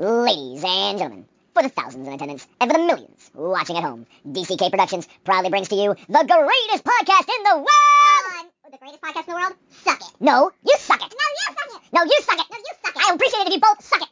Ladies 0.00 0.62
and 0.62 0.96
gentlemen, 0.96 1.24
for 1.54 1.64
the 1.64 1.68
thousands 1.70 2.06
in 2.06 2.12
attendance 2.14 2.46
and 2.60 2.70
for 2.70 2.78
the 2.78 2.84
millions 2.84 3.32
watching 3.34 3.76
at 3.76 3.82
home, 3.82 4.06
DCK 4.30 4.70
Productions 4.70 5.08
proudly 5.24 5.50
brings 5.50 5.68
to 5.70 5.74
you 5.74 5.96
the 6.08 6.24
greatest 6.24 6.84
podcast 6.84 7.26
in 7.36 7.42
the 7.42 7.56
world! 7.56 8.52
The 8.70 8.78
greatest 8.78 9.02
podcast 9.02 9.26
in 9.26 9.34
the 9.34 9.40
world? 9.40 9.54
Suck 9.70 10.00
it. 10.00 10.14
No, 10.20 10.52
you 10.64 10.76
suck 10.78 11.02
it! 11.02 11.12
No, 11.12 11.26
you 11.34 11.54
suck 11.56 11.74
it. 11.74 11.82
No, 11.92 12.02
you 12.04 12.20
suck 12.22 12.38
it! 12.38 12.46
No, 12.48 12.58
you 12.58 12.74
suck 12.84 12.94
it. 12.94 13.02
I 13.10 13.14
appreciate 13.14 13.40
it 13.40 13.46
if 13.48 13.54
you 13.54 13.60
both 13.60 13.82
suck 13.84 14.02
it! 14.02 14.07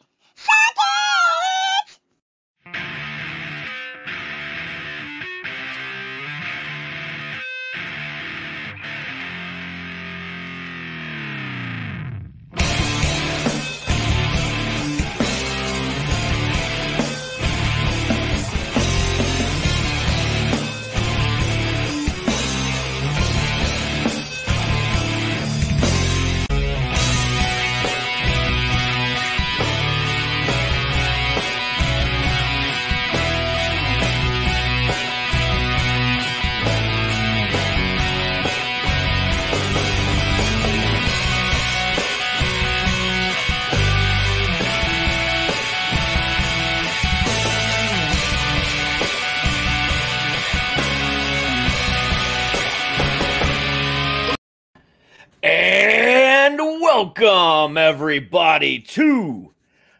Welcome 57.19 57.77
everybody 57.77 58.79
to 58.79 59.53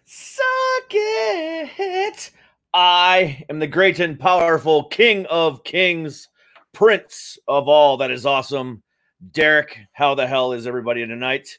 Suck 0.06 0.44
It. 0.92 2.32
I 2.74 3.44
am 3.50 3.60
the 3.60 3.68
great 3.68 4.00
and 4.00 4.20
powerful 4.20 4.84
King 4.84 5.26
of 5.28 5.64
Kings, 5.64 6.30
Prince 6.74 7.40
of 7.48 7.68
all 7.68 7.98
that 7.98 8.12
is 8.12 8.26
awesome. 8.26 8.84
Derek, 9.32 9.80
how 9.94 10.16
the 10.16 10.28
hell 10.28 10.54
is 10.54 10.68
everybody 10.68 11.06
tonight? 11.08 11.58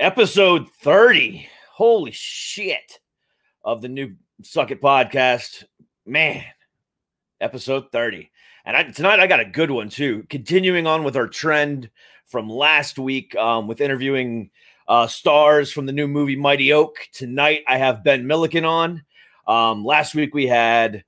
Episode 0.00 0.70
30. 0.80 1.48
Holy 1.72 2.12
shit. 2.12 3.00
Of 3.64 3.82
the 3.82 3.88
new 3.88 4.14
Suck 4.42 4.70
It 4.70 4.80
podcast. 4.80 5.64
Man, 6.06 6.42
episode 7.40 7.92
30. 7.92 8.30
And 8.64 8.76
I, 8.76 8.84
tonight 8.84 9.20
I 9.20 9.26
got 9.26 9.40
a 9.40 9.44
good 9.44 9.70
one 9.70 9.90
too. 9.90 10.24
Continuing 10.30 10.86
on 10.86 11.04
with 11.04 11.16
our 11.16 11.28
trend 11.28 11.90
from 12.34 12.50
last 12.50 12.98
week 12.98 13.36
um, 13.36 13.68
with 13.68 13.80
interviewing 13.80 14.50
uh, 14.88 15.06
stars 15.06 15.70
from 15.70 15.86
the 15.86 15.92
new 15.92 16.08
movie 16.08 16.34
Mighty 16.34 16.72
Oak. 16.72 16.96
Tonight 17.12 17.62
I 17.68 17.78
have 17.78 18.02
Ben 18.02 18.26
Milliken 18.26 18.64
on. 18.64 19.04
Um, 19.46 19.84
last 19.84 20.16
week 20.16 20.34
we 20.34 20.48
had, 20.48 21.04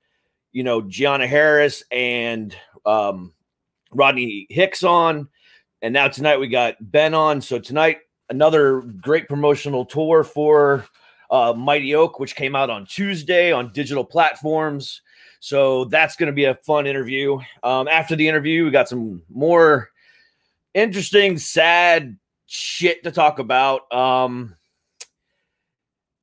you 0.53 0.63
know, 0.63 0.79
Gianna 0.83 1.27
Harris 1.27 1.83
and 1.91 2.55
um, 2.85 3.33
Rodney 3.91 4.47
Hicks 4.49 4.83
on. 4.83 5.27
And 5.81 5.93
now 5.93 6.07
tonight 6.07 6.39
we 6.39 6.47
got 6.47 6.75
Ben 6.79 7.13
on. 7.13 7.41
So 7.41 7.59
tonight, 7.59 7.97
another 8.29 8.79
great 8.79 9.27
promotional 9.27 9.83
tour 9.83 10.23
for 10.23 10.85
uh, 11.29 11.51
Mighty 11.51 11.93
Oak, 11.93 12.21
which 12.21 12.37
came 12.37 12.55
out 12.55 12.69
on 12.69 12.85
Tuesday 12.85 13.51
on 13.51 13.73
digital 13.73 14.05
platforms. 14.05 15.01
So 15.41 15.83
that's 15.83 16.15
going 16.15 16.27
to 16.27 16.33
be 16.33 16.45
a 16.45 16.55
fun 16.55 16.87
interview. 16.87 17.37
Um, 17.63 17.89
after 17.89 18.15
the 18.15 18.29
interview, 18.29 18.63
we 18.63 18.71
got 18.71 18.87
some 18.87 19.23
more 19.29 19.89
interesting, 20.77 21.37
sad 21.39 22.17
shit 22.45 23.03
to 23.03 23.11
talk 23.11 23.39
about. 23.39 23.91
Um, 23.91 24.55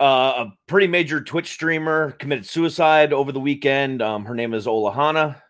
uh, 0.00 0.46
a 0.46 0.52
pretty 0.66 0.86
major 0.86 1.20
Twitch 1.20 1.50
streamer 1.50 2.12
committed 2.12 2.46
suicide 2.46 3.12
over 3.12 3.32
the 3.32 3.40
weekend. 3.40 4.00
Um, 4.00 4.24
her 4.24 4.34
name 4.34 4.54
is 4.54 4.66
Olahana. 4.66 5.40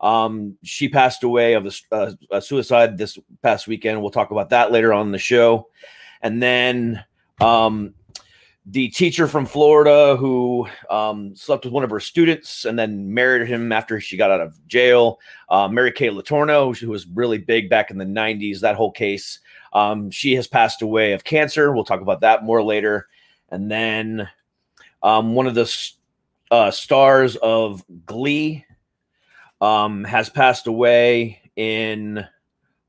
Um, 0.00 0.56
she 0.62 0.88
passed 0.88 1.22
away 1.22 1.54
of 1.54 1.66
a, 1.66 1.94
uh, 1.94 2.12
a 2.30 2.42
suicide 2.42 2.98
this 2.98 3.18
past 3.42 3.66
weekend. 3.66 4.00
We'll 4.00 4.10
talk 4.10 4.30
about 4.30 4.50
that 4.50 4.72
later 4.72 4.92
on 4.92 5.12
the 5.12 5.18
show. 5.18 5.68
And 6.22 6.42
then 6.42 7.04
um, 7.40 7.94
the 8.68 8.88
teacher 8.88 9.28
from 9.28 9.46
Florida 9.46 10.16
who 10.16 10.66
um, 10.90 11.36
slept 11.36 11.64
with 11.64 11.72
one 11.72 11.84
of 11.84 11.90
her 11.90 12.00
students 12.00 12.64
and 12.64 12.76
then 12.76 13.14
married 13.14 13.46
him 13.46 13.70
after 13.70 14.00
she 14.00 14.16
got 14.16 14.32
out 14.32 14.40
of 14.40 14.58
jail. 14.66 15.20
Uh, 15.48 15.68
Mary 15.68 15.92
Kay 15.92 16.08
Letourneau, 16.08 16.76
who 16.76 16.90
was 16.90 17.06
really 17.06 17.38
big 17.38 17.70
back 17.70 17.92
in 17.92 17.98
the 17.98 18.04
90s, 18.04 18.60
that 18.60 18.74
whole 18.74 18.90
case. 18.90 19.38
Um, 19.72 20.10
she 20.10 20.34
has 20.34 20.48
passed 20.48 20.82
away 20.82 21.12
of 21.12 21.22
cancer. 21.22 21.72
We'll 21.72 21.84
talk 21.84 22.00
about 22.00 22.22
that 22.22 22.42
more 22.42 22.62
later. 22.62 23.06
And 23.50 23.70
then 23.70 24.28
um, 25.00 25.36
one 25.36 25.46
of 25.46 25.54
the 25.54 25.90
uh, 26.50 26.72
stars 26.72 27.36
of 27.36 27.84
Glee 28.04 28.64
um, 29.60 30.02
has 30.02 30.28
passed 30.28 30.66
away 30.66 31.40
in 31.54 32.26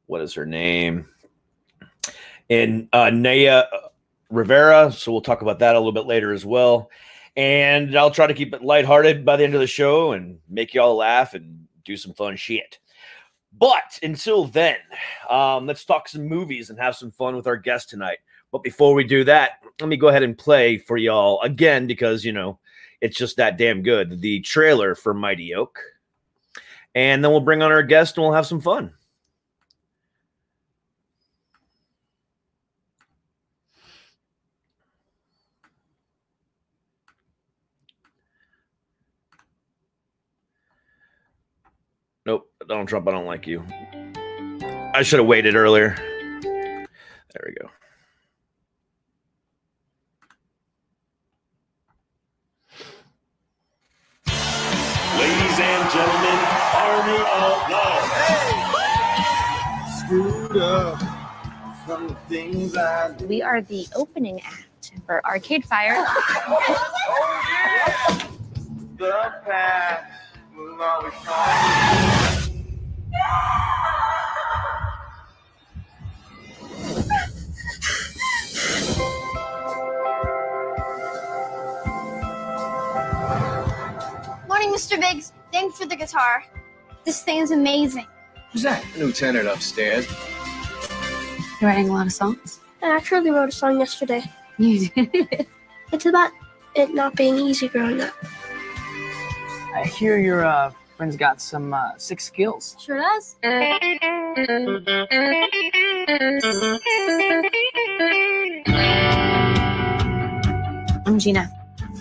what 0.08 0.22
is 0.22 0.34
her 0.34 0.46
name? 0.46 1.08
In 2.50 2.90
uh, 2.94 3.12
Naya 3.12 3.66
Rivera. 4.30 4.92
So 4.92 5.12
we'll 5.12 5.22
talk 5.22 5.42
about 5.42 5.60
that 5.60 5.76
a 5.76 5.80
little 5.80 5.92
bit 5.92 6.06
later 6.06 6.34
as 6.34 6.46
well. 6.46 6.90
And 7.36 7.96
I'll 7.98 8.12
try 8.12 8.28
to 8.28 8.34
keep 8.34 8.54
it 8.54 8.64
lighthearted 8.64 9.24
by 9.24 9.38
the 9.38 9.44
end 9.44 9.54
of 9.54 9.62
the 9.62 9.68
show 9.68 10.14
and 10.14 10.40
make 10.50 10.74
y'all 10.74 10.96
laugh 10.96 11.34
and 11.34 11.68
do 11.86 11.96
some 11.96 12.14
fun 12.14 12.36
shit. 12.36 12.80
But 13.54 14.00
until 14.04 14.46
then, 14.46 14.78
um, 15.30 15.66
let's 15.66 15.86
talk 15.86 16.08
some 16.08 16.28
movies 16.28 16.70
and 16.70 16.80
have 16.80 16.96
some 16.96 17.12
fun 17.12 17.36
with 17.36 17.48
our 17.48 17.58
guest 17.58 17.90
tonight. 17.90 18.20
But 18.52 18.64
before 18.64 18.94
we 18.94 19.04
do 19.04 19.24
that, 19.26 19.64
let 19.80 19.90
me 19.90 19.98
go 19.98 20.08
ahead 20.08 20.24
and 20.24 20.38
play 20.38 20.78
for 20.78 20.98
y'all 20.98 21.42
again 21.42 21.88
because, 21.88 22.24
you 22.24 22.32
know, 22.32 22.60
it's 23.02 23.18
just 23.18 23.38
that 23.38 23.58
damn 23.58 23.84
good. 23.84 24.22
The 24.22 24.42
trailer 24.42 24.96
for 24.96 25.14
Mighty 25.14 25.54
Oak. 25.54 25.80
And 26.96 27.24
then 27.24 27.32
we'll 27.32 27.42
bring 27.42 27.62
on 27.62 27.72
our 27.72 27.84
guest 27.84 28.18
and 28.18 28.24
we'll 28.24 28.34
have 28.34 28.48
some 28.48 28.62
fun. 28.62 28.94
Donald 42.68 42.90
Trump, 42.90 43.08
I 43.08 43.12
don't 43.12 43.26
like 43.26 43.48
you. 43.48 43.64
I 44.94 45.02
should 45.02 45.20
have 45.20 45.28
waited 45.28 45.56
earlier. 45.56 45.96
There 46.42 47.46
we 47.46 47.54
go. 47.54 47.70
Ladies 55.18 55.60
and 55.60 55.92
gentlemen, 55.92 56.40
Army 56.76 57.20
of 57.38 57.70
Love. 57.72 58.04
screwed 60.00 60.58
up 60.58 61.00
from 61.86 62.10
the 62.10 62.16
things 62.28 62.76
I 62.76 63.14
did. 63.14 63.30
We 63.30 63.42
are 63.42 63.62
the 63.62 63.88
opening 63.96 64.42
act 64.42 64.92
for 65.06 65.26
Arcade 65.26 65.64
Fire. 65.66 66.06
The 68.98 69.32
past 69.46 70.12
will 70.56 70.82
always 70.82 71.14
find 71.14 72.37
Morning, 84.48 84.74
Mr. 84.74 85.00
Biggs. 85.00 85.34
Thanks 85.52 85.78
for 85.78 85.86
the 85.86 85.96
guitar. 85.96 86.44
This 87.06 87.22
thing 87.22 87.40
is 87.40 87.52
amazing. 87.52 88.06
Who's 88.52 88.64
that? 88.64 88.84
New 88.98 89.12
tenant 89.12 89.48
upstairs. 89.48 90.08
You're 91.62 91.70
writing 91.70 91.90
a 91.90 91.94
lot 91.94 92.08
of 92.08 92.14
songs. 92.14 92.60
I 92.82 92.96
actually 92.96 93.32
wrote 93.32 93.50
a 93.50 93.52
song 93.52 93.80
yesterday. 93.80 94.24
You 94.58 94.90
did. 94.90 95.48
It's 95.94 96.06
about 96.06 96.32
it 96.76 96.94
not 96.94 97.16
being 97.16 97.38
easy 97.38 97.70
growing 97.70 98.02
up. 98.02 98.14
I 99.74 99.86
hear 99.98 100.18
your 100.18 100.46
uh, 100.46 100.72
friend's 100.98 101.16
got 101.16 101.40
some 101.40 101.74
uh, 101.76 101.92
sick 101.98 102.20
skills. 102.20 102.76
Sure 102.80 102.98
does. 102.98 103.36
I'm 111.06 111.20
Gina. 111.20 111.52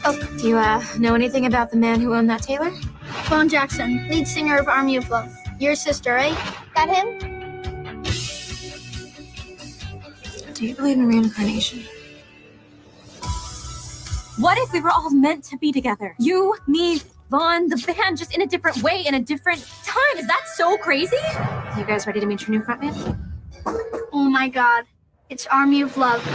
Oh. 0.05 0.37
Do 0.39 0.49
you 0.49 0.57
uh, 0.57 0.83
know 0.99 1.15
anything 1.15 1.45
about 1.45 1.71
the 1.71 1.77
man 1.77 2.01
who 2.01 2.15
owned 2.15 2.31
that 2.31 2.43
tailor? 2.43 2.71
Vaughn 3.29 3.49
Jackson, 3.51 4.09
lead 4.09 4.27
singer 4.27 4.57
of 4.57 4.67
Army 4.67 4.97
of 4.97 5.09
Love. 5.11 5.31
Your 5.59 5.75
sister, 5.75 6.15
right? 6.15 6.37
That 6.75 6.89
him? 6.89 7.19
Do 10.55 10.67
you 10.67 10.75
believe 10.75 10.97
in 10.97 11.07
reincarnation? 11.07 11.85
What 14.39 14.57
if 14.59 14.73
we 14.73 14.81
were 14.81 14.91
all 14.91 15.11
meant 15.11 15.45
to 15.45 15.59
be 15.59 15.71
together? 15.73 16.15
You, 16.19 16.57
me, 16.67 17.01
Vaughn, 17.29 17.69
the 17.69 17.77
band, 17.77 18.19
just 18.19 18.35
in 18.35 18.43
a 18.43 18.47
different 18.47 18.83
way, 18.83 19.03
in 19.05 19.15
a 19.15 19.21
different 19.21 19.67
time. 19.85 20.17
Is 20.17 20.27
that 20.29 20.43
so 20.55 20.77
crazy? 20.77 21.17
You 21.77 21.85
guys 21.85 22.07
ready 22.07 22.21
to 22.21 22.27
meet 22.27 22.47
your 22.47 22.51
new 22.51 22.63
frontman? 22.63 23.19
Oh 24.13 24.31
my 24.31 24.49
god. 24.49 24.85
It's 25.29 25.47
Army 25.49 25.83
of 25.83 25.97
Love. 25.97 26.25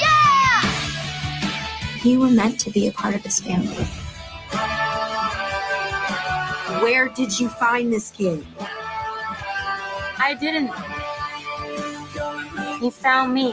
Yeah! 0.00 0.62
You 2.02 2.20
were 2.20 2.30
meant 2.30 2.58
to 2.60 2.70
be 2.70 2.88
a 2.88 2.92
part 2.92 3.14
of 3.14 3.22
this 3.22 3.40
family. 3.40 3.86
Where 6.82 7.08
did 7.08 7.38
you 7.38 7.48
find 7.48 7.92
this 7.92 8.10
kid? 8.10 8.44
I 10.18 10.34
didn't. 10.34 10.70
He 12.80 12.90
found 12.90 13.32
me. 13.32 13.52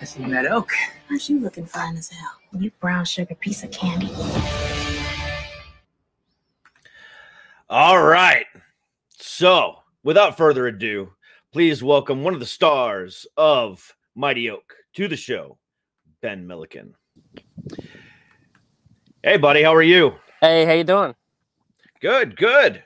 I 0.00 0.04
see 0.04 0.22
you 0.22 0.28
met 0.28 0.46
Oak. 0.46 0.72
Aren't 1.10 1.28
you 1.28 1.40
looking 1.40 1.66
fine 1.66 1.96
as 1.96 2.08
hell? 2.10 2.30
You 2.58 2.70
brown 2.80 3.04
sugar 3.04 3.34
piece 3.34 3.62
of 3.62 3.70
candy. 3.70 4.10
All 7.68 8.02
right. 8.02 8.46
So, 9.18 9.76
without 10.02 10.36
further 10.36 10.66
ado, 10.66 11.12
please 11.52 11.82
welcome 11.82 12.22
one 12.22 12.32
of 12.34 12.40
the 12.40 12.46
stars 12.46 13.26
of 13.36 13.94
Mighty 14.14 14.50
Oak 14.50 14.74
to 14.94 15.08
the 15.08 15.16
show, 15.16 15.58
Ben 16.22 16.46
Milliken. 16.46 16.94
Hey, 19.22 19.36
buddy, 19.36 19.62
how 19.62 19.74
are 19.74 19.82
you? 19.82 20.14
Hey, 20.40 20.64
how 20.64 20.72
you 20.72 20.84
doing? 20.84 21.14
Good, 22.00 22.36
good. 22.36 22.82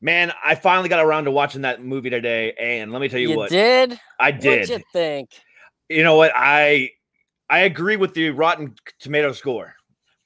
Man, 0.00 0.32
I 0.44 0.54
finally 0.54 0.88
got 0.88 1.04
around 1.04 1.24
to 1.24 1.30
watching 1.30 1.62
that 1.62 1.82
movie 1.84 2.10
today, 2.10 2.52
and 2.58 2.92
let 2.92 3.00
me 3.00 3.08
tell 3.08 3.20
you, 3.20 3.30
You 3.30 3.36
what 3.36 3.50
did? 3.50 3.98
I 4.18 4.30
did. 4.30 4.60
What'd 4.60 4.68
did. 4.68 4.78
you 4.78 4.84
think? 4.92 5.30
you 5.88 6.02
know 6.02 6.16
what 6.16 6.32
I 6.34 6.90
I 7.50 7.60
agree 7.60 7.96
with 7.96 8.14
the 8.14 8.30
Rotten 8.30 8.74
Tomato 8.98 9.32
score, 9.32 9.74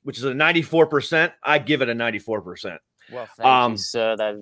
which 0.03 0.19
is 0.19 0.25
a 0.25 0.33
94%. 0.33 1.33
I 1.43 1.59
give 1.59 1.83
it 1.83 1.89
a 1.89 1.95
94%. 1.95 2.79
Well, 3.13 3.27
thank 3.37 3.47
Um, 3.47 3.73
you, 3.73 3.79
sir. 3.79 4.17
That's 4.17 4.39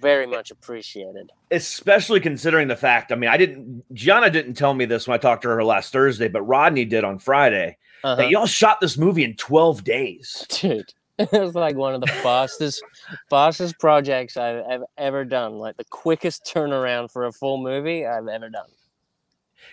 very 0.00 0.26
much 0.26 0.50
appreciated. 0.50 1.30
Especially 1.50 2.20
considering 2.20 2.68
the 2.68 2.76
fact, 2.76 3.12
I 3.12 3.14
mean, 3.14 3.30
I 3.30 3.36
didn't 3.36 3.84
Gianna 3.94 4.30
didn't 4.30 4.54
tell 4.54 4.74
me 4.74 4.84
this 4.84 5.06
when 5.06 5.14
I 5.14 5.18
talked 5.18 5.42
to 5.42 5.48
her 5.48 5.62
last 5.64 5.92
Thursday, 5.92 6.28
but 6.28 6.42
Rodney 6.42 6.84
did 6.84 7.04
on 7.04 7.18
Friday. 7.18 7.76
Uh-huh. 8.04 8.16
That 8.16 8.30
y'all 8.30 8.46
shot 8.46 8.80
this 8.80 8.98
movie 8.98 9.22
in 9.22 9.36
12 9.36 9.84
days. 9.84 10.44
Dude, 10.48 10.92
it 11.18 11.30
was 11.32 11.54
like 11.54 11.76
one 11.76 11.94
of 11.94 12.00
the 12.00 12.08
fastest, 12.08 12.82
fastest 13.30 13.78
projects 13.78 14.36
I've 14.36 14.64
ever, 14.68 14.84
ever 14.98 15.24
done. 15.24 15.58
Like 15.58 15.76
the 15.76 15.84
quickest 15.84 16.44
turnaround 16.52 17.12
for 17.12 17.26
a 17.26 17.32
full 17.32 17.58
movie 17.58 18.04
I've 18.04 18.26
ever 18.26 18.50
done. 18.50 18.66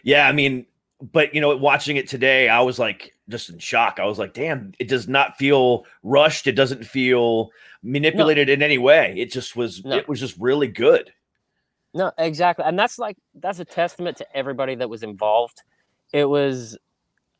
Yeah, 0.04 0.28
I 0.28 0.32
mean, 0.32 0.68
but 1.02 1.34
you 1.34 1.42
know, 1.42 1.56
watching 1.56 1.98
it 1.98 2.08
today, 2.08 2.50
I 2.50 2.62
was 2.62 2.80
like 2.80 3.14
just 3.30 3.50
in 3.50 3.60
shock. 3.60 4.00
I 4.00 4.06
was 4.06 4.20
like, 4.20 4.34
damn, 4.34 4.74
it 4.80 4.88
does 4.88 5.08
not 5.08 5.38
feel 5.38 5.86
rushed. 6.04 6.48
It 6.48 6.54
doesn't 6.54 6.86
feel 6.86 7.52
manipulated 7.84 8.50
in 8.50 8.62
any 8.62 8.78
way. 8.78 9.14
It 9.18 9.32
just 9.32 9.56
was 9.56 9.84
No. 9.86 9.96
it 9.96 10.08
was 10.08 10.20
just 10.20 10.36
really 10.40 10.68
good. 10.68 11.12
No, 11.94 12.12
exactly. 12.18 12.66
And 12.66 12.78
that's 12.78 13.00
like 13.00 13.18
that's 13.36 13.60
a 13.60 13.66
testament 13.66 14.18
to 14.18 14.38
everybody 14.38 14.76
that 14.76 14.90
was 14.90 15.04
involved. 15.04 15.62
It 16.12 16.26
was 16.26 16.78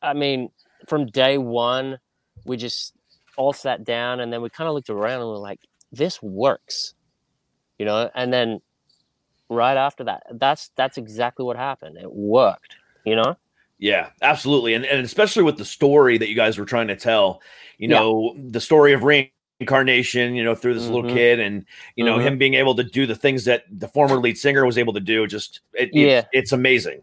I 0.02 0.14
mean, 0.14 0.50
from 0.88 1.06
day 1.06 1.36
one, 1.36 1.98
we 2.46 2.56
just 2.56 2.94
all 3.36 3.52
sat 3.52 3.84
down 3.84 4.20
and 4.20 4.32
then 4.32 4.42
we 4.42 4.48
kind 4.48 4.68
of 4.68 4.74
looked 4.74 4.90
around 4.90 5.20
and 5.20 5.28
we're 5.28 5.36
like, 5.36 5.60
this 5.92 6.22
works. 6.22 6.94
You 7.78 7.86
know, 7.86 8.10
and 8.14 8.32
then 8.32 8.60
right 9.50 9.76
after 9.76 10.04
that, 10.04 10.22
that's 10.32 10.70
that's 10.76 10.96
exactly 10.98 11.44
what 11.44 11.56
happened. 11.56 11.98
It 11.98 12.12
worked, 12.12 12.76
you 13.04 13.16
know? 13.16 13.36
Yeah, 13.80 14.10
absolutely. 14.20 14.74
And, 14.74 14.84
and 14.84 15.04
especially 15.04 15.42
with 15.42 15.56
the 15.56 15.64
story 15.64 16.18
that 16.18 16.28
you 16.28 16.36
guys 16.36 16.58
were 16.58 16.66
trying 16.66 16.88
to 16.88 16.96
tell, 16.96 17.40
you 17.78 17.88
Yeah. 17.88 17.98
know, 17.98 18.36
the 18.36 18.60
story 18.60 18.92
of 18.92 19.02
reincarnation, 19.02 20.34
you 20.34 20.44
know, 20.44 20.54
through 20.54 20.74
this 20.74 20.86
little 20.86 21.10
Mhm. 21.10 21.14
kid 21.14 21.40
and, 21.40 21.64
you 21.96 22.04
know, 22.04 22.18
Mhm. 22.18 22.22
him 22.22 22.38
being 22.38 22.54
able 22.54 22.74
to 22.74 22.84
do 22.84 23.06
the 23.06 23.14
things 23.14 23.46
that 23.46 23.64
the 23.70 23.88
former 23.88 24.16
lead 24.16 24.36
singer 24.36 24.66
was 24.66 24.76
able 24.76 24.92
to 24.92 25.00
do. 25.00 25.26
Just, 25.26 25.60
it, 25.72 25.88
Yeah. 25.94 26.18
it's, 26.18 26.28
it's 26.32 26.52
amazing. 26.52 27.02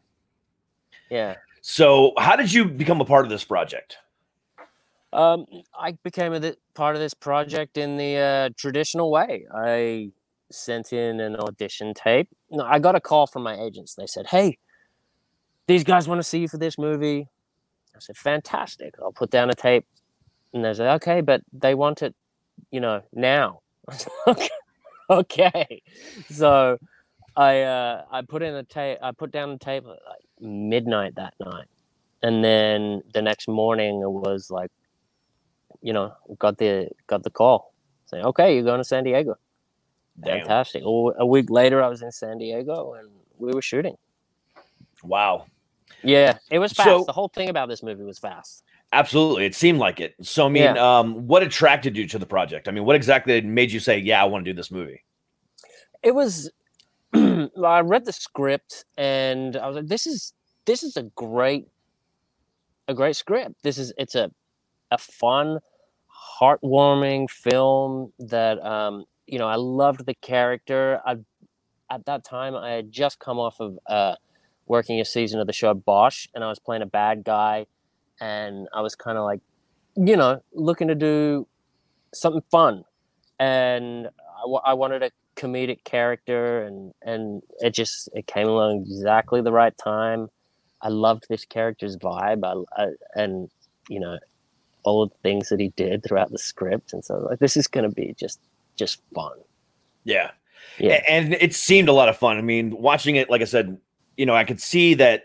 Yeah. 1.10 1.36
So, 1.62 2.14
how 2.20 2.36
did 2.36 2.54
you 2.54 2.66
become 2.66 3.02
a 3.02 3.06
part 3.06 3.26
of 3.26 3.32
this 3.32 3.44
project? 3.44 3.98
Um, 5.14 5.48
I 5.78 5.94
became 6.04 6.34
a 6.34 6.40
th- 6.40 6.58
part 6.76 6.96
of 6.96 7.02
this 7.02 7.16
project 7.16 7.78
in 7.78 7.98
the 7.98 8.18
uh, 8.18 8.50
traditional 8.56 9.10
way. 9.10 9.46
I 9.52 10.12
sent 10.52 10.94
in 10.94 11.20
an 11.22 11.36
audition 11.38 11.94
tape. 11.96 12.30
No, 12.52 12.64
I 12.66 12.78
got 12.78 12.96
a 12.96 13.02
call 13.02 13.26
from 13.26 13.42
my 13.42 13.60
agents. 13.60 13.96
They 13.96 14.06
said, 14.06 14.28
"Hey, 14.28 14.58
these 15.68 15.84
guys 15.84 16.08
want 16.08 16.20
to 16.20 16.24
see 16.24 16.40
you 16.40 16.48
for 16.48 16.58
this 16.58 16.78
movie." 16.78 17.28
I 17.96 18.00
said, 18.00 18.18
"Fantastic! 18.18 18.96
I'll 19.02 19.12
put 19.12 19.30
down 19.30 19.50
a 19.50 19.56
tape." 19.56 19.86
And 20.54 20.64
they 20.66 20.74
said, 20.74 20.94
"Okay, 20.96 21.22
but 21.22 21.42
they 21.54 21.76
want 21.76 22.02
it, 22.02 22.16
you 22.72 22.80
know, 22.80 23.04
now." 23.14 23.62
Said, 23.92 24.12
okay. 24.28 24.50
okay. 25.10 25.82
So 26.30 26.78
I 27.36 27.62
uh, 27.62 28.04
I 28.12 28.22
put 28.24 28.44
in 28.44 28.54
a 28.56 28.64
tape. 28.64 28.98
I 29.02 29.12
put 29.12 29.32
down 29.32 29.52
the 29.52 29.60
tape 29.60 29.84
at 29.84 29.90
like 29.90 30.26
midnight 30.42 31.16
that 31.16 31.36
night, 31.40 31.68
and 32.22 32.44
then 32.44 33.04
the 33.14 33.22
next 33.22 33.48
morning 33.48 34.02
it 34.02 34.12
was 34.12 34.52
like 34.52 34.72
you 35.82 35.94
know, 35.94 36.14
got 36.40 36.58
the 36.58 36.90
got 37.08 37.24
the 37.24 37.30
call 37.30 37.74
saying, 38.08 38.26
"Okay, 38.26 38.56
you're 38.56 38.64
going 38.64 38.80
to 38.80 38.84
San 38.84 39.04
Diego." 39.04 39.36
Damn. 40.20 40.40
Fantastic. 40.40 40.84
A 40.84 40.88
a 41.20 41.26
week 41.26 41.50
later, 41.50 41.82
I 41.82 41.88
was 41.88 42.02
in 42.02 42.12
San 42.12 42.38
Diego 42.40 42.94
and 42.94 43.10
we 43.38 43.54
were 43.54 43.62
shooting. 43.62 43.96
Wow. 45.04 45.46
Yeah, 46.04 46.38
it 46.52 46.60
was 46.60 46.74
fast. 46.74 46.88
So- 46.90 47.04
the 47.06 47.14
whole 47.14 47.30
thing 47.30 47.50
about 47.50 47.70
this 47.70 47.84
movie 47.84 48.04
was 48.04 48.20
fast. 48.20 48.64
Absolutely. 48.94 49.46
It 49.46 49.54
seemed 49.54 49.80
like 49.80 50.00
it. 50.00 50.16
So, 50.22 50.46
I 50.46 50.50
mean, 50.50 50.64
Yeah. 50.64 51.00
um, 51.00 51.28
what 51.28 51.44
attracted 51.44 51.98
you 51.98 52.08
to 52.08 52.18
the 52.18 52.26
project? 52.26 52.70
I 52.70 52.72
mean, 52.72 52.86
what 52.86 52.96
exactly 52.96 53.42
made 53.42 53.70
you 53.70 53.82
say, 53.82 53.98
yeah, 53.98 54.22
I 54.22 54.26
want 54.26 54.46
to 54.46 54.52
do 54.52 54.56
this 54.56 54.72
movie? 54.72 55.04
It 56.04 56.16
was. 56.16 56.50
I 57.14 57.80
read 57.82 58.06
the 58.06 58.14
script 58.14 58.86
and 58.98 59.56
I 59.58 59.68
was 59.68 59.76
like, 59.78 59.88
"This 59.88 60.06
is 60.08 60.34
this 60.66 60.84
is 60.84 60.96
a 60.98 61.04
great, 61.16 61.68
a 62.88 62.94
great 62.94 63.16
script. 63.16 63.56
This 63.64 63.78
is 63.78 63.92
it's 63.98 64.14
a, 64.16 64.30
a 64.92 64.98
fun, 64.98 65.60
heartwarming 66.40 67.30
film 67.30 68.14
that 68.20 68.64
um, 68.64 69.06
you 69.26 69.40
know 69.40 69.48
I 69.48 69.56
loved 69.56 70.06
the 70.06 70.14
character. 70.16 71.02
I 71.06 71.18
at 71.90 72.06
that 72.06 72.24
time 72.24 72.56
I 72.56 72.72
had 72.72 72.92
just 72.92 73.20
come 73.20 73.40
off 73.40 73.60
of 73.60 73.80
uh, 73.88 74.16
working 74.68 75.00
a 75.00 75.06
season 75.06 75.40
of 75.40 75.48
the 75.48 75.54
show 75.54 75.74
Bosch, 75.74 76.28
and 76.34 76.44
I 76.44 76.48
was 76.48 76.60
playing 76.60 76.82
a 76.82 76.88
bad 76.88 77.24
guy, 77.24 77.66
and 78.20 78.68
I 78.74 78.82
was 78.82 78.96
kind 78.96 79.18
of 79.18 79.24
like, 79.24 79.42
you 79.96 80.16
know, 80.16 80.42
looking 80.54 80.88
to 80.90 80.96
do 80.96 81.48
something 82.14 82.44
fun, 82.52 82.84
and 83.40 84.10
I, 84.66 84.74
wanted 84.74 85.04
a 85.04 85.12
comedic 85.36 85.84
character, 85.84 86.64
and 86.64 86.94
and 87.02 87.42
it 87.60 87.74
just 87.74 88.10
it 88.14 88.28
came 88.28 88.48
along 88.48 88.82
exactly 88.82 89.42
the 89.42 89.52
right 89.52 89.76
time. 89.78 90.30
I 90.82 90.90
loved 90.90 91.26
this 91.30 91.46
character's 91.46 91.98
vibe, 91.98 92.44
I, 92.44 92.82
I, 92.82 92.88
and 93.16 93.50
you 93.90 94.00
know, 94.00 94.20
all 94.84 95.08
the 95.08 95.16
things 95.24 95.50
that 95.50 95.60
he 95.60 95.70
did 95.70 96.04
throughout 96.04 96.32
the 96.32 96.38
script, 96.38 96.94
and 96.94 97.04
so 97.04 97.18
like 97.30 97.40
this 97.40 97.58
is 97.58 97.68
gonna 97.68 97.90
be 97.90 98.14
just 98.18 98.40
just 98.76 99.02
fun. 99.14 99.38
Yeah. 100.04 100.32
Yeah. 100.80 101.02
And 101.08 101.34
it 101.34 101.54
seemed 101.54 101.90
a 101.90 101.94
lot 101.94 102.08
of 102.08 102.18
fun. 102.18 102.38
I 102.38 102.42
mean, 102.42 102.72
watching 102.72 103.16
it, 103.16 103.30
like 103.30 103.42
I 103.42 103.46
said, 103.46 103.78
you 104.18 104.26
know, 104.26 104.36
I 104.36 104.44
could 104.44 104.60
see 104.62 104.94
that, 104.96 105.24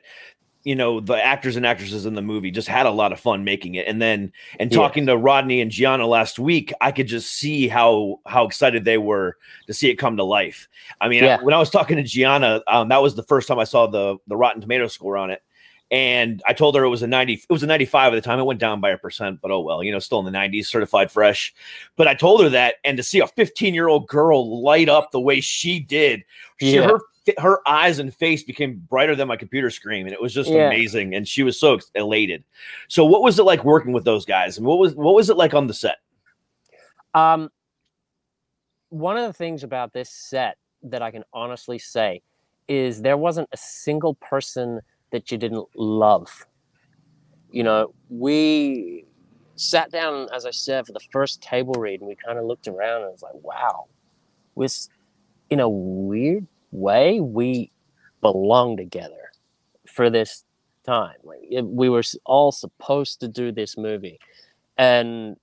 you 0.65 0.77
know, 0.77 1.01
the 1.01 1.15
actors 1.15 1.57
and 1.57 1.67
actresses 1.67 2.07
in 2.07 2.15
the 2.15 2.23
movie 2.23 2.53
just 2.53 2.69
had 2.69 2.87
a 2.87 2.91
lot 2.91 3.11
of 3.13 3.19
fun 3.19 3.43
making 3.43 3.75
it. 3.75 3.89
And 3.89 4.01
then, 4.01 4.33
and 4.61 4.71
Yeah. 4.71 4.79
talking 4.79 5.07
to 5.07 5.17
Rodney 5.17 5.61
and 5.61 5.71
Gianna 5.73 6.07
last 6.07 6.39
week, 6.39 6.73
I 6.81 6.93
could 6.93 7.09
just 7.09 7.33
see 7.33 7.67
how 7.67 8.21
how 8.27 8.47
excited 8.47 8.85
they 8.85 8.99
were 8.99 9.37
to 9.67 9.75
see 9.75 9.91
it 9.91 9.97
come 9.97 10.17
to 10.19 10.25
life. 10.25 10.69
I 11.01 11.09
mean, 11.09 11.25
Yeah. 11.25 11.39
when 11.43 11.53
I 11.53 11.59
was 11.59 11.71
talking 11.71 11.97
to 11.97 12.05
Gianna, 12.05 12.63
um, 12.69 12.89
that 12.91 13.03
was 13.03 13.17
the 13.17 13.25
first 13.25 13.49
time 13.49 13.59
I 13.59 13.65
saw 13.65 13.89
the 13.89 14.19
the 14.29 14.37
Rotten 14.37 14.61
Tomato 14.61 14.87
score 14.87 15.17
on 15.17 15.31
it. 15.31 15.43
And 15.91 16.41
I 16.47 16.55
told 16.55 16.75
her 16.75 16.85
it 16.85 16.89
was 16.89 17.03
a 17.03 17.07
90, 17.07 17.35
it 17.35 17.53
was 17.53 17.63
a 17.63 17.67
95 17.67 18.15
at 18.15 18.17
the 18.17 18.23
time. 18.23 18.39
It 18.39 18.45
went 18.45 18.61
down 18.61 18.81
by 18.81 18.91
a 18.91 18.97
percent, 18.97 19.41
but 19.43 19.51
oh 19.51 19.61
well, 19.61 19.83
you 19.83 19.93
know, 19.93 19.99
still 19.99 20.21
in 20.21 20.25
the 20.25 20.31
90s, 20.31 20.67
certified 20.69 21.11
fresh. 21.11 21.53
But 21.97 22.09
I 22.09 22.15
told 22.15 22.41
her 22.43 22.49
that, 22.51 22.77
and 22.85 22.97
to 22.97 23.03
see 23.03 23.19
a 23.19 23.27
15 23.27 23.75
year 23.75 23.89
old 23.89 24.07
girl 24.09 24.63
light 24.63 24.89
up 24.89 25.11
the 25.11 25.21
way 25.21 25.41
she 25.43 25.81
did, 25.81 26.25
she, 26.59 26.77
Yeah. 26.77 26.87
her 26.87 27.01
her 27.38 27.61
eyes 27.69 27.99
and 27.99 28.14
face 28.14 28.43
became 28.43 28.85
brighter 28.91 29.14
than 29.14 29.29
my 29.29 29.37
computer 29.37 29.71
screen, 29.71 30.07
and 30.07 30.12
it 30.12 30.21
was 30.21 30.35
just 30.35 30.50
Yeah. 30.50 30.67
amazing. 30.67 31.14
And 31.14 31.26
she 31.26 31.43
was 31.43 31.59
so 31.59 31.79
elated. 31.95 32.45
So, 32.88 33.05
what 33.05 33.23
was 33.23 33.38
it 33.38 33.45
like 33.45 33.64
working 33.64 33.93
with 33.93 34.05
those 34.05 34.25
guys? 34.25 34.59
And 34.59 34.67
what 34.67 34.79
was 34.79 34.95
what 34.95 35.14
was 35.14 35.31
it 35.31 35.37
like 35.37 35.55
on 35.55 35.67
the 35.67 35.75
set? 35.75 35.99
Um, 37.14 37.50
one 38.88 39.17
of 39.17 39.26
the 39.26 39.33
things 39.33 39.62
about 39.62 39.93
this 39.93 40.11
set 40.11 40.57
that 40.83 41.02
I 41.02 41.11
can 41.11 41.25
honestly 41.33 41.79
say 41.79 42.23
is 42.69 43.02
there 43.02 43.17
wasn't 43.17 43.49
a 43.52 43.57
single 43.57 44.14
person 44.14 44.81
that 45.11 45.31
you 45.31 45.38
didn't 45.38 45.67
love. 45.76 46.47
You 47.50 47.64
know, 47.64 47.95
we 48.09 49.05
sat 49.57 49.91
down, 49.91 50.29
as 50.35 50.47
I 50.47 50.50
said, 50.50 50.87
for 50.87 50.93
the 50.93 51.00
first 51.12 51.43
table 51.43 51.75
read, 51.75 52.00
and 52.00 52.09
we 52.09 52.17
kind 52.17 52.38
of 52.38 52.45
looked 52.47 52.67
around 52.67 53.02
and 53.02 53.07
it 53.07 53.12
was 53.12 53.23
like, 53.23 53.35
wow, 53.43 53.87
we're 54.55 54.69
in 55.50 55.61
a 55.61 55.69
weird 55.69 56.47
way, 56.73 57.21
we 57.21 57.73
belong 58.23 58.79
together 58.79 59.33
for 59.88 60.11
this 60.11 60.45
time. 60.87 61.17
Like 61.25 61.41
it, 61.50 61.67
we 61.67 61.88
were 61.88 62.02
all 62.26 62.52
supposed 62.52 63.21
to 63.21 63.29
do 63.29 63.52
this 63.52 63.76
movie, 63.79 64.21
and 64.79 65.37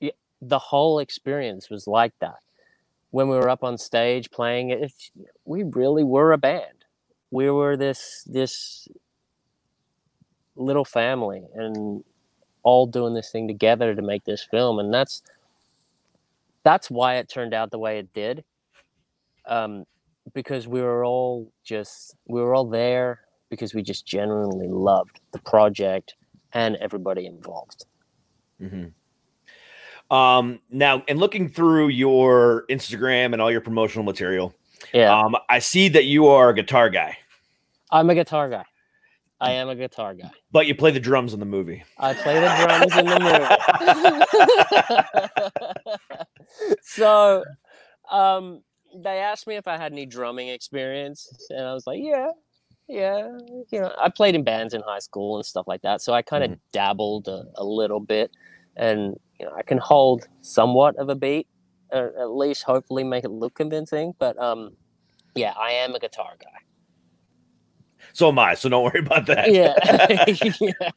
y- 0.00 0.12
the 0.42 0.58
whole 0.58 0.98
experience 0.98 1.70
was 1.70 1.86
like 1.86 2.14
that. 2.20 2.38
When 3.10 3.28
we 3.28 3.36
were 3.36 3.50
up 3.50 3.64
on 3.64 3.78
stage 3.78 4.30
playing 4.30 4.70
it, 4.70 4.92
we 5.44 5.64
really 5.64 6.04
were 6.04 6.32
a 6.32 6.38
band. 6.38 6.84
We 7.30 7.50
were 7.50 7.76
this 7.76 8.24
this 8.26 8.88
little 10.56 10.84
family, 10.84 11.44
and 11.54 12.04
all 12.62 12.86
doing 12.86 13.14
this 13.14 13.30
thing 13.30 13.48
together 13.48 13.94
to 13.94 14.02
make 14.02 14.24
this 14.24 14.46
film, 14.50 14.78
and 14.78 14.92
that's 14.92 15.22
that's 16.64 16.90
why 16.90 17.16
it 17.16 17.28
turned 17.28 17.54
out 17.54 17.70
the 17.70 17.78
way 17.78 17.98
it 17.98 18.12
did. 18.12 18.44
Um, 19.46 19.84
because 20.32 20.66
we 20.66 20.80
were 20.80 21.04
all 21.04 21.52
just 21.64 22.16
we 22.26 22.40
were 22.40 22.54
all 22.54 22.64
there 22.66 23.20
because 23.50 23.74
we 23.74 23.82
just 23.82 24.06
genuinely 24.06 24.68
loved 24.68 25.20
the 25.32 25.38
project 25.40 26.14
and 26.52 26.76
everybody 26.76 27.26
involved. 27.26 27.84
hmm 28.58 28.86
Um, 30.10 30.60
now, 30.70 31.02
and 31.08 31.18
looking 31.18 31.48
through 31.48 31.88
your 31.88 32.64
Instagram 32.70 33.32
and 33.32 33.42
all 33.42 33.50
your 33.50 33.60
promotional 33.60 34.04
material, 34.04 34.54
Yeah, 34.92 35.18
um, 35.18 35.36
I 35.48 35.58
see 35.58 35.88
that 35.90 36.04
you 36.04 36.26
are 36.28 36.48
a 36.50 36.54
guitar 36.54 36.88
guy, 36.90 37.18
I'm 37.90 38.08
a 38.10 38.14
guitar 38.14 38.48
guy. 38.48 38.64
I 39.40 39.52
am 39.52 39.68
a 39.68 39.74
guitar 39.74 40.14
guy. 40.14 40.30
but 40.52 40.66
you 40.66 40.74
play 40.74 40.90
the 40.90 41.00
drums 41.00 41.34
in 41.34 41.40
the 41.40 41.44
movie. 41.46 41.84
I 41.98 42.14
play 42.14 42.34
the 42.40 42.48
drums 42.64 42.96
in 42.96 43.04
the 43.04 43.18
movie. 46.14 46.76
so, 46.82 47.44
um, 48.10 48.62
they 48.94 49.18
asked 49.18 49.46
me 49.46 49.56
if 49.56 49.66
I 49.66 49.76
had 49.76 49.92
any 49.92 50.06
drumming 50.06 50.48
experience, 50.48 51.28
and 51.50 51.66
I 51.66 51.74
was 51.74 51.86
like, 51.86 52.00
"Yeah, 52.02 52.30
yeah." 52.88 53.28
You 53.70 53.80
know, 53.80 53.92
I 53.98 54.08
played 54.08 54.34
in 54.34 54.44
bands 54.44 54.74
in 54.74 54.82
high 54.82 54.98
school 54.98 55.36
and 55.36 55.44
stuff 55.46 55.66
like 55.66 55.82
that, 55.82 56.00
so 56.00 56.12
I 56.12 56.22
kind 56.22 56.44
of 56.44 56.58
dabbled 56.72 57.28
a, 57.28 57.44
a 57.56 57.64
little 57.64 58.00
bit, 58.00 58.30
and 58.76 59.18
you 59.38 59.46
know, 59.46 59.52
I 59.56 59.62
can 59.62 59.78
hold 59.78 60.26
somewhat 60.40 60.96
of 60.96 61.08
a 61.08 61.14
beat, 61.14 61.46
or 61.92 62.12
at 62.18 62.30
least 62.30 62.64
hopefully 62.64 63.04
make 63.04 63.24
it 63.24 63.30
look 63.30 63.54
convincing. 63.54 64.14
But 64.18 64.38
um, 64.40 64.76
yeah, 65.34 65.54
I 65.58 65.72
am 65.72 65.94
a 65.94 65.98
guitar 65.98 66.34
guy. 66.40 66.64
So 68.12 68.28
am 68.28 68.38
I. 68.38 68.54
So 68.54 68.68
don't 68.68 68.84
worry 68.84 69.00
about 69.00 69.26
that. 69.26 69.52
Yeah. 69.52 69.74
yeah. 70.60 70.90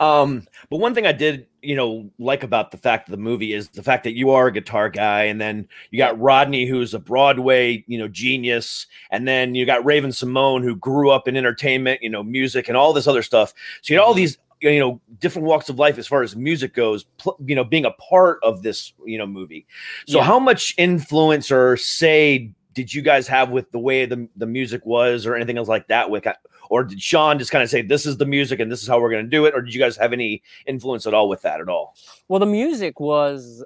Um, 0.00 0.46
but 0.70 0.78
one 0.78 0.94
thing 0.94 1.06
I 1.06 1.12
did, 1.12 1.46
you 1.64 1.74
know, 1.74 2.10
like 2.18 2.42
about 2.42 2.70
the 2.70 2.76
fact 2.76 3.08
of 3.08 3.12
the 3.12 3.22
movie 3.22 3.52
is 3.52 3.68
the 3.68 3.82
fact 3.82 4.04
that 4.04 4.16
you 4.16 4.30
are 4.30 4.48
a 4.48 4.52
guitar 4.52 4.88
guy, 4.90 5.24
and 5.24 5.40
then 5.40 5.66
you 5.90 5.98
got 5.98 6.20
Rodney, 6.20 6.66
who's 6.66 6.94
a 6.94 6.98
Broadway, 6.98 7.84
you 7.86 7.98
know, 7.98 8.08
genius, 8.08 8.86
and 9.10 9.26
then 9.26 9.54
you 9.54 9.66
got 9.66 9.84
Raven-Symoné, 9.84 10.62
who 10.62 10.76
grew 10.76 11.10
up 11.10 11.26
in 11.28 11.36
entertainment, 11.36 12.02
you 12.02 12.10
know, 12.10 12.22
music 12.22 12.68
and 12.68 12.76
all 12.76 12.92
this 12.92 13.06
other 13.06 13.22
stuff. 13.22 13.54
So 13.82 13.94
you 13.94 13.98
got 13.98 14.06
all 14.06 14.12
mm-hmm. 14.12 14.18
these, 14.18 14.38
you 14.60 14.78
know, 14.78 15.00
different 15.18 15.46
walks 15.46 15.68
of 15.68 15.78
life 15.78 15.98
as 15.98 16.06
far 16.06 16.22
as 16.22 16.36
music 16.36 16.74
goes, 16.74 17.04
pl- 17.18 17.36
you 17.44 17.54
know, 17.54 17.64
being 17.64 17.84
a 17.84 17.90
part 17.92 18.38
of 18.42 18.62
this, 18.62 18.92
you 19.04 19.18
know, 19.18 19.26
movie. 19.26 19.66
So 20.06 20.18
Yeah. 20.18 20.24
how 20.24 20.38
much 20.38 20.74
influence 20.78 21.50
or 21.50 21.76
say 21.76 22.52
did 22.74 22.92
you 22.92 23.00
guys 23.02 23.26
have 23.28 23.50
with 23.50 23.70
the 23.72 23.78
way 23.78 24.04
the, 24.06 24.28
the 24.36 24.46
music 24.46 24.84
was 24.84 25.24
or 25.26 25.34
anything 25.34 25.56
else 25.58 25.68
like 25.68 25.86
that 25.88 26.10
with 26.10 26.26
or 26.70 26.84
did 26.84 27.00
Sean 27.00 27.38
just 27.38 27.50
kind 27.50 27.62
of 27.62 27.70
say 27.70 27.82
this 27.82 28.04
is 28.06 28.16
the 28.16 28.26
music 28.26 28.60
and 28.60 28.70
this 28.70 28.82
is 28.82 28.88
how 28.88 29.00
we're 29.00 29.10
going 29.10 29.24
to 29.24 29.30
do 29.30 29.46
it 29.46 29.54
or 29.54 29.62
did 29.62 29.72
you 29.74 29.80
guys 29.80 29.96
have 29.96 30.12
any 30.12 30.42
influence 30.66 31.06
at 31.06 31.14
all 31.14 31.28
with 31.28 31.42
that 31.42 31.60
at 31.60 31.68
all 31.68 31.94
Well, 32.28 32.40
the 32.40 32.46
music 32.46 33.00
was 33.00 33.64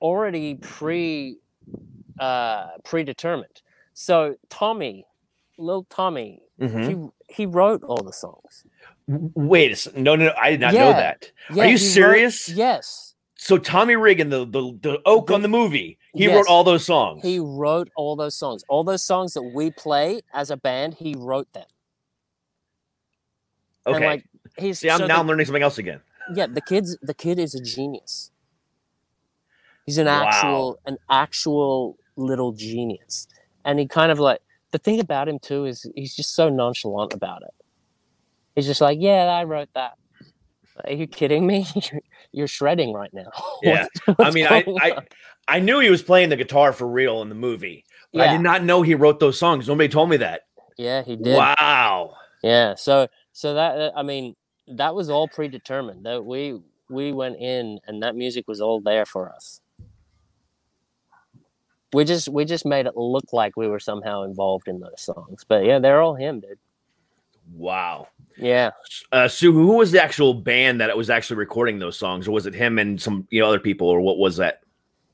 already 0.00 0.54
pre 0.56 1.38
uh 2.18 2.68
predetermined. 2.84 3.62
So 3.94 4.36
Tommy, 4.48 5.06
little 5.58 5.84
Tommy, 5.90 6.42
Mhm. 6.60 7.12
he 7.28 7.34
he 7.34 7.46
wrote 7.46 7.82
all 7.82 8.02
the 8.02 8.12
songs. 8.12 8.64
Wait 9.08 9.86
no 9.96 10.14
no 10.14 10.32
i 10.40 10.50
did 10.50 10.60
not 10.60 10.72
know 10.74 10.92
that 10.92 11.30
Yeah, 11.52 11.64
are 11.64 11.66
you 11.66 11.76
he 11.78 11.84
wrote- 11.84 11.92
serious 11.92 12.48
yes. 12.48 13.09
So 13.42 13.56
tommy 13.56 13.94
ragen 13.94 14.28
the 14.28 14.44
the, 14.44 14.78
the 14.82 15.00
oak 15.06 15.30
on 15.30 15.40
the 15.40 15.48
movie 15.48 15.98
he 16.14 16.26
Yes. 16.26 16.36
wrote 16.36 16.46
all 16.46 16.62
those 16.62 16.84
songs 16.84 17.22
He 17.22 17.38
wrote 17.40 17.88
all 17.96 18.14
those 18.14 18.36
songs. 18.36 18.62
All 18.68 18.84
those 18.84 19.02
songs 19.02 19.32
that 19.32 19.42
we 19.42 19.70
play 19.70 20.20
as 20.34 20.50
a 20.50 20.56
band, 20.58 20.94
he 20.94 21.14
wrote 21.16 21.50
them. 21.54 21.64
okay 23.86 23.96
And 23.96 24.04
like 24.04 24.24
he's 24.58 24.78
see 24.78 24.90
i'm 24.90 24.98
so 24.98 25.06
now 25.06 25.22
the- 25.22 25.28
learning 25.28 25.46
something 25.46 25.62
else 25.62 25.78
again 25.78 26.00
yeah 26.34 26.46
the 26.46 26.60
kids 26.60 26.98
the 27.00 27.14
kid 27.14 27.38
is 27.38 27.54
a 27.54 27.62
genius 27.62 28.30
he's 29.86 29.96
an 29.98 30.06
Wow. 30.06 30.22
actual 30.26 30.78
an 30.84 30.98
actual 31.08 31.96
little 32.16 32.52
genius 32.52 33.26
and 33.64 33.78
he 33.78 33.86
kind 33.86 34.12
of 34.12 34.18
like 34.18 34.40
the 34.72 34.78
thing 34.78 35.00
about 35.00 35.28
him 35.30 35.38
too 35.38 35.64
is 35.64 35.86
he's 35.96 36.14
just 36.14 36.34
so 36.34 36.50
nonchalant 36.50 37.14
about 37.14 37.40
it 37.42 37.54
he's 38.54 38.66
just 38.66 38.82
like 38.82 38.98
yeah 39.00 39.24
i 39.40 39.44
wrote 39.44 39.70
that 39.74 39.94
are 40.86 40.92
you 40.92 41.06
kidding 41.06 41.46
me 41.46 41.66
you're, 42.32 42.46
shredding 42.46 42.92
right 42.92 43.12
now 43.12 43.30
yeah 43.62 43.86
What's- 44.04 44.20
i 44.20 44.30
mean 44.30 44.46
I, 44.48 44.64
I 44.80 44.98
i 45.48 45.58
knew 45.60 45.78
he 45.80 45.90
was 45.90 46.02
playing 46.02 46.28
the 46.28 46.36
guitar 46.36 46.72
for 46.72 46.86
real 46.88 47.22
in 47.22 47.28
the 47.28 47.34
movie 47.34 47.84
but 48.12 48.22
i 48.28 48.32
did 48.32 48.40
not 48.40 48.64
know 48.64 48.82
he 48.82 48.94
wrote 48.94 49.20
those 49.20 49.38
songs 49.38 49.68
nobody 49.68 49.88
told 49.88 50.10
me 50.10 50.18
that 50.18 50.42
yeah 50.78 51.02
he 51.02 51.16
did 51.16 51.36
wow 51.36 52.14
Yeah. 52.42 52.74
So 52.74 53.08
so 53.32 53.54
that 53.54 53.92
I 53.94 54.02
mean 54.02 54.34
that 54.68 54.94
was 54.94 55.10
all 55.10 55.28
predetermined. 55.28 56.06
That 56.06 56.24
we 56.24 56.58
we 56.88 57.12
went 57.12 57.36
in 57.38 57.80
and 57.86 58.02
that 58.02 58.16
music 58.16 58.48
was 58.48 58.60
all 58.60 58.80
there 58.80 59.04
for 59.04 59.30
us. 59.30 59.60
We 61.92 62.04
just 62.04 62.28
we 62.28 62.44
just 62.44 62.64
made 62.64 62.86
it 62.86 62.96
look 62.96 63.32
like 63.32 63.56
we 63.56 63.68
were 63.68 63.80
somehow 63.80 64.22
involved 64.22 64.68
in 64.68 64.80
those 64.80 65.00
songs. 65.00 65.44
But 65.46 65.64
yeah, 65.64 65.80
they're 65.80 66.00
all 66.00 66.14
him, 66.14 66.40
dude. 66.40 66.58
Wow 67.54 68.08
Yeah. 68.36 68.70
uh, 69.12 69.28
Sue, 69.28 69.52
who 69.52 69.76
was 69.76 69.92
the 69.92 70.02
actual 70.02 70.34
band 70.34 70.80
that 70.80 70.96
was 70.96 71.10
actually 71.10 71.36
recording 71.36 71.78
those 71.78 71.98
songs, 71.98 72.26
or 72.28 72.30
was 72.32 72.46
it 72.46 72.54
him 72.54 72.78
and 72.78 73.00
some 73.00 73.26
you 73.30 73.40
know 73.40 73.48
other 73.48 73.58
people, 73.60 73.88
or 73.88 74.00
what 74.00 74.18
was 74.18 74.36
that? 74.36 74.60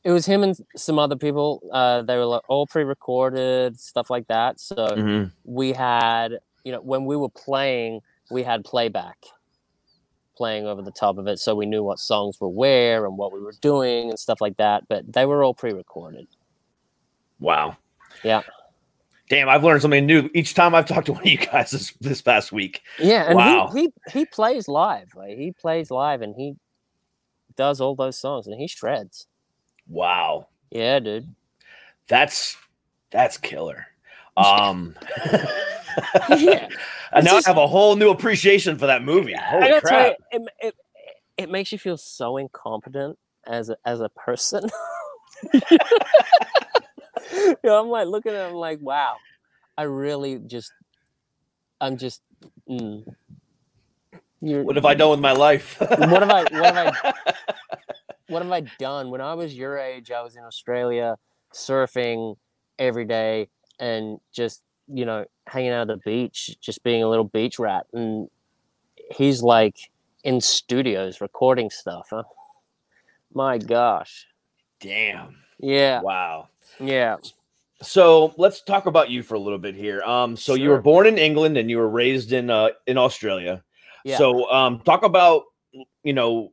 It 0.05 0.13
was 0.13 0.25
him 0.27 0.45
and 0.45 0.57
some 0.77 0.99
other 1.01 1.17
people. 1.17 1.61
Uh, 1.73 2.03
they 2.03 2.17
were 2.17 2.27
like 2.27 2.43
all 2.49 2.67
pre-recorded 2.67 3.81
stuff 3.81 4.09
like 4.11 4.29
that. 4.29 4.61
So 4.61 4.77
Mhm. 4.77 5.33
we 5.45 5.73
had, 5.73 6.39
you 6.63 6.71
know, 6.71 6.81
when 6.81 7.07
we 7.07 7.17
were 7.17 7.29
playing, 7.31 8.03
we 8.31 8.45
had 8.45 8.65
playback 8.65 9.17
playing 10.37 10.67
over 10.67 10.83
the 10.83 10.93
top 10.93 11.17
of 11.19 11.27
it, 11.27 11.39
so 11.39 11.55
we 11.57 11.67
knew 11.67 11.83
what 11.83 11.99
songs 11.99 12.39
were 12.41 12.49
where 12.49 13.07
and 13.07 13.17
what 13.17 13.33
we 13.33 13.41
were 13.41 13.55
doing 13.61 14.11
and 14.11 14.19
stuff 14.19 14.41
like 14.41 14.59
that. 14.59 14.87
But 14.87 15.13
they 15.13 15.25
were 15.27 15.43
all 15.43 15.55
pre-recorded. 15.55 16.29
Wow, 17.41 17.77
Yeah. 18.23 18.43
Damn! 19.29 19.49
I've 19.49 19.65
learned 19.65 19.83
something 19.83 20.07
new 20.07 20.29
each 20.35 20.55
time 20.55 20.75
I've 20.75 20.87
talked 20.87 21.07
to 21.07 21.13
one 21.13 21.23
of 21.23 21.27
you 21.27 21.39
guys 21.39 21.71
this 21.71 21.93
this 22.01 22.23
past 22.23 22.53
week. 22.53 22.83
Yeah, 22.99 23.25
and 23.27 23.37
Wow. 23.37 23.71
he, 23.75 23.91
he 24.13 24.21
he 24.21 24.25
plays 24.27 24.69
live. 24.69 25.09
Like 25.15 25.37
he 25.39 25.53
plays 25.53 25.91
live 25.91 26.23
and 26.23 26.35
he 26.37 26.55
does 27.57 27.81
all 27.81 27.95
those 27.95 28.19
songs 28.19 28.47
and 28.47 28.59
he 28.61 28.67
shreds. 28.69 29.27
Wow, 29.89 30.49
Yeah, 30.71 30.99
dude. 30.99 31.35
that's 32.09 32.57
that's 33.11 33.37
killer. 33.39 33.87
Um, 34.37 34.95
Yeah. 36.37 36.69
and 37.13 37.25
now 37.25 37.31
just- 37.37 37.47
I 37.49 37.51
have 37.51 37.57
a 37.57 37.67
whole 37.67 37.97
new 37.97 38.11
appreciation 38.11 38.77
for 38.77 38.85
that 38.87 39.03
movie. 39.03 39.33
Holy 39.35 39.69
gotta 39.81 40.17
you, 40.31 40.39
it, 40.41 40.49
it, 40.61 40.75
it 41.39 41.51
makes 41.51 41.73
you 41.73 41.79
feel 41.79 41.97
so 41.97 42.37
incompetent 42.37 43.19
as 43.47 43.71
a, 43.71 43.79
as 43.87 44.03
a 44.03 44.11
person. 44.11 44.69
you 47.33 47.57
know, 47.65 47.81
I'm 47.81 47.89
like 47.89 48.09
looking 48.09 48.33
at 48.33 48.51
him 48.51 48.55
like, 48.57 48.81
wow, 48.81 49.17
I 49.77 49.83
really 49.85 50.39
just, 50.39 50.73
I'm 51.81 51.97
just, 51.97 52.23
mm. 52.69 53.05
What 54.41 54.77
have 54.77 54.85
I 54.85 54.95
done 54.95 55.11
with 55.11 55.21
my 55.21 55.33
life? 55.33 55.77
what 55.81 55.91
have 55.91 56.31
I, 56.31 56.43
what 56.43 56.75
have 56.75 56.95
I, 57.05 57.13
what 58.29 58.43
have 58.43 58.53
I 58.53 58.61
done? 58.79 59.11
When 59.11 59.21
I 59.21 59.35
was 59.35 59.55
your 59.55 59.79
age, 59.79 60.11
I 60.11 60.23
was 60.23 60.37
in 60.37 60.45
Australia 60.45 61.17
surfing 61.53 62.37
every 62.79 63.05
day 63.05 63.49
and 63.81 64.19
just, 64.33 64.63
you 64.89 65.05
know, 65.05 65.25
hanging 65.47 65.71
out 65.71 65.91
at 65.91 65.97
the 65.97 65.97
beach, 66.05 66.57
just 66.61 66.83
being 66.83 67.03
a 67.03 67.09
little 67.09 67.25
beach 67.25 67.59
rat. 67.59 67.87
And 67.93 68.29
he's 69.17 69.43
like 69.43 69.91
in 70.23 70.41
studios 70.41 71.21
recording 71.21 71.71
stuff. 71.71 72.09
Huh? 72.11 72.25
My 73.33 73.59
gosh. 73.59 74.27
Damn. 74.81 75.37
Yeah. 75.59 76.03
Wow. 76.03 76.49
Yeah. 76.81 77.17
So 77.83 78.35
let's 78.39 78.63
talk 78.63 78.87
about 78.87 79.11
you 79.11 79.23
for 79.23 79.35
a 79.35 79.39
little 79.39 79.59
bit 79.59 79.75
here. 79.75 80.03
Um, 80.03 80.37
so 80.37 80.55
you 80.55 80.71
were 80.71 80.81
born 80.81 81.07
in 81.07 81.19
England 81.19 81.59
and 81.59 81.71
you 81.71 81.77
were 81.79 81.89
raised 81.89 82.33
in 82.33 82.49
uh 82.49 82.71
in 82.87 82.97
Australia. 82.97 83.63
Yeah. 84.05 84.19
So 84.19 84.51
um, 84.51 84.81
talk 84.81 85.03
about 85.03 85.45
you 86.03 86.13
know, 86.13 86.53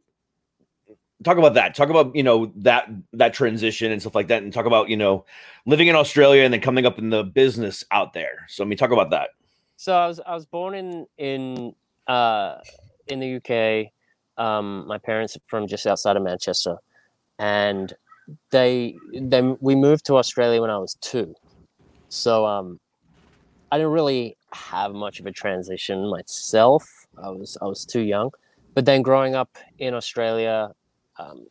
talk 1.24 1.38
about 1.38 1.54
that. 1.54 1.76
Talk 1.76 1.90
about 1.90 2.16
you 2.16 2.24
know 2.24 2.52
that 2.58 2.90
that 3.14 3.34
transition 3.34 3.92
and 3.92 4.02
stuff 4.02 4.16
like 4.16 4.28
that, 4.28 4.44
and 4.44 4.52
talk 4.52 4.66
about 4.66 4.90
you 4.90 4.98
know 4.98 5.26
living 5.66 5.88
in 5.88 5.96
Australia 5.96 6.44
and 6.44 6.54
then 6.54 6.62
coming 6.62 6.86
up 6.86 7.00
in 7.00 7.10
the 7.10 7.24
business 7.24 7.84
out 7.92 8.14
there. 8.14 8.46
So 8.50 8.64
I 8.64 8.68
mean, 8.68 8.78
talk 8.78 8.92
about 8.92 9.12
that. 9.12 9.30
So 9.78 9.94
I 9.94 10.08
was 10.08 10.20
I 10.26 10.34
was 10.34 10.46
born 10.46 10.76
in 10.76 11.08
in 11.18 11.76
uh, 12.08 12.58
in 13.08 13.20
the 13.20 13.36
UK. 13.36 13.92
Um, 14.44 14.88
my 14.88 14.98
parents 14.98 15.38
are 15.38 15.42
from 15.48 15.68
just 15.68 15.86
outside 15.86 16.18
of 16.18 16.24
Manchester, 16.24 16.78
and 17.38 17.94
they 18.52 18.96
then 19.14 19.58
we 19.60 19.76
moved 19.76 20.06
to 20.06 20.18
Australia 20.18 20.62
when 20.62 20.70
I 20.70 20.78
was 20.78 20.96
two. 21.02 21.36
So 22.10 22.46
um, 22.46 22.80
I 23.72 23.78
didn't 23.78 23.92
really 23.92 24.38
have 24.52 24.94
much 24.94 25.20
of 25.20 25.26
a 25.26 25.32
transition 25.32 26.10
myself. 26.10 26.88
I 27.22 27.30
was 27.30 27.58
I 27.62 27.66
was 27.66 27.86
too 27.86 28.02
young, 28.02 28.32
but 28.74 28.86
then 28.86 29.02
growing 29.02 29.36
up 29.36 29.58
in 29.80 29.94
Australia, 29.94 30.72
um, 31.18 31.48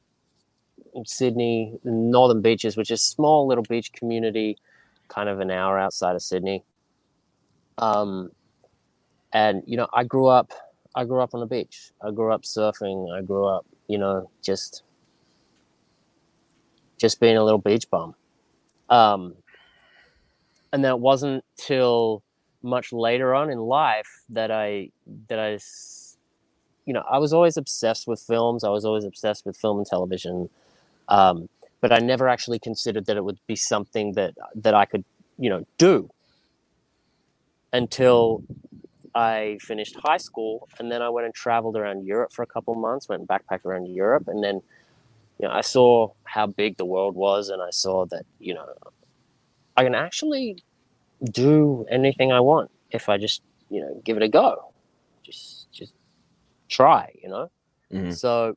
in 0.94 1.04
Sydney, 1.04 1.78
Northern 1.84 2.42
Beaches, 2.42 2.76
which 2.76 2.90
is 2.90 3.00
a 3.00 3.02
small 3.02 3.46
little 3.46 3.64
beach 3.64 3.92
community, 3.92 4.56
kind 5.08 5.28
of 5.28 5.40
an 5.40 5.50
hour 5.50 5.78
outside 5.78 6.14
of 6.14 6.22
Sydney. 6.22 6.64
Um, 7.78 8.30
and 9.32 9.62
you 9.66 9.76
know, 9.76 9.88
I 9.92 10.04
grew 10.04 10.26
up. 10.26 10.52
I 10.94 11.04
grew 11.04 11.20
up 11.20 11.34
on 11.34 11.40
the 11.40 11.46
beach. 11.46 11.90
I 12.02 12.10
grew 12.10 12.32
up 12.32 12.42
surfing. 12.42 13.10
I 13.16 13.22
grew 13.22 13.46
up, 13.46 13.64
you 13.88 13.96
know, 13.96 14.30
just 14.42 14.82
just 17.02 17.20
being 17.20 17.36
a 17.36 17.44
little 17.44 17.58
beach 17.58 17.90
bum. 17.90 18.14
Um, 18.88 19.34
and 20.72 20.82
then 20.82 20.92
it 20.92 21.00
wasn't 21.00 21.44
till 21.56 22.22
much 22.62 22.92
later 22.92 23.34
on 23.34 23.50
in 23.50 23.58
life 23.58 24.22
that 24.30 24.50
I 24.50 24.90
that 25.28 25.38
I 25.38 25.58
you 26.86 26.94
know, 26.94 27.04
I 27.10 27.18
was 27.18 27.32
always 27.32 27.56
obsessed 27.56 28.06
with 28.06 28.20
films. 28.20 28.64
I 28.64 28.70
was 28.70 28.84
always 28.84 29.04
obsessed 29.04 29.44
with 29.44 29.56
film 29.56 29.78
and 29.78 29.86
television, 29.86 30.48
um, 31.08 31.48
but 31.80 31.92
I 31.92 31.98
never 31.98 32.28
actually 32.28 32.58
considered 32.58 33.06
that 33.06 33.16
it 33.16 33.24
would 33.24 33.38
be 33.46 33.56
something 33.56 34.12
that 34.12 34.34
that 34.54 34.74
I 34.74 34.84
could, 34.84 35.04
you 35.38 35.50
know, 35.50 35.66
do 35.78 36.08
until 37.72 38.44
I 39.14 39.58
finished 39.60 39.96
high 40.04 40.18
school, 40.18 40.68
and 40.78 40.90
then 40.90 41.02
I 41.02 41.08
went 41.08 41.24
and 41.26 41.34
traveled 41.34 41.76
around 41.76 42.06
Europe 42.06 42.32
for 42.32 42.42
a 42.42 42.46
couple 42.46 42.74
months. 42.76 43.08
Went 43.08 43.20
and 43.20 43.28
backpacked 43.28 43.64
around 43.64 43.86
Europe, 43.86 44.28
and 44.28 44.42
then 44.42 44.62
you 45.40 45.48
know 45.48 45.54
I 45.54 45.62
saw 45.62 46.12
how 46.24 46.46
big 46.46 46.76
the 46.76 46.84
world 46.86 47.14
was, 47.16 47.48
and 47.50 47.62
I 47.62 47.70
saw 47.70 48.06
that 48.06 48.24
you 48.38 48.54
know 48.54 48.66
I 49.76 49.84
can 49.84 49.94
actually 49.94 50.64
do 51.32 51.86
anything 51.90 52.32
I 52.32 52.40
want 52.40 52.70
if 52.90 53.08
I 53.08 53.18
just 53.18 53.42
you 53.70 53.80
know 53.82 54.00
give 54.04 54.16
it 54.16 54.22
a 54.22 54.28
go. 54.28 54.72
Just 55.24 55.72
just 55.72 55.94
try, 56.68 57.12
you 57.22 57.28
know. 57.28 57.50
Mhm. 57.92 58.14
So 58.16 58.56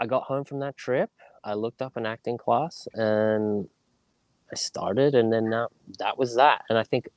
I 0.00 0.06
got 0.06 0.24
home 0.24 0.44
from 0.44 0.60
that 0.60 0.76
trip. 0.76 1.10
I 1.44 1.54
looked 1.54 1.82
up 1.82 1.96
an 1.96 2.06
acting 2.06 2.38
class 2.38 2.88
and 2.94 3.68
I 4.52 4.56
started, 4.56 5.14
and 5.14 5.32
then 5.32 5.50
that, 5.50 5.68
that 5.98 6.18
was 6.18 6.36
that. 6.36 6.62
And 6.70 6.78
I 6.78 6.84
think 6.84 7.08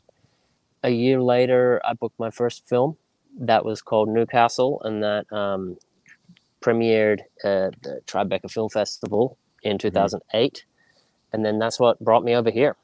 a 0.84 0.90
year 0.90 1.22
later, 1.22 1.82
I 1.86 1.94
booked 1.94 2.20
my 2.20 2.32
first 2.32 2.68
film 2.68 2.98
that 3.40 3.66
was 3.66 3.82
called 3.82 4.10
Newcastle, 4.10 4.82
and 4.84 5.04
that 5.04 5.32
um, 5.34 5.78
premiered 6.62 7.22
at 7.44 7.82
the 7.82 8.02
Tribeca 8.06 8.50
Film 8.52 8.70
Festival 8.70 9.38
in 9.64 9.78
2008. 9.78 10.66
And 11.32 11.46
then 11.46 11.60
that's 11.60 11.80
what 11.80 12.00
brought 12.00 12.24
me 12.24 12.36
over 12.36 12.50
here. 12.50 12.76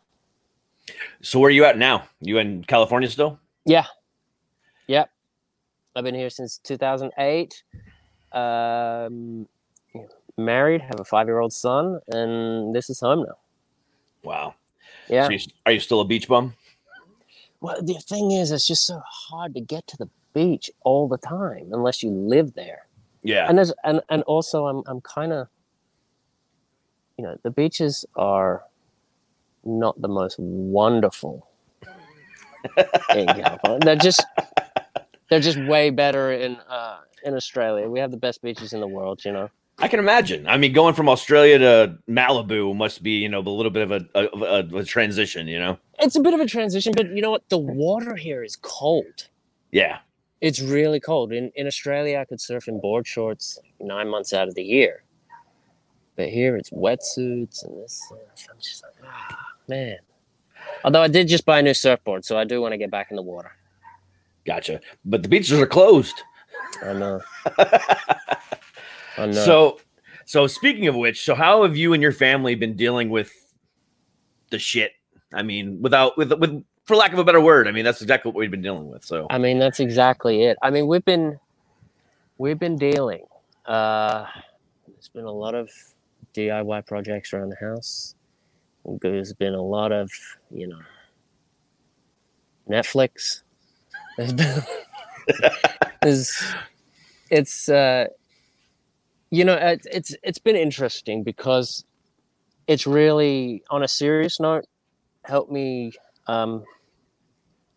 So 1.22 1.40
where 1.40 1.48
are 1.48 1.52
you 1.52 1.66
at 1.66 1.78
now? 1.78 2.08
You 2.22 2.38
in 2.38 2.64
California 2.64 3.10
still? 3.10 3.40
Yeah. 3.66 3.86
Yep. 4.88 5.10
I've 5.96 6.04
been 6.04 6.16
here 6.16 6.30
since 6.30 6.58
2008. 6.60 7.64
Um, 8.32 9.48
married, 10.38 10.82
have 10.82 11.00
a 11.00 11.06
five 11.06 11.28
year 11.28 11.40
old 11.40 11.54
son, 11.54 12.00
and 12.10 12.76
this 12.76 12.90
is 12.90 13.00
home 13.00 13.20
now. 13.20 13.38
Wow. 14.24 14.56
Yeah. 15.10 15.26
So 15.26 15.32
you, 15.32 15.40
are 15.66 15.72
you 15.72 15.80
still 15.80 16.02
a 16.02 16.06
beach 16.06 16.28
bum? 16.28 16.54
Well, 17.62 17.82
the 17.82 17.94
thing 17.96 18.32
is, 18.32 18.52
it's 18.52 18.68
just 18.68 18.86
so 18.86 19.02
hard 19.06 19.56
to 19.56 19.62
get 19.62 19.88
to 19.88 19.98
the 19.98 20.10
beach 20.34 20.70
all 20.84 21.08
the 21.08 21.18
time 21.18 21.70
unless 21.72 22.04
you 22.04 22.12
live 22.12 22.54
there. 22.54 22.88
Yeah. 23.26 23.48
And 23.50 23.58
there's 23.58 23.74
and 23.84 24.02
and 24.10 24.22
also 24.24 24.68
I'm 24.68 24.84
I'm 24.86 25.02
kind 25.02 25.34
of 25.34 25.48
you 27.18 27.24
know 27.24 27.38
the 27.44 27.50
beaches 27.50 28.06
are 28.16 28.64
not 29.64 30.00
the 30.00 30.08
most 30.08 30.38
wonderful 30.38 31.48
in 33.16 33.26
California. 33.26 33.80
They're 33.84 33.96
just 33.96 34.24
they're 35.30 35.40
just 35.40 35.58
way 35.58 35.90
better 35.90 36.32
in 36.32 36.58
uh, 36.70 37.00
in 37.24 37.34
Australia. 37.34 37.90
We 37.90 38.00
have 38.00 38.12
the 38.12 38.18
best 38.18 38.44
beaches 38.44 38.74
in 38.74 38.80
the 38.80 38.88
world, 38.88 39.26
you 39.26 39.32
know. 39.32 39.50
I 39.78 39.88
can 39.90 40.00
imagine. 40.00 40.48
I 40.48 40.56
mean, 40.58 40.72
going 40.72 40.94
from 40.94 41.10
Australia 41.10 41.60
to 41.60 41.98
Malibu 42.08 42.74
must 42.74 43.04
be, 43.04 43.18
you 43.18 43.28
know, 43.28 43.40
a 43.40 43.50
little 43.50 43.72
bit 43.72 43.84
of 43.84 43.92
a, 43.92 44.06
a, 44.16 44.78
a 44.78 44.86
transition, 44.86 45.50
you 45.50 45.60
know? 45.60 45.78
It's 46.00 46.16
a 46.16 46.22
bit 46.22 46.34
of 46.34 46.40
a 46.40 46.46
transition, 46.46 46.94
but 46.96 47.10
you 47.10 47.22
know 47.22 47.32
what? 47.32 47.50
The 47.50 47.58
water 47.58 48.16
here 48.16 48.42
is 48.42 48.56
cold. 48.56 49.28
Yeah. 49.72 49.98
It's 50.42 50.62
really 50.62 51.00
cold. 51.00 51.32
In 51.32 51.52
in 51.56 51.68
Australia, 51.68 52.20
I 52.20 52.26
could 52.26 52.42
surf 52.42 52.68
in 52.68 52.80
board 52.80 53.08
shorts 53.08 53.60
nine 53.80 54.10
months 54.10 54.34
out 54.34 54.48
of 54.48 54.56
the 54.56 54.64
year, 54.64 55.04
but 56.16 56.30
here 56.30 56.56
it's 56.58 56.70
wetsuits 56.70 57.66
and 57.66 57.82
this. 57.82 58.02
I'm 58.12 58.60
just 58.60 58.84
like, 58.84 58.94
ah, 59.10 59.48
man. 59.68 59.98
Although 60.84 61.02
I 61.02 61.08
did 61.08 61.28
just 61.28 61.46
buy 61.46 61.60
a 61.60 61.62
new 61.62 61.74
surfboard, 61.74 62.26
so 62.26 62.38
I 62.38 62.44
do 62.44 62.62
want 62.62 62.74
to 62.74 62.78
get 62.78 62.92
back 62.92 63.08
in 63.10 63.16
the 63.16 63.22
water. 63.22 63.52
Gotcha. 64.46 64.82
But 65.04 65.24
the 65.24 65.30
beaches 65.30 65.60
are 65.60 65.66
closed. 65.66 66.16
I 66.84 66.94
know. 66.94 67.22
I 69.18 69.26
know. 69.26 69.32
So, 69.32 69.80
so 70.26 70.48
speaking 70.48 70.88
of 70.88 70.96
which, 70.96 71.24
so 71.24 71.36
how 71.36 71.64
have 71.64 71.76
you 71.76 71.94
and 71.94 72.02
your 72.02 72.12
family 72.12 72.56
been 72.56 72.76
dealing 72.76 73.10
with 73.10 73.32
the 74.50 74.60
shit? 74.60 74.94
I 75.34 75.42
mean, 75.42 75.82
without 75.82 76.18
with 76.18 76.32
with 76.34 76.64
for 76.86 76.96
lack 76.96 77.14
of 77.14 77.20
a 77.20 77.24
better 77.24 77.42
word, 77.42 77.68
I 77.68 77.72
mean 77.72 77.84
that's 77.84 78.02
exactly 78.02 78.30
what 78.30 78.38
we've 78.38 78.52
been 78.52 78.62
dealing 78.62 78.90
with. 78.90 79.04
So, 79.04 79.28
I 79.30 79.38
mean, 79.38 79.60
that's 79.60 79.80
exactly 79.80 80.44
it. 80.44 80.58
I 80.62 80.70
mean, 80.70 80.88
we've 80.88 81.06
been 81.06 81.40
we've 82.38 82.60
been 82.60 82.78
dealing. 82.78 83.26
Uh, 83.66 84.26
there's 84.88 85.10
been 85.10 85.26
a 85.26 85.32
lot 85.32 85.56
of 85.56 85.70
DIY 86.34 86.86
projects 86.86 87.34
around 87.34 87.50
the 87.50 87.56
house. 87.56 88.16
There's 89.02 89.34
been 89.34 89.56
a 89.56 89.62
lot 89.62 89.92
of 89.92 90.12
you 90.52 90.68
know 90.68 90.80
Netflix. 92.70 93.42
There's 94.18 94.34
been 94.34 94.62
there's, 96.02 96.44
it's 97.32 97.68
uh, 97.68 98.08
you 99.32 99.44
know 99.44 99.56
it, 99.56 99.88
it's 99.92 100.16
it's 100.22 100.40
been 100.40 100.56
interesting 100.56 101.24
because 101.24 101.84
it's 102.68 102.86
really 102.86 103.64
on 103.72 103.84
a 103.84 103.88
serious 103.88 104.40
note 104.40 104.66
helped 105.24 105.52
me 105.52 105.92
um, 106.28 106.64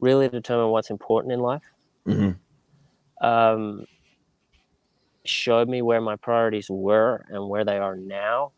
really 0.01 0.29
determine 0.29 0.71
what's 0.71 0.91
important 0.91 1.33
in 1.33 1.41
life. 1.41 1.63
Mhm. 2.07 2.37
Um, 3.21 3.87
showed 5.25 5.69
me 5.69 5.83
where 5.83 6.01
my 6.01 6.17
priorities 6.17 6.71
were 6.71 7.25
and 7.29 7.49
where 7.49 7.65
they 7.65 7.79
are 7.79 7.97
now. 7.97 8.53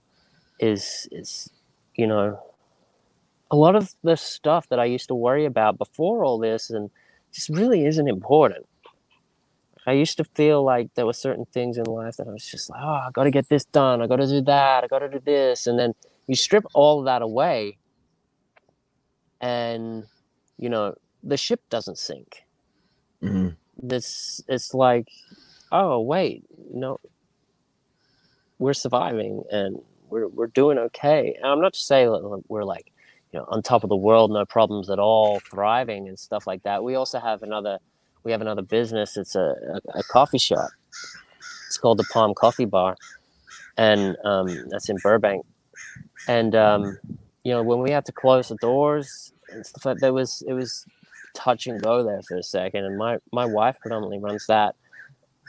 Is 0.61 1.09
is 1.11 1.50
you 1.94 2.07
know 2.07 2.40
a 3.50 3.57
lot 3.57 3.76
of 3.76 3.94
the 4.03 4.16
stuff 4.16 4.68
that 4.68 4.79
I 4.79 4.85
used 4.85 5.09
to 5.09 5.14
worry 5.14 5.44
about 5.44 5.79
before 5.79 6.24
all 6.24 6.38
this 6.38 6.70
and 6.70 6.90
just 7.33 7.48
really 7.48 7.85
isn't 7.87 8.09
important. 8.09 8.66
I 9.87 9.92
used 9.92 10.16
to 10.18 10.24
feel 10.24 10.62
like 10.62 10.94
there 10.94 11.07
were 11.07 11.12
certain 11.12 11.46
things 11.46 11.79
in 11.79 11.85
life 11.85 12.16
that 12.16 12.29
I 12.29 12.33
was 12.33 12.46
just 12.46 12.70
like, 12.70 12.81
oh, 12.83 12.88
I 12.88 13.09
got 13.12 13.24
to 13.24 13.31
get 13.31 13.48
this 13.48 13.64
done. 13.64 14.03
I 14.03 14.07
got 14.07 14.16
to 14.16 14.26
do 14.26 14.40
that. 14.42 14.85
I 14.85 14.87
got 14.87 15.00
to 15.00 15.09
do 15.09 15.20
this. 15.20 15.66
And 15.66 15.79
then 15.79 15.94
you 16.26 16.37
strip 16.37 16.64
all 16.74 17.00
of 17.00 17.07
that 17.07 17.22
away, 17.22 17.79
and 19.40 20.05
you 20.59 20.68
know 20.68 20.94
the 21.22 21.37
ship 21.37 21.61
doesn't 21.70 21.98
sink. 21.98 22.44
Mhm. 23.22 23.57
This 23.83 24.42
it's 24.48 24.74
like, 24.74 25.09
oh 25.72 26.00
wait, 26.00 26.44
no, 26.72 26.98
we're 28.59 28.74
surviving 28.74 29.44
and 29.50 29.81
we're 30.09 30.29
we're 30.29 30.48
doing 30.48 30.79
okay. 30.79 31.35
And 31.37 31.46
I'm 31.46 31.61
not 31.61 31.74
to 31.74 31.81
say 31.81 32.05
that 32.05 32.42
we're 32.48 32.64
like, 32.64 32.92
you 33.33 33.38
know, 33.38 33.46
on 33.48 33.62
top 33.62 33.83
of 33.85 33.88
the 33.88 33.96
world, 33.96 34.31
no 34.31 34.44
problems 34.44 34.90
at 34.90 34.98
all, 34.98 35.40
thriving 35.50 36.09
and 36.09 36.18
stuff 36.18 36.46
like 36.46 36.62
that. 36.64 36.83
We 36.85 36.94
also 36.94 37.18
have 37.18 37.42
another 37.42 37.79
we 38.24 38.33
have 38.33 38.40
another 38.42 38.62
business. 38.62 39.16
It's 39.16 39.35
a, 39.35 39.55
a, 39.94 40.00
a 40.00 40.03
coffee 40.05 40.38
shop. 40.38 40.70
It's 41.66 41.79
called 41.79 41.98
the 41.98 42.07
Palm 42.12 42.35
Coffee 42.35 42.64
Bar, 42.64 42.96
and 43.76 44.16
um, 44.24 44.68
that's 44.68 44.88
in 44.88 44.96
Burbank. 45.03 45.46
And 46.29 46.55
um, 46.55 46.98
you 47.51 47.57
know, 47.57 47.65
when 47.65 47.81
we 47.81 47.91
had 47.91 48.07
to 48.07 48.13
close 48.13 48.47
the 48.47 48.55
doors 48.61 49.33
and 49.53 49.67
stuff 49.67 49.85
like 49.85 49.99
there 49.99 50.13
was 50.13 50.45
it 50.47 50.53
was 50.53 50.87
touch 51.35 51.67
and 51.67 51.83
go 51.83 52.05
there 52.05 52.23
for 52.23 52.37
a 52.37 52.45
second. 52.45 52.85
And 52.85 52.97
my 52.97 53.19
my 53.33 53.45
wife 53.45 53.77
predominantly 53.81 54.21
runs 54.21 54.47
that. 54.47 54.77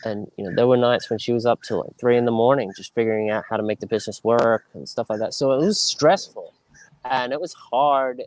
And 0.03 0.31
you 0.35 0.45
know, 0.45 0.55
there 0.55 0.65
were 0.65 0.77
nights 0.77 1.11
when 1.11 1.19
she 1.19 1.31
was 1.31 1.45
up 1.45 1.61
till 1.61 1.77
like 1.77 1.95
three 1.99 2.17
in 2.17 2.25
the 2.25 2.31
morning, 2.31 2.71
just 2.75 2.95
figuring 2.95 3.29
out 3.29 3.43
how 3.47 3.55
to 3.55 3.61
make 3.61 3.81
the 3.81 3.85
business 3.85 4.23
work 4.23 4.65
and 4.73 4.89
stuff 4.89 5.11
like 5.11 5.19
that. 5.19 5.35
So 5.35 5.51
it 5.51 5.57
was 5.63 5.79
stressful, 5.79 6.55
and 7.05 7.31
it 7.33 7.39
was 7.39 7.53
hard. 7.53 8.23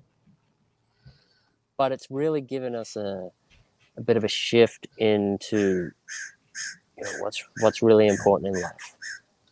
But 1.76 1.90
it's 1.90 2.06
really 2.12 2.42
given 2.42 2.76
us 2.76 2.94
a 2.94 3.32
a 3.96 4.02
bit 4.02 4.16
of 4.16 4.22
a 4.22 4.28
shift 4.28 4.86
into 4.98 5.90
you 6.96 7.04
know, 7.04 7.10
what's 7.22 7.44
what's 7.58 7.82
really 7.82 8.06
important 8.06 8.54
in 8.54 8.62
life. 8.62 8.94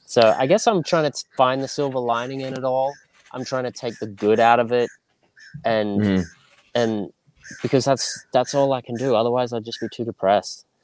So 0.07 0.33
I 0.39 0.47
guess 0.47 0.69
I'm 0.69 0.85
trying 0.85 1.11
to 1.11 1.25
find 1.37 1.61
the 1.61 1.67
silver 1.67 1.99
lining 1.99 2.43
in 2.43 2.53
it 2.53 2.63
all. 2.63 2.95
I'm 3.33 3.45
trying 3.45 3.65
to 3.65 3.73
take 3.73 3.99
the 3.99 4.07
good 4.07 4.41
out 4.41 4.61
of 4.61 4.73
it, 4.73 4.89
and 5.65 6.01
Mhm. 6.01 6.25
and 6.75 7.11
because 7.63 7.85
that's 7.85 8.25
that's 8.33 8.55
all 8.55 8.73
I 8.73 8.81
can 8.81 8.95
do. 8.97 9.15
Otherwise, 9.15 9.53
I'd 9.53 9.65
just 9.65 9.81
be 9.81 9.89
too 9.93 10.05
depressed. 10.05 10.67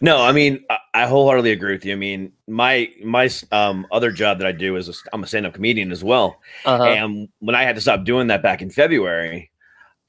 No, 0.00 0.20
I 0.22 0.32
mean, 0.32 0.64
I, 0.70 0.78
I 0.94 1.06
wholeheartedly 1.06 1.52
agree 1.52 1.72
with 1.74 1.84
you. 1.84 1.92
I 1.92 1.96
mean, 1.96 2.32
my 2.48 2.90
my 3.04 3.28
um 3.52 3.86
other 3.92 4.10
job 4.10 4.38
that 4.38 4.46
I 4.46 4.52
do 4.52 4.76
is 4.76 4.88
a, 4.88 4.92
I'm 5.12 5.22
a 5.22 5.26
stand 5.26 5.46
up 5.46 5.54
comedian 5.54 5.92
as 5.92 6.02
well. 6.02 6.40
Uh-huh. 6.64 6.82
And 6.84 7.28
when 7.38 7.54
I 7.54 7.62
had 7.62 7.74
to 7.76 7.80
stop 7.80 8.04
doing 8.04 8.26
that 8.28 8.42
back 8.42 8.60
in 8.62 8.70
February, 8.70 9.50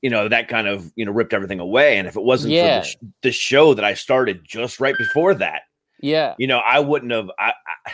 you 0.02 0.10
know 0.10 0.28
that 0.28 0.48
kind 0.48 0.68
of 0.68 0.92
you 0.96 1.06
know 1.06 1.12
ripped 1.12 1.34
everything 1.34 1.60
away. 1.60 1.98
And 1.98 2.08
if 2.08 2.16
it 2.16 2.24
wasn't 2.24 2.54
Yeah. 2.54 2.82
for 2.82 2.86
the, 2.86 2.88
sh- 2.90 2.98
the 3.24 3.32
show 3.32 3.74
that 3.76 3.86
I 3.86 3.94
started 3.94 4.42
just 4.44 4.80
right 4.80 4.96
before 4.98 5.36
that, 5.36 5.64
Yeah. 6.00 6.34
you 6.40 6.48
know, 6.48 6.58
I 6.60 6.80
wouldn't 6.80 7.12
have. 7.12 7.30
I, 7.38 7.54
I 7.86 7.92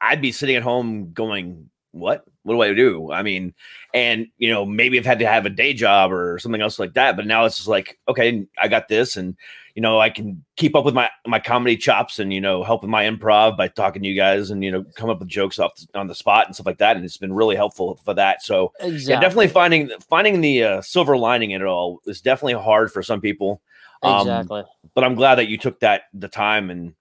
I'd 0.00 0.22
be 0.22 0.32
sitting 0.32 0.56
at 0.56 0.62
home 0.62 1.12
going, 1.12 1.68
"What? 1.92 2.24
What 2.42 2.54
do 2.54 2.62
I 2.62 2.74
do?" 2.74 3.12
I 3.12 3.22
mean, 3.22 3.54
and 3.94 4.26
you 4.38 4.50
know, 4.50 4.64
maybe 4.64 4.98
I've 4.98 5.06
had 5.06 5.18
to 5.20 5.26
have 5.26 5.46
a 5.46 5.50
day 5.50 5.72
job 5.72 6.12
or 6.12 6.38
something 6.38 6.60
else 6.60 6.78
like 6.78 6.94
that. 6.94 7.16
But 7.16 7.26
now 7.26 7.44
it's 7.44 7.56
just 7.56 7.68
like, 7.68 7.98
okay, 8.08 8.46
I 8.60 8.68
got 8.68 8.88
this, 8.88 9.16
and 9.16 9.36
you 9.74 9.82
know, 9.82 10.00
I 10.00 10.10
can 10.10 10.44
keep 10.56 10.74
up 10.76 10.84
with 10.84 10.94
my 10.94 11.10
my 11.26 11.38
comedy 11.38 11.76
chops, 11.76 12.18
and 12.18 12.32
you 12.32 12.40
know, 12.40 12.62
help 12.62 12.82
with 12.82 12.90
my 12.90 13.04
improv 13.04 13.56
by 13.56 13.68
talking 13.68 14.02
to 14.02 14.08
you 14.08 14.16
guys, 14.16 14.50
and 14.50 14.64
you 14.64 14.70
know, 14.70 14.84
come 14.96 15.10
up 15.10 15.18
with 15.20 15.28
jokes 15.28 15.58
off 15.58 15.74
the, 15.76 15.98
on 15.98 16.06
the 16.06 16.14
spot 16.14 16.46
and 16.46 16.54
stuff 16.54 16.66
like 16.66 16.78
that. 16.78 16.96
And 16.96 17.04
it's 17.04 17.16
been 17.16 17.32
really 17.32 17.56
helpful 17.56 18.00
for 18.04 18.14
that. 18.14 18.42
So 18.42 18.72
Exactly. 18.80 19.12
yeah, 19.12 19.20
definitely 19.20 19.48
finding 19.48 19.90
finding 20.08 20.40
the 20.40 20.64
uh, 20.64 20.82
silver 20.82 21.16
lining 21.16 21.52
in 21.52 21.62
it 21.62 21.66
all 21.66 22.00
is 22.06 22.20
definitely 22.20 22.54
hard 22.62 22.92
for 22.92 23.02
some 23.02 23.20
people. 23.20 23.62
Um, 24.02 24.22
Exactly. 24.22 24.64
but 24.94 25.04
I'm 25.04 25.14
glad 25.14 25.36
that 25.36 25.48
you 25.48 25.58
took 25.58 25.80
that 25.80 26.04
the 26.14 26.28
time 26.28 26.70
and 26.70 26.94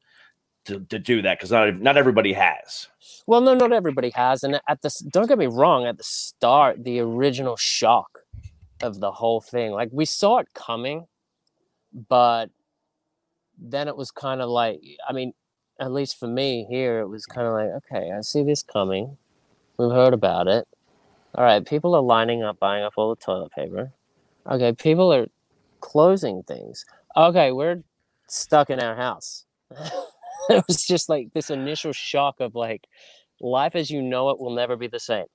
to, 0.65 0.80
to 0.82 0.99
do 0.99 1.21
that 1.21 1.38
because 1.38 1.52
not 1.52 1.80
not 1.80 1.97
everybody 1.97 2.34
has. 2.34 2.88
Well, 3.30 3.42
no, 3.42 3.54
not 3.54 3.72
everybody 3.72 4.10
has, 4.15 4.44
and 4.44 4.60
at 4.68 4.82
the 4.82 4.92
don't 5.13 5.28
get 5.28 5.38
me 5.38 5.46
wrong. 5.46 5.86
At 5.86 6.00
the 6.00 6.04
start, 6.04 6.84
the 6.84 7.00
original 7.00 7.56
shock 7.58 8.22
of 8.82 9.00
the 9.02 9.12
whole 9.12 9.39
thing, 9.39 9.72
like 9.72 9.89
we 9.92 10.06
saw 10.06 10.39
it 10.39 10.48
coming, 10.56 11.06
but 11.94 12.50
then 13.56 13.88
it 13.88 13.96
was 13.96 14.10
kind 14.10 14.42
of 14.42 14.50
like, 14.50 14.82
I 15.08 15.13
mean, 15.13 15.34
at 15.80 15.92
least 15.92 16.18
for 16.20 16.26
me 16.26 16.65
here, 16.72 17.02
it 17.02 17.08
was 17.08 17.28
kind 17.28 17.46
of 17.46 17.54
like, 17.54 17.70
okay, 17.84 18.12
I 18.12 18.22
see 18.22 18.42
this 18.42 18.63
coming. 18.63 19.15
We've 19.78 19.92
heard 19.92 20.15
about 20.15 20.48
it. 20.48 20.68
All 21.36 21.44
right, 21.44 21.63
people 21.63 21.94
are 21.94 22.02
lining 22.02 22.42
up, 22.42 22.58
buying 22.58 22.84
up 22.84 22.94
all 22.98 23.13
the 23.13 23.24
toilet 23.24 23.52
paper. 23.52 23.92
Okay, 24.50 24.74
people 24.74 25.13
are 25.13 25.28
closing 25.82 26.42
things. 26.42 26.84
Okay, 27.15 27.52
we're 27.52 27.84
stuck 28.28 28.72
in 28.72 28.80
our 28.80 28.96
house. 28.96 29.46
it 30.50 30.63
was 30.68 30.84
just 30.84 31.10
like 31.10 31.32
this 31.34 31.52
initial 31.52 31.94
shock 31.94 32.39
of 32.39 32.56
like 32.56 32.88
life 33.41 33.75
as 33.75 33.89
you 33.89 34.02
know 34.02 34.30
it 34.30 34.39
will 34.39 34.54
never 34.54 34.75
be 34.75 34.88
the 34.88 34.99
same. 34.99 35.25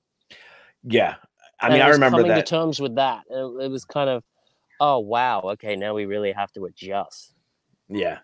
Yeah, 0.83 1.15
I 1.59 1.69
mean, 1.69 1.79
it 1.79 1.83
I 1.83 1.89
remember 1.89 2.17
coming 2.19 2.29
that. 2.35 2.45
to 2.45 2.49
terms 2.49 2.79
with 2.79 2.95
that. 2.95 3.23
It, 3.29 3.63
it 3.63 3.71
was 3.71 3.85
kind 3.85 4.09
of, 4.09 4.23
oh 4.79 4.99
wow, 4.99 5.41
okay, 5.53 5.75
now 5.75 5.93
we 5.93 6.05
really 6.05 6.31
have 6.31 6.51
to 6.53 6.65
adjust. 6.65 7.33
Yeah. 7.89 8.19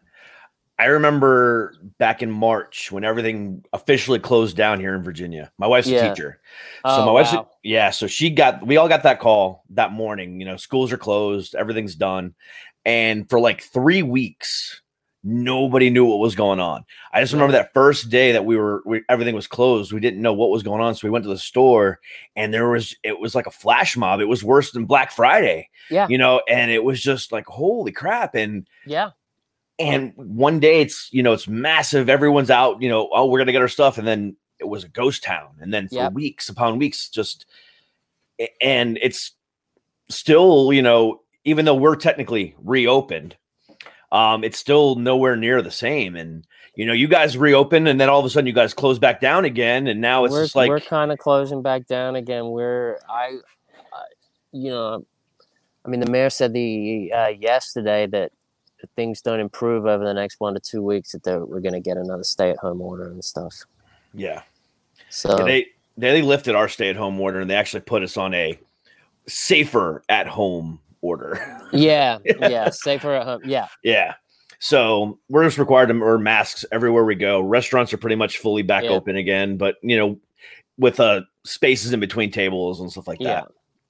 I 0.80 0.86
remember 0.86 1.76
back 2.00 2.24
in 2.24 2.32
March 2.32 2.92
when 2.92 3.04
everything 3.04 3.64
officially 3.72 4.18
closed 4.18 4.58
down 4.58 4.80
here 4.80 4.96
in 4.96 5.04
Virginia. 5.04 5.52
My 5.60 5.68
wife's 5.68 5.88
Yeah. 5.88 6.06
a 6.06 6.10
teacher. 6.10 6.40
So 6.84 7.04
Oh, 7.04 7.06
my 7.06 7.12
wife's 7.12 7.34
a- 7.34 7.38
wow. 7.38 7.50
yeah, 7.62 7.92
so 7.92 8.08
she 8.08 8.32
got 8.32 8.66
we 8.66 8.78
all 8.78 8.88
got 8.90 9.04
that 9.04 9.20
call 9.20 9.64
that 9.72 9.92
morning, 9.92 10.40
you 10.40 10.46
know, 10.48 10.58
schools 10.58 10.92
are 10.92 10.98
closed, 10.98 11.54
everything's 11.54 11.94
done. 11.94 12.34
And 12.84 13.30
for 13.30 13.40
like 13.40 13.62
3 13.62 14.02
weeks 14.02 14.82
nobody 15.24 15.90
knew 15.90 16.06
what 16.06 16.20
was 16.20 16.36
going 16.36 16.60
on. 16.60 16.84
I 17.14 17.22
just 17.22 17.32
remember 17.34 17.52
that 17.54 17.74
first 17.74 18.10
day 18.10 18.32
that 18.32 18.44
we 18.46 18.58
were 18.58 18.82
we, 18.86 19.04
everything 19.10 19.36
was 19.36 19.48
closed, 19.48 19.92
we 19.94 20.00
didn't 20.00 20.22
know 20.22 20.34
what 20.34 20.50
was 20.50 20.64
going 20.64 20.82
on, 20.82 20.96
so 20.96 21.08
we 21.08 21.12
went 21.12 21.24
to 21.26 21.30
the 21.30 21.38
store 21.38 22.00
and 22.36 22.54
there 22.54 22.70
was 22.70 22.96
it 23.04 23.20
was 23.20 23.36
like 23.36 23.46
a 23.48 23.52
flash 23.52 23.96
mob. 23.96 24.20
It 24.20 24.26
was 24.26 24.44
worse 24.44 24.72
than 24.72 24.86
Black 24.86 25.12
Friday. 25.12 25.70
Yeah. 25.90 26.08
You 26.10 26.18
know, 26.18 26.42
and 26.50 26.72
it 26.72 26.84
was 26.84 27.02
just 27.02 27.32
like 27.32 27.46
holy 27.46 27.92
crap 27.92 28.34
and 28.36 28.68
Yeah. 28.86 29.12
and 29.80 30.14
one 30.16 30.60
day 30.60 30.82
it's 30.82 31.10
you 31.12 31.22
know 31.24 31.34
it's 31.34 31.48
massive 31.48 32.10
everyone's 32.10 32.50
out 32.50 32.82
you 32.82 32.90
know 32.90 33.10
oh 33.14 33.26
we're 33.28 33.40
gonna 33.40 33.52
get 33.52 33.62
our 33.62 33.68
stuff 33.68 33.98
and 33.98 34.08
then 34.08 34.36
it 34.60 34.68
was 34.68 34.84
a 34.84 34.90
ghost 34.90 35.24
town 35.24 35.50
and 35.60 35.74
then 35.74 35.88
for 35.88 35.96
Yep. 35.96 36.14
weeks 36.14 36.50
upon 36.50 36.78
weeks 36.80 37.10
just 37.10 37.46
and 38.62 38.98
it's 39.02 39.32
still 40.10 40.72
you 40.74 40.82
know 40.82 41.22
even 41.46 41.66
though 41.66 41.76
we're 41.76 41.96
technically 41.96 42.56
reopened 42.64 43.36
um 44.12 44.44
it's 44.44 44.58
still 44.58 44.96
nowhere 44.96 45.36
near 45.36 45.62
the 45.62 45.72
same 45.72 46.16
and 46.16 46.46
you 46.76 46.86
know 46.86 46.94
you 46.94 47.08
guys 47.08 47.38
reopen 47.38 47.88
and 47.88 48.00
then 48.00 48.10
all 48.10 48.20
of 48.20 48.26
a 48.26 48.30
sudden 48.30 48.48
you 48.48 48.54
guys 48.54 48.74
close 48.74 49.00
back 49.00 49.22
down 49.22 49.46
again 49.46 49.88
and 49.88 50.02
now 50.02 50.26
it's 50.26 50.32
we're, 50.32 50.44
just 50.44 50.56
like 50.56 50.70
we're 50.70 50.80
kind 50.80 51.12
of 51.12 51.20
closing 51.20 51.62
back 51.62 51.86
down 51.88 52.16
again. 52.16 52.50
We're 52.50 52.98
I, 53.10 53.38
I 53.94 54.04
you 54.52 54.70
know, 54.72 55.06
I 55.86 55.90
mean, 55.90 56.00
the 56.00 56.10
mayor 56.10 56.30
said 56.30 56.54
the 56.54 57.12
uh, 57.14 57.28
yesterday 57.28 58.08
that 58.08 58.32
things 58.96 59.22
don't 59.22 59.40
improve 59.40 59.86
over 59.86 60.04
the 60.04 60.14
next 60.14 60.40
one 60.40 60.54
to 60.54 60.60
two 60.60 60.82
weeks, 60.82 61.12
that 61.12 61.48
we're 61.48 61.60
going 61.60 61.74
to 61.74 61.80
get 61.80 61.98
another 61.98 62.24
stay-at-home 62.24 62.82
order 62.82 63.10
and 63.10 63.24
stuff. 63.24 63.54
yeah 64.14 64.42
So 65.10 65.36
Yeah, 65.40 65.46
they 65.46 65.68
they 65.98 66.22
lifted 66.22 66.56
our 66.56 66.68
stay 66.68 66.90
at 66.90 66.96
home 66.96 67.20
order 67.20 67.42
and 67.42 67.50
they 67.50 67.56
actually 67.56 67.82
put 67.82 68.04
us 68.04 68.18
on 68.18 68.34
a 68.34 68.58
safer 69.28 70.04
at 70.10 70.28
home 70.28 70.80
order 71.02 71.40
yeah, 71.74 72.18
yeah, 72.40 72.70
safer 72.70 73.14
at 73.16 73.26
home. 73.26 73.42
Yeah, 73.46 73.68
Yeah. 73.84 74.16
So 74.60 75.18
we're 75.28 75.44
just 75.46 75.58
required 75.58 75.88
to 75.88 75.94
wear 76.00 76.20
masks 76.20 76.64
everywhere 76.72 77.04
we 77.04 77.16
go. 77.16 77.42
Restaurants 77.42 77.92
are 77.94 77.98
pretty 77.98 78.16
much 78.16 78.38
fully 78.38 78.62
back 78.62 78.84
Yeah. 78.84 78.92
open 78.92 79.16
again, 79.16 79.58
but 79.58 79.78
you 79.82 79.98
know, 79.98 80.20
with 80.78 81.00
uh 81.00 81.22
spaces 81.44 81.94
in 81.94 82.00
between 82.00 82.30
tables 82.32 82.80
and 82.80 82.92
stuff 82.92 83.08
like 83.08 83.18
that. 83.20 83.48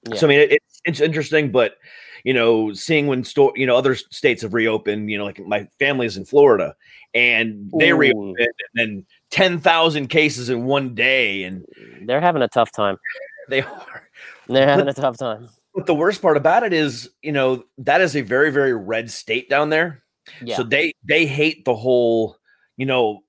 yeah. 0.08 0.14
So 0.14 0.26
I 0.26 0.30
mean, 0.30 0.38
it, 0.40 0.52
it's 0.52 0.80
it's 0.86 1.00
interesting, 1.00 1.52
but 1.52 1.76
you 2.24 2.32
know, 2.32 2.72
seeing 2.72 3.06
when 3.06 3.22
store 3.24 3.52
you 3.54 3.66
know 3.66 3.76
other 3.76 3.94
states 3.94 4.42
have 4.42 4.54
reopened. 4.54 5.10
You 5.10 5.18
know, 5.18 5.24
like 5.24 5.40
my 5.40 5.68
family's 5.78 6.16
in 6.16 6.24
Florida, 6.24 6.74
and 7.12 7.70
they 7.78 7.90
Ooh. 7.90 7.96
reopened, 7.96 8.36
and 8.38 8.56
then 8.74 9.06
ten 9.30 9.58
thousand 9.58 10.06
cases 10.08 10.48
in 10.48 10.64
one 10.64 10.94
day, 10.94 11.42
and 11.44 11.66
they're 12.06 12.20
having 12.20 12.42
a 12.42 12.48
tough 12.48 12.72
time. 12.72 12.96
they 13.50 13.60
are. 13.60 14.08
They're 14.48 14.68
having 14.68 14.88
a 14.88 14.94
tough 14.94 15.18
time. 15.18 15.48
But 15.74 15.86
the 15.86 15.94
worst 15.94 16.20
part 16.20 16.36
about 16.36 16.62
it 16.64 16.72
is, 16.72 17.10
you 17.22 17.32
know, 17.32 17.64
that 17.78 18.00
is 18.00 18.16
a 18.16 18.20
very 18.20 18.50
very 18.50 18.74
red 18.74 19.10
state 19.10 19.48
down 19.48 19.70
there. 19.70 20.02
Yeah, 20.40 20.56
So 20.56 20.62
they 20.62 20.94
they 21.04 21.26
hate 21.26 21.64
the 21.64 21.74
whole, 21.74 22.36
you 22.76 22.86
know, 22.86 23.22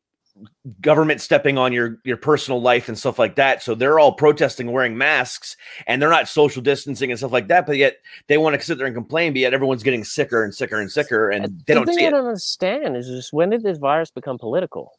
government 0.81 1.21
stepping 1.21 1.57
on 1.57 1.71
your 1.71 1.99
your 2.03 2.17
personal 2.17 2.61
life 2.61 2.87
and 2.87 2.97
stuff 2.97 3.17
like 3.17 3.35
that. 3.35 3.63
So 3.63 3.75
they're 3.75 3.99
all 3.99 4.13
protesting 4.13 4.71
wearing 4.71 4.97
masks 4.97 5.55
and 5.87 6.01
they're 6.01 6.09
not 6.09 6.27
social 6.27 6.61
distancing 6.61 7.11
and 7.11 7.17
stuff 7.19 7.31
like 7.31 7.47
that. 7.47 7.65
But 7.65 7.77
yet 7.77 7.97
they 8.27 8.37
want 8.37 8.59
to 8.59 8.65
sit 8.65 8.77
there 8.77 8.87
and 8.87 8.95
complain, 8.95 9.33
but 9.33 9.39
yet 9.39 9.53
everyone's 9.53 9.83
getting 9.83 10.03
sicker 10.03 10.43
and 10.43 10.53
sicker 10.53 10.79
and 10.79 10.91
sicker 10.91 11.29
and 11.29 11.45
uh, 11.45 11.49
they 11.65 11.73
don't 11.73 11.85
thing 11.85 11.97
see 11.97 12.07
I 12.07 12.09
don't 12.09 12.25
understand 12.25 12.97
is 12.97 13.07
just 13.07 13.31
when 13.31 13.49
did 13.51 13.63
this 13.63 13.77
virus 13.77 14.11
become 14.11 14.37
political? 14.37 14.91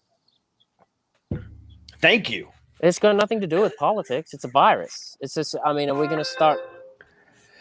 Thank 2.01 2.31
you. 2.31 2.49
It's 2.81 2.99
got 2.99 3.17
nothing 3.17 3.41
to 3.41 3.47
do 3.47 3.61
with 3.61 3.77
politics. 3.79 4.35
It's 4.35 4.45
a 4.45 4.49
virus. 4.49 5.17
It's 5.21 5.33
just, 5.33 5.57
I 5.65 5.73
mean, 5.73 5.89
are 5.89 5.95
we 5.95 6.07
going 6.07 6.19
to 6.19 6.25
start 6.25 6.59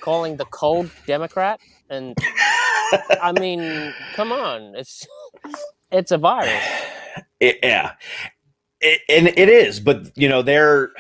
calling 0.03 0.35
the 0.37 0.45
cold 0.45 0.89
Democrat? 1.07 1.59
And 1.89 2.15
I 3.21 3.31
mean, 3.39 3.93
come 4.15 4.31
on, 4.33 4.75
it's 4.75 5.07
it's 5.91 6.11
a 6.11 6.17
virus. 6.17 6.51
It- 7.39 7.59
yeah. 7.63 7.93
It, 8.81 8.99
and 9.07 9.27
it 9.27 9.47
is, 9.49 9.79
but 9.79 10.11
you 10.17 10.27
know, 10.27 10.41
they're 10.41 10.91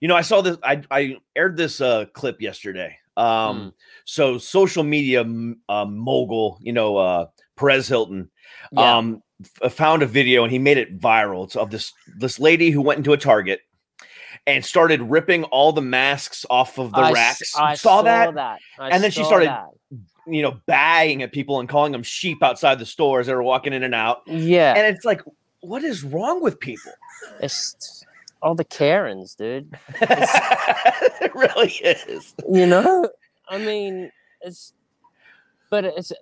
you 0.00 0.08
know, 0.08 0.16
I 0.16 0.22
saw 0.22 0.40
this 0.40 0.56
I 0.64 0.82
I 0.90 1.16
aired 1.36 1.56
this 1.56 1.80
uh 1.80 2.06
clip 2.14 2.40
yesterday. 2.40 2.96
Um 3.16 3.74
so 4.04 4.38
social 4.38 4.82
media 4.82 5.20
uh, 5.68 5.84
mogul, 5.84 6.58
you 6.62 6.72
know, 6.72 6.96
uh 6.96 7.26
Perez 7.56 7.86
Hilton 7.88 8.30
Yeah. 8.72 8.96
um 8.98 9.22
f- 9.62 9.72
found 9.72 10.02
a 10.02 10.06
video 10.06 10.42
and 10.44 10.50
he 10.52 10.58
made 10.58 10.78
it 10.78 10.98
viral. 11.00 11.44
It's 11.44 11.56
of 11.56 11.70
this 11.70 11.92
this 12.18 12.38
lady 12.40 12.70
who 12.70 12.80
went 12.80 12.98
into 12.98 13.12
a 13.12 13.16
Target 13.18 13.60
and 14.46 14.64
started 14.64 15.00
ripping 15.02 15.44
all 15.44 15.72
the 15.72 15.82
masks 15.82 16.44
off 16.50 16.78
of 16.78 16.90
the 16.92 16.98
I 16.98 17.08
s- 17.10 17.14
racks. 17.14 17.56
I 17.56 17.74
saw, 17.74 18.02
that? 18.02 18.36
I 18.36 18.58
And 18.90 19.02
then 19.02 19.10
she 19.10 19.24
started- 19.24 19.48
that. 19.48 19.68
You 20.24 20.42
know, 20.42 20.60
baying 20.66 21.22
at 21.24 21.32
people 21.32 21.58
and 21.58 21.68
calling 21.68 21.90
them 21.90 22.04
sheep 22.04 22.44
outside 22.44 22.78
the 22.78 22.86
stores 22.86 23.26
that 23.26 23.34
were 23.34 23.42
walking 23.42 23.72
in 23.72 23.82
and 23.82 23.92
out. 23.92 24.22
Yeah, 24.26 24.72
And 24.76 24.86
it's 24.94 25.04
like, 25.04 25.20
what 25.62 25.82
is 25.82 26.04
wrong 26.04 26.40
with 26.40 26.60
people? 26.60 26.92
it's 27.40 28.04
all 28.40 28.54
the 28.54 28.64
Karens, 28.64 29.34
dude. 29.34 29.76
it 30.00 31.34
really 31.34 31.72
is. 31.84 32.34
You 32.48 32.66
know, 32.66 33.08
I 33.48 33.58
mean, 33.58 34.12
it's, 34.42 34.72
but 35.70 35.84
it's. 35.84 36.12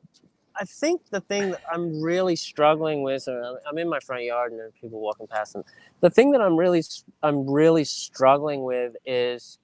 I 0.61 0.65
think 0.65 1.09
the 1.11 1.23
thing 1.23 1.53
that 1.53 1.63
I'm 1.73 2.03
really 2.03 2.37
struggling 2.37 3.03
with, 3.03 3.27
I'm- 3.27 3.79
in 3.79 3.89
my 3.89 3.99
front 3.99 4.25
yard 4.25 4.53
and 4.53 4.61
there 4.61 4.67
are 4.67 4.73
people 4.73 5.01
walking 5.01 5.27
past, 5.27 5.55
and 5.55 5.65
the 6.01 6.11
thing 6.11 6.33
that 6.33 6.43
I'm 6.43 6.55
really, 6.57 6.83
I'm 7.23 7.49
really 7.49 7.85
struggling 7.85 8.63
with 8.63 8.95
is, 9.07 9.59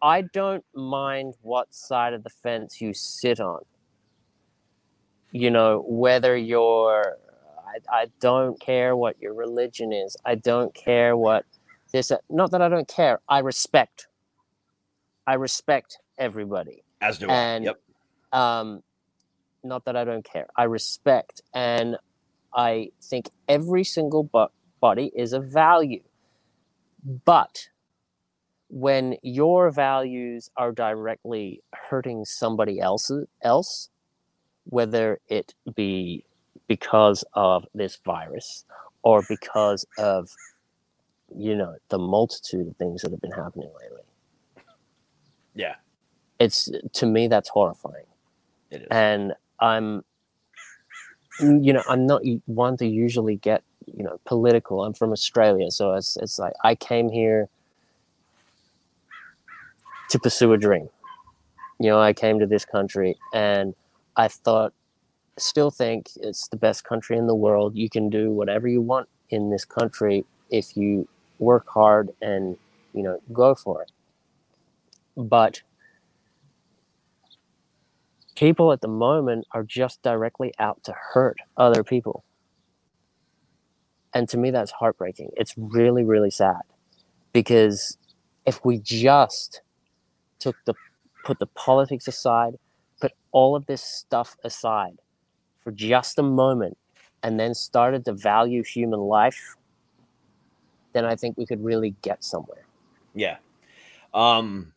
I 0.00 0.22
don't 0.22 0.64
mind 0.72 1.34
what 1.42 1.74
side 1.74 2.14
of 2.14 2.22
the 2.22 2.30
fence 2.30 2.80
you 2.80 2.94
sit 2.94 3.40
on. 3.40 3.64
You 5.32 5.50
know, 5.50 5.82
whether 5.86 6.36
you're, 6.36 7.18
I, 7.66 8.02
I 8.02 8.06
don't 8.20 8.58
care 8.60 8.96
what 8.96 9.20
your 9.20 9.34
religion 9.34 9.92
is. 9.92 10.16
I 10.24 10.36
don't 10.36 10.72
care 10.74 11.16
what 11.16 11.44
this. 11.92 12.12
Not 12.28 12.52
that 12.52 12.62
I 12.62 12.68
don't 12.68 12.88
care. 12.88 13.20
I 13.28 13.40
respect. 13.40 14.06
I 15.26 15.34
respect 15.34 15.98
everybody 16.18 16.82
As 17.00 17.18
do 17.18 17.30
and 17.30 17.64
I. 17.64 17.68
Yep. 17.68 17.80
Um 18.32 18.82
not 19.64 19.84
that 19.86 19.96
i 19.96 20.04
don't 20.04 20.24
care. 20.24 20.46
I 20.56 20.64
respect 20.64 21.42
and 21.54 21.96
i 22.54 22.90
think 23.02 23.30
every 23.48 23.84
single 23.84 24.24
bo- 24.24 24.52
body 24.80 25.12
is 25.16 25.32
a 25.32 25.40
value. 25.40 26.02
But 27.24 27.68
when 28.68 29.16
your 29.22 29.70
values 29.70 30.50
are 30.56 30.72
directly 30.72 31.62
hurting 31.74 32.24
somebody 32.24 32.80
else 32.80 33.10
else 33.42 33.88
whether 34.64 35.20
it 35.28 35.54
be 35.74 36.24
because 36.68 37.24
of 37.34 37.66
this 37.74 37.98
virus 38.04 38.64
or 39.02 39.22
because 39.28 39.86
of 39.98 40.30
you 41.36 41.56
know 41.56 41.76
the 41.90 41.98
multitude 41.98 42.68
of 42.68 42.76
things 42.76 43.02
that 43.02 43.10
have 43.10 43.20
been 43.20 43.32
happening 43.32 43.70
lately. 43.82 44.02
Yeah, 45.54 45.76
it's 46.40 46.70
to 46.94 47.06
me 47.06 47.28
that's 47.28 47.50
horrifying 47.50 48.06
it 48.70 48.82
is. 48.82 48.88
and 48.90 49.34
i'm 49.60 50.04
you 51.40 51.72
know 51.72 51.82
i'm 51.88 52.06
not 52.06 52.22
one 52.46 52.76
to 52.76 52.86
usually 52.86 53.36
get 53.36 53.62
you 53.86 54.04
know 54.04 54.20
political. 54.24 54.84
I'm 54.84 54.92
from 54.92 55.12
australia 55.12 55.70
so 55.70 55.94
it's 55.94 56.16
it's 56.16 56.38
like 56.38 56.52
i 56.64 56.74
came 56.74 57.08
here 57.10 57.48
to 60.10 60.18
pursue 60.18 60.52
a 60.52 60.58
dream. 60.58 60.88
You 61.78 61.90
know 61.90 62.00
i 62.00 62.12
came 62.12 62.38
to 62.40 62.46
this 62.46 62.64
country 62.64 63.16
and 63.34 63.74
i 64.16 64.28
thought 64.28 64.72
still 65.38 65.70
think 65.70 66.10
it's 66.16 66.48
the 66.48 66.56
best 66.56 66.84
country 66.84 67.16
in 67.16 67.26
the 67.26 67.34
world. 67.34 67.76
You 67.76 67.88
can 67.88 68.10
do 68.10 68.30
whatever 68.30 68.68
you 68.68 68.80
want 68.80 69.08
in 69.30 69.50
this 69.50 69.64
country 69.64 70.24
if 70.50 70.76
you 70.76 71.08
work 71.38 71.66
hard 71.68 72.10
and 72.20 72.56
you 72.92 73.02
know 73.02 73.20
go 73.32 73.54
for 73.54 73.82
it. 73.82 73.92
But 75.16 75.62
people 78.40 78.72
at 78.72 78.80
the 78.80 78.88
moment 78.88 79.46
are 79.52 79.62
just 79.62 80.02
directly 80.02 80.50
out 80.58 80.82
to 80.82 80.94
hurt 81.12 81.36
other 81.58 81.84
people. 81.84 82.24
And 84.14 84.26
to 84.30 84.38
me, 84.38 84.50
that's 84.50 84.72
heartbreaking. 84.72 85.28
It's 85.36 85.54
really, 85.58 86.04
really 86.04 86.30
sad 86.30 86.62
because 87.34 87.98
if 88.46 88.64
we 88.64 88.78
just 88.78 89.60
took 90.38 90.56
the 90.64 90.72
put 91.22 91.38
the 91.38 91.46
politics 91.48 92.08
aside, 92.08 92.54
put 92.98 93.12
all 93.30 93.54
of 93.54 93.66
this 93.66 93.82
stuff 93.82 94.38
aside 94.42 94.96
for 95.62 95.70
just 95.70 96.18
a 96.18 96.22
moment, 96.22 96.78
and 97.22 97.38
then 97.38 97.52
started 97.54 98.06
to 98.06 98.14
value 98.14 98.64
human 98.64 99.00
life, 99.00 99.54
then 100.94 101.04
I 101.04 101.14
think 101.14 101.36
we 101.36 101.44
could 101.44 101.62
really 101.62 101.94
get 102.00 102.24
somewhere. 102.24 102.64
Yeah. 103.14 103.36
Um 104.14 104.72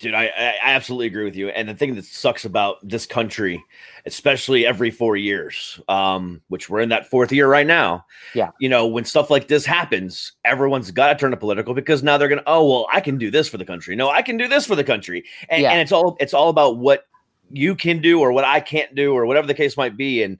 dude, 0.00 0.14
I, 0.14 0.24
I 0.26 0.58
absolutely 0.62 1.06
agree 1.06 1.24
with 1.24 1.36
you. 1.36 1.50
And 1.50 1.68
the 1.68 1.74
thing 1.74 1.94
that 1.94 2.04
sucks 2.04 2.44
about 2.44 2.76
this 2.82 3.06
country, 3.06 3.62
especially 4.06 4.66
every 4.66 4.90
four 4.90 5.16
years, 5.16 5.80
um, 5.88 6.40
which 6.48 6.68
we're 6.68 6.80
in 6.80 6.88
that 6.88 7.08
fourth 7.08 7.30
year 7.30 7.46
right 7.48 7.66
now. 7.66 8.04
Yeah. 8.34 8.50
You 8.58 8.68
know, 8.68 8.86
when 8.86 9.04
stuff 9.04 9.30
like 9.30 9.46
this 9.46 9.64
happens, 9.64 10.32
everyone's 10.44 10.90
got 10.90 11.08
to 11.12 11.14
turn 11.14 11.30
to 11.30 11.36
political 11.36 11.74
because 11.74 12.02
now 12.02 12.18
they're 12.18 12.28
gonna, 12.28 12.42
oh 12.46 12.66
well, 12.68 12.86
I 12.92 13.00
can 13.00 13.18
do 13.18 13.30
this 13.30 13.48
for 13.48 13.58
the 13.58 13.64
country. 13.64 13.94
No, 13.94 14.08
I 14.10 14.22
can 14.22 14.36
do 14.36 14.48
this 14.48 14.66
for 14.66 14.74
the 14.74 14.84
country. 14.84 15.24
And, 15.48 15.62
Yeah. 15.62 15.70
and 15.70 15.80
it's 15.80 15.92
all 15.92 16.16
it's 16.18 16.34
all 16.34 16.48
about 16.48 16.78
what 16.78 17.06
you 17.52 17.74
can 17.74 18.00
do 18.00 18.20
or 18.20 18.32
what 18.32 18.44
I 18.44 18.60
can't 18.60 18.94
do 18.94 19.12
or 19.12 19.26
whatever 19.26 19.46
the 19.46 19.54
case 19.54 19.76
might 19.76 19.96
be. 19.96 20.22
And 20.22 20.38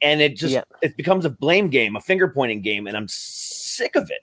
and 0.00 0.20
it 0.22 0.36
just 0.36 0.54
Yeah. 0.54 0.62
it 0.80 0.96
becomes 0.96 1.24
a 1.24 1.30
blame 1.30 1.68
game, 1.68 1.96
a 1.96 2.00
finger 2.00 2.28
pointing 2.28 2.62
game, 2.62 2.86
and 2.86 2.96
I'm 2.96 3.08
sick 3.08 3.96
of 3.96 4.10
it 4.10 4.20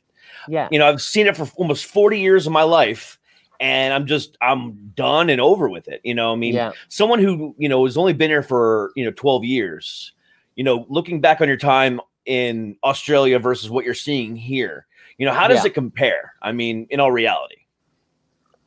Yeah. 0.48 0.70
you 0.72 0.80
know 0.80 0.88
i've 0.88 1.02
seen 1.02 1.26
it 1.28 1.36
for 1.36 1.50
almost 1.58 1.86
40 1.86 2.20
years 2.20 2.46
of 2.48 2.54
my 2.54 2.62
life 2.64 3.19
and 3.60 3.94
i'm 3.94 4.06
just 4.06 4.38
i'm 4.42 4.92
done 4.96 5.30
and 5.30 5.42
over 5.42 5.68
with 5.70 5.88
it 5.88 6.00
you 6.04 6.14
know 6.16 6.32
i 6.32 6.36
mean 6.36 6.54
Yeah. 6.56 6.72
someone 6.88 7.20
who 7.20 7.54
you 7.58 7.68
know 7.70 7.84
has 7.86 7.98
only 7.98 8.14
been 8.14 8.30
here 8.30 8.44
for 8.44 8.92
you 8.96 9.04
know 9.06 9.12
12 9.12 9.44
years 9.46 10.14
you 10.56 10.64
know 10.64 10.86
looking 10.90 11.20
back 11.22 11.42
on 11.42 11.48
your 11.48 11.58
time 11.58 12.00
in 12.26 12.76
australia 12.84 13.40
versus 13.40 13.70
what 13.70 13.86
you're 13.86 13.94
seeing 13.94 14.36
here 14.36 14.86
you 15.18 15.26
know 15.26 15.34
how 15.34 15.48
does 15.48 15.64
Yeah. 15.64 15.68
it 15.68 15.74
compare 15.74 16.34
i 16.42 16.52
mean 16.52 16.88
in 16.90 17.00
all 17.00 17.12
reality 17.12 17.56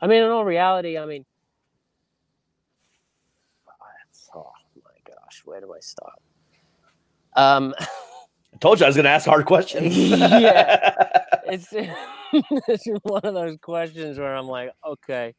I 0.00 0.08
mean, 0.08 0.24
in 0.24 0.30
all 0.30 0.44
reality, 0.44 0.98
I 0.98 1.06
mean, 1.06 1.24
oh 4.34 4.52
my 4.84 4.90
gosh, 5.06 5.42
where 5.44 5.60
do 5.60 5.72
I 5.72 5.78
start? 5.78 6.18
Um, 7.36 7.72
i 7.80 8.56
told 8.60 8.80
you 8.80 8.84
i 8.86 8.88
was 8.88 8.96
going 8.96 9.04
to 9.04 9.10
ask 9.10 9.26
hard 9.26 9.46
questions 9.46 9.96
Yeah. 9.96 11.08
it's 11.52 11.68
it's 12.68 12.86
one 13.02 13.20
of 13.24 13.34
those 13.34 13.58
questions 13.60 14.18
where 14.18 14.34
I'm 14.34 14.46
like, 14.46 14.70
okay, 14.86 15.34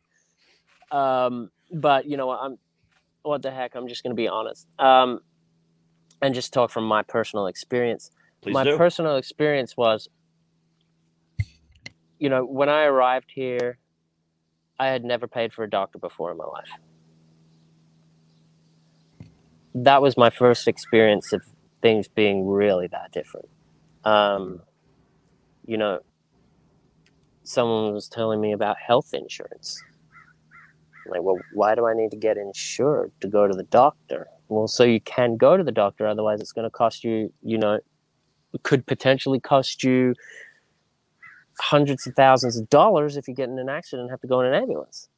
um, 0.92 1.50
but 1.72 2.06
you 2.06 2.18
know 2.18 2.28
what? 2.28 2.40
I'm 2.42 2.58
what 3.24 3.42
the 3.42 3.52
heck? 3.52 3.76
I'm 3.76 3.88
just 3.88 4.04
going 4.04 4.12
to 4.12 4.16
be 4.16 4.28
honest, 4.28 4.68
um, 4.80 5.22
and 6.22 6.36
just 6.36 6.54
talk 6.54 6.70
from 6.70 6.86
my 6.86 7.02
personal 7.02 7.48
experience. 7.48 8.12
Please 8.42 8.54
my 8.54 8.64
do. 8.64 8.78
personal 8.78 9.18
experience 9.18 9.76
was, 9.76 10.08
you 12.20 12.30
know, 12.30 12.46
when 12.46 12.70
I 12.70 12.84
arrived 12.84 13.32
here, 13.34 13.78
I 14.80 14.88
had 14.88 15.04
never 15.04 15.28
paid 15.28 15.54
for 15.54 15.64
a 15.64 15.70
doctor 15.70 15.98
before 15.98 16.32
in 16.32 16.38
my 16.38 16.46
life. 16.46 16.70
That 19.76 20.02
was 20.02 20.16
my 20.16 20.30
first 20.30 20.68
experience 20.68 21.34
of 21.34 21.42
things 21.82 22.08
being 22.08 22.46
really 22.48 22.88
that 22.88 23.12
different. 23.12 23.50
Um, 24.04 24.62
you 25.66 25.78
know, 25.78 26.00
someone 27.44 27.94
was 27.94 28.08
telling 28.08 28.40
me 28.42 28.52
about 28.52 28.78
health 28.78 29.14
insurance. 29.14 29.82
I'm 31.06 31.12
like, 31.12 31.24
well, 31.24 31.40
why 31.54 31.76
do 31.76 31.86
I 31.86 31.94
need 31.94 32.12
to 32.12 32.18
get 32.18 32.38
insured 32.38 33.12
to 33.22 33.28
go 33.28 33.48
to 33.48 33.54
the 33.54 33.64
doctor? 33.64 34.28
Well, 34.48 34.68
so 34.68 34.84
you 34.84 35.02
can 35.02 35.38
go 35.38 35.58
to 35.58 35.64
the 35.64 35.72
doctor, 35.72 36.08
otherwise, 36.08 36.40
it's 36.40 36.52
going 36.52 36.66
to 36.66 36.70
cost 36.70 37.04
you, 37.04 37.34
you 37.42 37.58
know, 37.58 37.80
could 38.64 38.86
potentially 38.86 39.40
cost 39.40 39.84
you 39.84 40.14
hundreds 41.60 42.08
of 42.08 42.16
thousands 42.16 42.58
of 42.58 42.70
dollars 42.70 43.18
if 43.18 43.28
you 43.28 43.34
get 43.34 43.50
in 43.50 43.60
an 43.60 43.70
accident 43.70 44.04
and 44.04 44.12
have 44.12 44.22
to 44.22 44.28
go 44.28 44.40
in 44.42 44.48
an 44.48 44.54
ambulance. 44.54 45.10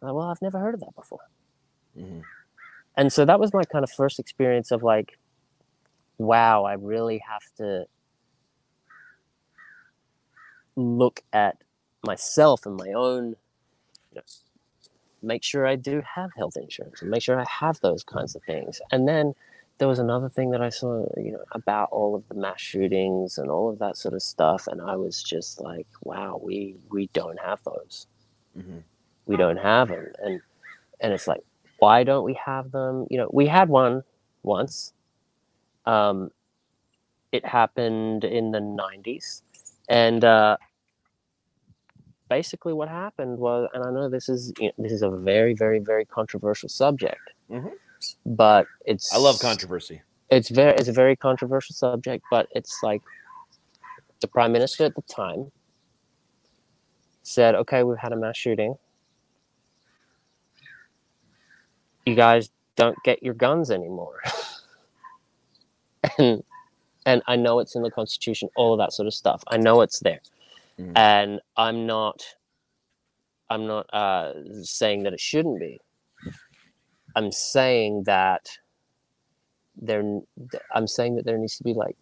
Like, 0.00 0.14
well, 0.14 0.28
I've 0.28 0.42
never 0.42 0.58
heard 0.58 0.74
of 0.74 0.80
that 0.80 0.94
before. 0.94 1.20
Mhm. 1.96 2.22
And 2.96 3.12
so 3.12 3.24
that 3.24 3.38
was 3.40 3.52
my 3.52 3.64
kind 3.64 3.82
of 3.84 3.90
first 3.90 4.18
experience 4.18 4.70
of 4.70 4.82
like, 4.82 5.18
wow, 6.18 6.64
I 6.64 6.74
really 6.74 7.18
have 7.18 7.42
to 7.56 7.86
look 10.76 11.22
at 11.32 11.58
myself 12.04 12.66
and 12.66 12.76
my 12.76 12.92
own 12.92 13.36
you 14.12 14.16
know, 14.16 14.22
make 15.22 15.42
sure 15.44 15.66
I 15.66 15.76
do 15.76 16.02
have 16.14 16.30
health 16.36 16.56
insurance 16.56 17.02
and 17.02 17.10
make 17.10 17.22
sure 17.22 17.40
I 17.40 17.46
have 17.48 17.80
those 17.80 18.02
kinds 18.04 18.34
of 18.36 18.42
things. 18.44 18.80
And 18.92 19.08
then 19.08 19.34
there 19.78 19.88
was 19.88 19.98
another 19.98 20.28
thing 20.28 20.50
that 20.52 20.62
I 20.62 20.70
saw, 20.70 21.06
you 21.16 21.32
know, 21.32 21.44
about 21.52 21.90
all 21.92 22.14
of 22.14 22.26
the 22.28 22.34
mass 22.34 22.60
shootings 22.60 23.38
and 23.38 23.50
all 23.50 23.70
of 23.70 23.78
that 23.80 23.96
sort 23.96 24.14
of 24.14 24.22
stuff, 24.22 24.66
and 24.68 24.80
I 24.80 24.96
was 24.96 25.22
just 25.22 25.60
like, 25.60 25.86
wow, 26.02 26.40
we 26.42 26.76
we 26.90 27.08
don't 27.12 27.38
have 27.40 27.60
those. 27.64 28.06
Mhm. 28.58 28.82
We 29.26 29.36
don't 29.36 29.58
have 29.58 29.88
them, 29.88 30.12
and 30.22 30.40
and 31.00 31.12
it's 31.12 31.28
like, 31.28 31.42
why 31.78 32.04
don't 32.04 32.24
we 32.24 32.34
have 32.34 32.72
them? 32.72 33.06
You 33.10 33.18
know, 33.18 33.30
we 33.32 33.46
had 33.46 33.68
one 33.68 34.04
once. 34.42 34.92
Um, 35.86 36.30
it 37.32 37.44
happened 37.46 38.24
in 38.24 38.52
the 38.52 38.60
'90s, 38.60 39.42
and 39.88 40.24
uh, 40.24 40.56
basically 42.28 42.72
what 42.72 42.88
happened 42.88 43.38
was, 43.38 43.68
and 43.74 43.84
I 43.84 43.90
know 43.90 44.08
this 44.08 44.28
is 44.28 44.52
you 44.58 44.66
know, 44.68 44.72
this 44.78 44.92
is 44.92 45.02
a 45.02 45.10
very, 45.10 45.54
very, 45.54 45.78
very 45.80 46.04
controversial 46.04 46.68
subject, 46.68 47.20
Mhm. 47.50 47.72
but 48.24 48.66
it's 48.84 49.12
i 49.12 49.18
love 49.18 49.38
controversy 49.40 50.02
it's 50.30 50.48
very 50.48 50.72
it's 50.74 50.88
a 50.88 50.92
very 50.92 51.16
controversial 51.16 51.74
subject, 51.74 52.24
but 52.30 52.48
it's 52.52 52.82
like 52.82 53.02
the 54.20 54.28
prime 54.28 54.52
minister 54.52 54.84
at 54.84 54.94
the 54.94 55.02
time 55.02 55.52
said, 57.22 57.54
"Okay, 57.54 57.82
we've 57.82 57.98
had 57.98 58.12
a 58.12 58.16
mass 58.16 58.36
shooting. 58.36 58.76
You 62.06 62.14
guys 62.14 62.50
don't 62.76 62.96
get 63.04 63.22
your 63.22 63.34
guns 63.34 63.70
anymore." 63.70 64.20
and 66.18 66.42
and 67.06 67.22
I 67.26 67.36
know 67.36 67.60
it's 67.60 67.76
in 67.76 67.82
the 67.82 67.90
constitution, 67.90 68.50
all 68.56 68.74
of 68.74 68.78
that 68.78 68.92
sort 68.92 69.06
of 69.08 69.14
stuff. 69.14 69.42
I 69.48 69.56
know 69.58 69.80
it's 69.82 70.00
there. 70.00 70.20
Mhm. 70.78 70.92
And 70.96 71.40
I'm 71.56 71.86
not 71.86 72.22
I'm 73.50 73.66
not 73.66 73.86
uh 73.94 74.32
saying 74.64 75.04
that 75.04 75.12
it 75.14 75.20
shouldn't 75.20 75.60
be. 75.60 75.80
I'm 77.16 77.32
saying 77.32 78.04
that 78.04 78.48
there 79.80 80.02
i'm 80.74 80.86
saying 80.86 81.16
that 81.16 81.24
there 81.24 81.38
needs 81.38 81.56
to 81.56 81.64
be 81.64 81.74
like 81.74 81.96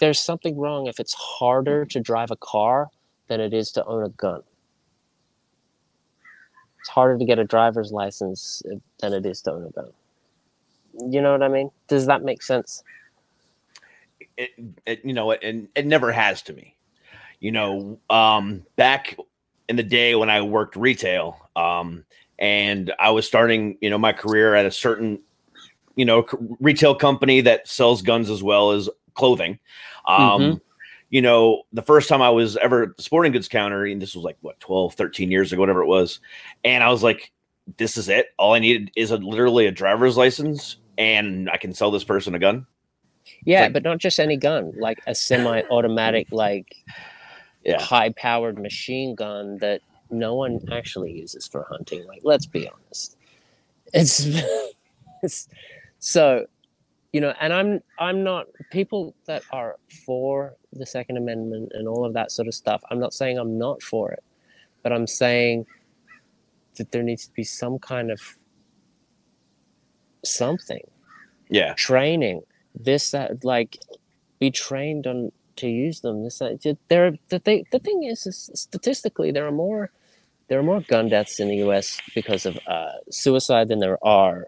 there's 0.00 0.20
something 0.20 0.58
wrong 0.58 0.86
if 0.86 1.00
it's 1.00 1.14
harder 1.14 1.84
to 1.86 2.00
drive 2.00 2.30
a 2.30 2.36
car 2.36 2.88
than 3.28 3.40
it 3.40 3.54
is 3.54 3.72
to 3.72 3.84
own 3.86 4.04
a 4.04 4.08
gun 4.10 4.42
it's 6.80 6.88
harder 6.88 7.18
to 7.18 7.24
get 7.24 7.38
a 7.38 7.44
driver's 7.44 7.92
license 7.92 8.62
than 9.00 9.12
it 9.12 9.26
is 9.26 9.42
to 9.42 9.52
own 9.52 9.64
a 9.66 9.70
gun 9.70 9.90
you 11.10 11.20
know 11.20 11.32
what 11.32 11.42
i 11.42 11.48
mean 11.48 11.70
does 11.88 12.06
that 12.06 12.22
make 12.22 12.42
sense 12.42 12.82
it, 14.36 14.50
it 14.86 15.04
you 15.04 15.12
know 15.12 15.30
it 15.30 15.40
and 15.42 15.68
it 15.74 15.86
never 15.86 16.12
has 16.12 16.42
to 16.42 16.52
me 16.52 16.76
you 17.40 17.52
know 17.52 17.98
um 18.10 18.64
back 18.76 19.16
in 19.68 19.76
the 19.76 19.82
day 19.82 20.14
when 20.14 20.30
i 20.30 20.40
worked 20.42 20.76
retail 20.76 21.36
um 21.56 22.04
and 22.38 22.92
i 22.98 23.10
was 23.10 23.26
starting 23.26 23.76
you 23.80 23.90
know 23.90 23.98
my 23.98 24.12
career 24.12 24.54
at 24.54 24.66
a 24.66 24.70
certain 24.70 25.18
you 25.96 26.04
know 26.04 26.24
c- 26.30 26.36
retail 26.60 26.94
company 26.94 27.40
that 27.40 27.66
sells 27.68 28.02
guns 28.02 28.30
as 28.30 28.42
well 28.42 28.72
as 28.72 28.88
clothing 29.14 29.58
um 30.06 30.42
Mhm. 30.42 30.60
you 31.10 31.20
know, 31.20 31.64
the 31.74 31.82
first 31.82 32.08
time 32.08 32.22
I 32.22 32.30
was 32.30 32.56
ever 32.56 32.84
at 32.84 32.96
the 32.96 33.02
sporting 33.02 33.32
goods 33.32 33.46
counter, 33.46 33.84
and 33.84 34.00
this 34.00 34.14
was 34.16 34.24
like 34.24 34.38
what 34.40 34.58
12, 34.60 34.94
13 34.94 35.30
years 35.30 35.52
ago, 35.52 35.60
whatever 35.60 35.82
it 35.82 35.86
was, 35.86 36.20
and 36.64 36.82
I 36.82 36.88
was 36.88 37.02
like, 37.02 37.30
this 37.76 37.98
is 37.98 38.08
it. 38.08 38.28
All 38.38 38.54
I 38.54 38.60
needed 38.60 38.90
is 38.96 39.10
a 39.10 39.18
literally 39.18 39.66
a 39.66 39.70
driver's 39.70 40.16
license, 40.16 40.78
and 40.98 41.48
I 41.50 41.56
can 41.56 41.72
sell 41.72 41.90
this 41.90 42.04
person 42.04 42.34
a 42.34 42.38
gun. 42.38 42.66
Yeah, 43.44 43.62
like- 43.62 43.72
but 43.74 43.82
not 43.82 43.98
just 43.98 44.18
any 44.20 44.36
gun, 44.36 44.72
like 44.78 45.00
a 45.06 45.14
semi-automatic, 45.14 46.28
like 46.32 46.74
Yeah. 47.64 47.80
high-powered 47.80 48.58
machine 48.58 49.14
gun 49.14 49.58
that 49.58 49.80
no 50.10 50.34
one 50.34 50.60
actually 50.70 51.12
uses 51.12 51.46
for 51.46 51.66
hunting. 51.70 52.04
Like, 52.06 52.20
let's 52.24 52.46
be 52.46 52.68
honest. 52.68 53.16
It's, 53.94 54.26
it's 55.22 55.48
so, 55.98 56.46
you 57.12 57.20
know, 57.20 57.34
and 57.40 57.52
I'm 57.52 57.80
I'm 57.98 58.22
not 58.24 58.46
people 58.70 59.14
that 59.26 59.42
are 59.52 59.76
for 60.06 60.56
the 60.72 60.86
Second 60.86 61.16
Amendment 61.18 61.72
and 61.74 61.86
all 61.86 62.04
of 62.04 62.14
that 62.14 62.32
sort 62.32 62.48
of 62.48 62.54
stuff. 62.54 62.82
I'm 62.90 62.98
not 62.98 63.12
saying 63.14 63.38
I'm 63.38 63.58
not 63.58 63.82
for 63.82 64.10
it, 64.12 64.24
but 64.82 64.92
I'm 64.92 65.06
saying 65.06 65.66
that 66.76 66.90
there 66.90 67.02
needs 67.02 67.26
to 67.26 67.32
be 67.34 67.44
some 67.44 67.78
kind 67.78 68.10
of 68.10 68.20
something. 70.24 70.82
Yeah. 71.50 71.74
training. 71.74 72.42
This 72.74 73.10
that 73.12 73.44
like 73.44 73.78
be 74.40 74.50
trained 74.50 75.06
on 75.06 75.32
to 75.56 75.68
use 75.68 76.00
them. 76.00 76.24
This 76.24 76.38
that 76.38 76.76
there 76.88 77.12
the 77.28 77.38
thing 77.40 77.66
the 77.72 77.78
thing 77.80 78.04
is, 78.04 78.26
is 78.26 78.50
statistically 78.54 79.30
there 79.32 79.46
are 79.46 79.52
more 79.52 79.90
there 80.48 80.58
are 80.58 80.62
more 80.64 80.80
gun 80.82 81.08
deaths 81.08 81.40
in 81.40 81.48
the 81.48 81.56
US 81.58 82.00
because 82.14 82.46
of 82.46 82.58
uh, 82.66 82.92
suicide 83.10 83.68
than 83.68 83.80
there 83.80 83.98
are 84.06 84.46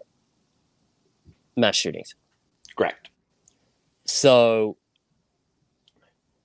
mass 1.57 1.75
shootings. 1.75 2.15
Correct. 2.77 3.09
so 4.05 4.77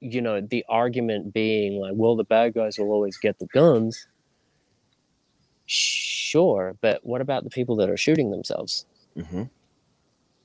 you 0.00 0.22
know 0.22 0.40
the 0.40 0.64
argument 0.68 1.32
being 1.34 1.80
like 1.80 1.92
well 1.96 2.16
the 2.16 2.24
bad 2.24 2.54
guys 2.54 2.78
will 2.78 2.92
always 2.92 3.18
get 3.18 3.38
the 3.38 3.46
guns. 3.48 4.06
Sure 5.66 6.76
but 6.82 7.00
what 7.04 7.20
about 7.20 7.44
the 7.44 7.50
people 7.50 7.76
that 7.76 7.90
are 7.90 7.96
shooting 7.96 8.30
themselves 8.30 8.86
hmm 9.22 9.42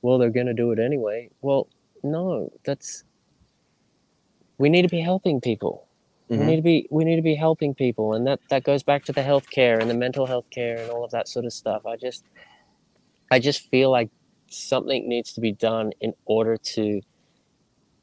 well 0.02 0.18
they're 0.18 0.30
going 0.30 0.46
to 0.46 0.54
do 0.54 0.72
it 0.72 0.78
anyway 0.78 1.28
well 1.42 1.68
no 2.02 2.50
that's 2.64 3.04
we 4.58 4.68
need 4.68 4.82
to 4.82 4.88
be 4.88 5.00
helping 5.00 5.40
people 5.40 5.86
we 6.28 6.36
Mhm. 6.36 6.46
need 6.46 6.56
to 6.56 6.62
be 6.62 6.88
we 6.90 7.04
need 7.04 7.16
to 7.16 7.22
be 7.22 7.34
helping 7.34 7.74
people 7.74 8.14
and 8.14 8.26
that 8.26 8.40
that 8.50 8.64
goes 8.64 8.82
back 8.82 9.04
to 9.04 9.12
the 9.12 9.22
health 9.22 9.48
care 9.50 9.80
and 9.80 9.90
the 9.90 9.94
mental 9.94 10.26
health 10.26 10.46
care 10.50 10.82
and 10.82 10.90
all 10.90 11.04
of 11.04 11.10
that 11.10 11.28
sort 11.28 11.44
of 11.44 11.52
stuff 11.52 11.86
i 11.86 11.96
just 11.96 12.24
i 13.30 13.38
just 13.38 13.68
feel 13.70 13.90
like 13.90 14.10
something 14.50 15.08
needs 15.08 15.32
to 15.32 15.40
be 15.40 15.52
done 15.52 15.92
in 16.00 16.12
order 16.26 16.56
to 16.56 17.00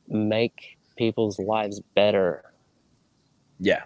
make 0.07 0.77
people's 0.97 1.39
lives 1.39 1.81
better 1.95 2.43
Yeah. 3.59 3.83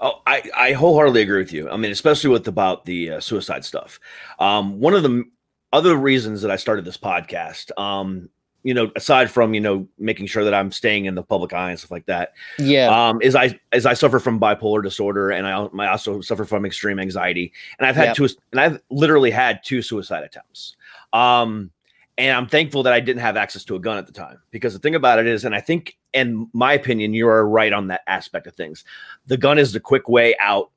Oh, 0.00 0.22
I, 0.26 0.42
I 0.56 0.72
wholeheartedly 0.72 1.20
agree 1.22 1.38
with 1.38 1.52
you. 1.52 1.68
I 1.68 1.76
mean, 1.76 1.90
especially 1.90 2.30
with 2.30 2.48
about 2.48 2.84
the 2.86 3.10
uh, 3.12 3.20
suicide 3.20 3.64
stuff. 3.64 3.98
Um, 4.38 4.80
one 4.80 4.94
of 4.94 5.02
the 5.02 5.24
other 5.72 5.96
reasons 5.96 6.42
that 6.42 6.50
I 6.50 6.56
started 6.56 6.84
this 6.84 6.96
podcast, 6.96 7.70
um, 7.78 8.28
you 8.64 8.74
know, 8.74 8.90
aside 8.96 9.30
from 9.30 9.54
you 9.54 9.60
know 9.60 9.86
making 9.98 10.26
sure 10.26 10.44
that 10.44 10.52
I'm 10.54 10.72
staying 10.72 11.04
in 11.04 11.14
the 11.14 11.22
public 11.22 11.52
eye 11.52 11.70
and 11.70 11.78
stuff 11.78 11.90
like 11.90 12.06
that, 12.06 12.32
yeah 12.58 12.88
um, 13.08 13.22
is 13.22 13.34
I 13.36 13.58
as 13.72 13.86
I 13.86 13.94
suffer 13.94 14.18
from 14.18 14.40
bipolar 14.40 14.82
disorder 14.82 15.30
and 15.30 15.46
I, 15.46 15.64
I 15.84 15.88
also 15.88 16.20
suffer 16.20 16.44
from 16.44 16.66
extreme 16.66 16.98
anxiety, 16.98 17.52
and 17.78 17.86
I've 17.86 17.96
had 17.96 18.08
Yep. 18.08 18.16
two, 18.16 18.28
and 18.52 18.60
I've 18.60 18.80
literally 18.90 19.30
had 19.30 19.62
two 19.64 19.80
suicide 19.80 20.24
attempts. 20.24 20.76
Um, 21.12 21.70
and 22.18 22.36
I'm 22.36 22.48
thankful 22.48 22.82
that 22.82 22.92
I 22.92 22.98
didn't 22.98 23.22
have 23.22 23.36
access 23.36 23.64
to 23.64 23.76
a 23.76 23.78
gun 23.78 23.96
at 23.96 24.06
the 24.06 24.12
time 24.12 24.40
because 24.50 24.72
the 24.72 24.80
thing 24.80 24.96
about 24.96 25.20
it 25.20 25.28
is, 25.28 25.44
and 25.44 25.54
I 25.54 25.60
think, 25.60 25.96
in 26.12 26.48
my 26.52 26.72
opinion, 26.72 27.14
you 27.14 27.28
are 27.28 27.48
right 27.48 27.72
on 27.72 27.86
that 27.88 28.00
aspect 28.08 28.48
of 28.48 28.54
things. 28.54 28.84
The 29.28 29.36
gun 29.36 29.56
is 29.56 29.72
the 29.72 29.78
quick 29.78 30.08
way 30.08 30.34
out, 30.40 30.70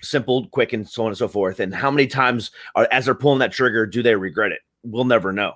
simple, 0.00 0.46
quick, 0.48 0.72
and 0.72 0.88
so 0.88 1.02
on 1.02 1.08
and 1.08 1.16
so 1.18 1.28
forth. 1.28 1.60
And 1.60 1.74
how 1.74 1.90
many 1.90 2.06
times 2.06 2.50
are 2.74 2.88
as 2.90 3.04
they're 3.04 3.14
pulling 3.14 3.38
that 3.40 3.52
trigger, 3.52 3.86
do 3.86 4.02
they 4.02 4.14
regret 4.16 4.52
it? 4.52 4.60
We'll 4.84 5.04
never 5.04 5.32
know. 5.32 5.54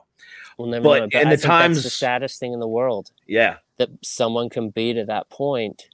we'll 0.58 0.68
never 0.68 0.84
but 0.84 0.98
know. 1.12 1.20
in 1.20 1.28
I 1.28 1.36
the 1.36 1.46
that's 1.48 1.82
the 1.82 1.90
saddest 1.90 2.38
thing 2.40 2.52
in 2.52 2.60
the 2.60 2.68
world 2.68 3.10
Yeah, 3.26 3.56
that 3.78 3.88
someone 4.02 4.48
can 4.48 4.70
be 4.70 4.92
to 4.94 5.04
that 5.06 5.28
point 5.30 5.88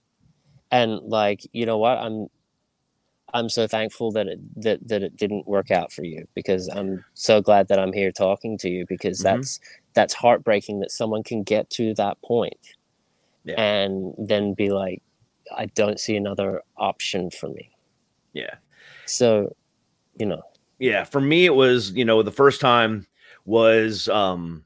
and 0.71 1.01
like 1.03 1.41
you 1.53 1.67
know 1.67 1.77
what 1.79 1.99
i'm 1.99 2.29
i'm 3.35 3.49
so 3.49 3.67
thankful 3.67 4.11
that 4.13 4.27
it 4.27 4.39
that, 4.63 4.87
that 4.89 5.03
it 5.03 5.17
didn't 5.17 5.47
work 5.47 5.71
out 5.71 5.93
for 5.93 6.05
you 6.05 6.27
because 6.35 6.69
i'm 6.69 7.05
so 7.15 7.41
glad 7.43 7.69
that 7.69 7.79
i'm 7.79 7.93
here 7.93 8.13
talking 8.13 8.57
to 8.59 8.71
you 8.71 8.87
because 8.89 9.19
Mhm. 9.21 9.25
that's 9.25 9.61
that's 9.95 10.15
heartbreaking 10.15 10.81
that 10.81 10.91
someone 10.93 11.23
can 11.23 11.43
get 11.43 11.69
to 11.71 11.93
that 11.95 12.21
point 12.23 12.77
Yeah. 13.45 13.61
and 13.61 14.15
then 14.17 14.55
be 14.55 14.71
like 14.71 15.03
i 15.57 15.67
don't 15.67 15.99
see 16.01 16.17
another 16.17 16.63
option 16.77 17.31
for 17.31 17.49
me 17.49 17.72
yeah. 18.33 18.55
so 19.07 19.55
you 20.19 20.27
know. 20.27 20.43
Yeah 20.79 21.05
for 21.05 21.21
me 21.21 21.47
it 21.47 21.55
was 21.55 21.93
you 21.93 22.05
know 22.05 22.23
the 22.23 22.33
first 22.33 22.61
time 22.61 23.07
was 23.45 24.09
um 24.09 24.65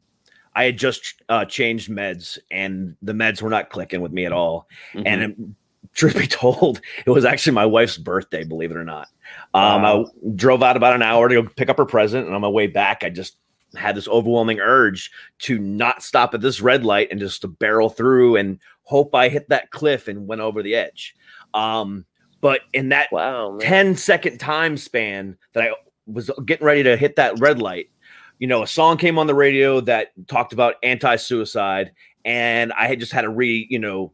i 0.55 0.65
had 0.65 0.79
just 0.79 1.23
uh 1.29 1.45
changed 1.45 1.91
meds 1.91 2.39
and 2.51 2.97
the 3.03 3.13
meds 3.13 3.43
were 3.43 3.51
not 3.51 3.69
clicking 3.71 4.01
with 4.01 4.13
me 4.13 4.25
at 4.25 4.33
all. 4.33 4.67
And 4.95 5.23
it, 5.23 5.37
truth 5.93 6.17
be 6.19 6.27
told 6.27 6.81
it 7.07 7.11
was 7.11 7.25
actually 7.25 7.53
my 7.53 7.65
wife's 7.67 7.97
birthday 7.99 8.45
believe 8.45 8.71
it 8.71 8.77
or 8.77 8.85
not. 8.85 9.09
Um 9.55 9.83
Wow. 9.83 10.05
i 10.07 10.31
drove 10.35 10.63
out 10.63 10.77
about 10.77 10.95
an 10.95 11.03
hour 11.03 11.29
to 11.29 11.43
go 11.43 11.49
pick 11.57 11.69
up 11.69 11.79
her 11.79 11.85
present 11.87 12.27
and 12.27 12.35
on 12.35 12.41
my 12.41 12.49
way 12.49 12.67
back 12.67 13.03
i 13.05 13.11
just 13.11 13.37
had 13.75 13.95
this 13.95 14.09
overwhelming 14.09 14.59
urge 14.61 15.11
to 15.41 15.59
not 15.59 16.03
stop 16.03 16.33
at 16.33 16.41
this 16.41 16.61
red 16.63 16.85
light 16.85 17.09
and 17.11 17.21
just 17.21 17.43
to 17.43 17.49
barrel 17.49 17.91
through 17.91 18.37
and 18.37 18.59
hope 18.85 19.15
i 19.15 19.29
hit 19.29 19.49
that 19.51 19.71
cliff 19.71 20.09
and 20.09 20.27
went 20.27 20.41
over 20.41 20.63
the 20.63 20.75
edge. 20.75 21.15
Um 21.53 22.07
but 22.47 22.61
in 22.73 22.91
that 22.91 23.11
wow 23.11 23.51
man. 23.51 23.59
10 23.59 23.97
second 23.97 24.39
time 24.39 24.77
span 24.77 25.37
that 25.53 25.65
I 25.65 25.71
was 26.07 26.31
getting 26.45 26.65
ready 26.65 26.85
to 26.85 26.97
hit 26.97 27.17
that 27.17 27.41
red 27.41 27.59
light, 27.59 27.91
you 28.39 28.47
know, 28.47 28.63
a 28.63 28.69
song 28.69 28.99
came 28.99 29.19
on 29.19 29.27
the 29.27 29.35
radio 29.35 29.81
that 29.81 30.13
talked 30.29 30.53
about 30.53 30.77
anti 30.85 31.17
suicide. 31.17 31.91
And 32.25 32.73
I 32.75 32.87
had 32.87 33.01
just 33.01 33.11
had 33.11 33.25
a 33.25 33.29
re, 33.29 33.67
you 33.69 33.81
know, 33.81 34.13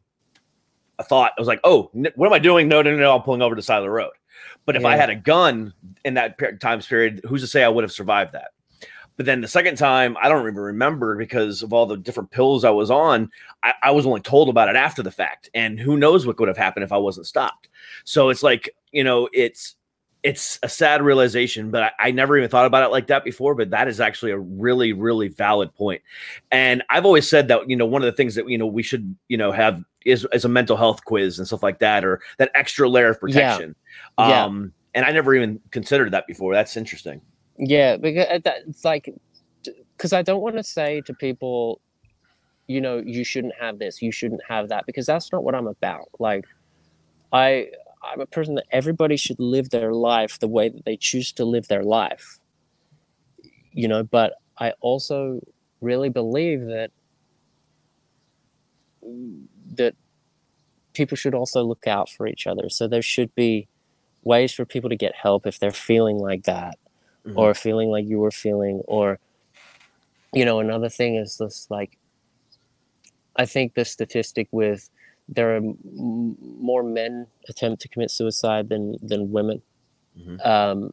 a 0.98 1.04
thought. 1.04 1.32
I 1.36 1.42
was 1.42 1.46
like, 1.46 1.60
oh, 1.62 1.90
what 1.92 2.26
am 2.26 2.32
I 2.32 2.38
doing? 2.38 2.68
No, 2.68 2.80
no, 2.80 2.92
no, 2.92 2.96
no, 2.96 3.14
I'm 3.14 3.20
pulling 3.20 3.42
over 3.42 3.54
to 3.54 3.58
the 3.58 3.62
side 3.62 3.76
of 3.76 3.84
the 3.84 3.90
road. 3.90 4.12
But 4.64 4.76
if 4.76 4.84
I 4.86 4.96
had 4.96 5.10
a 5.10 5.14
gun 5.14 5.74
in 6.02 6.14
that 6.14 6.38
per- 6.38 6.56
time 6.56 6.80
period, 6.80 7.20
who's 7.28 7.42
to 7.42 7.46
say 7.46 7.62
I 7.62 7.68
would 7.68 7.84
have 7.84 7.92
survived 7.92 8.32
that? 8.32 8.52
But 9.22 9.26
then 9.26 9.40
the 9.40 9.46
second 9.46 9.76
time, 9.76 10.16
I 10.20 10.28
don't 10.28 10.42
even 10.42 10.56
remember 10.56 11.14
because 11.14 11.62
of 11.62 11.72
all 11.72 11.86
the 11.86 11.96
different 11.96 12.32
pills 12.32 12.64
I 12.64 12.70
was 12.70 12.90
on. 12.90 13.30
I, 13.62 13.72
I 13.80 13.90
was 13.92 14.04
only 14.04 14.20
told 14.20 14.48
about 14.48 14.68
it 14.68 14.74
after 14.74 15.00
the 15.00 15.12
fact, 15.12 15.48
and 15.54 15.78
who 15.78 15.96
knows 15.96 16.26
what 16.26 16.40
would 16.40 16.48
have 16.48 16.56
happened 16.56 16.82
if 16.82 16.90
I 16.90 16.96
wasn't 16.96 17.28
stopped. 17.28 17.68
So 18.02 18.30
it's 18.30 18.42
like 18.42 18.74
you 18.90 19.04
know, 19.04 19.28
it's 19.32 19.76
it's 20.24 20.58
a 20.64 20.68
sad 20.68 21.02
realization, 21.02 21.70
but 21.70 21.84
I, 21.84 22.08
I 22.08 22.10
never 22.10 22.36
even 22.36 22.50
thought 22.50 22.66
about 22.66 22.82
it 22.82 22.90
like 22.90 23.06
that 23.06 23.22
before. 23.22 23.54
But 23.54 23.70
that 23.70 23.86
is 23.86 24.00
actually 24.00 24.32
a 24.32 24.38
really, 24.40 24.92
really 24.92 25.28
valid 25.28 25.72
point. 25.72 26.02
And 26.50 26.82
I've 26.90 27.06
always 27.06 27.28
said 27.28 27.46
that 27.46 27.70
you 27.70 27.76
know 27.76 27.86
one 27.86 28.02
of 28.02 28.06
the 28.06 28.16
things 28.16 28.34
that 28.34 28.48
you 28.48 28.58
know 28.58 28.66
we 28.66 28.82
should 28.82 29.14
you 29.28 29.36
know 29.36 29.52
have 29.52 29.84
is 30.04 30.26
is 30.32 30.44
a 30.44 30.48
mental 30.48 30.76
health 30.76 31.04
quiz 31.04 31.38
and 31.38 31.46
stuff 31.46 31.62
like 31.62 31.78
that, 31.78 32.04
or 32.04 32.20
that 32.38 32.50
extra 32.56 32.88
layer 32.88 33.10
of 33.10 33.20
protection. 33.20 33.76
Yeah. 34.18 34.46
Um, 34.46 34.72
and 34.96 35.04
I 35.04 35.12
never 35.12 35.32
even 35.32 35.60
considered 35.70 36.10
that 36.10 36.26
before. 36.26 36.54
That's 36.54 36.76
interesting. 36.76 37.20
Yeah, 37.58 37.96
because 37.96 38.26
uh, 38.30 38.38
that, 38.44 38.56
it's 38.66 38.84
like, 38.84 39.12
because 39.96 40.12
I 40.12 40.22
don't 40.22 40.40
want 40.40 40.56
to 40.56 40.62
say 40.62 41.00
to 41.02 41.14
people, 41.14 41.80
you 42.66 42.80
know, 42.80 43.02
you 43.04 43.24
shouldn't 43.24 43.54
have 43.60 43.78
this, 43.78 44.02
you 44.02 44.12
shouldn't 44.12 44.42
have 44.48 44.68
that, 44.70 44.86
because 44.86 45.06
that's 45.06 45.30
not 45.32 45.44
what 45.44 45.54
I'm 45.54 45.66
about. 45.66 46.08
Like, 46.18 46.46
I 47.32 47.68
I'm 48.02 48.20
a 48.20 48.26
person 48.26 48.56
that 48.56 48.64
everybody 48.72 49.16
should 49.16 49.38
live 49.38 49.70
their 49.70 49.92
life 49.92 50.38
the 50.40 50.48
way 50.48 50.68
that 50.68 50.84
they 50.84 50.96
choose 50.96 51.32
to 51.34 51.44
live 51.44 51.68
their 51.68 51.84
life. 51.84 52.38
You 53.72 53.88
know, 53.88 54.02
but 54.02 54.34
I 54.58 54.72
also 54.80 55.40
really 55.80 56.08
believe 56.08 56.66
that 56.66 56.90
that 59.76 59.94
people 60.94 61.16
should 61.16 61.34
also 61.34 61.62
look 61.62 61.86
out 61.86 62.10
for 62.10 62.26
each 62.26 62.46
other. 62.46 62.68
So 62.68 62.86
there 62.86 63.02
should 63.02 63.34
be 63.34 63.68
ways 64.24 64.52
for 64.52 64.64
people 64.64 64.90
to 64.90 64.96
get 64.96 65.14
help 65.14 65.46
if 65.46 65.58
they're 65.58 65.70
feeling 65.70 66.18
like 66.18 66.44
that 66.44 66.76
Mhm. 67.26 67.36
or 67.38 67.54
feeling 67.54 67.88
like 67.90 68.06
you 68.06 68.18
were 68.18 68.30
feeling 68.30 68.82
or 68.86 69.18
you 70.32 70.44
know 70.44 70.60
another 70.60 70.88
thing 70.88 71.16
is 71.16 71.36
this 71.38 71.66
like 71.70 71.98
i 73.36 73.44
think 73.46 73.74
the 73.74 73.84
statistic 73.84 74.48
with 74.50 74.90
there 75.28 75.52
are 75.52 75.56
m- 75.56 76.36
more 76.58 76.82
men 76.82 77.26
attempt 77.48 77.80
to 77.82 77.88
commit 77.88 78.10
suicide 78.10 78.68
than 78.68 78.96
than 79.02 79.30
women 79.30 79.62
Mhm. 80.18 80.46
um 80.46 80.90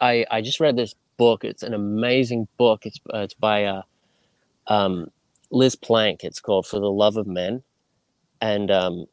i 0.00 0.24
i 0.30 0.40
just 0.40 0.60
read 0.60 0.76
this 0.76 0.94
book 1.16 1.44
it's 1.44 1.62
an 1.62 1.74
amazing 1.74 2.48
book 2.56 2.86
it's 2.86 2.98
uh, 3.12 3.18
it's 3.18 3.34
by 3.34 3.64
uh 3.64 3.82
um 4.68 5.10
liz 5.50 5.76
plank 5.76 6.24
it's 6.24 6.40
called 6.40 6.66
for 6.66 6.80
the 6.80 6.90
love 6.90 7.16
of 7.16 7.26
men 7.26 7.62
and 8.40 8.70
um 8.70 9.06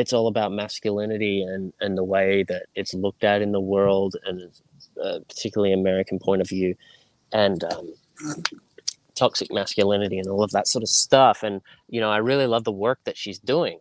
it's 0.00 0.14
all 0.14 0.28
about 0.28 0.52
masculinity 0.52 1.42
and 1.42 1.74
and 1.80 1.98
the 1.98 2.04
way 2.04 2.44
that 2.48 2.66
it's 2.76 2.94
looked 2.94 3.24
at 3.24 3.42
in 3.42 3.52
the 3.52 3.60
world 3.60 4.16
and 4.26 4.42
uh, 5.04 5.20
particularly 5.28 5.74
American 5.74 6.18
point 6.20 6.42
of 6.42 6.48
view, 6.48 6.74
and 7.32 7.64
um, 7.64 7.94
toxic 9.16 9.52
masculinity 9.52 10.18
and 10.18 10.28
all 10.28 10.44
of 10.44 10.52
that 10.52 10.68
sort 10.68 10.82
of 10.84 10.90
stuff. 10.90 11.42
And 11.44 11.62
you 11.88 12.00
know, 12.00 12.10
I 12.10 12.18
really 12.18 12.46
love 12.48 12.64
the 12.64 12.72
work 12.72 13.00
that 13.06 13.18
she's 13.18 13.40
doing. 13.40 13.80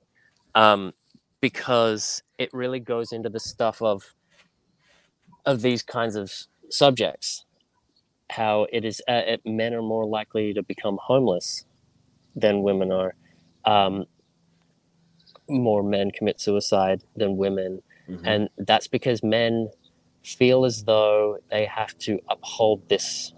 um, 0.55 0.93
because 1.41 2.23
it 2.37 2.49
really 2.53 2.79
goes 2.79 3.11
into 3.11 3.29
the 3.29 3.39
stuff 3.39 3.81
of 3.81 4.15
of 5.45 5.61
these 5.61 5.83
kinds 5.83 6.15
of 6.15 6.31
subjects. 6.69 7.45
How 8.31 8.67
it 8.73 8.85
is, 8.85 9.01
uh, 9.09 9.23
it, 9.27 9.41
men 9.45 9.73
are 9.75 9.81
more 9.83 10.05
likely 10.05 10.53
to 10.55 10.63
become 10.63 10.99
homeless 11.01 11.65
than 12.35 12.63
women 12.63 12.91
are. 12.91 13.15
Um, 13.65 14.05
more 15.49 15.83
men 15.83 16.11
commit 16.11 16.39
suicide 16.39 17.03
than 17.15 17.37
women, 17.37 17.81
Mhm. 18.07 18.21
and 18.25 18.49
that's 18.57 18.87
because 18.87 19.23
men 19.23 19.69
feel 20.23 20.65
as 20.65 20.83
though 20.83 21.37
they 21.49 21.65
have 21.65 21.97
to 21.99 22.19
uphold 22.29 22.87
this 22.89 23.33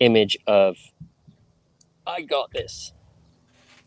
image 0.00 0.36
of 0.46 0.76
I 2.06 2.22
got 2.22 2.50
this. 2.52 2.92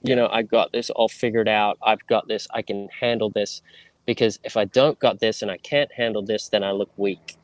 You 0.02 0.16
know, 0.16 0.28
I 0.32 0.44
got 0.44 0.72
this 0.72 0.90
all 0.90 1.10
figured 1.10 1.48
out. 1.50 1.78
I've 1.82 2.06
got 2.08 2.28
this. 2.28 2.48
I 2.52 2.62
can 2.62 2.88
handle 3.00 3.30
this. 3.30 3.62
Because 4.06 4.40
if 4.44 4.56
I 4.58 4.66
don't 4.66 5.00
got 5.00 5.20
this 5.20 5.42
and 5.42 5.50
I 5.50 5.58
can't 5.58 5.92
handle 5.92 6.22
this, 6.22 6.50
then 6.50 6.64
I 6.64 6.72
look 6.72 6.90
weak 6.98 7.38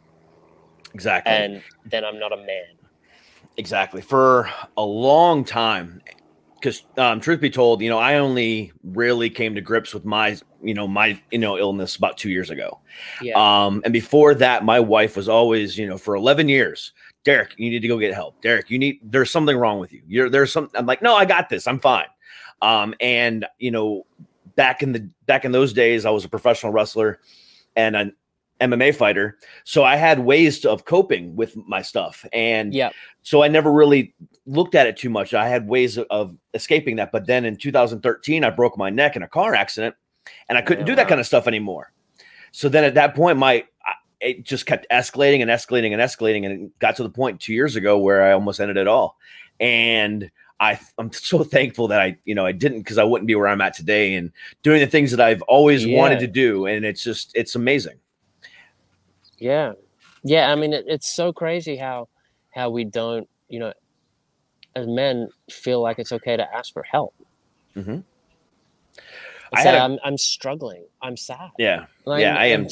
exactly. 0.94 1.32
and 1.34 1.64
then 1.86 2.04
I'm 2.06 2.20
not 2.20 2.32
a 2.34 2.38
man. 2.38 2.78
Exactly. 3.58 4.02
For 4.02 4.50
a 4.78 4.84
long 4.84 5.44
time, 5.46 6.02
because 6.60 6.84
um, 6.98 7.20
truth 7.20 7.40
be 7.40 7.50
told, 7.50 7.82
you 7.82 7.90
know, 7.90 7.98
I 7.98 8.16
only 8.16 8.72
really 8.84 9.30
came 9.30 9.56
to 9.56 9.62
grips 9.62 9.94
with 9.94 10.06
my, 10.06 10.38
you 10.62 10.74
know, 10.74 10.88
my, 10.88 11.20
you 11.32 11.38
know, 11.38 11.58
illness 11.58 11.96
about 11.96 12.18
two 12.18 12.30
years 12.30 12.50
ago. 12.50 12.80
Yeah. 13.22 13.34
Um, 13.36 13.82
and 13.86 13.94
before 13.94 14.36
that, 14.36 14.64
my 14.64 14.80
wife 14.80 15.16
was 15.16 15.30
always, 15.30 15.78
you 15.78 15.88
know, 15.88 15.98
for 15.98 16.16
11 16.16 16.50
years, 16.50 16.94
Derek, 17.24 17.54
you 17.58 17.70
need 17.70 17.82
to 17.82 17.88
go 17.88 17.98
get 17.98 18.14
help. 18.14 18.42
Derek, 18.42 18.70
you 18.70 18.78
need, 18.78 19.00
there's 19.04 19.32
something 19.32 19.58
wrong 19.58 19.80
with 19.80 19.92
you. 19.94 20.02
You're, 20.08 20.30
there's 20.30 20.52
some, 20.52 20.70
I'm 20.76 20.86
like, 20.86 21.02
no, 21.02 21.16
I 21.16 21.26
got 21.26 21.50
this. 21.50 21.68
I'm 21.68 21.80
fine. 21.80 22.08
Um, 22.62 22.94
and, 23.00 23.46
you 23.58 23.72
know, 23.72 24.06
back 24.56 24.84
in 24.84 24.92
the, 24.92 25.10
back 25.26 25.46
in 25.46 25.52
those 25.52 25.74
days, 25.74 26.06
I 26.06 26.10
was 26.10 26.26
a 26.26 26.30
professional 26.30 26.72
wrestler 26.72 27.20
and 27.76 27.96
an 27.96 28.16
MMA 28.60 28.96
fighter. 28.96 29.38
So 29.64 29.84
I 29.84 29.96
had 29.96 30.20
ways 30.20 30.60
to, 30.62 30.72
of 30.72 30.86
coping 30.86 31.36
with 31.36 31.56
my 31.56 31.82
stuff. 31.82 32.26
And 32.34 32.74
yeah. 32.74 32.90
so 33.22 33.44
I 33.44 33.48
never 33.48 33.72
really 33.72 34.14
looked 34.50 34.76
at 34.76 34.88
it 34.88 34.98
too 34.98 35.10
much. 35.10 35.34
I 35.34 35.48
had 35.48 35.68
ways 35.68 35.98
of, 35.98 36.08
of 36.10 36.36
escaping 36.54 36.98
that. 36.98 37.12
But 37.12 37.28
then 37.28 37.46
in 37.46 37.56
2013, 37.56 38.44
I 38.44 38.50
broke 38.50 38.78
my 38.78 38.90
neck 38.90 39.16
in 39.16 39.24
a 39.24 39.28
car 39.28 39.54
accident 39.56 39.96
and 40.50 40.58
I 40.58 40.62
couldn't 40.62 40.86
Yeah, 40.86 40.86
do 40.86 40.96
that 40.96 41.04
wow. 41.04 41.10
kind 41.10 41.22
of 41.22 41.28
stuff 41.28 41.48
anymore. 41.48 41.92
So 42.52 42.68
then 42.70 42.84
at 42.84 42.96
that 42.96 43.16
point, 43.16 43.38
my, 43.38 43.66
it 44.20 44.44
just 44.44 44.66
kept 44.66 44.88
escalating 44.92 45.42
and 45.42 45.50
escalating 45.52 45.94
and 45.94 46.02
escalating. 46.02 46.46
And 46.46 46.64
it 46.64 46.80
got 46.80 46.96
to 46.98 47.04
the 47.04 47.10
point 47.10 47.40
two 47.40 47.54
years 47.54 47.76
ago 47.76 47.98
where 48.00 48.24
I 48.24 48.34
almost 48.34 48.60
ended 48.60 48.78
it 48.78 48.88
all. 48.88 49.18
And 49.60 50.32
I, 50.60 50.80
I'm 50.98 51.12
so 51.14 51.44
thankful 51.44 51.88
that 51.90 52.02
I, 52.02 52.18
you 52.26 52.36
know, 52.36 52.46
I 52.46 52.52
didn't 52.52 52.80
because 52.80 52.98
I 52.98 53.04
wouldn't 53.04 53.28
be 53.28 53.36
where 53.36 53.48
I'm 53.48 53.62
at 53.62 53.76
today 53.76 54.16
and 54.16 54.32
doing 54.64 54.80
the 54.80 54.88
things 54.88 55.12
that 55.12 55.22
I've 55.22 55.42
always 55.44 55.86
wanted 55.86 56.20
to 56.20 56.28
do. 56.28 56.66
And 56.66 56.84
it's 56.86 57.04
just, 57.04 57.32
it's 57.36 57.56
amazing. 57.56 58.00
Yeah, 59.38 59.74
yeah. 60.24 60.52
I 60.52 60.56
mean, 60.56 60.74
it, 60.74 60.86
it's 60.88 61.08
so 61.10 61.32
crazy 61.32 61.78
how 61.78 62.10
how 62.52 62.70
we 62.72 62.84
don't, 62.84 63.30
you 63.48 63.60
know, 63.60 63.74
as 64.80 64.88
men 64.88 65.30
feel 65.52 65.82
like 65.82 66.00
it's 66.00 66.12
okay 66.12 66.38
to 66.38 66.56
ask 66.56 66.74
for 66.74 66.84
help. 66.84 67.14
Mm-hmm. 67.76 68.00
I 69.54 69.60
I 69.60 69.64
say 69.64 69.78
a- 69.78 69.82
I'm 69.84 69.98
I'm 70.04 70.18
struggling. 70.18 70.86
I'm 71.02 71.18
sad. 71.18 71.52
Yeah. 71.58 71.86
Like, 72.06 72.22
yeah, 72.22 72.36
I 72.36 72.46
am. 72.46 72.68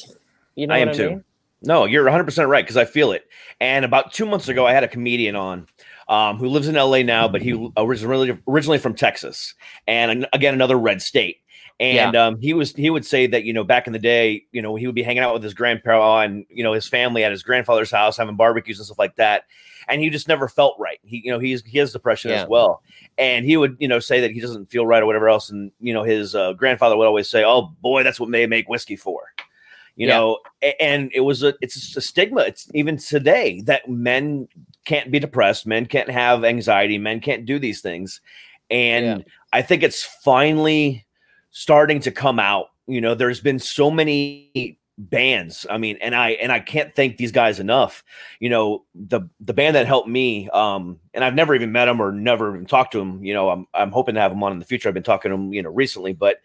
You 0.55 0.67
know 0.67 0.73
I 0.73 0.79
am 0.79 0.93
too. 0.93 1.09
mean? 1.09 1.23
No, 1.63 1.85
you're 1.85 2.05
100% 2.05 2.47
right 2.47 2.63
because 2.63 2.77
I 2.77 2.85
feel 2.85 3.11
it. 3.11 3.27
And 3.59 3.83
about 3.83 4.13
two 4.13 4.27
months 4.27 4.47
ago, 4.47 4.67
I 4.67 4.73
had 4.73 4.83
a 4.83 4.87
comedian 4.87 5.35
on 5.35 5.67
um, 6.07 6.37
who 6.37 6.49
lives 6.49 6.67
in 6.67 6.75
LA 6.75 7.01
now, 7.01 7.27
but 7.27 7.41
he 7.41 7.53
was 7.53 7.71
originally 7.77 8.37
originally 8.47 8.77
from 8.77 8.93
Texas, 8.93 9.55
and 9.87 10.27
again 10.33 10.53
another 10.53 10.77
red 10.77 11.01
state. 11.01 11.37
And 11.79 12.15
um, 12.15 12.39
he 12.39 12.53
was 12.53 12.73
he 12.73 12.89
would 12.89 13.05
say 13.05 13.27
that 13.27 13.43
you 13.43 13.53
know 13.53 13.63
back 13.63 13.85
in 13.85 13.93
the 13.93 13.99
day, 13.99 14.43
you 14.51 14.61
know 14.63 14.75
he 14.75 14.87
would 14.87 14.95
be 14.95 15.03
hanging 15.03 15.21
out 15.21 15.33
with 15.33 15.43
his 15.43 15.53
grandpa 15.53 16.21
and 16.21 16.43
you 16.49 16.63
know 16.63 16.73
his 16.73 16.87
family 16.87 17.23
at 17.23 17.31
his 17.31 17.43
grandfather's 17.43 17.91
house 17.91 18.17
having 18.17 18.35
barbecues 18.35 18.79
and 18.79 18.85
stuff 18.87 18.97
like 18.97 19.15
that, 19.17 19.43
and 19.87 20.01
he 20.01 20.09
just 20.09 20.27
never 20.27 20.47
felt 20.47 20.75
right. 20.79 20.99
He 21.03 21.21
you 21.23 21.31
know 21.31 21.37
he's 21.37 21.63
he 21.63 21.77
has 21.77 21.93
depression 21.93 22.31
Yeah. 22.31 22.41
as 22.41 22.47
well, 22.49 22.81
and 23.19 23.45
he 23.45 23.57
would 23.57 23.77
you 23.79 23.87
know 23.87 23.99
say 23.99 24.19
that 24.21 24.31
he 24.31 24.39
doesn't 24.39 24.71
feel 24.71 24.87
right 24.87 25.03
or 25.03 25.05
whatever 25.05 25.29
else, 25.29 25.51
and 25.51 25.71
you 25.79 25.93
know 25.93 26.01
his 26.01 26.33
uh, 26.33 26.53
grandfather 26.53 26.97
would 26.97 27.05
always 27.05 27.29
say, 27.29 27.43
"Oh 27.45 27.67
boy, 27.81 28.01
that's 28.01 28.19
what 28.19 28.31
they 28.31 28.47
make 28.47 28.67
whiskey 28.67 28.95
for." 28.95 29.21
you 29.95 30.07
Yeah. 30.07 30.17
know 30.17 30.39
and 30.79 31.11
it 31.15 31.21
was 31.21 31.41
a 31.41 31.55
it's 31.59 31.95
a 31.97 32.01
stigma 32.01 32.41
it's 32.41 32.69
even 32.75 32.97
today 32.97 33.61
that 33.61 33.89
men 33.89 34.47
can't 34.85 35.09
be 35.09 35.17
depressed 35.17 35.65
men 35.65 35.87
can't 35.87 36.09
have 36.11 36.43
anxiety 36.43 36.99
men 36.99 37.19
can't 37.19 37.47
do 37.47 37.57
these 37.57 37.81
things 37.81 38.21
and 38.69 39.05
Yeah. 39.05 39.17
i 39.53 39.63
think 39.63 39.81
it's 39.81 40.03
finally 40.03 41.03
starting 41.57 41.99
to 41.99 42.11
come 42.11 42.37
out 42.39 42.67
you 42.85 43.01
know 43.01 43.15
there's 43.15 43.41
been 43.41 43.57
so 43.57 43.89
many 43.89 44.79
bands 44.99 45.65
i 45.71 45.77
mean 45.77 45.97
and 46.01 46.13
i 46.13 46.29
and 46.33 46.51
i 46.51 46.59
can't 46.59 46.93
thank 46.95 47.17
these 47.17 47.31
guys 47.31 47.59
enough 47.59 48.03
you 48.39 48.47
know 48.47 48.83
the 48.93 49.21
the 49.39 49.53
band 49.53 49.75
that 49.75 49.87
helped 49.87 50.07
me 50.07 50.47
um 50.49 50.99
and 51.15 51.23
i've 51.23 51.33
never 51.33 51.55
even 51.55 51.71
met 51.71 51.85
them 51.85 51.99
or 51.99 52.11
never 52.11 52.53
even 52.53 52.67
talked 52.67 52.91
to 52.91 52.99
them. 52.99 53.23
you 53.23 53.33
know 53.33 53.49
i'm 53.49 53.65
i'm 53.73 53.91
hoping 53.91 54.13
to 54.13 54.21
have 54.21 54.29
them 54.31 54.43
on 54.43 54.51
in 54.51 54.59
the 54.59 54.65
future 54.65 54.87
i've 54.87 54.93
been 54.93 55.01
talking 55.01 55.31
to 55.31 55.35
them, 55.35 55.51
you 55.51 55.63
know 55.63 55.71
recently 55.71 56.13
but 56.13 56.37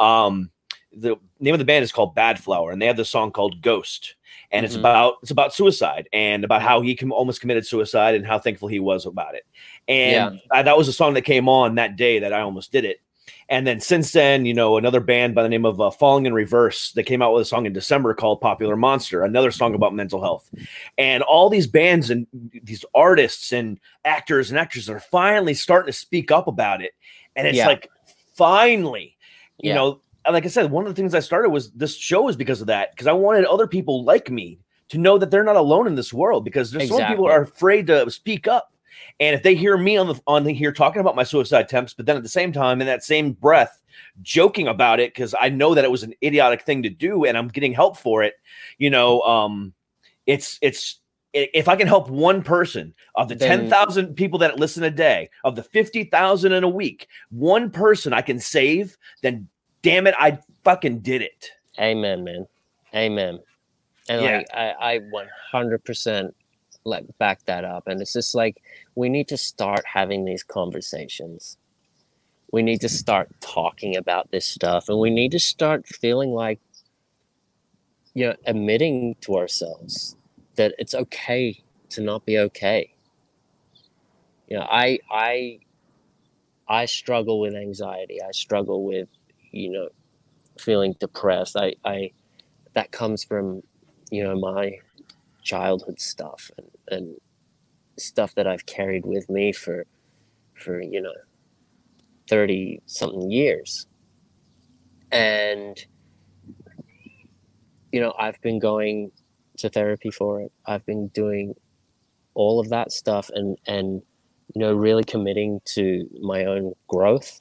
um 0.00 0.50
the 0.98 1.14
name 1.38 1.54
of 1.54 1.58
the 1.58 1.64
band 1.64 1.82
is 1.84 1.92
called 1.92 2.16
Badflower, 2.16 2.72
and 2.72 2.80
they 2.80 2.86
have 2.86 2.96
this 2.96 3.10
song 3.10 3.30
called 3.30 3.60
Ghost, 3.60 4.14
and 4.50 4.64
it's 4.64 4.76
Mhm. 4.76 4.80
about 4.80 5.14
it's 5.20 5.30
about 5.30 5.52
suicide 5.52 6.08
and 6.12 6.42
about 6.42 6.62
how 6.62 6.80
he 6.80 6.96
com- 6.96 7.12
almost 7.12 7.42
committed 7.42 7.66
suicide 7.66 8.14
and 8.14 8.26
how 8.26 8.38
thankful 8.38 8.68
he 8.68 8.80
was 8.80 9.04
about 9.04 9.34
it. 9.34 9.44
And 9.88 10.40
I, 10.50 10.62
that 10.62 10.78
was 10.78 10.88
a 10.88 10.94
song 10.94 11.12
that 11.14 11.22
came 11.22 11.50
on 11.50 11.74
that 11.74 11.96
day 11.96 12.20
that 12.20 12.32
I 12.32 12.40
almost 12.40 12.72
did 12.72 12.86
it. 12.86 13.00
And 13.48 13.66
then 13.66 13.80
since 13.80 14.10
then, 14.12 14.44
you 14.44 14.54
know, 14.54 14.76
another 14.76 14.98
band 14.98 15.34
by 15.34 15.42
the 15.42 15.48
name 15.48 15.64
of 15.64 15.80
uh, 15.80 15.90
Falling 15.90 16.26
in 16.26 16.34
Reverse, 16.34 16.92
that 16.92 17.04
came 17.04 17.22
out 17.22 17.32
with 17.32 17.42
a 17.42 17.44
song 17.44 17.64
in 17.64 17.72
December 17.72 18.12
called 18.12 18.40
Popular 18.40 18.76
Monster, 18.76 19.22
another 19.22 19.52
song 19.52 19.74
about 19.74 19.94
mental 19.94 20.20
health. 20.20 20.50
And 20.98 21.22
all 21.22 21.48
these 21.48 21.68
bands 21.68 22.10
and 22.10 22.26
these 22.64 22.84
artists 22.94 23.52
and 23.52 23.78
actors 24.04 24.50
and 24.50 24.58
actresses 24.58 24.90
are 24.90 24.98
finally 24.98 25.54
starting 25.54 25.92
to 25.92 25.98
speak 25.98 26.32
up 26.32 26.48
about 26.48 26.82
it. 26.82 26.92
And 27.36 27.46
it's 27.46 27.58
Yeah. 27.58 27.68
like, 27.68 27.88
finally, 28.34 29.16
you 29.60 29.70
Yeah. 29.70 29.74
know, 29.76 30.00
like 30.28 30.44
I 30.44 30.48
said, 30.48 30.72
one 30.72 30.84
of 30.84 30.92
the 30.92 31.00
things 31.00 31.14
I 31.14 31.20
started 31.20 31.50
was 31.50 31.70
this 31.70 31.96
show 31.96 32.28
is 32.28 32.34
because 32.34 32.60
of 32.60 32.66
that, 32.66 32.90
because 32.90 33.06
I 33.06 33.12
wanted 33.12 33.44
other 33.44 33.68
people 33.68 34.02
like 34.02 34.28
me 34.28 34.58
to 34.88 34.98
know 34.98 35.18
that 35.18 35.30
they're 35.30 35.44
not 35.44 35.56
alone 35.56 35.86
in 35.86 35.94
this 35.94 36.12
world 36.12 36.44
because 36.44 36.72
there's 36.72 36.88
some 36.88 37.06
people 37.06 37.26
are 37.26 37.42
afraid 37.42 37.86
to 37.86 38.10
speak 38.10 38.48
up. 38.48 38.72
And 39.18 39.34
if 39.34 39.42
they 39.42 39.54
hear 39.54 39.78
me 39.78 39.96
on 39.96 40.08
the 40.08 40.20
on 40.26 40.44
the 40.44 40.52
here 40.52 40.72
talking 40.72 41.00
about 41.00 41.16
my 41.16 41.22
suicide 41.22 41.64
attempts, 41.64 41.94
but 41.94 42.04
then 42.06 42.16
at 42.16 42.22
the 42.22 42.28
same 42.28 42.52
time, 42.52 42.80
in 42.80 42.86
that 42.86 43.02
same 43.02 43.32
breath, 43.32 43.82
joking 44.22 44.68
about 44.68 45.00
it 45.00 45.14
because 45.14 45.34
I 45.40 45.48
know 45.48 45.74
that 45.74 45.84
it 45.84 45.90
was 45.90 46.02
an 46.02 46.12
idiotic 46.22 46.62
thing 46.62 46.82
to 46.82 46.90
do, 46.90 47.24
and 47.24 47.36
I'm 47.38 47.48
getting 47.48 47.72
help 47.72 47.96
for 47.96 48.22
it. 48.22 48.34
You 48.78 48.90
know, 48.90 49.22
um, 49.22 49.72
it's 50.26 50.58
it's 50.60 51.00
if 51.32 51.68
I 51.68 51.76
can 51.76 51.86
help 51.86 52.10
one 52.10 52.42
person 52.42 52.94
of 53.14 53.28
the 53.28 53.34
Then- 53.34 53.60
ten 53.60 53.70
thousand 53.70 54.14
people 54.16 54.38
that 54.40 54.58
listen 54.58 54.82
a 54.84 54.90
day, 54.90 55.30
of 55.44 55.56
the 55.56 55.62
fifty 55.62 56.04
thousand 56.04 56.52
in 56.52 56.62
a 56.62 56.68
week, 56.68 57.08
one 57.30 57.70
person 57.70 58.12
I 58.12 58.20
can 58.20 58.38
save, 58.38 58.98
then 59.22 59.48
damn 59.80 60.06
it, 60.06 60.14
I 60.18 60.38
fucking 60.62 60.98
did 61.00 61.22
it. 61.22 61.50
Amen, 61.78 62.22
man. 62.24 62.46
Amen. 62.94 63.38
And 64.08 64.22
Yeah. 64.22 64.38
like 64.38 64.46
I, 64.54 64.94
I 64.94 65.00
100% 65.54 66.32
like 66.86 67.04
back 67.18 67.44
that 67.46 67.64
up. 67.64 67.86
And 67.86 68.00
it's 68.00 68.12
just 68.12 68.34
like 68.34 68.62
we 68.94 69.08
need 69.08 69.28
to 69.28 69.36
start 69.36 69.84
having 69.84 70.24
these 70.24 70.42
conversations. 70.42 71.58
We 72.52 72.62
need 72.62 72.80
to 72.82 72.88
start 72.88 73.28
talking 73.40 73.96
about 73.96 74.30
this 74.30 74.46
stuff, 74.46 74.88
and 74.88 74.98
we 74.98 75.10
need 75.10 75.32
to 75.32 75.40
start 75.40 75.86
feeling 75.86 76.30
like, 76.30 76.60
you 78.14 78.28
know, 78.28 78.36
admitting 78.46 79.16
to 79.22 79.36
ourselves 79.36 80.16
that 80.54 80.74
it's 80.78 80.94
okay 80.94 81.62
to 81.90 82.00
not 82.00 82.24
be 82.24 82.38
okay. 82.38 82.94
You 84.48 84.58
know, 84.58 84.66
I 84.70 85.00
I 85.10 85.58
I 86.68 86.86
struggle 86.86 87.40
with 87.40 87.54
anxiety. 87.54 88.22
I 88.22 88.30
struggle 88.30 88.84
with, 88.84 89.08
you 89.50 89.70
know, 89.70 89.88
feeling 90.58 90.94
depressed. 90.98 91.56
I, 91.56 91.74
I 91.84 92.12
that 92.74 92.90
comes 92.92 93.24
from, 93.24 93.62
you 94.10 94.22
know, 94.24 94.36
my 94.36 94.78
childhood 95.46 96.00
stuff 96.00 96.50
and, 96.58 96.68
and 96.88 97.16
stuff 97.98 98.34
that 98.34 98.46
I've 98.46 98.66
carried 98.66 99.06
with 99.06 99.30
me 99.30 99.52
for 99.52 99.86
for, 100.54 100.80
you 100.82 101.02
know, 101.02 101.14
thirty 102.28 102.82
something 102.86 103.30
years. 103.30 103.86
And 105.12 105.78
you 107.92 108.00
know, 108.00 108.14
I've 108.18 108.40
been 108.42 108.58
going 108.58 109.12
to 109.58 109.70
therapy 109.70 110.10
for 110.10 110.42
it. 110.42 110.52
I've 110.66 110.84
been 110.86 111.08
doing 111.08 111.54
all 112.34 112.60
of 112.60 112.68
that 112.70 112.92
stuff 112.92 113.30
and 113.34 113.58
and 113.66 114.02
you 114.54 114.60
know 114.60 114.72
really 114.72 115.04
committing 115.04 115.60
to 115.64 116.08
my 116.20 116.44
own 116.44 116.74
growth 116.86 117.40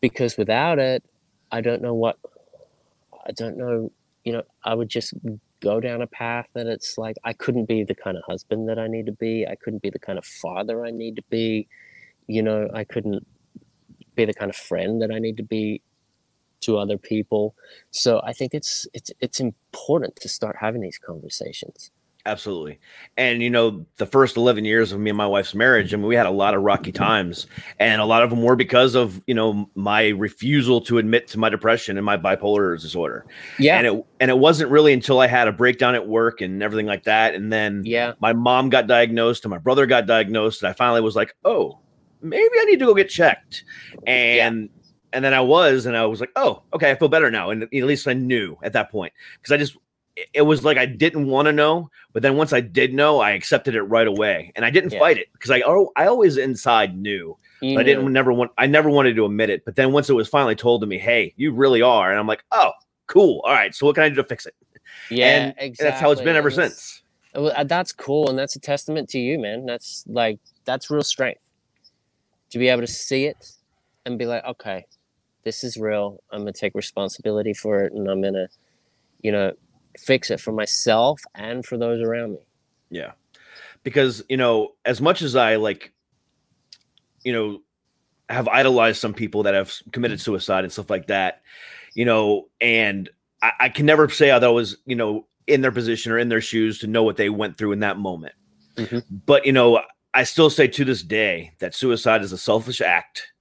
because 0.00 0.36
without 0.36 0.78
it 0.78 1.02
i 1.50 1.60
don't 1.60 1.82
know 1.82 1.94
what 1.94 2.18
i 3.26 3.32
don't 3.32 3.56
know 3.56 3.90
you 4.24 4.32
know 4.32 4.42
i 4.64 4.74
would 4.74 4.90
just 4.90 5.14
go 5.60 5.80
down 5.80 6.02
a 6.02 6.06
path 6.06 6.46
that 6.54 6.66
it's 6.66 6.98
like 6.98 7.16
i 7.24 7.32
couldn't 7.32 7.66
be 7.66 7.82
the 7.84 7.94
kind 7.94 8.16
of 8.16 8.22
husband 8.24 8.68
that 8.68 8.78
i 8.78 8.86
need 8.86 9.06
to 9.06 9.12
be 9.12 9.46
i 9.46 9.54
couldn't 9.56 9.82
be 9.82 9.90
the 9.90 9.98
kind 9.98 10.18
of 10.18 10.24
father 10.24 10.84
i 10.84 10.90
need 10.90 11.16
to 11.16 11.22
be 11.30 11.66
you 12.26 12.42
know 12.42 12.68
i 12.74 12.84
couldn't 12.84 13.26
be 14.14 14.24
the 14.24 14.34
kind 14.34 14.50
of 14.50 14.56
friend 14.56 15.00
that 15.00 15.10
i 15.10 15.18
need 15.18 15.36
to 15.36 15.42
be 15.42 15.80
to 16.66 16.78
other 16.78 16.98
people. 16.98 17.54
So 17.90 18.20
I 18.24 18.32
think 18.32 18.52
it's 18.52 18.86
it's 18.92 19.10
it's 19.20 19.40
important 19.40 20.16
to 20.16 20.28
start 20.28 20.56
having 20.60 20.80
these 20.80 20.98
conversations. 20.98 21.90
Absolutely. 22.26 22.80
And 23.16 23.40
you 23.40 23.48
know, 23.48 23.86
the 23.98 24.04
first 24.04 24.36
11 24.36 24.64
years 24.64 24.90
of 24.90 24.98
me 24.98 25.10
and 25.10 25.16
my 25.16 25.28
wife's 25.28 25.54
marriage, 25.54 25.94
I 25.94 25.96
mean, 25.96 26.06
we 26.06 26.16
had 26.16 26.26
a 26.26 26.30
lot 26.30 26.54
of 26.54 26.62
rocky 26.62 26.90
times, 26.90 27.46
and 27.78 28.00
a 28.00 28.04
lot 28.04 28.24
of 28.24 28.30
them 28.30 28.42
were 28.42 28.56
because 28.56 28.96
of, 28.96 29.22
you 29.28 29.34
know, 29.34 29.70
my 29.76 30.08
refusal 30.08 30.80
to 30.82 30.98
admit 30.98 31.28
to 31.28 31.38
my 31.38 31.48
depression 31.48 31.96
and 31.96 32.04
my 32.04 32.16
bipolar 32.16 32.78
disorder. 32.80 33.24
Yeah. 33.60 33.78
And 33.78 33.86
it 33.86 34.06
and 34.18 34.30
it 34.30 34.38
wasn't 34.38 34.72
really 34.72 34.92
until 34.92 35.20
I 35.20 35.28
had 35.28 35.46
a 35.46 35.52
breakdown 35.52 35.94
at 35.94 36.08
work 36.08 36.40
and 36.40 36.62
everything 36.64 36.86
like 36.86 37.04
that 37.04 37.34
and 37.36 37.52
then 37.52 37.82
Yeah. 37.84 38.14
my 38.20 38.32
mom 38.32 38.70
got 38.70 38.88
diagnosed 38.88 39.44
and 39.44 39.50
my 39.50 39.58
brother 39.58 39.86
got 39.86 40.06
diagnosed 40.06 40.62
and 40.64 40.68
I 40.70 40.72
finally 40.72 41.00
was 41.02 41.14
like, 41.14 41.36
"Oh, 41.44 41.78
maybe 42.20 42.54
I 42.60 42.64
need 42.64 42.80
to 42.80 42.86
go 42.86 42.94
get 42.94 43.08
checked." 43.08 43.62
And 44.04 44.68
and 45.12 45.24
then 45.24 45.32
I 45.32 45.40
was 45.40 45.86
and 45.86 45.96
I 45.96 46.04
was 46.06 46.18
like, 46.20 46.32
"Oh, 46.34 46.62
okay, 46.74 46.90
I 46.90 46.96
feel 46.96 47.08
better 47.08 47.30
now." 47.30 47.50
And 47.50 47.62
at 47.62 47.72
least 47.72 48.08
I 48.08 48.14
knew 48.14 48.58
at 48.64 48.72
that 48.72 48.90
point 48.90 49.12
because 49.40 49.52
I 49.52 49.56
just 49.58 49.76
it- 50.32 50.42
was 50.42 50.64
like 50.64 50.78
I 50.78 50.86
didn't 50.86 51.26
want 51.26 51.46
to 51.46 51.52
know, 51.52 51.90
but 52.12 52.22
then 52.22 52.36
once 52.36 52.52
I 52.52 52.60
did 52.60 52.94
know, 52.94 53.20
I 53.20 53.32
accepted 53.32 53.74
it 53.74 53.82
right 53.82 54.06
away, 54.06 54.52
and 54.56 54.64
I 54.64 54.70
didn't 54.70 54.92
Yeah. 54.92 54.98
fight 54.98 55.18
it 55.18 55.28
because 55.32 55.50
I 55.50 55.62
oh, 55.66 55.92
I 55.96 56.06
always 56.06 56.36
inside 56.36 56.96
knew, 56.96 57.36
I 57.62 57.82
didn't 57.82 58.12
never 58.12 58.32
want 58.32 58.50
I 58.58 58.66
never 58.66 58.88
wanted 58.90 59.16
to 59.16 59.24
admit 59.26 59.50
it. 59.50 59.64
But 59.64 59.76
then 59.76 59.92
once 59.92 60.08
it 60.08 60.14
was 60.14 60.28
finally 60.28 60.54
told 60.56 60.80
to 60.82 60.86
me, 60.86 60.98
"Hey, 60.98 61.34
you 61.36 61.52
really 61.52 61.82
are," 61.82 62.10
and 62.10 62.18
I'm 62.18 62.26
like, 62.26 62.44
"Oh, 62.52 62.72
cool, 63.06 63.40
all 63.44 63.52
right, 63.52 63.74
so 63.74 63.86
what 63.86 63.94
can 63.94 64.04
I 64.04 64.08
do 64.08 64.16
to 64.16 64.24
fix 64.24 64.46
it?" 64.46 64.54
Yeah, 65.10 65.52
and 65.58 65.74
that's 65.78 66.00
how 66.00 66.10
it's 66.10 66.20
been 66.22 66.36
ever 66.36 66.48
And 66.48 66.54
since. 66.54 67.02
Well, 67.34 67.52
uh, 67.54 67.64
that's 67.64 67.92
cool, 67.92 68.30
and 68.30 68.38
that's 68.38 68.56
a 68.56 68.60
testament 68.60 69.10
to 69.10 69.18
you, 69.18 69.38
man. 69.38 69.66
That's 69.66 70.04
like 70.06 70.38
that's 70.64 70.90
real 70.90 71.02
strength 71.02 71.42
to 72.50 72.58
be 72.58 72.68
able 72.68 72.80
to 72.80 72.86
see 72.86 73.26
it 73.26 73.50
and 74.06 74.18
be 74.18 74.24
like, 74.24 74.44
okay, 74.44 74.86
this 75.44 75.62
is 75.62 75.76
real. 75.76 76.22
I'm 76.30 76.40
gonna 76.40 76.52
take 76.52 76.74
responsibility 76.74 77.52
for 77.52 77.80
it, 77.84 77.92
and 77.92 78.08
I'm 78.08 78.22
gonna, 78.22 78.48
you 79.20 79.32
know, 79.32 79.52
fix 79.98 80.30
it 80.30 80.40
for 80.40 80.52
myself 80.52 81.20
and 81.34 81.64
for 81.64 81.76
those 81.76 82.00
around 82.00 82.32
me. 82.32 82.38
Yeah. 82.90 83.12
Because, 83.82 84.22
you 84.28 84.36
know, 84.36 84.74
as 84.84 85.00
much 85.00 85.22
as 85.22 85.36
I 85.36 85.56
like, 85.56 85.92
you 87.22 87.32
know, 87.32 87.60
have 88.28 88.48
idolized 88.48 89.00
some 89.00 89.14
people 89.14 89.44
that 89.44 89.54
have 89.54 89.72
committed 89.92 90.20
suicide 90.20 90.64
and 90.64 90.72
stuff 90.72 90.90
like 90.90 91.06
that, 91.06 91.42
you 91.94 92.04
know, 92.04 92.48
and 92.60 93.08
I, 93.42 93.52
I 93.60 93.68
can 93.68 93.86
never 93.86 94.08
say 94.08 94.28
that 94.28 94.42
I 94.42 94.48
was, 94.48 94.76
you 94.86 94.96
know, 94.96 95.26
in 95.46 95.60
their 95.60 95.72
position 95.72 96.10
or 96.10 96.18
in 96.18 96.28
their 96.28 96.40
shoes 96.40 96.80
to 96.80 96.86
know 96.86 97.04
what 97.04 97.16
they 97.16 97.28
went 97.28 97.56
through 97.56 97.72
in 97.72 97.80
that 97.80 97.98
moment. 97.98 98.34
Mhm. 98.74 99.04
But, 99.26 99.46
you 99.46 99.52
know, 99.52 99.80
I 100.12 100.24
still 100.24 100.50
say 100.50 100.66
to 100.66 100.84
this 100.84 101.02
day 101.02 101.52
that 101.58 101.74
suicide 101.74 102.22
is 102.22 102.32
a 102.32 102.38
selfish 102.38 102.80
act. 102.80 103.32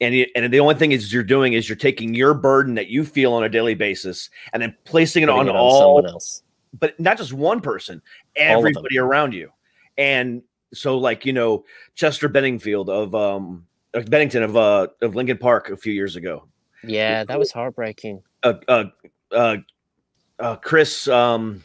And, 0.00 0.14
it, 0.14 0.30
and 0.34 0.52
the 0.52 0.60
only 0.60 0.74
thing 0.76 0.92
is 0.92 1.12
you're 1.12 1.22
doing 1.22 1.52
is 1.52 1.68
you're 1.68 1.76
taking 1.76 2.14
your 2.14 2.32
burden 2.34 2.74
that 2.76 2.88
you 2.88 3.04
feel 3.04 3.32
on 3.34 3.44
a 3.44 3.48
daily 3.48 3.74
basis 3.74 4.30
and 4.52 4.62
then 4.62 4.74
placing 4.84 5.22
it 5.22 5.26
Putting 5.26 5.40
on 5.40 5.48
it 5.48 5.54
all 5.58 5.80
someone 5.98 6.06
else. 6.06 6.42
but 6.78 6.98
not 6.98 7.18
just 7.18 7.32
one 7.34 7.60
person, 7.60 8.00
All 8.38 8.58
of 8.58 8.62
them. 8.64 8.70
everybody 8.70 8.98
around 8.98 9.34
you. 9.34 9.50
And 9.98 10.42
so, 10.72 10.96
like 10.96 11.26
you 11.26 11.32
know, 11.34 11.64
Chester 11.94 12.28
Benningfield 12.28 12.88
of 12.88 13.14
um 13.14 13.66
of 13.92 14.08
Bennington 14.08 14.42
of 14.42 14.56
uh 14.56 14.86
of 15.02 15.14
Linkin 15.16 15.36
Park 15.36 15.68
a 15.70 15.76
few 15.76 15.92
years 15.92 16.16
ago. 16.16 16.46
Yeah, 16.82 17.24
that 17.24 17.38
was 17.38 17.52
heartbreaking. 17.52 18.22
Uh, 18.42 18.54
uh, 18.68 18.84
uh, 19.32 19.56
uh 20.38 20.56
Chris 20.56 21.08
um. 21.08 21.62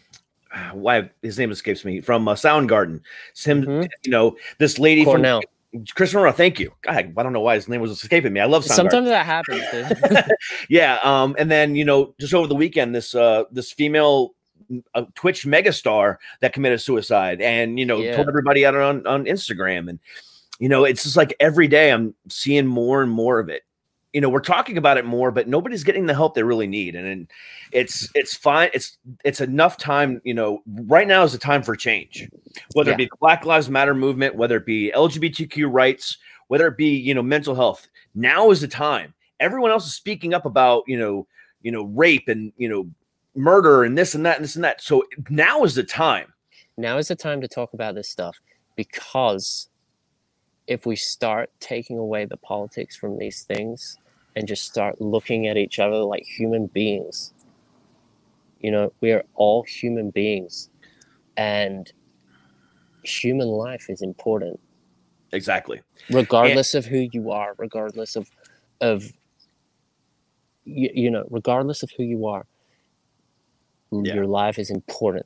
Why 0.71 1.09
his 1.21 1.37
name 1.37 1.51
escapes 1.51 1.83
me 1.83 1.99
from 1.99 2.27
uh, 2.29 2.33
Soundgarden. 2.33 3.01
It's 3.31 3.43
him, 3.45 3.63
Mhm. 3.65 3.89
you 4.05 4.11
know, 4.11 4.37
this 4.57 4.79
lady 4.79 5.03
Cornell. 5.03 5.41
from 5.41 5.49
Chris 5.95 6.13
Monroe. 6.13 6.31
Thank 6.31 6.59
you. 6.59 6.71
God, 6.81 7.13
I 7.17 7.23
don't 7.23 7.33
know 7.33 7.41
why 7.41 7.55
his 7.55 7.67
name 7.67 7.81
was 7.81 7.91
escaping 7.91 8.33
me. 8.33 8.39
I 8.39 8.45
love 8.45 8.63
Soundgarden. 8.63 8.75
Sometimes 8.75 9.07
that 9.07 9.25
happens, 9.25 9.63
dude. 9.71 10.31
yeah 10.69 10.99
um 11.03 11.35
and 11.37 11.49
then 11.51 11.75
you 11.75 11.83
know 11.85 12.13
just 12.19 12.33
over 12.33 12.47
the 12.47 12.55
weekend 12.55 12.93
this 12.95 13.13
uh 13.15 13.43
this 13.51 13.71
female 13.71 14.33
uh, 14.95 15.03
twitch 15.15 15.45
megastar 15.45 16.17
that 16.39 16.53
committed 16.53 16.79
suicide 16.81 17.41
and 17.41 17.77
you 17.77 17.85
know 17.85 17.99
Yeah. 17.99 18.15
told 18.15 18.27
everybody 18.29 18.65
out 18.65 18.73
on 18.75 19.05
on 19.05 19.25
instagram 19.25 19.89
and 19.89 19.99
you 20.59 20.69
know 20.69 20.85
it's 20.85 21.03
just 21.03 21.17
like 21.17 21.35
every 21.39 21.67
day 21.67 21.91
i'm 21.91 22.15
seeing 22.29 22.65
more 22.65 23.03
and 23.03 23.11
more 23.11 23.39
of 23.39 23.49
it 23.49 23.61
you 24.15 24.21
know 24.21 24.29
we're 24.29 24.39
talking 24.39 24.77
about 24.77 24.97
it 24.97 25.03
more 25.03 25.29
but 25.29 25.45
nobody's 25.45 25.83
getting 25.83 26.05
the 26.05 26.13
help 26.13 26.35
they 26.35 26.43
really 26.43 26.67
need 26.67 26.95
and, 26.95 27.05
and 27.05 27.31
it's 27.73 28.09
it's 28.15 28.33
fine 28.33 28.69
it's 28.73 28.97
it's 29.25 29.41
enough 29.41 29.75
time 29.75 30.21
you 30.23 30.33
know 30.33 30.63
right 30.85 31.05
now 31.05 31.21
is 31.23 31.33
the 31.33 31.37
time 31.37 31.61
for 31.61 31.75
change. 31.75 32.29
Whether 32.73 32.91
it 32.91 32.97
be 32.97 33.09
black 33.19 33.45
lives 33.45 33.69
matter 33.69 33.93
movement 33.93 34.35
whether 34.35 34.55
it 34.55 34.65
be 34.65 34.89
lgbtq 34.95 35.67
rights 35.69 36.17
whether 36.47 36.65
it 36.67 36.77
be 36.77 36.95
you 36.95 37.13
know 37.13 37.21
mental 37.21 37.55
health 37.55 37.89
now 38.15 38.49
is 38.51 38.61
the 38.61 38.69
time. 38.69 39.13
Everyone 39.41 39.69
else 39.69 39.85
is 39.85 39.93
speaking 39.93 40.33
up 40.33 40.45
about 40.45 40.83
you 40.87 40.97
know 40.97 41.27
you 41.61 41.71
know 41.73 41.83
rape 41.83 42.29
and 42.29 42.53
you 42.55 42.69
know 42.69 42.89
murder 43.35 43.83
and 43.83 43.97
this 43.97 44.15
and 44.15 44.25
that 44.25 44.37
and 44.37 44.45
this 44.45 44.55
and 44.55 44.63
that. 44.63 44.81
So 44.81 45.03
now 45.29 45.65
is 45.65 45.75
the 45.75 45.83
time. 45.83 46.33
Now 46.77 46.97
is 46.97 47.09
the 47.09 47.15
time 47.17 47.41
to 47.41 47.49
talk 47.49 47.73
about 47.73 47.95
this 47.95 48.09
stuff 48.09 48.39
because 48.77 49.67
if 50.67 50.85
we 50.85 50.95
start 50.95 51.51
taking 51.59 51.97
away 51.97 52.23
the 52.23 52.37
politics 52.37 52.95
from 52.95 53.19
these 53.19 53.43
things 53.43 53.97
and 54.35 54.47
just 54.47 54.65
start 54.65 54.99
looking 54.99 55.47
at 55.47 55.57
each 55.57 55.79
other 55.79 55.97
like 55.97 56.23
human 56.23 56.67
beings. 56.67 57.33
You 58.59 58.71
know 58.71 58.93
we 59.01 59.11
are 59.11 59.23
all 59.35 59.63
human 59.63 60.09
beings 60.09 60.69
and 61.37 61.91
human 63.03 63.47
life 63.47 63.89
is 63.89 64.01
important. 64.01 64.59
Exactly. 65.31 65.81
Regardless 66.09 66.73
of 66.75 66.85
who 66.85 67.07
you 67.11 67.31
are 67.31 67.53
regardless 67.57 68.15
of 68.15 68.29
of 68.81 69.11
you, 70.63 70.89
you 70.93 71.11
know 71.11 71.25
regardless 71.29 71.83
of 71.83 71.91
who 71.97 72.03
you 72.03 72.25
are 72.27 72.45
your 73.91 74.25
life 74.25 74.59
is 74.59 74.69
important. 74.69 75.25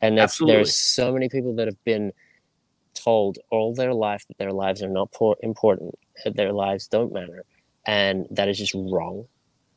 And 0.00 0.16
that's 0.16 0.34
Absolutely. 0.34 0.56
there's 0.56 0.76
so 0.76 1.12
many 1.12 1.28
people 1.28 1.54
that 1.56 1.66
have 1.66 1.84
been 1.84 2.12
told 2.94 3.38
all 3.50 3.74
their 3.74 3.94
life 3.94 4.26
that 4.28 4.38
their 4.38 4.52
lives 4.52 4.82
are 4.82 4.88
not 4.88 5.10
por- 5.12 5.36
important 5.42 5.94
that 6.24 6.36
their 6.36 6.52
lives 6.52 6.88
don't 6.88 7.12
matter 7.12 7.44
and 7.86 8.26
that 8.30 8.48
is 8.48 8.58
just 8.58 8.74
wrong 8.74 9.26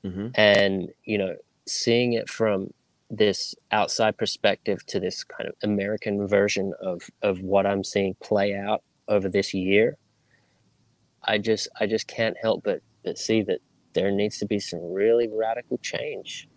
Mhm. 0.04 0.32
and 0.36 0.90
you 1.04 1.18
know 1.18 1.36
seeing 1.68 2.14
it 2.14 2.30
from 2.30 2.72
this 3.10 3.56
outside 3.72 4.18
perspective 4.18 4.86
to 4.88 5.00
this 5.00 5.24
kind 5.24 5.48
of 5.50 5.56
american 5.64 6.28
version 6.28 6.74
of 6.82 7.02
of 7.22 7.42
what 7.42 7.66
i'm 7.66 7.84
seeing 7.84 8.16
play 8.22 8.56
out 8.56 8.84
over 9.08 9.30
this 9.30 9.54
year 9.54 9.98
i 11.24 11.38
just 11.38 11.68
i 11.80 11.86
just 11.88 12.08
can't 12.08 12.38
help 12.42 12.64
but 12.64 12.82
but 13.04 13.18
see 13.18 13.42
that 13.42 13.60
there 13.94 14.12
needs 14.12 14.38
to 14.40 14.46
be 14.46 14.60
some 14.60 14.80
really 14.82 15.28
radical 15.28 15.78
change 15.80 16.48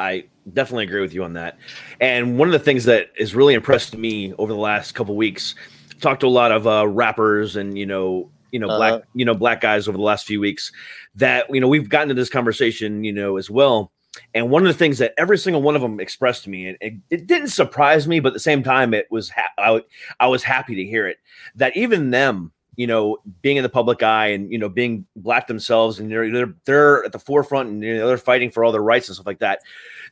I 0.00 0.26
definitely 0.52 0.84
agree 0.84 1.00
with 1.00 1.12
you 1.12 1.24
on 1.24 1.32
that. 1.32 1.58
And 2.00 2.38
one 2.38 2.46
of 2.46 2.52
the 2.52 2.60
things 2.60 2.84
that 2.84 3.10
has 3.18 3.34
really 3.34 3.54
impressed 3.54 3.96
me 3.96 4.32
over 4.34 4.52
the 4.52 4.58
last 4.58 4.92
couple 4.92 5.16
weeks, 5.16 5.56
talked 6.00 6.20
to 6.20 6.28
a 6.28 6.28
lot 6.28 6.52
of 6.52 6.68
uh, 6.68 6.86
rappers 6.86 7.56
and 7.56 7.76
you 7.76 7.84
know, 7.84 8.30
you 8.50 8.58
know, 8.58 8.66
black, 8.68 8.92
Uh-huh. 8.94 9.02
you 9.14 9.24
know, 9.24 9.34
black 9.34 9.60
guys 9.60 9.88
over 9.88 9.96
the 9.98 10.04
last 10.04 10.26
few 10.26 10.40
weeks. 10.40 10.72
That 11.16 11.46
you 11.52 11.60
know, 11.60 11.68
we've 11.68 11.88
gotten 11.88 12.08
to 12.08 12.14
this 12.14 12.30
conversation, 12.30 13.04
you 13.04 13.12
know, 13.12 13.36
as 13.36 13.50
well. 13.50 13.92
And 14.34 14.50
one 14.50 14.62
of 14.66 14.68
the 14.72 14.78
things 14.78 14.98
that 14.98 15.14
every 15.16 15.38
single 15.38 15.62
one 15.62 15.76
of 15.76 15.82
them 15.82 16.00
expressed 16.00 16.44
to 16.44 16.50
me, 16.50 16.66
and 16.68 16.78
it, 16.80 16.94
it 17.10 17.26
didn't 17.26 17.48
surprise 17.48 18.08
me, 18.08 18.18
but 18.20 18.28
at 18.28 18.34
the 18.34 18.40
same 18.40 18.62
time, 18.64 18.92
it 18.94 19.06
was 19.10 19.30
ha- 19.30 19.52
I, 19.58 19.82
I 20.18 20.26
was 20.26 20.42
happy 20.42 20.74
to 20.76 20.84
hear 20.84 21.06
it. 21.06 21.18
That 21.54 21.76
even 21.76 22.10
them, 22.10 22.50
you 22.74 22.86
know, 22.86 23.18
being 23.42 23.58
in 23.58 23.62
the 23.62 23.68
public 23.68 24.02
eye 24.02 24.28
and 24.28 24.50
you 24.50 24.58
know 24.58 24.68
being 24.68 25.06
black 25.14 25.46
themselves, 25.46 26.00
and 26.00 26.10
they're 26.10 26.30
they're, 26.32 26.54
they're 26.64 27.04
at 27.04 27.12
the 27.12 27.18
forefront, 27.18 27.68
and 27.68 27.82
you 27.82 27.96
know, 27.98 28.08
they're 28.08 28.18
fighting 28.18 28.50
for 28.50 28.64
all 28.64 28.72
their 28.72 28.82
rights 28.82 29.08
and 29.08 29.14
stuff 29.14 29.26
like 29.26 29.40
that. 29.40 29.60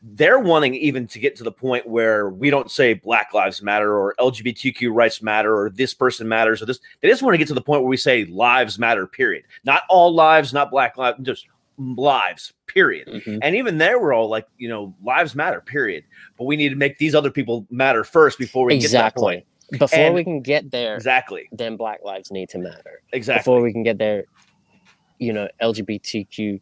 They're 0.02 0.38
wanting 0.38 0.74
even 0.74 1.06
to 1.08 1.18
get 1.18 1.36
to 1.36 1.44
the 1.44 1.52
point 1.52 1.86
where 1.86 2.28
we 2.28 2.50
don't 2.50 2.70
say 2.70 2.94
Black 2.94 3.32
Lives 3.34 3.62
Matter 3.62 3.96
or 3.96 4.14
LGBTQ 4.18 4.92
rights 4.92 5.22
matter 5.22 5.56
or 5.56 5.70
this 5.70 5.94
person 5.94 6.28
matters 6.28 6.62
or 6.62 6.66
this. 6.66 6.80
They 7.00 7.08
just 7.08 7.22
want 7.22 7.34
to 7.34 7.38
get 7.38 7.48
to 7.48 7.54
the 7.54 7.60
point 7.62 7.82
where 7.82 7.88
we 7.88 7.96
say 7.96 8.24
lives 8.26 8.78
matter. 8.78 9.06
Period. 9.06 9.44
Not 9.64 9.82
all 9.88 10.14
lives, 10.14 10.52
not 10.52 10.70
Black 10.70 10.96
lives, 10.96 11.18
just 11.22 11.46
lives. 11.78 12.52
Period. 12.66 13.08
Mm-hmm. 13.08 13.38
And 13.42 13.54
even 13.54 13.78
there, 13.78 14.00
we're 14.00 14.12
all 14.14 14.28
like, 14.28 14.46
you 14.58 14.68
know, 14.68 14.94
lives 15.04 15.34
matter. 15.34 15.60
Period. 15.60 16.04
But 16.38 16.44
we 16.44 16.56
need 16.56 16.70
to 16.70 16.76
make 16.76 16.98
these 16.98 17.14
other 17.14 17.30
people 17.30 17.66
matter 17.70 18.04
first 18.04 18.38
before 18.38 18.66
we 18.66 18.74
get 18.78 18.86
to 18.86 18.92
that 18.92 18.98
exactly 18.98 19.22
point. 19.70 19.78
before 19.80 19.98
And- 19.98 20.14
we 20.14 20.24
can 20.24 20.40
get 20.42 20.70
there 20.70 20.94
Exactly. 20.94 21.48
then 21.52 21.76
black 21.76 22.00
lives 22.04 22.30
need 22.30 22.48
to 22.50 22.58
matter 22.58 23.02
Exactly. 23.12 23.40
before 23.40 23.62
we 23.62 23.72
can 23.72 23.82
get 23.82 23.98
there 23.98 24.24
you 25.18 25.32
know 25.32 25.48
lgbtq 25.60 26.60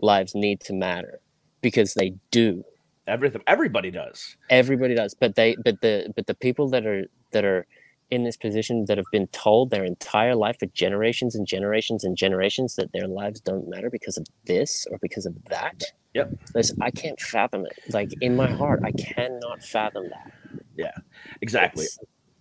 lives 0.00 0.34
need 0.34 0.60
to 0.60 0.72
matter 0.72 1.20
because 1.60 1.92
they 1.94 2.14
do 2.30 2.64
Everything. 3.06 3.42
Everybody 3.46 3.90
does. 3.90 4.36
everybody 4.50 4.94
does 4.94 5.14
but 5.14 5.34
they 5.36 5.56
but 5.64 5.80
the 5.80 6.12
but 6.16 6.26
the 6.26 6.34
people 6.34 6.68
that 6.70 6.86
are 6.86 7.04
that 7.32 7.44
are 7.44 7.66
in 8.10 8.22
this 8.24 8.36
position 8.36 8.84
that 8.86 8.96
have 8.98 9.06
been 9.12 9.26
told 9.28 9.70
their 9.70 9.84
entire 9.84 10.34
life 10.34 10.56
for 10.60 10.66
generations 10.66 11.34
and 11.34 11.46
generations 11.46 12.04
and 12.04 12.16
generations 12.16 12.76
that 12.76 12.92
their 12.92 13.08
lives 13.08 13.40
don't 13.40 13.68
matter 13.68 13.90
because 13.90 14.16
of 14.16 14.26
this 14.46 14.86
or 14.90 14.98
because 15.02 15.26
of 15.26 15.34
that 15.46 15.82
Yep. 16.14 16.30
listen 16.54 16.76
i 16.80 16.90
can't 16.90 17.20
fathom 17.20 17.66
it 17.66 17.78
like 17.92 18.10
in 18.20 18.36
my 18.36 18.48
heart 18.50 18.80
i 18.84 18.92
cannot 18.92 19.62
fathom 19.62 20.08
that 20.10 20.32
Yeah. 20.76 20.92
Exactly. 21.40 21.84
It's- 21.86 21.98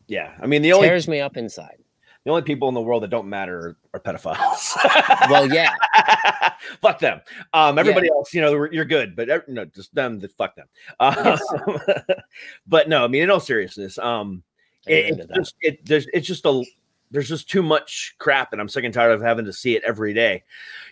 Yeah. 0.07 0.33
I 0.39 0.45
mean, 0.45 0.61
the 0.61 0.73
only 0.73 0.87
tears 0.87 1.07
me 1.07 1.19
up 1.19 1.35
inside 1.35 1.77
The 2.25 2.31
only 2.31 2.41
people 2.41 2.67
in 2.67 2.73
the 2.73 2.81
world 2.81 3.03
that 3.03 3.09
don't 3.09 3.29
matter 3.29 3.57
are, 3.59 3.77
are 3.93 3.99
pedophiles. 3.99 4.75
well, 5.29 5.47
yeah, 5.47 5.75
fuck 6.81 6.97
them. 6.97 7.21
Um, 7.53 7.77
everybody 7.77 8.09
else, 8.09 8.33
you 8.33 8.41
know, 8.41 8.67
you're 8.71 8.83
good, 8.83 9.15
but 9.15 9.47
no, 9.47 9.63
just 9.65 9.93
them. 9.93 10.19
Fuck 10.35 10.55
them. 10.55 10.67
Um, 10.99 11.37
but 12.67 12.89
no, 12.89 13.05
I 13.05 13.07
mean, 13.07 13.21
in 13.21 13.29
all 13.29 13.39
seriousness, 13.39 13.99
um, 13.99 14.41
it, 14.87 15.19
it's 15.19 15.35
just 15.35 15.55
it, 15.61 15.85
there's 15.85 16.07
it's 16.13 16.25
just 16.25 16.47
a 16.47 16.63
there's 17.11 17.29
just 17.29 17.47
too 17.47 17.61
much 17.61 18.15
crap, 18.17 18.53
and 18.53 18.59
I'm 18.59 18.69
sick 18.69 18.83
and 18.83 18.93
tired 18.93 19.11
of 19.11 19.21
having 19.21 19.45
to 19.45 19.53
see 19.53 19.75
it 19.75 19.83
every 19.85 20.15
day. 20.15 20.43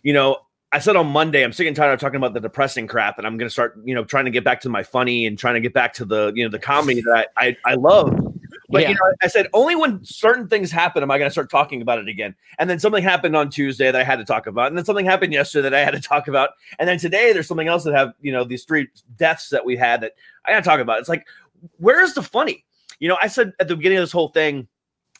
You 0.04 0.14
know, 0.14 0.38
I 0.72 0.78
said 0.78 0.96
on 0.96 1.08
Monday, 1.08 1.44
I'm 1.44 1.52
sick 1.52 1.66
and 1.66 1.76
tired 1.76 1.94
of 1.94 2.00
talking 2.00 2.18
about 2.18 2.36
the 2.36 2.42
depressing 2.42 2.86
crap, 2.86 3.18
and 3.18 3.26
I'm 3.26 3.38
going 3.38 3.48
to 3.48 3.54
start, 3.54 3.80
you 3.84 3.96
know, 3.96 4.04
trying 4.04 4.26
to 4.26 4.32
get 4.32 4.44
back 4.44 4.62
to 4.62 4.70
my 4.70 4.84
funny 4.84 5.26
and 5.26 5.38
trying 5.38 5.56
to 5.56 5.62
get 5.62 5.74
back 5.74 5.94
to 5.96 6.06
the, 6.06 6.32
you 6.36 6.44
know, 6.44 6.50
the 6.50 6.60
comedy 6.60 7.02
that 7.02 7.30
I 7.38 7.48
I, 7.48 7.58
I 7.66 7.74
love. 7.74 8.33
But 8.74 8.82
Yeah. 8.82 8.90
you 8.90 8.96
know, 8.96 9.14
I 9.22 9.28
said 9.28 9.48
only 9.54 9.76
when 9.76 10.04
certain 10.04 10.48
things 10.48 10.72
happen 10.72 11.04
am 11.04 11.12
I 11.12 11.18
going 11.18 11.28
to 11.28 11.32
start 11.32 11.50
talking 11.50 11.82
about 11.82 12.00
it 12.00 12.08
again. 12.10 12.36
And 12.60 12.70
then 12.70 12.80
something 12.80 13.04
happened 13.04 13.36
on 13.36 13.50
Tuesday 13.50 13.86
that 13.92 13.96
I 13.96 14.04
had 14.04 14.18
to 14.18 14.26
talk 14.26 14.48
about, 14.48 14.68
and 14.68 14.78
then 14.78 14.84
something 14.84 15.06
happened 15.06 15.32
yesterday 15.32 15.70
that 15.70 15.74
I 15.76 15.84
had 15.86 15.92
to 15.94 16.02
talk 16.02 16.28
about, 16.28 16.50
and 16.80 16.90
then 16.90 16.98
today 16.98 17.32
there's 17.32 17.48
something 17.48 17.68
else 17.68 17.84
that 17.86 17.94
have 17.94 18.14
you 18.22 18.32
know 18.32 18.44
these 18.44 18.66
three 18.66 18.88
deaths 19.18 19.50
that 19.50 19.64
we 19.64 19.78
had 19.78 20.02
that 20.02 20.14
I 20.44 20.52
got 20.52 20.58
to 20.64 20.70
talk 20.70 20.80
about. 20.80 21.00
It's 21.00 21.10
like, 21.10 21.26
where's 21.78 22.14
the 22.14 22.24
funny? 22.24 22.66
You 23.00 23.10
know, 23.10 23.18
I 23.22 23.28
said 23.28 23.54
at 23.60 23.68
the 23.68 23.76
beginning 23.76 24.00
of 24.00 24.02
this 24.04 24.12
whole 24.12 24.30
thing, 24.30 24.68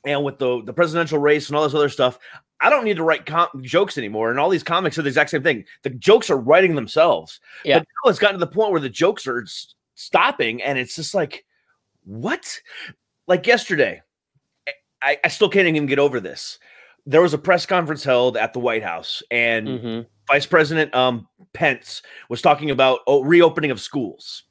and 0.04 0.24
with 0.24 0.40
the 0.40 0.62
the 0.64 0.74
presidential 0.74 1.20
race 1.20 1.48
and 1.48 1.56
all 1.56 1.64
this 1.64 1.76
other 1.76 1.90
stuff, 1.90 2.18
I 2.60 2.70
don't 2.70 2.86
need 2.86 2.98
to 2.98 3.04
write 3.04 3.26
com- 3.26 3.50
jokes 3.62 3.98
anymore. 3.98 4.32
And 4.32 4.40
all 4.40 4.50
these 4.50 4.64
comics 4.64 4.98
are 4.98 5.02
the 5.04 5.10
exact 5.10 5.30
same 5.30 5.44
thing. 5.44 5.66
The 5.84 5.92
jokes 5.92 6.30
are 6.30 6.38
writing 6.38 6.76
themselves. 6.76 7.40
Yeah. 7.66 7.80
But 7.80 7.88
now 8.06 8.10
it's 8.10 8.20
gotten 8.20 8.40
to 8.40 8.46
the 8.46 8.52
point 8.52 8.72
where 8.72 8.82
the 8.82 8.90
jokes 8.90 9.28
are 9.28 9.42
s- 9.44 9.76
stopping, 9.96 10.62
and 10.64 10.78
it's 10.80 10.96
just 10.96 11.14
like, 11.14 11.46
what? 12.06 12.60
Like 13.28 13.48
yesterday, 13.48 14.02
I, 15.02 15.18
I 15.24 15.28
still 15.28 15.50
can't 15.50 15.68
even 15.68 15.86
get 15.86 16.00
over 16.00 16.20
this. 16.20 16.60
There 17.06 17.22
was 17.22 17.34
a 17.34 17.38
press 17.38 17.66
conference 17.66 18.04
held 18.04 18.38
at 18.38 18.54
the 18.54 18.60
White 18.60 18.84
House, 18.84 19.22
and 19.30 19.68
Mhm. 19.68 20.06
Vice 20.28 20.46
President 20.46 20.94
um, 20.96 21.28
Pence 21.54 22.02
was 22.30 22.42
talking 22.42 22.72
about 22.72 23.00
oh, 23.08 23.22
reopening 23.24 23.72
of 23.72 23.82
schools, 23.82 24.44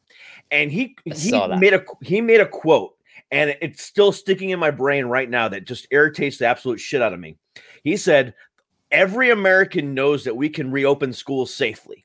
and 0.50 0.70
he 0.70 0.94
he 1.06 1.30
made 1.60 1.72
a 1.72 1.82
he 2.02 2.20
made 2.20 2.40
a 2.42 2.46
quote, 2.46 2.94
and 3.30 3.56
it's 3.62 3.82
still 3.82 4.12
sticking 4.12 4.50
in 4.50 4.58
my 4.58 4.70
brain 4.70 5.06
right 5.06 5.30
now 5.30 5.48
that 5.48 5.66
just 5.66 5.86
irritates 5.90 6.36
the 6.38 6.46
absolute 6.46 6.78
shit 6.78 7.00
out 7.00 7.14
of 7.14 7.20
me. 7.20 7.38
He 7.84 7.96
said, 7.96 8.34
"Every 8.90 9.30
American 9.30 9.94
knows 9.94 10.24
that 10.24 10.36
we 10.36 10.50
can 10.50 10.70
reopen 10.70 11.14
schools 11.14 11.52
safely." 11.54 12.04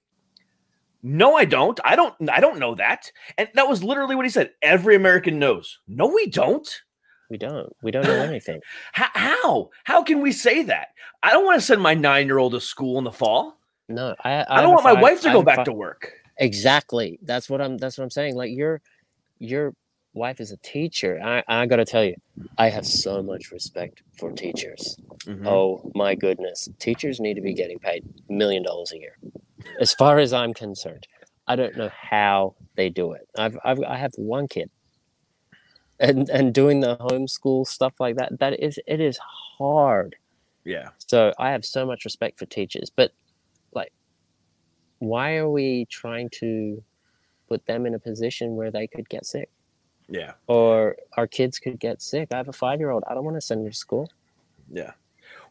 No, 1.07 1.35
I 1.37 1.45
don't. 1.45 1.79
I 1.85 1.95
don't. 1.95 2.13
I 2.29 2.41
don't 2.41 2.59
know 2.59 2.75
that. 2.75 3.09
And 3.37 3.47
that 3.53 3.69
was 3.69 3.81
literally 3.81 4.13
what 4.13 4.25
he 4.25 4.29
said. 4.29 4.51
Every 4.61 4.93
American 4.93 5.39
knows. 5.39 5.79
No, 5.87 6.07
we 6.07 6.27
don't. 6.27 6.67
we 7.29 7.37
don't. 7.37 7.73
We 7.81 7.91
don't 7.91 8.03
know 8.03 8.21
anything. 8.21 8.59
How? 8.91 9.69
How, 9.85 10.03
can 10.03 10.21
we 10.21 10.33
say 10.33 10.63
that? 10.63 10.89
I 11.23 11.31
don't 11.31 11.45
want 11.45 11.61
to 11.61 11.65
send 11.65 11.81
my 11.81 11.93
nine-year-old 11.93 12.51
to 12.51 12.59
school 12.59 12.97
in 12.97 13.05
the 13.05 13.11
fall. 13.11 13.57
No, 13.87 14.15
I. 14.25 14.31
I, 14.31 14.57
I, 14.57 14.61
don't 14.61 14.73
want 14.73 14.83
my 14.83 15.01
wife 15.01 15.21
to 15.21 15.31
go 15.31 15.41
back 15.41 15.63
to 15.63 15.71
work. 15.71 16.11
Exactly. 16.39 17.19
That's 17.21 17.49
what 17.49 17.61
I'm. 17.61 17.77
That's 17.77 17.97
what 17.97 18.03
I'm 18.03 18.09
saying. 18.09 18.35
Like 18.35 18.51
your, 18.51 18.81
your 19.39 19.73
wife 20.17 20.39
is 20.39 20.51
a 20.51 20.57
teacher. 20.57 21.19
I. 21.23 21.43
I 21.47 21.65
got 21.65 21.77
to 21.77 21.85
tell 21.85 22.03
you, 22.03 22.15
I 22.57 22.69
have 22.69 22.85
so 22.85 23.23
much 23.23 23.51
respect 23.51 24.03
for 24.19 24.31
teachers. 24.31 24.97
Mhm. 25.25 25.47
Oh 25.47 25.91
my 25.95 26.15
goodness, 26.15 26.69
teachers 26.79 27.19
need 27.19 27.35
to 27.35 27.41
be 27.41 27.53
getting 27.53 27.79
paid 27.79 28.03
a 28.29 28.33
million 28.33 28.63
dollars 28.63 28.91
a 28.91 28.99
year. 28.99 29.17
As 29.79 29.93
far 29.93 30.19
as 30.19 30.33
I'm 30.33 30.53
concerned, 30.53 31.07
I 31.47 31.55
don't 31.55 31.77
know 31.77 31.89
how 31.93 32.55
they 32.75 32.89
do 32.89 33.13
it. 33.13 33.27
I've. 33.37 33.57
I've. 33.63 33.79
I 33.83 33.97
have 33.97 34.11
one 34.17 34.47
kid. 34.47 34.69
And 35.99 36.29
and 36.29 36.53
doing 36.53 36.81
the 36.81 36.97
homeschool 36.97 37.65
stuff 37.65 37.93
like 37.99 38.17
that, 38.17 38.39
that 38.39 38.59
is 38.61 38.79
it 38.85 38.99
is 38.99 39.17
hard. 39.57 40.15
Yeah. 40.63 40.89
So 40.97 41.33
I 41.39 41.51
have 41.51 41.65
so 41.65 41.85
much 41.85 42.05
respect 42.05 42.37
for 42.37 42.45
teachers, 42.45 42.91
but 42.95 43.13
like, 43.73 43.93
why 44.99 45.37
are 45.37 45.49
we 45.49 45.85
trying 45.89 46.29
to 46.41 46.83
put 47.49 47.65
them 47.65 47.85
in 47.85 47.95
a 47.95 47.99
position 47.99 48.55
where 48.55 48.69
they 48.71 48.85
could 48.87 49.09
get 49.09 49.25
sick 49.25 49.49
Yeah. 50.09 50.33
or 50.47 50.95
our 51.17 51.27
kids 51.27 51.59
could 51.59 51.79
get 51.79 52.01
sick? 52.01 52.29
I 52.31 52.37
have 52.37 52.47
a 52.47 52.53
five 52.53 52.79
year 52.79 52.91
old. 52.91 53.03
I 53.09 53.13
don't 53.13 53.23
want 53.25 53.37
to 53.37 53.41
send 53.41 53.63
her 53.63 53.69
to 53.71 53.75
school. 53.75 54.09
Yeah. 54.71 54.91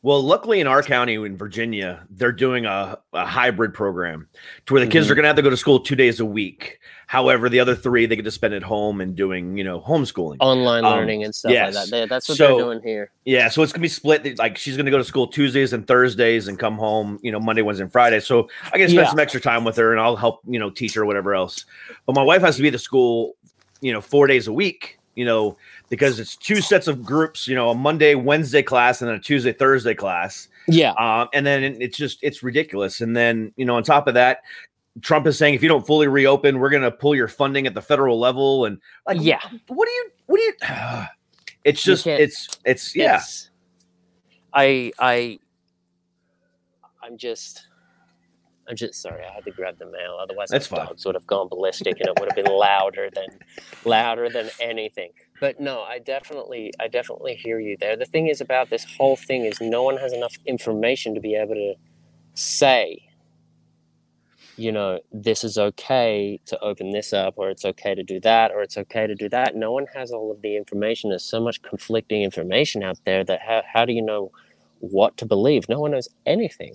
Well, 0.02 0.22
luckily 0.22 0.60
in 0.60 0.66
our 0.68 0.82
county 0.82 1.14
in 1.14 1.36
Virginia, 1.36 2.06
they're 2.10 2.30
doing 2.30 2.64
a, 2.64 2.98
a 3.12 3.26
hybrid 3.26 3.74
program 3.74 4.28
to 4.66 4.74
where 4.74 4.84
the 4.84 4.90
kids 4.90 5.06
Mhm. 5.06 5.10
are 5.10 5.14
going 5.16 5.22
to 5.24 5.28
have 5.28 5.36
to 5.36 5.42
go 5.42 5.50
to 5.50 5.56
school 5.56 5.80
two 5.80 5.96
days 5.96 6.20
a 6.20 6.24
week. 6.24 6.78
However, 7.08 7.48
the 7.48 7.58
other 7.58 7.74
three 7.74 8.06
they 8.06 8.14
get 8.14 8.24
to 8.24 8.30
spend 8.30 8.54
at 8.54 8.62
home 8.62 9.00
and 9.00 9.16
doing, 9.16 9.56
you 9.58 9.64
know, 9.64 9.80
homeschooling. 9.80 10.36
Online 10.40 10.84
Um, 10.84 10.92
learning 10.92 11.24
and 11.24 11.34
stuff 11.34 11.50
yes. 11.50 11.74
like 11.74 11.84
that. 11.86 11.90
They- 11.90 12.06
That's 12.06 12.28
what 12.28 12.38
So- 12.38 12.46
they're 12.56 12.64
doing 12.66 12.82
here. 12.82 13.10
Yeah, 13.24 13.48
so 13.48 13.62
it's 13.62 13.72
gonna 13.72 13.82
be 13.82 13.88
split. 13.88 14.38
Like 14.38 14.58
she's 14.58 14.76
gonna 14.76 14.90
go 14.92 14.98
to 14.98 15.04
school 15.04 15.26
Tuesdays 15.26 15.72
and 15.72 15.86
Thursdays 15.86 16.46
and 16.46 16.58
come 16.58 16.76
home, 16.76 17.18
you 17.22 17.32
know, 17.32 17.40
Monday, 17.40 17.62
Wednesday, 17.62 17.82
and 17.84 17.92
Friday. 17.92 18.20
So 18.20 18.48
I 18.66 18.78
can 18.78 18.88
spend 18.88 18.92
Yeah. 19.06 19.08
some 19.10 19.18
extra 19.18 19.40
time 19.40 19.64
with 19.64 19.76
her 19.76 19.90
and 19.92 20.00
I'll 20.00 20.16
help, 20.16 20.40
you 20.46 20.58
know, 20.60 20.70
teach 20.70 20.94
her 20.94 21.04
whatever 21.04 21.34
else. 21.34 21.64
But 22.06 22.14
my 22.14 22.22
wife 22.22 22.42
has 22.42 22.56
to 22.56 22.62
be 22.62 22.68
at 22.68 22.72
the 22.72 22.78
school, 22.78 23.34
you 23.80 23.92
know, 23.92 24.00
four 24.00 24.26
days 24.26 24.46
a 24.46 24.52
week, 24.52 24.98
you 25.14 25.24
know, 25.24 25.56
because 25.88 26.18
it's 26.20 26.36
two 26.36 26.60
sets 26.60 26.86
of 26.88 27.02
groups, 27.04 27.46
you 27.48 27.54
know, 27.54 27.70
a 27.70 27.74
Monday, 27.74 28.14
Wednesday 28.14 28.62
class 28.62 29.00
and 29.00 29.08
then 29.08 29.16
a 29.16 29.20
Tuesday, 29.20 29.52
Thursday 29.52 29.94
class. 29.94 30.48
Yeah. 30.68 30.92
Um, 30.92 31.28
and 31.32 31.46
then 31.46 31.62
it's 31.80 31.96
just 31.96 32.18
it's 32.22 32.42
ridiculous. 32.42 33.00
And 33.00 33.16
then, 33.16 33.52
you 33.56 33.64
know, 33.64 33.76
on 33.76 33.82
top 33.82 34.08
of 34.08 34.14
that, 34.14 34.42
Trump 35.02 35.26
is 35.26 35.38
saying 35.38 35.54
if 35.54 35.62
you 35.62 35.68
don't 35.68 35.86
fully 35.86 36.08
reopen, 36.08 36.58
we're 36.58 36.70
gonna 36.70 36.90
pull 36.90 37.14
your 37.14 37.28
funding 37.28 37.66
at 37.66 37.74
the 37.74 37.82
federal 37.82 38.18
level. 38.18 38.64
And 38.64 38.80
like 39.06 39.18
Yeah. 39.20 39.40
what 39.68 39.86
do 39.86 39.92
you 39.92 40.10
what 40.26 40.36
do 40.38 40.42
you 40.42 40.52
it's 41.64 41.82
just 41.82 42.04
can't- 42.04 42.20
it's 42.20 42.48
it's 42.64 42.96
yeah. 42.96 43.16
It's- 43.16 43.50
I 44.54 44.90
I 44.98 45.38
I'm 47.02 47.16
just 47.18 47.66
I'm 48.68 48.76
just 48.76 49.00
sorry. 49.00 49.24
I 49.24 49.32
had 49.32 49.44
to 49.44 49.50
grab 49.52 49.78
the 49.78 49.86
mail. 49.86 50.18
Otherwise, 50.20 50.48
That's 50.50 50.70
my 50.70 50.78
fine. 50.78 50.86
dogs 50.86 51.04
would 51.06 51.14
have 51.14 51.26
gone 51.26 51.48
ballistic, 51.48 52.00
and 52.00 52.08
it 52.08 52.18
would 52.18 52.28
have 52.32 52.44
been 52.44 52.52
louder 52.52 53.08
than 53.14 53.26
louder 53.84 54.28
than 54.28 54.50
anything. 54.60 55.10
But 55.40 55.60
no, 55.60 55.82
I 55.82 55.98
definitely 55.98 56.72
I 56.80 56.88
definitely 56.88 57.34
hear 57.34 57.60
you 57.60 57.76
there. 57.78 57.96
The 57.96 58.06
thing 58.06 58.26
is 58.26 58.40
about 58.40 58.70
this 58.70 58.84
whole 58.96 59.16
thing 59.16 59.44
is 59.44 59.60
no 59.60 59.82
one 59.82 59.96
has 59.98 60.12
enough 60.12 60.36
information 60.46 61.14
to 61.14 61.20
be 61.20 61.34
able 61.36 61.54
to 61.54 61.74
say, 62.34 63.08
you 64.56 64.72
know, 64.72 65.00
this 65.12 65.44
is 65.44 65.58
okay 65.58 66.40
to 66.46 66.58
open 66.60 66.90
this 66.90 67.12
up, 67.12 67.34
or 67.36 67.50
it's 67.50 67.64
okay 67.64 67.94
to 67.94 68.02
do 68.02 68.18
that, 68.20 68.50
or 68.50 68.62
it's 68.62 68.76
okay 68.78 69.06
to 69.06 69.14
do 69.14 69.28
that. 69.28 69.54
No 69.54 69.70
one 69.72 69.86
has 69.94 70.10
all 70.10 70.32
of 70.32 70.42
the 70.42 70.56
information. 70.56 71.10
There's 71.10 71.22
so 71.22 71.40
much 71.40 71.62
conflicting 71.62 72.22
information 72.22 72.82
out 72.82 72.98
there 73.04 73.22
that 73.24 73.40
how, 73.42 73.62
how 73.72 73.84
do 73.84 73.92
you 73.92 74.02
know 74.02 74.32
what 74.80 75.16
to 75.18 75.26
believe? 75.26 75.68
No 75.68 75.80
one 75.80 75.92
knows 75.92 76.08
anything. 76.24 76.74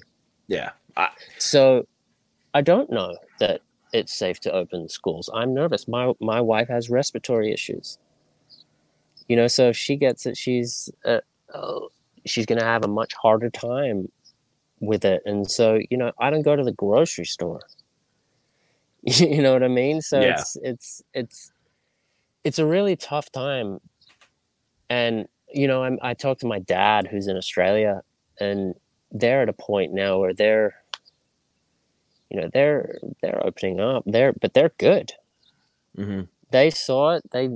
Yeah. 0.52 0.72
I, 0.98 1.10
So 1.38 1.88
I 2.54 2.62
don't 2.62 2.92
know 2.92 3.18
that 3.40 3.62
it's 3.94 4.14
safe 4.14 4.42
to 4.42 4.52
open 4.52 4.90
schools. 4.90 5.30
I'm 5.34 5.54
nervous. 5.54 5.88
My 5.88 6.12
my 6.20 6.42
wife 6.42 6.68
has 6.68 6.90
respiratory 6.90 7.54
issues. 7.54 7.98
You 9.30 9.38
know, 9.38 9.48
so 9.48 9.70
if 9.70 9.78
she 9.78 9.96
gets 9.96 10.26
it, 10.26 10.36
she's 10.36 10.90
uh, 11.06 11.22
uh, 11.54 11.80
she's 12.26 12.46
going 12.46 12.60
to 12.60 12.66
have 12.66 12.84
a 12.84 12.90
much 12.90 13.14
harder 13.14 13.50
time 13.50 14.12
with 14.82 15.06
it. 15.06 15.22
And 15.26 15.50
so, 15.50 15.80
you 15.90 15.98
know, 15.98 16.12
I 16.20 16.30
don't 16.30 16.42
go 16.42 16.58
to 16.58 16.64
the 16.64 16.74
grocery 16.74 17.26
store. 17.26 17.62
you 19.04 19.42
know 19.42 19.54
what 19.54 19.64
I 19.64 19.70
mean? 19.70 20.02
So 20.02 20.20
Yeah. 20.20 20.32
it's 20.32 20.58
it's 20.62 21.02
it's 21.14 21.52
it's 22.44 22.60
a 22.60 22.66
really 22.66 22.98
tough 22.98 23.32
time. 23.32 23.80
And 24.90 25.30
you 25.54 25.68
know, 25.68 25.84
I'm, 25.84 25.98
I 26.02 26.14
talked 26.14 26.42
to 26.42 26.48
my 26.48 26.60
dad 26.60 27.08
who's 27.08 27.28
in 27.28 27.38
Australia, 27.38 28.02
and 28.42 28.76
they're 29.12 29.42
at 29.44 29.50
a 29.50 29.54
point 29.54 29.94
now 29.94 30.20
where 30.20 30.34
they're 30.34 30.76
you 32.30 32.40
know 32.40 32.50
they're 32.54 32.98
they're 33.22 33.46
opening 33.46 33.80
up. 33.80 34.04
They're 34.06 34.34
but 34.34 34.54
they're 34.54 34.74
good. 34.78 35.14
Mhm. 35.98 36.28
they 36.52 36.70
saw 36.70 37.16
it. 37.16 37.24
They 37.32 37.50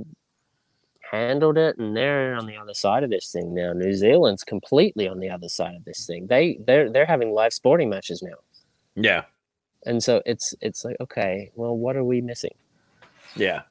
handled 1.12 1.56
it 1.56 1.78
and 1.78 1.96
they're 1.96 2.34
on 2.34 2.46
the 2.46 2.56
other 2.56 2.74
side 2.74 3.04
of 3.04 3.10
this 3.10 3.30
thing 3.30 3.54
now. 3.54 3.72
New 3.72 3.92
zealand's 3.94 4.42
completely 4.44 5.06
on 5.08 5.20
the 5.20 5.30
other 5.30 5.48
side 5.48 5.74
of 5.76 5.84
this 5.84 6.04
thing. 6.06 6.26
They 6.26 6.58
they're 6.66 6.90
they're 6.90 7.06
having 7.06 7.32
live 7.32 7.52
sporting 7.52 7.88
matches 7.88 8.22
now. 8.22 8.36
Yeah. 8.94 9.24
and 9.84 10.02
so 10.02 10.20
it's 10.26 10.54
it's 10.60 10.84
like 10.84 10.96
okay 11.00 11.50
well 11.54 11.76
what 11.76 11.96
are 11.96 12.02
we 12.04 12.20
missing 12.20 12.54
Yeah. 13.36 13.62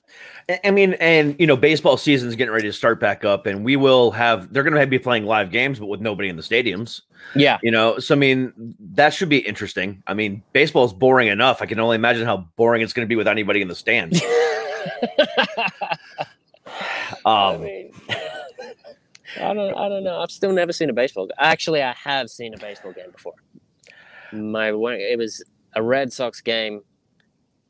I- 0.49 0.59
I 0.65 0.71
mean, 0.71 0.93
and 0.93 1.35
you 1.39 1.47
know, 1.47 1.57
baseball 1.57 1.97
season's 1.97 2.35
getting 2.35 2.53
ready 2.53 2.67
to 2.67 2.73
start 2.73 2.99
back 2.99 3.25
up, 3.25 3.45
and 3.47 3.65
we 3.65 3.75
will 3.75 4.11
have 4.11 4.53
they're 4.53 4.63
gonna 4.63 4.85
be 4.85 4.99
playing 4.99 5.25
live 5.25 5.49
games, 5.51 5.79
but 5.79 5.87
with 5.87 6.01
nobody 6.01 6.29
in 6.29 6.35
the 6.35 6.43
stadiums. 6.43 7.01
yeah 7.35 7.57
You 7.63 7.71
know, 7.71 7.97
so 7.97 8.13
I 8.13 8.17
mean, 8.17 8.53
that 8.93 9.13
should 9.13 9.29
be 9.29 9.39
interesting. 9.39 10.03
I 10.05 10.13
mean, 10.13 10.43
baseball 10.53 10.85
is 10.85 10.93
boring 10.93 11.29
enough. 11.29 11.61
I 11.63 11.65
can 11.65 11.79
only 11.79 11.95
imagine 11.95 12.25
how 12.25 12.47
boring 12.57 12.81
it's 12.83 12.93
gonna 12.93 13.07
be 13.07 13.15
with 13.15 13.27
anybody 13.27 13.61
in 13.61 13.67
the 13.67 13.75
stands. 13.75 14.21
I 17.25 17.53
Um, 17.53 17.61
mean, 17.63 17.91
I 19.41 19.53
don't, 19.53 19.75
I 19.75 19.89
don't 19.89 20.03
know. 20.03 20.19
I've 20.21 20.31
still 20.31 20.51
never 20.51 20.71
seen 20.71 20.89
a 20.89 20.93
baseball. 20.93 21.25
game. 21.27 21.35
Actually, 21.39 21.81
I 21.81 21.93
have 22.03 22.29
seen 22.29 22.53
a 22.53 22.57
baseball 22.57 22.91
game 22.93 23.11
before. 23.11 23.33
My 24.31 24.69
it 24.69 25.17
was 25.17 25.43
a 25.73 25.81
Red 25.83 26.11
Sox 26.13 26.41
game 26.41 26.81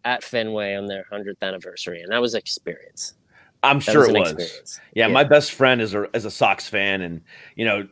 at 0.06 0.24
Fenway 0.24 0.76
on 0.76 0.86
their 0.86 1.06
hundredth 1.12 1.43
anniversary, 1.43 2.01
and 2.01 2.12
that 2.12 2.22
was 2.22 2.34
experience. 2.36 3.16
I'm 3.64 3.80
That 3.80 3.91
sure 3.91 4.08
an 4.10 4.16
it 4.16 4.20
was. 4.20 4.32
experience. 4.34 4.80
Yeah, 4.93 5.08
Yeah. 5.08 5.14
my 5.14 5.24
best 5.24 5.51
friend 5.53 5.82
is 5.82 5.93
a 5.93 6.03
is 6.16 6.24
a 6.26 6.32
Sox 6.32 6.70
fan, 6.70 7.01
and 7.01 7.22
you 7.56 7.66
know, 7.66 7.88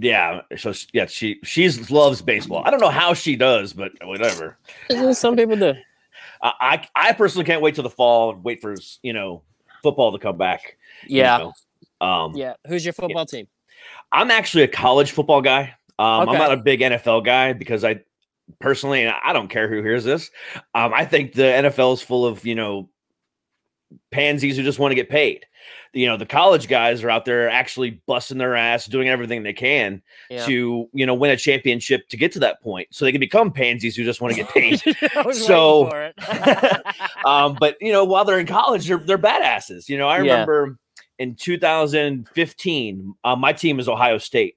Yeah, 0.00 0.40
so 0.56 0.72
yeah, 0.92 1.06
she 1.06 1.38
she's 1.44 1.90
loves 1.90 2.22
baseball. 2.22 2.62
I 2.64 2.70
don't 2.70 2.80
know 2.80 2.88
how 2.88 3.12
she 3.14 3.36
does, 3.36 3.72
but 3.74 3.92
whatever. 4.02 4.56
Some 5.12 5.36
people 5.36 5.56
do. 5.56 5.74
I 6.42 6.52
I, 6.94 7.08
I 7.10 7.12
personally 7.12 7.44
can't 7.44 7.60
wait 7.62 7.74
till 7.74 7.84
the 7.84 7.90
fall 7.90 8.30
and 8.32 8.42
wait 8.42 8.60
for 8.62 8.74
you 9.02 9.12
know 9.12 9.42
football 9.82 10.12
to 10.12 10.18
come 10.18 10.38
back. 10.38 10.78
you 11.06 11.18
Yeah. 11.18 11.38
know. 11.38 11.52
Um, 12.00 12.34
Yeah. 12.34 12.54
Who's 12.66 12.84
your 12.84 12.94
football 12.94 13.26
team? 13.26 13.46
I'm 14.12 14.30
actually 14.30 14.64
a 14.64 14.68
college 14.68 15.10
football 15.12 15.42
guy. 15.42 15.74
Um, 15.98 16.28
I'm 16.28 16.38
not 16.38 16.52
a 16.52 16.56
big 16.56 16.80
NFL 16.80 17.24
guy 17.24 17.52
because 17.52 17.84
I 17.84 18.00
personally, 18.60 19.02
and 19.04 19.14
I 19.24 19.32
don't 19.32 19.48
care 19.48 19.68
who 19.68 19.82
hears 19.82 20.04
this. 20.04 20.30
Um, 20.74 20.92
I 20.94 21.04
think 21.04 21.32
the 21.34 21.42
NFL 21.42 21.94
is 21.94 22.02
full 22.02 22.26
of 22.26 22.44
you 22.46 22.54
know 22.54 22.88
pansies 24.10 24.56
who 24.56 24.62
just 24.62 24.78
want 24.78 24.90
to 24.92 24.96
get 24.96 25.08
paid. 25.08 25.46
You 25.92 26.06
know, 26.06 26.16
the 26.16 26.26
college 26.26 26.68
guys 26.68 27.02
are 27.02 27.08
out 27.10 27.24
there 27.24 27.48
actually 27.48 28.02
busting 28.06 28.36
their 28.38 28.54
ass, 28.54 28.84
doing 28.86 29.08
everything 29.08 29.42
they 29.42 29.52
can 29.54 30.02
Yeah. 30.28 30.44
to 30.46 30.88
you 30.92 31.06
know 31.06 31.14
win 31.14 31.30
a 31.30 31.36
championship 31.36 32.08
to 32.08 32.16
get 32.16 32.32
to 32.32 32.38
that 32.40 32.60
point, 32.62 32.88
so 32.90 33.04
they 33.04 33.12
can 33.12 33.20
become 33.20 33.50
pansies 33.52 33.96
who 33.96 34.04
just 34.04 34.20
want 34.20 34.34
to 34.34 34.42
get 34.42 34.50
paid. 34.54 34.80
So- 35.34 35.84
waiting 35.84 35.90
for 35.90 36.02
it. 36.04 36.86
um, 37.24 37.56
but 37.58 37.76
you 37.80 37.92
know, 37.92 38.04
while 38.04 38.24
they're 38.24 38.38
in 38.40 38.46
college, 38.46 38.86
they're 38.86 38.98
they're 38.98 39.18
badasses. 39.18 39.88
You 39.88 39.96
know, 39.98 40.08
I 40.08 40.16
Yeah. 40.22 40.32
remember 40.32 40.78
in 41.18 41.34
2015, 41.34 43.14
uh, 43.24 43.36
my 43.36 43.52
team 43.52 43.78
is 43.80 43.88
Ohio 43.88 44.18
State. 44.18 44.56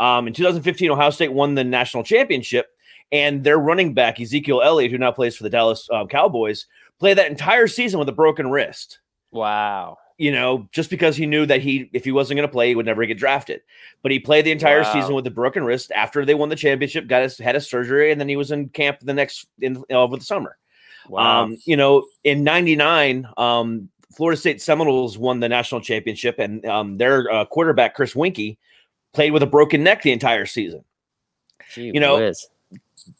Um, 0.00 0.26
in 0.26 0.34
2015, 0.34 0.90
Ohio 0.90 1.10
State 1.10 1.32
won 1.32 1.54
the 1.54 1.64
national 1.64 2.02
championship, 2.04 2.66
and 3.14 3.44
their 3.44 3.58
running 3.58 3.94
back 3.94 4.20
Ezekiel 4.20 4.60
Elliott, 4.60 4.90
who 4.90 4.98
now 4.98 5.12
plays 5.12 5.36
for 5.36 5.44
the 5.44 5.50
Dallas 5.50 5.88
uh, 5.90 6.04
Cowboys, 6.04 6.66
played 6.98 7.16
that 7.16 7.30
entire 7.30 7.68
season 7.68 7.98
with 8.00 8.08
a 8.08 8.12
broken 8.12 8.50
wrist. 8.50 8.98
wow. 9.30 9.96
You 10.16 10.30
know, 10.30 10.68
just 10.70 10.90
because 10.90 11.16
he 11.16 11.26
knew 11.26 11.44
that 11.46 11.60
he, 11.60 11.90
if 11.92 12.04
he 12.04 12.12
wasn't 12.12 12.36
going 12.36 12.48
to 12.48 12.52
play, 12.52 12.68
he 12.68 12.76
would 12.76 12.86
never 12.86 13.04
get 13.04 13.18
drafted. 13.18 13.62
But 14.00 14.12
he 14.12 14.20
played 14.20 14.46
the 14.46 14.52
entire 14.52 14.82
Wow. 14.82 14.92
season 14.92 15.14
with 15.16 15.26
a 15.26 15.30
broken 15.30 15.64
wrist. 15.64 15.90
After 15.90 16.24
they 16.24 16.34
won 16.34 16.48
the 16.50 16.54
championship, 16.54 17.08
got 17.08 17.22
his 17.22 17.36
had 17.36 17.56
a 17.56 17.60
surgery, 17.60 18.12
and 18.12 18.20
then 18.20 18.28
he 18.28 18.36
was 18.36 18.52
in 18.52 18.68
camp 18.68 19.00
the 19.00 19.12
next 19.12 19.48
in 19.60 19.82
over 19.90 20.16
the 20.16 20.24
summer. 20.24 20.56
Wow. 21.08 21.42
Um, 21.42 21.58
you 21.64 21.76
know, 21.76 22.04
in 22.22 22.44
'99, 22.44 23.26
um, 23.36 23.88
Florida 24.16 24.38
State 24.40 24.62
Seminoles 24.62 25.18
won 25.18 25.40
the 25.40 25.48
national 25.48 25.80
championship, 25.80 26.38
and 26.38 26.64
um, 26.64 26.96
their 26.96 27.28
uh, 27.32 27.44
quarterback 27.46 27.96
Chris 27.96 28.14
Weinke 28.14 28.56
played 29.14 29.32
with 29.32 29.42
a 29.42 29.46
broken 29.46 29.82
neck 29.82 30.02
the 30.02 30.12
entire 30.12 30.46
season. 30.46 30.84
Gee 31.72 31.90
you 31.92 31.98
know, 31.98 32.18
whiz. 32.18 32.46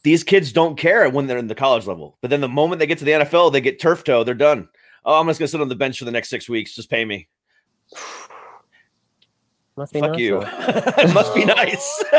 These 0.03 0.23
kids 0.23 0.51
don't 0.51 0.77
care 0.77 1.07
when 1.09 1.27
they're 1.27 1.37
in 1.37 1.47
the 1.47 1.55
college 1.55 1.85
level, 1.85 2.17
but 2.21 2.29
then 2.31 2.41
the 2.41 2.49
moment 2.49 2.79
they 2.79 2.87
get 2.87 2.97
to 2.99 3.05
the 3.05 3.11
NFL, 3.11 3.51
they 3.51 3.61
get 3.61 3.79
turf 3.79 4.03
toe. 4.03 4.23
They're 4.23 4.33
done. 4.33 4.67
Oh, 5.05 5.19
I'm 5.19 5.27
just 5.27 5.39
gonna 5.39 5.47
sit 5.47 5.61
on 5.61 5.69
the 5.69 5.75
bench 5.75 5.99
for 5.99 6.05
the 6.05 6.11
next 6.11 6.29
six 6.29 6.49
weeks. 6.49 6.73
Just 6.75 6.89
pay 6.89 7.05
me. 7.05 7.27
Must 9.77 9.91
be 9.93 9.99
Fuck 9.99 10.11
nice, 10.11 10.19
you. 10.21 10.41
it 10.41 10.47
must 11.13 11.35
be 11.35 11.43
nice. 11.43 12.03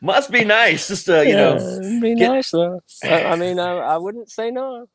must 0.00 0.32
be 0.32 0.44
nice. 0.44 0.88
Just 0.88 1.06
to, 1.06 1.24
you 1.24 1.36
know, 1.36 1.56
Yeah, 1.58 1.76
it'd 1.78 2.02
be 2.02 2.14
get- 2.16 2.28
nice 2.28 2.50
though. 2.50 2.80
I, 3.04 3.24
I 3.26 3.36
mean, 3.36 3.60
I, 3.60 3.76
I 3.76 3.96
wouldn't 3.98 4.30
say 4.30 4.50
no. 4.50 4.88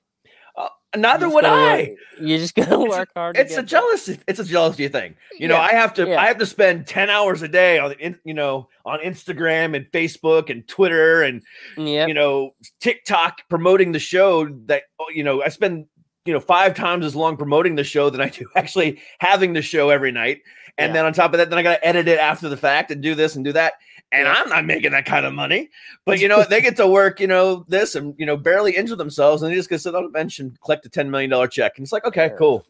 Neither 1.01 1.29
would 1.29 1.45
I. 1.45 1.77
work- 1.77 1.89
You're 2.19 2.37
just 2.39 2.55
gonna 2.55 2.79
work 2.79 3.09
hard. 3.15 3.35
to 3.35 3.41
it's 3.41 3.53
a 3.53 3.57
get 3.61 3.65
jealousy 3.67 4.19
it's 4.27 4.39
a 4.39 4.43
jealousy 4.43 4.87
thing 4.87 5.15
you 5.39 5.47
know 5.47 5.57
i 5.57 5.71
have 5.71 5.93
to 5.95 6.07
yeah. 6.07 6.21
i 6.21 6.25
have 6.27 6.37
to 6.39 6.45
spend 6.45 6.87
10 6.87 7.09
hours 7.09 7.41
a 7.41 7.47
day 7.47 7.79
on 7.79 7.93
you 8.23 8.33
know 8.33 8.67
on 8.85 8.99
instagram 8.99 9.75
and 9.75 9.85
facebook 9.91 10.49
and 10.49 10.67
twitter 10.67 11.21
and. 11.23 11.41
Yep. 11.77 12.07
you 12.07 12.13
know 12.13 12.51
tiktok 12.79 13.41
promoting 13.49 13.91
the 13.91 13.99
show 13.99 14.45
that 14.65 14.83
oh, 14.99 15.07
you 15.13 15.23
know 15.23 15.41
i 15.43 15.49
spend 15.49 15.85
you 16.25 16.33
know 16.33 16.39
five 16.39 16.75
times 16.75 17.05
as 17.05 17.15
long 17.15 17.37
promoting 17.37 17.75
the 17.75 17.83
show 17.83 18.09
than 18.09 18.21
i 18.21 18.29
do 18.29 18.45
actually 18.55 18.99
having 19.19 19.53
the 19.53 19.61
show 19.61 19.89
every 19.89 20.11
night 20.11 20.41
and 20.77 20.89
Yeah. 20.89 20.93
then 20.93 21.05
on 21.05 21.13
top 21.13 21.33
of 21.33 21.37
that 21.37 21.49
then 21.49 21.59
i 21.59 21.63
gotta 21.63 21.85
edit 21.85 22.07
it 22.07 22.19
after 22.19 22.49
the 22.49 22.57
fact 22.57 22.91
and 22.91 23.01
do 23.01 23.15
this 23.15 23.35
and 23.35 23.45
do 23.45 23.53
that 23.53 23.73
and 24.11 24.23
Yeah. 24.25 24.33
i'm 24.37 24.49
not 24.49 24.65
making 24.65 24.91
that 24.91 25.05
kind 25.05 25.25
of 25.25 25.33
money 25.33 25.69
but 26.05 26.19
you 26.19 26.27
know 26.27 26.43
they 26.43 26.61
get 26.61 26.75
to 26.77 26.87
work 26.87 27.19
you 27.19 27.27
know 27.27 27.65
this 27.67 27.95
and 27.95 28.13
you 28.17 28.25
know 28.25 28.37
barely 28.37 28.75
injure 28.75 28.95
themselves 28.95 29.41
and 29.43 29.51
they 29.51 29.55
just 29.55 29.69
gonna 29.69 29.79
sit 29.79 29.95
on 29.95 30.05
a 30.05 30.09
bench 30.09 30.39
and 30.39 30.59
collect 30.61 30.85
a 30.85 30.89
10 30.89 31.09
million 31.11 31.29
dollar 31.29 31.47
check 31.47 31.73
and 31.77 31.83
it's 31.83 31.91
like 31.91 32.05
okay 32.05 32.27
Yeah. 32.27 32.37
cool 32.37 32.65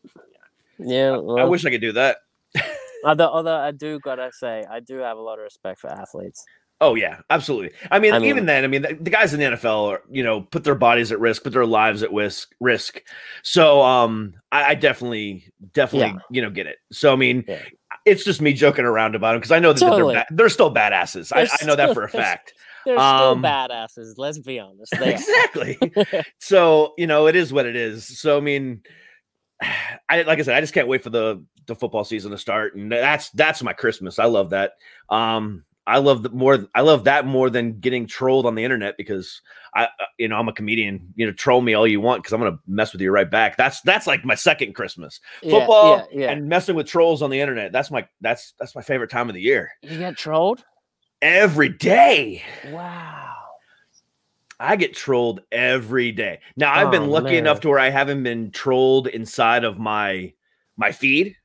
yeah. 0.79 1.11
i 1.13 1.17
well, 1.17 1.49
wish 1.49 1.65
i 1.65 1.69
could 1.69 1.81
do 1.81 1.91
that 1.93 2.17
Although, 3.05 3.27
although 3.29 3.55
I 3.55 3.71
do 3.71 3.99
gotta 3.99 4.31
say, 4.33 4.65
I 4.69 4.79
do 4.79 4.97
have 4.97 5.17
a 5.17 5.21
lot 5.21 5.37
of 5.37 5.43
respect 5.43 5.79
for 5.79 5.87
athletes. 5.87 6.43
Oh 6.81 6.95
yeah, 6.95 7.19
absolutely. 7.29 7.71
I 7.91 7.99
mean, 7.99 8.11
I 8.11 8.17
mean- 8.19 8.27
even 8.29 8.45
then, 8.47 8.63
I 8.63 8.67
mean, 8.67 8.81
the, 8.81 8.97
the 8.99 9.11
guys 9.11 9.33
in 9.35 9.39
the 9.39 9.45
NFL, 9.45 9.87
are, 9.87 10.01
you 10.11 10.23
know, 10.23 10.41
put 10.41 10.63
their 10.63 10.75
bodies 10.75 11.11
at 11.11 11.19
risk, 11.19 11.43
put 11.43 11.53
their 11.53 11.65
lives 11.65 12.01
at 12.01 12.11
risk. 12.11 12.53
Risk. 12.59 13.01
So, 13.43 13.83
um, 13.83 14.33
I, 14.51 14.71
I 14.71 14.75
definitely, 14.75 15.45
definitely, 15.73 16.15
Yeah. 16.15 16.21
you 16.31 16.41
know, 16.41 16.49
get 16.49 16.65
it. 16.65 16.77
So, 16.91 17.13
I 17.13 17.15
mean, 17.15 17.45
Yeah. 17.47 17.61
It's 18.07 18.23
just 18.23 18.41
me 18.41 18.53
joking 18.53 18.85
around 18.85 19.15
about 19.15 19.33
them 19.33 19.39
because 19.41 19.51
I 19.51 19.59
know 19.59 19.73
that 19.73 19.79
Totally. 19.79 20.15
they're 20.15 20.25
ba- 20.29 20.35
they're 20.35 20.49
still 20.49 20.73
badasses. 20.73 21.31
I, 21.35 21.43
They're 21.43 21.57
I 21.61 21.65
know 21.65 21.75
that 21.75 21.93
for 21.93 22.03
a 22.03 22.09
fact. 22.09 22.53
They're 22.85 22.97
Um, 22.97 23.39
still 23.39 23.51
badasses. 23.51 24.13
Let's 24.17 24.39
be 24.39 24.59
honest. 24.59 24.93
They 24.97 25.11
exactly. 25.13 25.77
so, 26.39 26.93
you 26.97 27.05
know, 27.05 27.27
it 27.27 27.35
is 27.35 27.51
what 27.51 27.65
it 27.65 27.75
is. 27.75 28.19
So, 28.19 28.37
I 28.37 28.39
mean, 28.39 28.81
I 30.09 30.21
like 30.21 30.39
I 30.39 30.41
said, 30.43 30.55
I 30.55 30.61
just 30.61 30.73
can't 30.73 30.87
wait 30.87 31.03
for 31.03 31.09
the 31.09 31.43
the 31.65 31.75
football 31.75 32.05
season 32.05 32.31
to 32.31 32.37
start, 32.37 32.75
and 32.75 32.89
that's 32.89 33.29
that's 33.31 33.61
my 33.61 33.73
Christmas. 33.73 34.19
I 34.19 34.25
love 34.25 34.51
that. 34.51 34.71
Um, 35.09 35.65
I 35.87 35.99
love 35.99 36.21
the 36.21 36.29
more. 36.29 36.67
I 36.75 36.81
love 36.81 37.05
that 37.05 37.25
more 37.25 37.49
than 37.49 37.79
getting 37.79 38.05
trolled 38.07 38.45
on 38.45 38.55
the 38.55 38.63
internet 38.63 38.97
because 38.97 39.41
I, 39.73 39.85
uh, 39.85 39.87
you 40.17 40.27
know, 40.27 40.35
I'm 40.37 40.49
a 40.49 40.53
comedian. 40.53 41.13
You 41.15 41.25
know, 41.27 41.31
troll 41.31 41.61
me 41.61 41.73
all 41.75 41.87
you 41.87 42.01
want 42.01 42.21
because 42.21 42.33
I'm 42.33 42.41
gonna 42.41 42.59
mess 42.67 42.91
with 42.91 43.01
you 43.01 43.09
right 43.09 43.29
back. 43.31 43.55
That's 43.55 43.79
that's 43.81 44.05
like 44.05 44.25
my 44.25 44.35
second 44.35 44.73
Christmas. 44.75 45.21
Yeah, 45.41 45.51
Football 45.51 46.07
yeah, 46.11 46.19
yeah. 46.19 46.31
and 46.31 46.49
messing 46.49 46.75
with 46.75 46.87
trolls 46.87 47.21
on 47.21 47.29
the 47.29 47.39
internet. 47.39 47.71
That's 47.71 47.89
my 47.89 48.05
that's 48.19 48.53
that's 48.59 48.75
my 48.75 48.81
favorite 48.81 49.09
time 49.09 49.29
of 49.29 49.35
the 49.35 49.41
year. 49.41 49.71
You 49.81 49.97
get 49.97 50.17
trolled? 50.17 50.63
Every 51.21 51.69
day. 51.69 52.43
Wow. 52.69 53.33
I 54.59 54.75
get 54.75 54.93
trolled 54.95 55.41
every 55.51 56.11
day. 56.11 56.39
Now 56.55 56.73
I've 56.73 56.91
been 56.91 57.03
Oh, 57.03 57.09
lucky 57.11 57.37
enough 57.37 57.61
to 57.61 57.69
where 57.69 57.79
I 57.79 57.89
haven't 57.91 58.23
been 58.23 58.51
trolled 58.51 59.07
inside 59.07 59.63
of 59.63 59.77
my 59.79 60.33
my 60.77 60.91
feed 60.91 61.35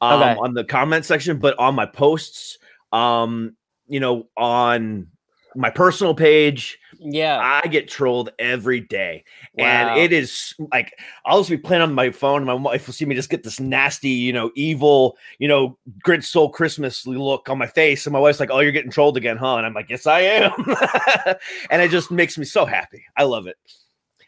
um, 0.00 0.22
Okay. 0.22 0.36
on 0.40 0.54
the 0.54 0.64
comment 0.64 1.04
section, 1.04 1.38
but 1.38 1.58
on 1.58 1.74
my 1.74 1.86
posts, 1.86 2.58
um, 2.92 3.56
you 3.88 4.00
know, 4.00 4.26
on 4.36 5.08
my 5.56 5.70
personal 5.70 6.14
page, 6.14 6.78
Yeah. 6.98 7.38
I 7.38 7.68
get 7.68 7.88
trolled 7.88 8.30
every 8.38 8.80
day. 8.80 9.24
Wow. 9.56 9.64
And 9.64 10.00
it 10.00 10.12
is 10.12 10.54
like 10.72 10.98
I'll 11.24 11.38
just 11.38 11.50
be 11.50 11.56
playing 11.56 11.82
on 11.82 11.92
my 11.94 12.10
phone. 12.10 12.44
My 12.44 12.54
wife 12.54 12.86
will 12.86 12.94
see 12.94 13.04
me 13.04 13.14
just 13.14 13.30
get 13.30 13.42
this 13.44 13.60
nasty, 13.60 14.08
you 14.08 14.32
know, 14.32 14.50
evil, 14.56 15.16
you 15.38 15.46
know, 15.46 15.78
Grinch 16.04 16.24
Soul 16.24 16.48
Christmas 16.48 17.06
look 17.06 17.48
on 17.48 17.58
my 17.58 17.66
face. 17.66 18.06
And 18.06 18.12
my 18.12 18.18
wife's 18.18 18.40
like, 18.40 18.50
Oh, 18.50 18.60
you're 18.60 18.72
getting 18.72 18.90
trolled 18.90 19.16
again, 19.16 19.36
huh? 19.36 19.56
And 19.56 19.66
I'm 19.66 19.74
like, 19.74 19.90
Yes, 19.90 20.06
I 20.06 20.20
am. 20.20 20.52
and 21.70 21.82
it 21.82 21.90
just 21.90 22.10
makes 22.10 22.36
me 22.36 22.44
so 22.44 22.64
happy. 22.64 23.04
I 23.16 23.24
love 23.24 23.46
it. 23.46 23.56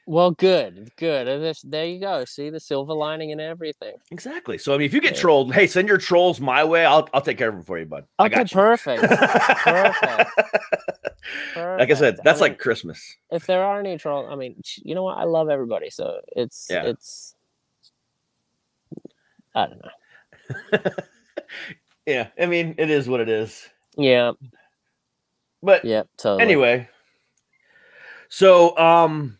Well, 0.09 0.31
good, 0.31 0.91
good. 0.97 1.27
And 1.27 1.43
this- 1.43 1.63
There 1.63 1.85
you 1.85 1.99
go. 1.99 2.25
See 2.25 2.49
the 2.49 2.61
silver 2.61 2.95
lining 2.95 3.31
in 3.31 3.41
everything. 3.41 3.97
Exactly. 4.13 4.57
So 4.57 4.73
I 4.73 4.79
mean, 4.79 4.87
if 4.87 4.95
you 4.95 5.01
get 5.01 5.15
Yeah. 5.17 5.21
trolled, 5.21 5.53
hey, 5.53 5.67
send 5.67 5.89
your 5.89 5.99
trolls 5.99 6.41
my 6.41 6.63
way. 6.63 6.85
I'll 6.85 7.09
I'll 7.13 7.21
take 7.21 7.39
care 7.39 7.49
of 7.49 7.55
them 7.57 7.65
for 7.65 7.77
you, 7.79 7.87
bud. 7.87 8.07
I 8.19 8.27
Okay, 8.27 8.37
got 8.37 8.51
you. 8.53 8.55
perfect. 8.55 9.03
Perfect. 9.03 10.31
like 11.57 11.91
I 11.91 11.95
said, 11.95 12.19
that's 12.23 12.41
I 12.41 12.45
mean, 12.45 12.53
like 12.53 12.59
Christmas. 12.61 13.17
if 13.33 13.47
there 13.47 13.65
are 13.65 13.81
any 13.81 13.99
trolls, 13.99 14.29
I 14.31 14.37
mean, 14.37 14.61
you 14.77 14.95
know 14.95 15.03
what? 15.03 15.19
I 15.19 15.25
love 15.25 15.49
everybody, 15.51 15.91
so 15.91 16.21
it's 16.37 16.69
Yeah. 16.71 16.85
it's. 16.85 17.35
I 19.55 19.67
don't 19.67 19.83
know. 19.83 20.91
Yeah, 22.07 22.29
I 22.41 22.47
mean, 22.47 22.77
it 22.79 22.89
is 22.89 23.09
what 23.09 23.19
it 23.21 23.29
is. 23.29 23.69
Yeah, 23.97 24.33
But 25.63 25.85
yeah, 25.85 26.05
totally. 26.17 26.43
anyway, 26.45 26.89
so 28.29 28.77
um, 28.79 29.39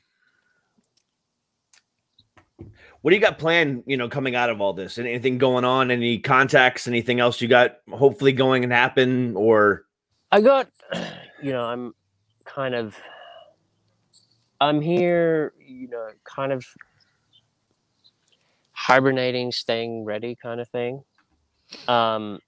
what 3.03 3.11
do 3.11 3.17
you 3.17 3.23
got 3.23 3.39
planned? 3.39 3.85
You 3.87 3.97
know, 3.97 4.09
coming 4.09 4.35
out 4.35 4.51
of 4.51 4.61
all 4.61 4.73
this, 4.73 4.99
anything 4.99 5.39
going 5.39 5.65
on? 5.65 5.91
Any 5.91 6.19
contacts? 6.19 6.87
Anything 6.87 7.21
else 7.21 7.41
you 7.41 7.49
got? 7.49 7.79
Hopefully, 7.91 8.33
going 8.33 8.65
and 8.65 8.73
happen 8.73 9.37
or 9.37 9.87
I 10.31 10.41
got, 10.41 10.69
you 11.43 11.53
know, 11.53 11.63
I'm 11.63 11.95
kind 12.45 12.75
of, 12.75 12.97
I'm 14.61 14.81
here, 14.81 15.53
you 15.65 15.89
know, 15.89 16.09
kind 16.25 16.53
of 16.53 16.65
hibernating, 18.73 19.53
staying 19.53 20.05
ready, 20.05 20.37
kind 20.41 20.61
of 20.61 20.69
thing. 20.69 21.03
Um, 21.89 22.41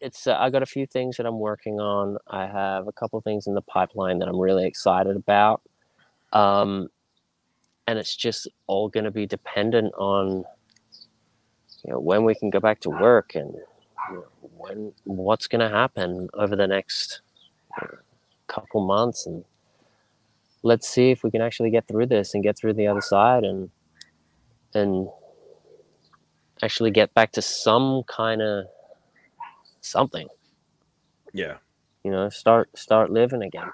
it's 0.00 0.26
uh, 0.26 0.36
I 0.38 0.50
got 0.50 0.62
a 0.62 0.66
few 0.66 0.86
things 0.86 1.16
that 1.16 1.26
I'm 1.26 1.38
working 1.40 1.80
on. 1.80 2.18
I 2.28 2.46
have 2.46 2.86
a 2.86 2.92
couple 2.92 3.20
things 3.20 3.46
in 3.46 3.54
the 3.54 3.62
pipeline 3.62 4.18
that 4.20 4.28
I'm 4.28 4.38
really 4.38 4.66
excited 4.66 5.16
about. 5.16 5.62
Um, 6.32 6.88
and 7.88 7.98
it's 7.98 8.14
just 8.14 8.46
all 8.66 8.90
going 8.90 9.04
to 9.04 9.10
be 9.10 9.24
dependent 9.24 9.94
on, 9.94 10.44
you 11.82 11.90
know, 11.90 11.98
when 11.98 12.22
we 12.22 12.34
can 12.34 12.50
go 12.50 12.60
back 12.60 12.80
to 12.80 12.90
work 12.90 13.34
and 13.34 13.54
you 14.10 14.14
know, 14.14 14.26
when 14.58 14.92
what's 15.04 15.46
going 15.46 15.62
to 15.62 15.74
happen 15.74 16.28
over 16.34 16.54
the 16.54 16.66
next 16.66 17.22
couple 18.46 18.86
months 18.86 19.26
and 19.26 19.42
let's 20.62 20.86
see 20.86 21.10
if 21.10 21.24
we 21.24 21.30
can 21.30 21.40
actually 21.40 21.70
get 21.70 21.88
through 21.88 22.04
this 22.04 22.34
and 22.34 22.42
get 22.42 22.58
through 22.58 22.74
the 22.74 22.86
other 22.86 23.00
side 23.00 23.42
and 23.42 23.70
and 24.74 25.08
actually 26.62 26.90
get 26.90 27.14
back 27.14 27.32
to 27.32 27.40
some 27.40 28.02
kind 28.02 28.42
of 28.42 28.66
something. 29.80 30.28
Yeah. 31.32 31.56
You 32.04 32.10
know, 32.10 32.28
start 32.28 32.68
start 32.76 33.10
living 33.10 33.42
again. 33.42 33.70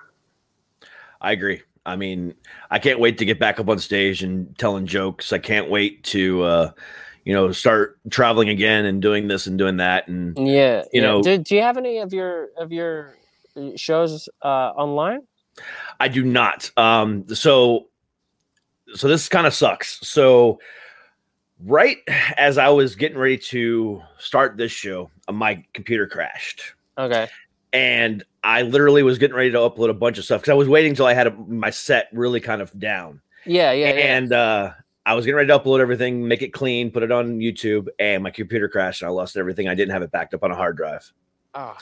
I 1.21 1.33
agree. 1.33 1.63
I 1.87 1.97
mean, 1.97 2.35
I 2.71 2.79
can't 2.79 2.99
wait 2.99 3.19
to 3.19 3.25
get 3.25 3.39
back 3.39 3.61
up 3.61 3.69
on 3.69 3.79
stage 3.79 4.23
and 4.23 4.57
telling 4.59 4.87
jokes. 4.87 5.33
I 5.33 5.39
can't 5.39 5.69
wait 5.71 6.03
to, 6.05 6.43
uh, 6.43 6.71
you 7.25 7.33
know, 7.35 7.53
start 7.53 7.99
traveling 8.11 8.49
again 8.49 8.87
and 8.87 9.03
doing 9.03 9.29
this 9.29 9.47
and 9.47 9.59
doing 9.59 9.77
that. 9.79 10.09
And 10.09 10.37
Yeah, 10.37 10.79
You 10.93 11.01
yeah. 11.01 11.03
know- 11.03 11.23
do, 11.23 11.39
do 11.39 11.55
you 11.55 11.63
have 11.63 11.77
any 11.77 11.99
of 11.99 12.13
your 12.13 12.49
of 12.59 12.73
your 12.73 13.17
uh, 13.57 13.71
shows 13.77 14.29
uh, 14.43 14.73
online? 14.77 15.21
I 16.01 16.09
do 16.09 16.25
not. 16.25 16.71
Um, 16.77 17.27
so, 17.35 17.89
so 18.95 19.07
this 19.09 19.29
kind 19.29 19.47
of 19.47 19.55
sucks. 19.55 19.99
So, 20.07 20.59
right 21.61 21.99
as 22.37 22.59
I 22.59 22.69
was 22.71 22.97
getting 22.97 23.17
ready 23.19 23.39
to 23.39 24.03
start 24.19 24.57
this 24.57 24.73
show, 24.73 25.11
my 25.31 25.65
computer 25.75 26.07
crashed. 26.07 26.63
Okay. 26.99 27.29
and 27.73 28.23
I 28.45 28.63
literally 28.63 29.03
was 29.03 29.19
getting 29.19 29.35
ready 29.35 29.51
to 29.51 29.59
upload 29.59 29.89
a 29.89 29.95
bunch 29.95 30.19
of 30.19 30.25
stuff 30.25 30.43
because 30.43 30.53
I 30.53 30.55
was 30.55 30.69
waiting 30.69 30.91
until 30.91 31.07
I 31.07 31.15
had 31.15 31.27
a, 31.27 31.31
my 31.33 31.71
set 31.71 32.09
really 32.13 32.41
kind 32.41 32.61
of 32.61 32.79
down. 32.79 33.23
Yeah, 33.47 33.73
yeah, 33.73 33.95
yeah. 33.95 34.17
And 34.17 34.33
uh, 34.33 34.73
I 35.07 35.15
was 35.15 35.25
getting 35.25 35.37
ready 35.37 35.49
to 35.49 35.59
upload 35.59 35.81
everything, 35.81 36.29
make 36.29 36.43
it 36.43 36.53
clean, 36.53 36.91
put 36.91 37.03
it 37.03 37.11
on 37.11 37.39
YouTube, 37.39 37.89
and 37.99 38.23
my 38.23 38.31
computer 38.31 38.69
crashed 38.69 39.03
and 39.03 39.09
I 39.09 39.13
lost 39.13 39.37
everything. 39.37 39.67
I 39.67 39.75
didn't 39.75 39.93
have 39.93 40.03
it 40.03 40.13
backed 40.13 40.35
up 40.35 40.45
on 40.45 40.51
a 40.51 40.55
hard 40.55 40.77
drive. 40.77 41.11
Oh, 41.55 41.77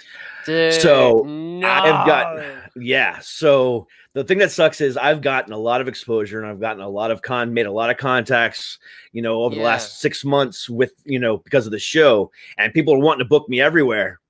dude, 0.45 0.75
So, 0.75 1.23
no. 1.27 1.67
I've 1.67 2.07
got, 2.07 2.45
yeah. 2.77 3.19
So 3.23 3.89
the 4.13 4.23
thing 4.23 4.39
that 4.39 4.51
sucks 4.51 4.81
is 4.81 4.97
I've 4.97 5.23
gotten 5.23 5.53
a 5.53 5.59
lot 5.59 5.81
of 5.81 5.89
exposure 5.89 6.39
and 6.39 6.47
I've 6.47 6.61
gotten 6.61 6.83
a 6.83 6.89
lot 6.89 7.11
of 7.11 7.23
con, 7.23 7.55
made 7.55 7.67
a 7.67 7.73
lot 7.73 7.91
of 7.91 7.97
contacts, 7.97 8.79
you 9.13 9.23
know, 9.23 9.43
over 9.43 9.55
the 9.55 9.63
last 9.63 10.01
six 10.01 10.25
months 10.25 10.69
with, 10.69 10.93
you 11.05 11.19
know, 11.19 11.39
because 11.39 11.65
of 11.65 11.73
the 11.73 11.79
show, 11.79 12.31
and 12.59 12.75
people 12.75 12.95
are 12.95 12.99
wanting 12.99 13.21
to 13.21 13.29
book 13.29 13.49
me 13.49 13.61
everywhere, 13.61 14.21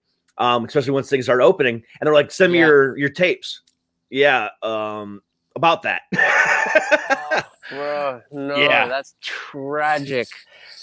um, 0.43 0.65
especially 0.65 0.91
once 0.93 1.09
things 1.09 1.25
start 1.27 1.41
opening, 1.41 1.77
and 1.77 2.07
they're 2.07 2.13
like, 2.15 2.31
send 2.31 2.53
me 2.53 2.59
Yeah. 2.59 2.67
your 2.67 2.99
your 2.99 3.09
tapes. 3.09 3.63
Yeah, 4.11 4.49
um, 4.63 5.23
about 5.57 5.83
that. 5.83 6.03
Bro, 7.71 8.21
no, 8.33 8.57
Yeah. 8.57 8.87
that's 8.89 9.15
tragic. 9.23 10.29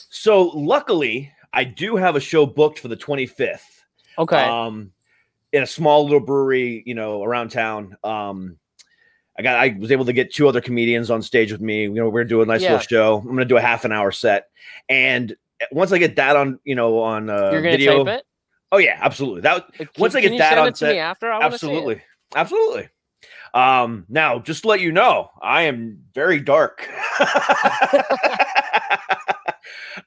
so 0.09 0.43
luckily, 0.49 1.31
I 1.53 1.63
do 1.63 1.95
have 1.95 2.15
a 2.15 2.19
show 2.19 2.45
booked 2.45 2.79
for 2.79 2.87
the 2.87 2.95
25th. 2.97 3.61
Okay. 4.17 4.35
um 4.37 4.91
in 5.53 5.63
a 5.63 5.67
small 5.67 6.03
little 6.03 6.19
brewery 6.19 6.83
you 6.85 6.93
know 6.93 7.23
around 7.23 7.49
town 7.49 7.95
um 8.03 8.57
i 9.37 9.41
got 9.41 9.55
i 9.57 9.75
was 9.79 9.91
able 9.93 10.03
to 10.05 10.11
get 10.13 10.31
two 10.33 10.47
other 10.47 10.59
comedians 10.61 11.09
on 11.09 11.21
stage 11.23 11.51
with 11.53 11.61
me 11.61 11.83
you 11.83 11.93
know 11.93 12.09
we're 12.09 12.23
gonna 12.25 12.41
a 12.41 12.45
nice 12.45 12.61
Yeah. 12.61 12.73
little 12.73 12.85
show 12.85 13.17
i'm 13.19 13.29
gonna 13.29 13.45
do 13.45 13.55
a 13.57 13.61
half 13.61 13.85
an 13.85 13.91
hour 13.93 14.11
set 14.11 14.49
and 14.89 15.35
once 15.71 15.91
i 15.93 15.97
get 15.97 16.17
that 16.17 16.35
on 16.35 16.59
you 16.65 16.75
know 16.75 16.99
on 16.99 17.29
uh 17.29 17.49
You're 17.51 17.61
gonna 17.61 17.77
video 17.77 18.03
tape 18.03 18.19
it? 18.19 18.25
Oh 18.71 18.77
yeah 18.77 18.97
absolutely. 19.01 19.41
That 19.41 19.65
Uh, 19.79 19.85
once 19.97 20.13
can- 20.13 20.25
i 20.25 20.27
get 20.27 20.37
that 20.39 20.57
on 20.57 20.73
set 20.75 20.95
after? 20.97 21.31
I 21.31 21.39
wanna 21.39 21.57
see 21.57 21.67
it. 21.67 21.69
absolutely. 21.71 22.01
Absolutely. 22.35 22.89
Um 23.53 24.05
now 24.09 24.39
just 24.39 24.61
to 24.63 24.67
let 24.67 24.79
you 24.79 24.91
know 24.91 25.31
i 25.41 25.63
am 25.63 26.03
very 26.13 26.39
dark. 26.39 26.87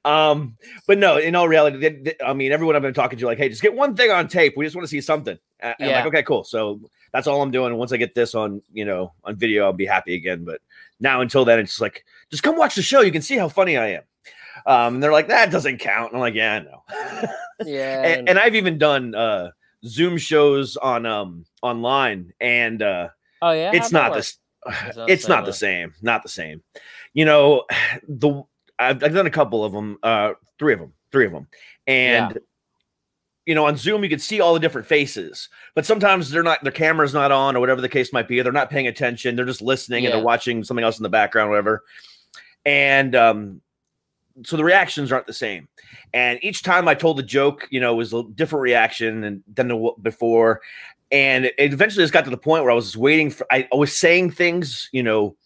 Um 0.04 0.56
but 0.88 0.98
no 0.98 1.16
in 1.18 1.36
all 1.36 1.46
reality 1.48 1.76
they- 1.78 1.90
they- 2.02 2.16
i 2.24 2.32
mean 2.32 2.50
everyone 2.50 2.74
i've 2.74 2.82
been 2.82 2.94
talking 2.94 3.18
to 3.18 3.26
like 3.26 3.38
hey 3.38 3.48
just 3.48 3.62
get 3.62 3.74
one 3.74 3.94
thing 3.94 4.10
on 4.10 4.26
tape. 4.26 4.54
We 4.56 4.64
just 4.64 4.74
want 4.74 4.84
to 4.84 4.88
see 4.90 5.00
something. 5.00 5.38
And 5.60 5.74
I'm 5.78 5.88
Yeah. 5.88 5.96
like 5.98 6.06
okay 6.06 6.22
cool. 6.24 6.42
So 6.44 6.80
that's 7.12 7.26
all 7.28 7.40
i'm 7.42 7.50
doing. 7.52 7.76
Once 7.76 7.92
i 7.92 7.96
get 7.96 8.14
this 8.14 8.34
on 8.34 8.62
you 8.72 8.84
know 8.84 9.12
on 9.24 9.36
video 9.36 9.64
i'll 9.64 9.72
be 9.72 9.86
happy 9.86 10.14
again. 10.14 10.44
But 10.44 10.60
now 10.98 11.20
until 11.20 11.44
then 11.44 11.58
it's 11.60 11.80
like 11.80 12.04
just 12.30 12.42
come 12.42 12.56
watch 12.56 12.74
the 12.74 12.82
show. 12.82 13.00
You 13.02 13.12
can 13.12 13.22
see 13.22 13.36
how 13.36 13.48
funny 13.48 13.76
i 13.76 13.88
am 13.90 14.02
um 14.66 15.00
they're 15.00 15.12
like 15.12 15.28
that 15.28 15.50
doesn't 15.50 15.78
count. 15.78 16.12
And 16.12 16.16
i'm 16.16 16.20
like 16.20 16.34
yeah 16.34 16.54
i 16.54 16.58
know. 16.60 17.28
Yeah. 17.64 18.02
and, 18.02 18.28
and 18.28 18.38
I've 18.38 18.56
even 18.56 18.76
done 18.76 19.14
uh 19.14 19.50
Zoom 19.84 20.18
shows 20.18 20.76
on 20.76 21.06
um 21.06 21.44
online 21.62 22.32
and 22.40 22.82
uh 22.82 23.08
oh 23.40 23.52
yeah, 23.52 23.70
it's 23.72 23.92
not 23.92 24.14
this 24.14 24.38
It's 25.06 25.28
not 25.28 25.44
the 25.44 25.52
same, 25.52 25.92
not 25.92 25.92
the 25.92 25.92
same 25.92 25.94
not 26.02 26.22
the 26.22 26.28
same. 26.28 26.62
You 27.14 27.24
know 27.24 27.64
the 28.08 28.42
I've, 28.78 29.02
I've 29.04 29.14
done 29.14 29.26
a 29.26 29.30
couple 29.30 29.64
of 29.64 29.72
them 29.72 29.98
uh 30.02 30.32
three 30.58 30.72
of 30.72 30.80
them 30.80 30.92
three 31.12 31.26
of 31.26 31.32
them 31.32 31.46
and 31.86 32.38
you 33.46 33.54
know 33.54 33.66
on 33.66 33.76
zoom 33.76 34.02
you 34.02 34.08
can 34.08 34.18
see 34.18 34.40
all 34.40 34.54
the 34.54 34.60
different 34.60 34.86
faces 34.86 35.48
but 35.74 35.84
sometimes 35.84 36.30
they're 36.30 36.42
not 36.42 36.62
their 36.62 36.72
camera's 36.72 37.12
not 37.12 37.32
on 37.32 37.56
or 37.56 37.60
whatever 37.60 37.80
the 37.80 37.88
case 37.88 38.12
might 38.12 38.28
be 38.28 38.40
they're 38.40 38.52
not 38.52 38.70
paying 38.70 38.86
attention 38.86 39.36
they're 39.36 39.44
just 39.44 39.62
listening 39.62 40.04
and 40.04 40.14
they're 40.14 40.22
watching 40.22 40.64
something 40.64 40.84
else 40.84 40.98
in 40.98 41.02
the 41.02 41.08
background 41.08 41.50
whatever. 41.50 41.82
And 42.64 43.14
um 43.14 43.60
so 44.44 44.56
the 44.56 44.64
reactions 44.64 45.12
aren't 45.12 45.26
the 45.26 45.32
same 45.32 45.68
and 46.12 46.38
each 46.42 46.62
time 46.62 46.88
i 46.88 46.94
told 46.94 47.18
a 47.18 47.22
joke 47.22 47.68
you 47.70 47.80
know 47.80 47.92
it 47.92 47.96
was 47.96 48.12
a 48.12 48.22
different 48.34 48.62
reaction 48.62 49.24
and 49.24 49.42
than 49.54 49.68
the 49.68 49.92
before 50.02 50.60
and 51.10 51.46
it 51.46 51.54
eventually 51.58 52.02
just 52.02 52.12
got 52.12 52.24
to 52.24 52.30
the 52.30 52.36
point 52.36 52.62
where 52.64 52.72
i 52.72 52.74
was 52.74 52.96
waiting 52.96 53.30
for 53.30 53.46
i, 53.50 53.68
I 53.72 53.76
was 53.76 53.96
saying 53.96 54.30
things 54.32 54.88
you 54.92 55.02
know 55.02 55.36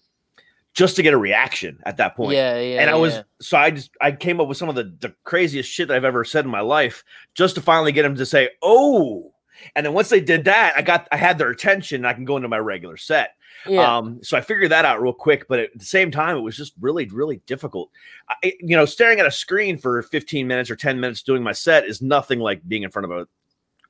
just 0.77 0.95
to 0.97 1.03
get 1.03 1.15
a 1.15 1.19
reaction 1.19 1.79
at 1.87 1.97
that 1.97 2.15
point 2.17 2.35
Yeah, 2.35 2.61
yeah. 2.61 2.83
and 2.83 2.91
I 2.91 2.97
was 2.97 3.15
yeah. 3.15 3.23
so 3.41 3.57
I 3.57 3.71
just 3.71 3.91
I 4.01 4.13
came 4.13 4.41
up 4.43 4.47
with 4.47 4.59
some 4.59 4.69
of 4.69 4.75
the 4.75 4.95
the 5.01 5.15
craziest 5.25 5.71
shit 5.71 5.89
that 5.89 5.97
I've 5.97 6.05
ever 6.05 6.23
said 6.23 6.45
in 6.45 6.51
my 6.51 6.61
life 6.61 7.03
just 7.35 7.55
to 7.55 7.63
finally 7.63 7.93
get 7.93 8.05
him 8.05 8.15
to 8.17 8.27
say 8.27 8.51
oh 8.61 9.33
and 9.75 9.85
then 9.87 9.93
once 9.93 10.09
they 10.09 10.21
did 10.21 10.45
that 10.45 10.75
I 10.77 10.83
got 10.83 11.09
I 11.13 11.17
had 11.17 11.39
their 11.39 11.51
attention 11.51 11.97
and 11.97 12.07
I 12.07 12.13
can 12.13 12.25
go 12.25 12.37
into 12.37 12.49
my 12.49 12.59
regular 12.59 12.97
set 12.97 13.37
yeah. 13.67 13.97
um 13.97 14.21
so 14.23 14.37
I 14.37 14.41
figured 14.41 14.71
that 14.71 14.85
out 14.85 15.01
real 15.03 15.13
quick 15.13 15.47
but 15.49 15.59
at 15.61 15.71
the 15.79 15.85
same 15.85 16.11
time 16.11 16.37
it 16.37 16.41
was 16.41 16.57
just 16.57 16.75
really 16.81 17.07
really 17.09 17.41
difficult 17.47 17.91
I, 18.29 18.53
you 18.61 18.77
know 18.77 18.85
staring 18.85 19.21
at 19.21 19.27
a 19.27 19.31
screen 19.31 19.79
for 19.79 20.03
15 20.03 20.47
minutes 20.47 20.71
or 20.71 20.77
10 20.77 21.01
minutes 21.01 21.23
doing 21.23 21.43
my 21.43 21.53
set 21.53 21.85
is 21.87 22.01
nothing 22.03 22.39
like 22.41 22.67
being 22.69 22.83
in 22.83 22.91
front 22.91 23.05
of 23.05 23.11
a 23.11 23.27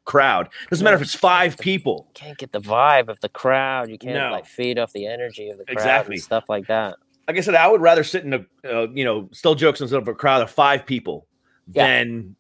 crowd 0.05 0.49
doesn't 0.71 0.85
matter 0.85 0.97
if 0.97 1.03
it's 1.03 1.15
five 1.17 1.59
people 1.59 2.09
can't 2.15 2.39
get 2.39 2.53
the 2.53 2.61
vibe 2.61 3.09
of 3.09 3.19
the 3.21 3.29
crowd. 3.29 3.91
You 3.91 3.99
can't 3.99 4.15
No. 4.15 4.31
like 4.31 4.47
feed 4.47 4.79
off 4.79 4.93
the 4.93 5.07
energy 5.07 5.49
of 5.49 5.59
the 5.59 5.65
crowd 5.65 5.73
Exactly. 5.75 6.15
and 6.15 6.23
stuff 6.23 6.45
like 6.49 6.69
that. 6.69 6.95
like 7.27 7.37
I 7.37 7.41
said, 7.41 7.57
I 7.57 7.67
would 7.67 7.81
rather 7.81 8.05
sit 8.05 8.23
in 8.25 8.33
a 8.35 8.47
uh, 8.65 8.87
you 8.95 9.05
know 9.05 9.29
still 9.33 9.57
jokes 9.57 9.81
instead 9.81 10.01
of 10.01 10.07
a 10.07 10.15
crowd 10.15 10.43
of 10.43 10.51
five 10.51 10.87
people 10.87 11.27
Yeah. 11.73 11.87
than 12.05 12.37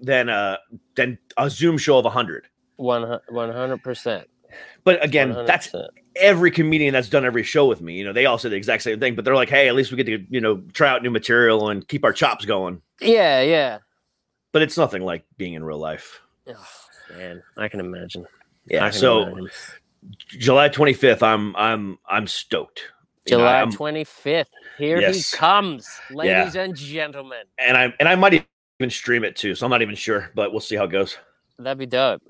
than 0.00 0.28
uh 0.28 0.56
than 0.94 1.18
a 1.36 1.48
Zoom 1.50 1.78
show 1.78 1.98
of 1.98 2.04
a 2.04 2.10
hundred. 2.10 2.46
One 2.76 3.20
one 3.28 3.50
hundred 3.52 3.82
percent. 3.82 4.28
But 4.84 5.02
again, 5.04 5.32
that's 5.46 5.68
100%. 5.68 5.88
every 6.14 6.50
comedian 6.50 6.92
that's 6.92 7.08
done 7.08 7.24
every 7.24 7.42
show 7.42 7.66
with 7.66 7.80
me. 7.80 7.98
You 7.98 8.04
know, 8.04 8.12
they 8.12 8.24
all 8.26 8.38
say 8.38 8.48
the 8.48 8.56
exact 8.56 8.82
same 8.84 9.00
thing, 9.00 9.14
but 9.16 9.24
they're 9.24 9.34
like, 9.34 9.48
"Hey, 9.50 9.68
at 9.68 9.74
least 9.74 9.90
we 9.90 9.96
get 9.96 10.06
to 10.06 10.24
you 10.30 10.40
know 10.40 10.62
try 10.72 10.88
out 10.88 11.02
new 11.02 11.10
material 11.10 11.68
and 11.68 11.86
keep 11.88 12.04
our 12.04 12.12
chops 12.12 12.44
going." 12.44 12.80
Yeah, 13.00 13.42
yeah. 13.42 13.78
But 14.52 14.62
it's 14.62 14.76
nothing 14.78 15.02
like 15.02 15.24
being 15.36 15.54
in 15.54 15.64
real 15.64 15.78
life. 15.78 16.20
Oh, 16.48 16.66
man, 17.16 17.42
I 17.58 17.68
can 17.68 17.80
imagine. 17.80 18.26
Yeah. 18.66 18.80
Can 18.88 18.92
So 18.92 19.22
imagine. 19.22 19.50
July 20.28 20.68
twenty 20.68 20.92
fifth, 20.92 21.22
I'm 21.22 21.54
I'm 21.56 21.98
I'm 22.08 22.26
stoked. 22.26 22.80
You 23.26 23.32
know, 23.32 23.38
July 23.42 23.56
I'm- 23.58 23.72
twenty 23.72 24.04
fifth. 24.04 24.50
Here 24.78 25.00
Yes. 25.00 25.30
he 25.32 25.36
comes, 25.36 25.88
ladies 26.10 26.54
and 26.54 26.74
gentlemen. 26.76 27.42
and 27.58 27.76
I 27.76 27.92
and 27.98 28.08
I 28.08 28.14
might 28.14 28.46
even 28.78 28.90
stream 28.90 29.24
it 29.24 29.36
too. 29.36 29.54
So 29.54 29.66
I'm 29.66 29.70
not 29.70 29.82
even 29.82 29.94
sure, 29.94 30.30
but 30.34 30.50
we'll 30.52 30.60
see 30.60 30.76
how 30.76 30.84
it 30.84 30.90
goes. 30.90 31.16
That'd 31.58 31.78
be 31.78 31.86
dope. 31.86 32.22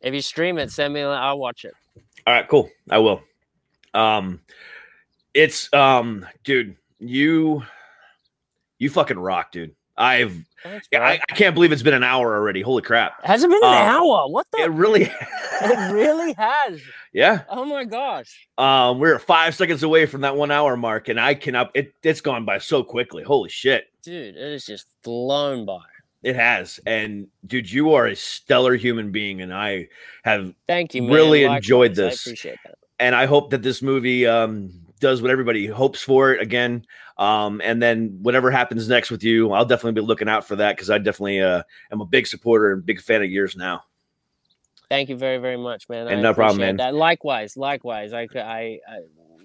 If 0.00 0.12
you 0.12 0.20
stream 0.20 0.58
it, 0.58 0.70
send 0.70 0.92
me. 0.92 1.00
I'll 1.02 1.38
watch 1.38 1.64
it. 1.64 1.72
All 2.26 2.34
right, 2.34 2.46
cool. 2.48 2.70
I 2.90 2.98
will. 2.98 3.22
Um, 3.94 4.40
it's 5.32 5.72
um, 5.72 6.26
dude, 6.42 6.76
you, 6.98 7.62
you 8.78 8.90
fucking 8.90 9.18
rock, 9.18 9.52
dude. 9.52 9.74
I've, 9.96 10.36
I. 10.92 11.20
I 11.30 11.34
can't 11.34 11.54
believe 11.54 11.70
it's 11.70 11.82
been 11.82 11.94
an 11.94 12.02
hour 12.02 12.34
already. 12.34 12.60
Holy 12.62 12.82
crap! 12.82 13.24
Has 13.24 13.44
it 13.44 13.48
been 13.48 13.58
an 13.62 13.64
Uh, 13.64 13.90
hour? 13.92 14.28
What 14.28 14.46
the? 14.52 14.62
It 14.64 14.70
really, 14.72 15.02
it 15.62 15.92
really 15.92 16.32
has. 16.32 16.80
yeah. 17.12 17.42
Oh 17.48 17.64
my 17.64 17.84
gosh. 17.84 18.48
Um, 18.58 18.98
we're 18.98 19.18
five 19.20 19.54
seconds 19.54 19.84
away 19.84 20.06
from 20.06 20.22
that 20.22 20.36
one 20.36 20.50
hour 20.50 20.76
mark, 20.76 21.08
and 21.08 21.20
I 21.20 21.34
cannot. 21.34 21.70
It, 21.74 21.94
it's 22.02 22.20
gone 22.20 22.44
by 22.44 22.58
so 22.58 22.82
quickly. 22.82 23.22
Holy 23.22 23.48
shit! 23.48 23.84
Dude, 24.02 24.34
it 24.36 24.52
is 24.52 24.66
just 24.66 24.86
flown 25.04 25.64
by. 25.64 25.78
It 26.24 26.36
has. 26.36 26.80
And 26.86 27.28
dude, 27.46 27.70
you 27.70 27.92
are 27.92 28.06
a 28.06 28.16
stellar 28.16 28.74
human 28.74 29.12
being, 29.12 29.42
and 29.42 29.52
I 29.52 29.88
have 30.24 30.54
Thank 30.66 30.94
you, 30.94 31.02
man. 31.02 31.12
Really 31.12 31.44
enjoyed 31.44 31.94
this. 31.94 32.26
I 32.26 32.30
appreciate 32.30 32.58
that. 32.64 32.76
and 32.98 33.14
I 33.14 33.26
hope 33.26 33.50
that 33.50 33.62
this 33.62 33.82
movie 33.82 34.26
um, 34.26 34.72
does 35.00 35.20
what 35.20 35.30
everybody 35.30 35.66
hopes 35.66 36.00
for 36.00 36.32
it 36.32 36.40
again. 36.40 36.86
Um, 37.18 37.60
and 37.62 37.80
then 37.80 38.18
whatever 38.22 38.50
happens 38.50 38.88
next 38.88 39.10
with 39.10 39.22
you, 39.22 39.52
I'll 39.52 39.66
definitely 39.66 40.00
be 40.00 40.06
looking 40.06 40.28
out 40.28 40.48
for 40.48 40.56
that 40.56 40.76
because 40.76 40.90
I 40.90 40.98
definitely 40.98 41.42
uh, 41.42 41.62
am 41.92 42.00
a 42.00 42.06
big 42.06 42.26
supporter 42.26 42.72
and 42.72 42.84
big 42.84 43.00
fan 43.00 43.22
of 43.22 43.30
yours 43.30 43.54
now. 43.54 43.82
Thank 44.88 45.10
you 45.10 45.16
very, 45.16 45.38
very 45.38 45.56
much, 45.58 45.88
man. 45.88 46.08
And 46.08 46.20
I 46.20 46.22
no 46.22 46.34
problem, 46.34 46.58
man. 46.58 46.76
That. 46.78 46.94
Likewise, 46.94 47.56
likewise. 47.56 48.12
I, 48.12 48.28
I, 48.34 48.80
I, 48.88 49.00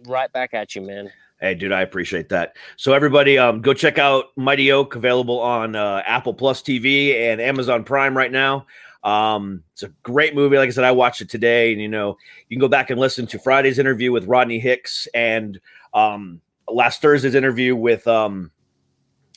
right 0.07 0.31
back 0.31 0.53
at 0.53 0.75
you, 0.75 0.81
man. 0.81 1.11
Hey, 1.41 1.55
dude, 1.55 1.71
I 1.71 1.81
appreciate 1.81 2.29
that. 2.29 2.57
So 2.75 2.93
everybody, 2.93 3.37
um, 3.37 3.61
go 3.61 3.73
check 3.73 3.97
out 3.97 4.25
Mighty 4.35 4.71
Oak, 4.73 4.95
available 4.95 5.39
on 5.39 5.75
uh, 5.75 6.03
Apple 6.05 6.33
Plus 6.33 6.61
TV 6.61 7.15
and 7.15 7.39
Amazon 7.39 7.85
Prime 7.85 8.15
right 8.15 8.31
now. 8.31 8.65
Um, 9.03 9.63
it's 9.71 9.83
a 9.83 9.89
great 10.03 10.35
movie. 10.35 10.57
Like 10.57 10.67
I 10.67 10.71
said, 10.71 10.83
I 10.83 10.91
watched 10.91 11.21
it 11.21 11.29
today, 11.29 11.71
and 11.71 11.81
you 11.81 11.87
know, 11.87 12.17
you 12.49 12.57
can 12.57 12.59
go 12.59 12.67
back 12.67 12.89
and 12.89 12.99
listen 12.99 13.25
to 13.27 13.39
Friday's 13.39 13.79
interview 13.79 14.11
with 14.11 14.25
Rodney 14.25 14.59
Hicks 14.59 15.07
and 15.13 15.59
um, 15.93 16.41
last 16.67 17.01
Thursday's 17.01 17.35
interview 17.35 17.75
with 17.75 18.05
um, 18.07 18.51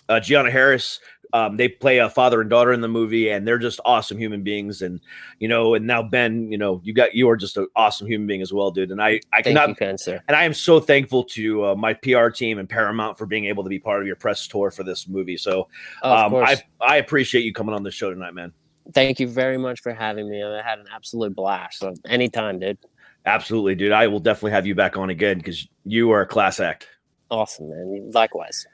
uh, 0.09 0.19
Gianna 0.19 0.51
Harris. 0.51 0.99
Um, 1.33 1.57
they 1.57 1.69
play 1.69 1.99
a 1.99 2.11
father 2.11 2.41
and 2.41 2.51
daughter 2.51 2.73
in 2.73 2.81
the 2.81 2.89
movie, 2.89 3.31
and 3.31 3.47
they're 3.47 3.59
just 3.59 3.81
awesome 3.85 4.19
human 4.19 4.43
beings. 4.43 4.83
And 4.83 5.01
you 5.39 5.49
know, 5.49 5.75
and 5.75 5.87
now 5.87 6.03
Ben, 6.03 6.51
you 6.51 6.59
know, 6.59 6.81
you 6.85 6.93
got 6.93 7.15
you 7.15 7.29
are 7.31 7.37
just 7.37 7.57
an 7.57 7.67
awesome 7.77 8.07
human 8.07 8.27
being 8.27 8.43
as 8.43 8.53
well, 8.53 8.71
dude. 8.71 8.91
And 8.91 9.03
I 9.03 9.21
I 9.33 9.43
Thank 9.43 9.57
cannot 9.57 10.07
you, 10.07 10.19
and 10.29 10.37
I 10.37 10.45
am 10.45 10.55
so 10.55 10.81
thankful 10.81 11.25
to 11.25 11.67
uh, 11.67 11.75
my 11.75 11.95
PR 11.95 12.29
team 12.29 12.59
and 12.59 12.69
Paramount 12.69 13.17
for 13.19 13.27
being 13.27 13.47
able 13.47 13.63
to 13.63 13.71
be 13.71 13.79
part 13.79 14.01
of 14.01 14.07
your 14.07 14.17
press 14.17 14.47
tour 14.47 14.71
for 14.71 14.85
this 14.85 15.09
movie. 15.09 15.37
So 15.37 15.69
Oh, 16.03 16.13
um. 16.13 16.35
I 16.35 16.63
I 16.81 16.97
appreciate 16.97 17.45
you 17.45 17.53
coming 17.53 17.75
on 17.75 17.83
the 17.83 17.91
show 17.91 18.13
tonight, 18.13 18.35
man. 18.35 18.53
Thank 18.93 19.21
you 19.21 19.29
very 19.29 19.59
much 19.59 19.81
for 19.81 19.93
having 19.95 20.29
me. 20.29 20.43
I 20.43 20.63
had 20.63 20.79
an 20.81 20.87
absolute 20.93 21.35
blast. 21.35 21.79
So 21.79 21.95
anytime, 22.07 22.59
dude. 22.59 22.79
Absolutely, 23.25 23.77
dude. 23.77 23.93
I 23.93 24.09
will 24.09 24.19
definitely 24.19 24.51
have 24.53 24.67
you 24.67 24.75
back 24.75 24.97
on 24.97 25.11
again 25.11 25.39
because 25.39 25.69
you 25.85 26.11
are 26.11 26.23
a 26.23 26.27
class 26.27 26.59
act. 26.59 26.89
Awesome, 27.31 27.69
man. 27.69 28.11
Likewise. 28.13 28.67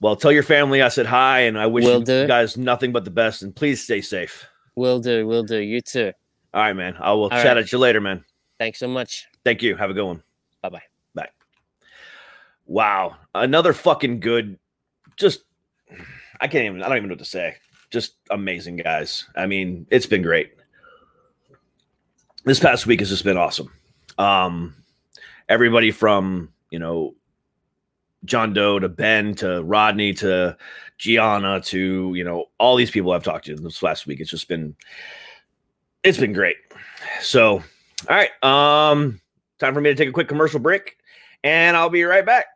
Well, 0.00 0.14
tell 0.16 0.30
your 0.32 0.42
family 0.44 0.80
I 0.82 0.88
said 0.88 1.06
hi, 1.06 1.40
and 1.40 1.58
I 1.58 1.66
wish 1.66 1.84
Will 1.84 1.98
you 2.00 2.04
do. 2.04 2.26
guys 2.26 2.56
nothing 2.56 2.92
but 2.92 3.04
the 3.04 3.10
best. 3.10 3.42
And 3.42 3.54
please 3.54 3.82
stay 3.82 4.00
safe. 4.00 4.46
Will 4.76 5.00
do. 5.00 5.26
Will 5.26 5.42
do. 5.42 5.58
You 5.58 5.80
too. 5.80 6.12
All 6.54 6.62
right, 6.62 6.72
man. 6.72 6.96
I 7.00 7.12
will 7.12 7.24
All 7.24 7.30
chat 7.30 7.46
right. 7.46 7.56
at 7.58 7.72
you 7.72 7.78
later, 7.78 8.00
man. 8.00 8.24
Thanks 8.58 8.78
so 8.78 8.88
much. 8.88 9.26
Thank 9.44 9.62
you. 9.62 9.76
Have 9.76 9.90
a 9.90 9.94
good 9.94 10.04
one. 10.04 10.22
Bye 10.62 10.68
bye. 10.68 10.82
Bye. 11.14 11.28
Wow, 12.66 13.16
another 13.34 13.72
fucking 13.72 14.20
good. 14.20 14.58
Just, 15.16 15.44
I 16.40 16.48
can't 16.48 16.64
even. 16.64 16.82
I 16.82 16.88
don't 16.88 16.96
even 16.98 17.08
know 17.08 17.14
what 17.14 17.20
to 17.20 17.24
say. 17.24 17.56
Just 17.90 18.14
amazing 18.30 18.76
guys. 18.76 19.26
I 19.34 19.46
mean, 19.46 19.86
it's 19.90 20.06
been 20.06 20.22
great. 20.22 20.52
This 22.44 22.60
past 22.60 22.86
week 22.86 23.00
has 23.00 23.08
just 23.08 23.24
been 23.24 23.36
awesome. 23.36 23.72
Um, 24.18 24.74
everybody 25.48 25.90
from 25.90 26.52
you 26.70 26.78
know 26.78 27.14
John 28.24 28.52
Doe 28.52 28.78
to 28.78 28.88
Ben 28.88 29.34
to 29.36 29.62
Rodney 29.62 30.12
to 30.14 30.56
Gianna 30.98 31.60
to 31.62 32.12
you 32.14 32.24
know 32.24 32.46
all 32.58 32.76
these 32.76 32.90
people 32.90 33.12
I've 33.12 33.24
talked 33.24 33.46
to 33.46 33.56
this 33.56 33.82
last 33.82 34.06
week. 34.06 34.20
It's 34.20 34.30
just 34.30 34.48
been 34.48 34.76
it's 36.02 36.18
been 36.18 36.32
great. 36.32 36.56
So, 37.20 37.62
all 38.08 38.16
right, 38.16 38.30
um, 38.42 39.20
time 39.58 39.74
for 39.74 39.80
me 39.80 39.90
to 39.90 39.96
take 39.96 40.08
a 40.08 40.12
quick 40.12 40.28
commercial 40.28 40.60
break, 40.60 40.96
and 41.44 41.76
I'll 41.76 41.90
be 41.90 42.04
right 42.04 42.26
back. 42.26 42.46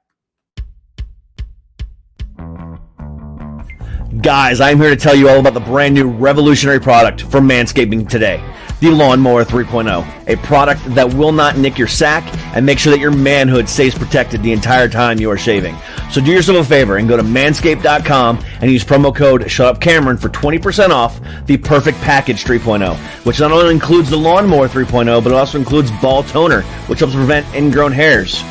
Guys, 4.20 4.60
I'm 4.60 4.78
here 4.78 4.90
to 4.90 4.96
tell 4.96 5.14
you 5.14 5.28
all 5.28 5.38
about 5.38 5.54
the 5.54 5.60
brand 5.60 5.94
new 5.94 6.08
revolutionary 6.08 6.80
product 6.80 7.22
from 7.22 7.48
Manscaping 7.48 8.08
today 8.08 8.42
the 8.82 8.90
Lawnmower 8.90 9.44
3.0, 9.44 10.26
a 10.26 10.36
product 10.44 10.84
that 10.96 11.14
will 11.14 11.30
not 11.30 11.56
nick 11.56 11.78
your 11.78 11.86
sack 11.86 12.24
and 12.56 12.66
make 12.66 12.80
sure 12.80 12.90
that 12.90 12.98
your 12.98 13.12
manhood 13.12 13.68
stays 13.68 13.94
protected 13.94 14.42
the 14.42 14.50
entire 14.50 14.88
time 14.88 15.20
you 15.20 15.30
are 15.30 15.38
shaving. 15.38 15.76
So 16.10 16.20
do 16.20 16.32
yourself 16.32 16.66
a 16.66 16.68
favor 16.68 16.96
and 16.96 17.08
go 17.08 17.16
to 17.16 17.22
manscaped.com 17.22 18.44
and 18.60 18.70
use 18.72 18.82
promo 18.82 19.14
code 19.14 19.42
ShutUpCameron 19.42 20.20
for 20.20 20.30
20% 20.30 20.90
off 20.90 21.20
the 21.46 21.58
Perfect 21.58 21.96
Package 21.98 22.42
3.0, 22.42 22.96
which 23.24 23.38
not 23.38 23.52
only 23.52 23.72
includes 23.72 24.10
the 24.10 24.16
Lawnmower 24.16 24.66
3.0, 24.66 25.22
but 25.22 25.30
it 25.30 25.36
also 25.36 25.58
includes 25.58 25.92
Ball 26.02 26.24
Toner, 26.24 26.62
which 26.88 26.98
helps 26.98 27.14
prevent 27.14 27.46
ingrown 27.54 27.92
hairs. 27.92 28.42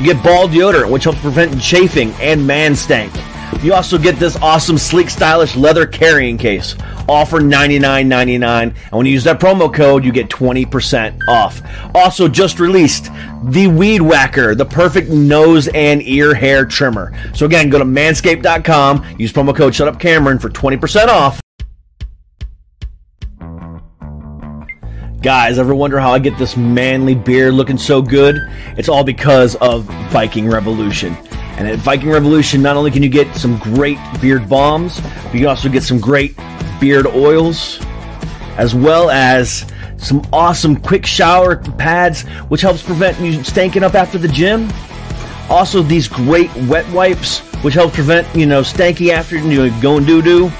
You 0.00 0.12
get 0.12 0.24
ball 0.24 0.48
deodorant, 0.48 0.90
which 0.90 1.04
helps 1.04 1.20
prevent 1.20 1.60
chafing 1.62 2.10
and 2.14 2.44
man 2.44 2.74
stank. 2.74 3.12
You 3.62 3.74
also 3.74 3.98
get 3.98 4.16
this 4.16 4.36
awesome, 4.36 4.78
sleek, 4.78 5.10
stylish 5.10 5.56
leather 5.56 5.84
carrying 5.84 6.38
case, 6.38 6.76
all 7.08 7.26
for 7.26 7.40
$99.99. 7.40 8.62
And 8.62 8.92
when 8.92 9.04
you 9.04 9.12
use 9.12 9.24
that 9.24 9.40
promo 9.40 9.72
code, 9.72 10.04
you 10.04 10.12
get 10.12 10.28
20% 10.28 11.26
off. 11.26 11.60
Also, 11.94 12.28
just 12.28 12.60
released 12.60 13.10
the 13.44 13.66
Weed 13.66 14.00
Whacker, 14.00 14.54
the 14.54 14.64
perfect 14.64 15.10
nose 15.10 15.68
and 15.68 16.02
ear 16.02 16.34
hair 16.34 16.64
trimmer. 16.64 17.12
So 17.34 17.46
again, 17.46 17.68
go 17.68 17.78
to 17.78 17.84
manscaped.com, 17.84 19.16
use 19.18 19.32
promo 19.32 19.54
code 19.56 19.72
ShutUpCameron 19.72 20.40
for 20.40 20.50
20% 20.50 21.08
off. 21.08 21.40
Guys, 25.20 25.58
ever 25.58 25.74
wonder 25.74 25.98
how 25.98 26.12
I 26.12 26.20
get 26.20 26.38
this 26.38 26.56
manly 26.56 27.16
beard 27.16 27.54
looking 27.54 27.76
so 27.76 28.00
good? 28.00 28.36
It's 28.76 28.88
all 28.88 29.02
because 29.02 29.56
of 29.56 29.82
Viking 30.12 30.48
Revolution. 30.48 31.16
And 31.58 31.66
at 31.66 31.80
Viking 31.80 32.08
Revolution, 32.08 32.62
not 32.62 32.76
only 32.76 32.92
can 32.92 33.02
you 33.02 33.08
get 33.08 33.34
some 33.34 33.58
great 33.58 33.98
beard 34.20 34.48
bombs, 34.48 35.00
but 35.00 35.34
you 35.34 35.40
can 35.40 35.48
also 35.48 35.68
get 35.68 35.82
some 35.82 35.98
great 35.98 36.36
beard 36.80 37.04
oils, 37.08 37.80
as 38.56 38.76
well 38.76 39.10
as 39.10 39.66
some 39.96 40.24
awesome 40.32 40.76
quick 40.76 41.04
shower 41.04 41.56
pads, 41.56 42.22
which 42.48 42.60
helps 42.60 42.80
prevent 42.80 43.18
you 43.18 43.32
stanking 43.40 43.82
up 43.82 43.96
after 43.96 44.18
the 44.18 44.28
gym. 44.28 44.68
Also, 45.50 45.82
these 45.82 46.06
great 46.06 46.54
wet 46.68 46.88
wipes, 46.92 47.40
which 47.64 47.74
help 47.74 47.92
prevent, 47.92 48.32
you 48.36 48.46
know, 48.46 48.60
stanky 48.60 49.10
after 49.10 49.36
you 49.36 49.68
know, 49.68 49.80
going 49.80 50.04
doo 50.04 50.22
doo. 50.22 50.52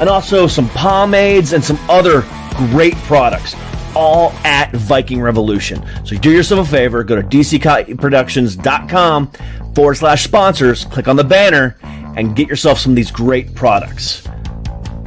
And 0.00 0.08
also 0.08 0.46
some 0.46 0.70
pomades 0.70 1.52
and 1.52 1.62
some 1.62 1.78
other 1.90 2.22
great 2.70 2.94
products, 3.04 3.54
all 3.98 4.30
at 4.44 4.72
Viking 4.72 5.20
Revolution. 5.20 5.84
So 6.06 6.16
do 6.16 6.30
yourself 6.30 6.68
a 6.68 6.70
favor, 6.70 7.02
go 7.02 7.16
to 7.16 7.22
dcproductions.com 7.22 9.32
forward 9.74 9.94
slash 9.96 10.22
sponsors, 10.22 10.84
click 10.84 11.08
on 11.08 11.16
the 11.16 11.24
banner, 11.24 11.76
and 12.16 12.36
get 12.36 12.46
yourself 12.46 12.78
some 12.78 12.92
of 12.92 12.96
these 12.96 13.10
great 13.10 13.56
products. 13.56 14.22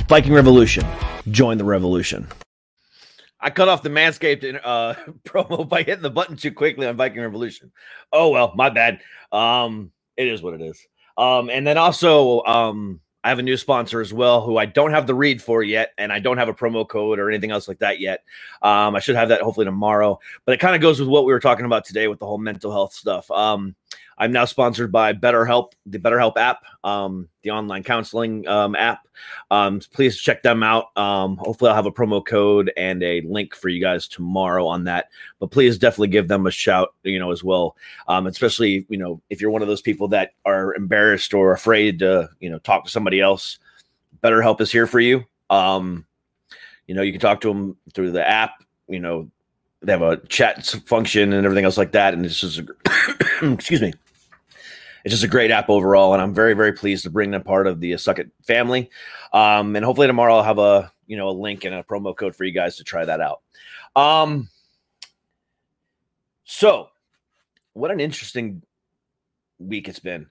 Viking 0.09 0.33
Revolution. 0.33 0.85
Join 1.29 1.57
the 1.57 1.63
revolution. 1.63 2.27
I 3.39 3.49
cut 3.49 3.69
off 3.69 3.81
the 3.81 3.89
Manscaped 3.89 4.59
uh, 4.61 4.93
promo 5.23 5.67
by 5.67 5.83
hitting 5.83 6.03
the 6.03 6.09
button 6.09 6.35
too 6.35 6.51
quickly 6.51 6.85
on 6.85 6.97
Viking 6.97 7.21
Revolution. 7.21 7.71
Oh 8.11 8.29
well, 8.29 8.51
my 8.55 8.69
bad. 8.69 8.99
Um, 9.31 9.91
it 10.17 10.27
is 10.27 10.41
what 10.41 10.53
it 10.53 10.61
is. 10.61 10.85
Um, 11.17 11.49
and 11.49 11.65
then 11.65 11.77
also, 11.77 12.43
um, 12.43 12.99
I 13.23 13.29
have 13.29 13.39
a 13.39 13.43
new 13.43 13.57
sponsor 13.57 14.01
as 14.01 14.13
well, 14.13 14.41
who 14.41 14.57
I 14.57 14.65
don't 14.65 14.91
have 14.91 15.05
the 15.05 15.13
read 15.13 15.41
for 15.41 15.61
yet, 15.61 15.93
and 15.97 16.11
I 16.11 16.19
don't 16.19 16.37
have 16.37 16.49
a 16.49 16.53
promo 16.53 16.87
code 16.87 17.19
or 17.19 17.29
anything 17.29 17.51
else 17.51 17.67
like 17.67 17.79
that 17.79 17.99
yet. 17.99 18.23
Um, 18.61 18.95
I 18.95 18.99
should 18.99 19.15
have 19.15 19.29
that 19.29 19.41
hopefully 19.41 19.65
tomorrow. 19.65 20.19
But 20.45 20.53
it 20.53 20.59
kind 20.59 20.75
of 20.75 20.81
goes 20.81 20.99
with 20.99 21.09
what 21.09 21.25
we 21.25 21.33
were 21.33 21.39
talking 21.39 21.65
about 21.65 21.85
today 21.85 22.07
with 22.07 22.19
the 22.19 22.25
whole 22.25 22.39
mental 22.39 22.71
health 22.71 22.93
stuff. 22.93 23.29
Um, 23.29 23.75
I'm 24.17 24.31
now 24.31 24.45
sponsored 24.45 24.91
by 24.91 25.13
BetterHelp, 25.13 25.71
the 25.85 25.99
BetterHelp 25.99 26.37
app, 26.37 26.63
um, 26.83 27.27
the 27.41 27.51
online 27.51 27.83
counseling 27.83 28.47
um, 28.47 28.75
app. 28.75 29.07
Um, 29.49 29.81
please 29.93 30.19
check 30.19 30.43
them 30.43 30.63
out. 30.63 30.95
Um, 30.97 31.37
hopefully, 31.37 31.69
I'll 31.69 31.75
have 31.75 31.85
a 31.85 31.91
promo 31.91 32.25
code 32.25 32.71
and 32.77 33.01
a 33.01 33.21
link 33.21 33.55
for 33.55 33.69
you 33.69 33.81
guys 33.81 34.07
tomorrow 34.07 34.67
on 34.67 34.83
that. 34.85 35.07
But 35.39 35.51
please 35.51 35.77
definitely 35.77 36.09
give 36.09 36.27
them 36.27 36.45
a 36.45 36.51
shout, 36.51 36.93
you 37.03 37.19
know, 37.19 37.31
as 37.31 37.43
well. 37.43 37.75
Um, 38.07 38.27
especially, 38.27 38.85
you 38.89 38.97
know, 38.97 39.21
if 39.29 39.41
you're 39.41 39.51
one 39.51 39.61
of 39.61 39.67
those 39.67 39.81
people 39.81 40.07
that 40.09 40.31
are 40.45 40.75
embarrassed 40.75 41.33
or 41.33 41.51
afraid 41.51 41.99
to, 41.99 42.29
you 42.39 42.49
know, 42.49 42.59
talk 42.59 42.85
to 42.85 42.91
somebody 42.91 43.19
else. 43.21 43.59
BetterHelp 44.23 44.61
is 44.61 44.71
here 44.71 44.85
for 44.85 44.99
you. 44.99 45.25
Um, 45.49 46.05
you 46.85 46.95
know, 46.95 47.01
you 47.01 47.11
can 47.11 47.21
talk 47.21 47.41
to 47.41 47.47
them 47.47 47.77
through 47.93 48.11
the 48.11 48.27
app. 48.27 48.63
You 48.87 48.99
know, 48.99 49.31
they 49.81 49.91
have 49.91 50.01
a 50.01 50.17
chat 50.27 50.65
function 50.85 51.33
and 51.33 51.45
everything 51.45 51.65
else 51.65 51.77
like 51.77 51.91
that. 51.93 52.13
And 52.13 52.23
just, 52.27 52.59
a, 52.59 52.67
excuse 53.53 53.81
me, 53.81 53.93
it's 55.03 55.11
just 55.11 55.23
a 55.23 55.27
great 55.27 55.51
app 55.51 55.69
overall. 55.69 56.13
And 56.13 56.21
I'm 56.21 56.33
very, 56.33 56.53
very 56.53 56.73
pleased 56.73 57.03
to 57.03 57.09
bring 57.09 57.31
them 57.31 57.43
part 57.43 57.67
of 57.67 57.79
the 57.79 57.97
Suck 57.97 58.19
It 58.19 58.31
family. 58.43 58.89
Um, 59.33 59.75
and 59.75 59.83
hopefully 59.83 60.07
tomorrow 60.07 60.35
I'll 60.35 60.43
have 60.43 60.59
a, 60.59 60.91
you 61.07 61.17
know, 61.17 61.29
a 61.29 61.31
link 61.31 61.65
and 61.65 61.73
a 61.73 61.83
promo 61.83 62.15
code 62.15 62.35
for 62.35 62.43
you 62.43 62.51
guys 62.51 62.77
to 62.77 62.83
try 62.83 63.05
that 63.05 63.21
out. 63.21 63.41
Um, 63.95 64.49
so 66.43 66.89
what 67.73 67.91
an 67.91 67.99
interesting 67.99 68.61
week 69.59 69.87
it's 69.87 69.99
been. 69.99 70.27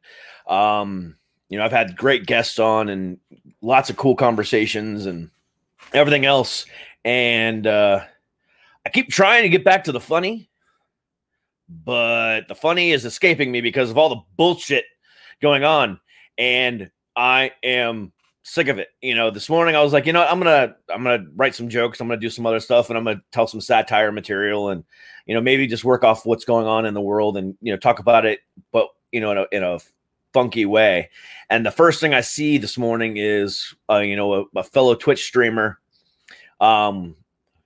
Um, 0.46 1.16
you 1.48 1.58
know, 1.58 1.64
I've 1.64 1.72
had 1.72 1.96
great 1.96 2.26
guests 2.26 2.58
on 2.58 2.88
and 2.88 3.18
lots 3.60 3.90
of 3.90 3.96
cool 3.96 4.14
conversations 4.14 5.06
and 5.06 5.30
everything 5.92 6.24
else. 6.24 6.66
And 7.04 7.66
uh, 7.66 8.04
I 8.86 8.90
keep 8.90 9.10
trying 9.10 9.42
to 9.42 9.48
get 9.48 9.64
back 9.64 9.84
to 9.84 9.92
the 9.92 10.00
funny, 10.00 10.50
but 11.68 12.48
the 12.48 12.54
funny 12.54 12.92
is 12.92 13.04
escaping 13.04 13.52
me 13.52 13.60
because 13.60 13.90
of 13.90 13.98
all 13.98 14.08
the 14.08 14.22
bullshit 14.36 14.84
going 15.42 15.64
on. 15.64 16.00
And 16.38 16.90
I 17.14 17.52
am 17.62 18.12
sick 18.42 18.68
of 18.68 18.78
it. 18.78 18.88
You 19.02 19.14
know, 19.14 19.30
this 19.30 19.48
morning 19.48 19.76
I 19.76 19.82
was 19.82 19.92
like, 19.92 20.06
you 20.06 20.12
know, 20.12 20.20
what, 20.20 20.30
I'm 20.30 20.38
gonna 20.38 20.76
I'm 20.92 21.02
gonna 21.02 21.26
write 21.36 21.54
some 21.54 21.68
jokes, 21.68 22.00
I'm 22.00 22.08
gonna 22.08 22.20
do 22.20 22.30
some 22.30 22.46
other 22.46 22.60
stuff, 22.60 22.88
and 22.88 22.98
I'm 22.98 23.04
gonna 23.04 23.22
tell 23.32 23.46
some 23.46 23.60
satire 23.60 24.12
material 24.12 24.70
and 24.70 24.84
you 25.26 25.34
know, 25.34 25.40
maybe 25.40 25.66
just 25.66 25.84
work 25.84 26.02
off 26.02 26.26
what's 26.26 26.44
going 26.44 26.66
on 26.66 26.86
in 26.86 26.94
the 26.94 27.00
world 27.00 27.36
and 27.36 27.54
you 27.60 27.72
know, 27.72 27.78
talk 27.78 27.98
about 27.98 28.24
it, 28.24 28.40
but 28.72 28.88
you 29.12 29.20
know, 29.20 29.32
in 29.32 29.38
a 29.38 29.46
in 29.52 29.62
a 29.62 29.78
funky 30.32 30.64
way. 30.64 31.10
And 31.50 31.66
the 31.66 31.70
first 31.70 32.00
thing 32.00 32.14
I 32.14 32.20
see 32.20 32.56
this 32.56 32.78
morning 32.78 33.16
is 33.16 33.74
uh, 33.90 33.98
you 33.98 34.16
know, 34.16 34.32
a, 34.32 34.44
a 34.56 34.64
fellow 34.64 34.94
Twitch 34.94 35.24
streamer 35.24 35.78
um 36.60 37.16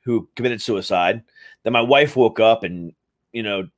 who 0.05 0.29
committed 0.37 0.63
suicide. 0.63 1.23
Then 1.63 1.73
my 1.73 1.81
wife 1.81 2.17
woke 2.17 2.41
up 2.41 2.63
and 2.63 2.93
you 3.35 3.43
know, 3.43 3.69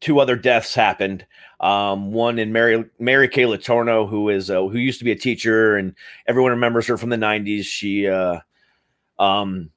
two 0.00 0.18
other 0.18 0.34
deaths 0.34 0.74
happened. 0.74 1.24
Um, 1.60 2.12
one 2.12 2.40
in 2.40 2.52
Mary 2.52 2.84
Mary 2.98 3.28
Kay 3.28 3.44
Letourneau, 3.44 4.08
who 4.08 4.28
is 4.28 4.50
uh, 4.50 4.66
who 4.66 4.78
used 4.78 4.98
to 4.98 5.04
be 5.04 5.12
a 5.12 5.16
teacher, 5.16 5.76
and 5.76 5.94
everyone 6.26 6.50
remembers 6.50 6.88
her 6.88 6.98
from 6.98 7.10
the 7.10 7.16
'90s. 7.16 7.64
She 7.64 8.08
uh, 8.08 8.40
um, 9.18 9.70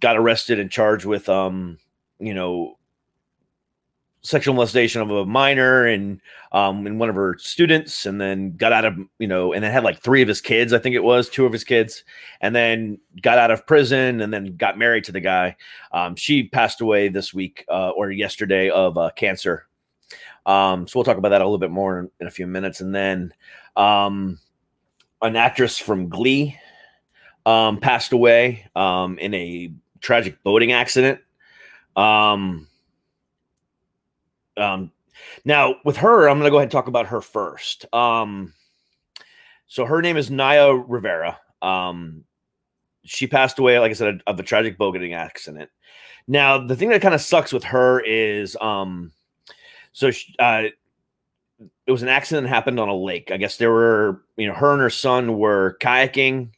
got 0.00 0.16
arrested 0.16 0.58
and 0.58 0.70
charged 0.70 1.04
with 1.04 1.28
um, 1.28 1.78
you 2.18 2.34
know 2.34 2.78
sexual 4.22 4.54
molestation 4.54 5.00
of 5.00 5.10
a 5.10 5.24
minor 5.24 5.86
and 5.86 6.20
um 6.52 6.86
and 6.86 7.00
one 7.00 7.08
of 7.08 7.14
her 7.14 7.36
students 7.38 8.04
and 8.04 8.20
then 8.20 8.54
got 8.56 8.72
out 8.72 8.84
of 8.84 8.94
you 9.18 9.26
know 9.26 9.52
and 9.54 9.64
then 9.64 9.72
had 9.72 9.82
like 9.82 9.98
three 9.98 10.20
of 10.20 10.28
his 10.28 10.42
kids 10.42 10.74
i 10.74 10.78
think 10.78 10.94
it 10.94 11.02
was 11.02 11.28
two 11.30 11.46
of 11.46 11.52
his 11.52 11.64
kids 11.64 12.04
and 12.40 12.54
then 12.54 12.98
got 13.22 13.38
out 13.38 13.50
of 13.50 13.66
prison 13.66 14.20
and 14.20 14.32
then 14.32 14.56
got 14.56 14.78
married 14.78 15.04
to 15.04 15.12
the 15.12 15.20
guy. 15.20 15.56
Um 15.92 16.16
she 16.16 16.48
passed 16.48 16.80
away 16.80 17.08
this 17.08 17.34
week 17.34 17.64
uh, 17.68 17.90
or 17.90 18.10
yesterday 18.10 18.70
of 18.70 18.96
uh, 18.96 19.10
cancer. 19.16 19.66
Um 20.46 20.86
so 20.86 20.98
we'll 20.98 21.04
talk 21.04 21.18
about 21.18 21.30
that 21.30 21.40
a 21.40 21.44
little 21.44 21.58
bit 21.58 21.70
more 21.70 22.00
in, 22.00 22.10
in 22.20 22.26
a 22.26 22.30
few 22.30 22.46
minutes 22.46 22.80
and 22.80 22.94
then 22.94 23.32
um 23.76 24.38
an 25.22 25.36
actress 25.36 25.78
from 25.78 26.08
glee 26.08 26.58
um 27.46 27.78
passed 27.78 28.12
away 28.12 28.66
um 28.74 29.18
in 29.18 29.34
a 29.34 29.72
tragic 30.00 30.42
boating 30.42 30.72
accident. 30.72 31.20
Um 31.96 32.68
um, 34.56 34.92
now 35.44 35.76
with 35.84 35.96
her, 35.98 36.28
I'm 36.28 36.38
gonna 36.38 36.50
go 36.50 36.56
ahead 36.56 36.64
and 36.64 36.72
talk 36.72 36.88
about 36.88 37.06
her 37.06 37.20
first. 37.20 37.86
Um, 37.94 38.54
so 39.66 39.84
her 39.84 40.02
name 40.02 40.16
is 40.16 40.30
Naya 40.30 40.72
Rivera. 40.74 41.38
Um, 41.62 42.24
she 43.04 43.26
passed 43.26 43.58
away, 43.58 43.78
like 43.78 43.90
I 43.90 43.94
said, 43.94 44.20
of 44.26 44.38
a 44.38 44.42
tragic 44.42 44.76
boating 44.76 45.14
accident. 45.14 45.70
Now, 46.26 46.58
the 46.58 46.76
thing 46.76 46.90
that 46.90 47.02
kind 47.02 47.14
of 47.14 47.20
sucks 47.20 47.52
with 47.52 47.64
her 47.64 48.00
is, 48.00 48.56
um, 48.60 49.12
so 49.92 50.10
she, 50.10 50.34
uh, 50.38 50.64
it 51.86 51.92
was 51.92 52.02
an 52.02 52.08
accident 52.08 52.46
that 52.46 52.54
happened 52.54 52.78
on 52.78 52.88
a 52.88 52.96
lake. 52.96 53.30
I 53.30 53.36
guess 53.36 53.56
there 53.56 53.70
were, 53.70 54.22
you 54.36 54.46
know, 54.46 54.54
her 54.54 54.72
and 54.72 54.80
her 54.80 54.90
son 54.90 55.38
were 55.38 55.76
kayaking, 55.80 56.50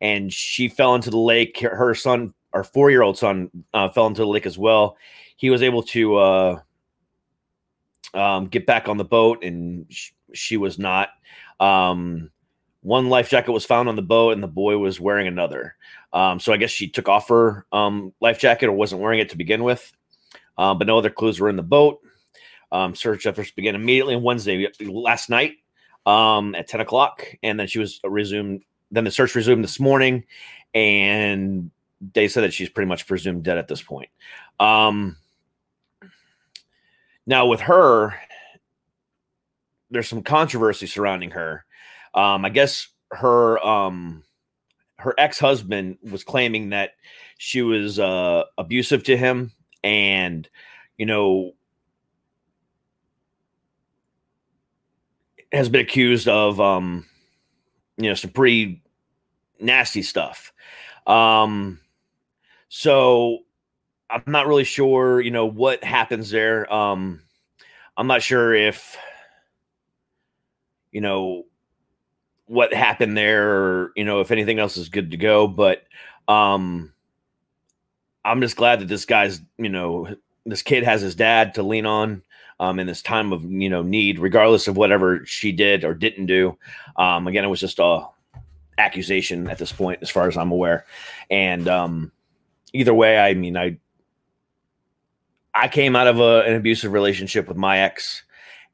and 0.00 0.32
she 0.32 0.68
fell 0.68 0.94
into 0.94 1.10
the 1.10 1.18
lake. 1.18 1.60
Her, 1.60 1.74
her 1.74 1.94
son, 1.94 2.34
our 2.52 2.64
four-year-old 2.64 3.18
son, 3.18 3.50
uh, 3.74 3.88
fell 3.88 4.06
into 4.06 4.22
the 4.22 4.28
lake 4.28 4.46
as 4.46 4.58
well. 4.58 4.96
He 5.36 5.50
was 5.50 5.62
able 5.62 5.82
to. 5.84 6.16
Uh, 6.16 6.60
um, 8.14 8.46
get 8.46 8.66
back 8.66 8.88
on 8.88 8.96
the 8.96 9.04
boat, 9.04 9.44
and 9.44 9.86
sh- 9.88 10.12
she 10.32 10.56
was 10.56 10.78
not. 10.78 11.10
Um, 11.58 12.30
one 12.82 13.08
life 13.08 13.28
jacket 13.28 13.52
was 13.52 13.66
found 13.66 13.88
on 13.88 13.96
the 13.96 14.02
boat, 14.02 14.32
and 14.32 14.42
the 14.42 14.48
boy 14.48 14.78
was 14.78 15.00
wearing 15.00 15.26
another. 15.26 15.76
Um, 16.12 16.40
so 16.40 16.52
I 16.52 16.56
guess 16.56 16.70
she 16.70 16.88
took 16.88 17.08
off 17.08 17.28
her 17.28 17.66
um, 17.72 18.12
life 18.20 18.38
jacket 18.38 18.66
or 18.66 18.72
wasn't 18.72 19.02
wearing 19.02 19.20
it 19.20 19.30
to 19.30 19.36
begin 19.36 19.62
with. 19.62 19.92
Um, 20.56 20.78
but 20.78 20.86
no 20.86 20.98
other 20.98 21.10
clues 21.10 21.40
were 21.40 21.48
in 21.48 21.56
the 21.56 21.62
boat. 21.62 22.00
Um, 22.72 22.94
search 22.94 23.26
efforts 23.26 23.50
began 23.50 23.74
immediately 23.74 24.14
on 24.14 24.22
Wednesday 24.22 24.68
last 24.80 25.28
night 25.28 25.54
um, 26.06 26.54
at 26.54 26.68
10 26.68 26.80
o'clock, 26.80 27.26
and 27.42 27.58
then 27.58 27.66
she 27.66 27.78
was 27.78 28.00
resumed. 28.04 28.64
Then 28.90 29.04
the 29.04 29.10
search 29.10 29.34
resumed 29.34 29.64
this 29.64 29.80
morning, 29.80 30.24
and 30.74 31.70
they 32.14 32.28
said 32.28 32.42
that 32.42 32.52
she's 32.52 32.68
pretty 32.68 32.88
much 32.88 33.06
presumed 33.06 33.44
dead 33.44 33.58
at 33.58 33.68
this 33.68 33.82
point. 33.82 34.10
Um, 34.58 35.16
now 37.30 37.46
with 37.46 37.60
her, 37.60 38.20
there's 39.88 40.08
some 40.08 40.22
controversy 40.22 40.88
surrounding 40.88 41.30
her. 41.30 41.64
Um, 42.12 42.44
I 42.44 42.48
guess 42.50 42.88
her 43.12 43.64
um, 43.64 44.24
her 44.98 45.14
ex 45.16 45.38
husband 45.38 45.98
was 46.02 46.24
claiming 46.24 46.70
that 46.70 46.90
she 47.38 47.62
was 47.62 48.00
uh, 48.00 48.42
abusive 48.58 49.04
to 49.04 49.16
him, 49.16 49.52
and 49.84 50.48
you 50.98 51.06
know 51.06 51.52
has 55.52 55.68
been 55.68 55.82
accused 55.82 56.26
of 56.26 56.60
um, 56.60 57.06
you 57.96 58.08
know 58.08 58.14
some 58.14 58.32
pretty 58.32 58.82
nasty 59.60 60.02
stuff. 60.02 60.52
Um, 61.06 61.78
so 62.68 63.38
I'm 64.10 64.22
not 64.26 64.46
really 64.46 64.64
sure, 64.64 65.20
you 65.20 65.30
know, 65.30 65.46
what 65.46 65.84
happens 65.84 66.30
there. 66.30 66.72
Um, 66.72 67.20
I'm 67.96 68.06
not 68.06 68.22
sure 68.22 68.54
if, 68.54 68.96
you 70.90 71.00
know, 71.00 71.44
what 72.46 72.74
happened 72.74 73.16
there, 73.16 73.48
or 73.48 73.92
you 73.94 74.04
know, 74.04 74.20
if 74.20 74.32
anything 74.32 74.58
else 74.58 74.76
is 74.76 74.88
good 74.88 75.12
to 75.12 75.16
go. 75.16 75.46
But 75.46 75.84
um, 76.26 76.92
I'm 78.24 78.40
just 78.40 78.56
glad 78.56 78.80
that 78.80 78.88
this 78.88 79.04
guy's, 79.04 79.40
you 79.56 79.68
know, 79.68 80.16
this 80.44 80.62
kid 80.62 80.82
has 80.82 81.00
his 81.00 81.14
dad 81.14 81.54
to 81.54 81.62
lean 81.62 81.86
on 81.86 82.22
um, 82.58 82.78
in 82.78 82.86
this 82.86 83.02
time 83.02 83.32
of 83.32 83.44
you 83.44 83.70
know 83.70 83.82
need, 83.82 84.18
regardless 84.18 84.66
of 84.68 84.76
whatever 84.76 85.24
she 85.24 85.52
did 85.52 85.84
or 85.84 85.94
didn't 85.94 86.26
do. 86.26 86.58
Um, 86.96 87.26
again, 87.26 87.44
it 87.44 87.48
was 87.48 87.60
just 87.60 87.78
a 87.78 88.06
accusation 88.78 89.48
at 89.48 89.58
this 89.58 89.72
point, 89.72 90.00
as 90.02 90.10
far 90.10 90.26
as 90.26 90.36
I'm 90.36 90.50
aware, 90.50 90.84
and 91.30 91.68
um, 91.68 92.12
either 92.72 92.94
way, 92.94 93.18
I 93.18 93.34
mean, 93.34 93.56
I 93.56 93.78
I 95.54 95.68
came 95.68 95.96
out 95.96 96.06
of 96.06 96.20
a, 96.20 96.42
an 96.42 96.54
abusive 96.54 96.92
relationship 96.92 97.48
with 97.48 97.56
my 97.56 97.78
ex, 97.78 98.22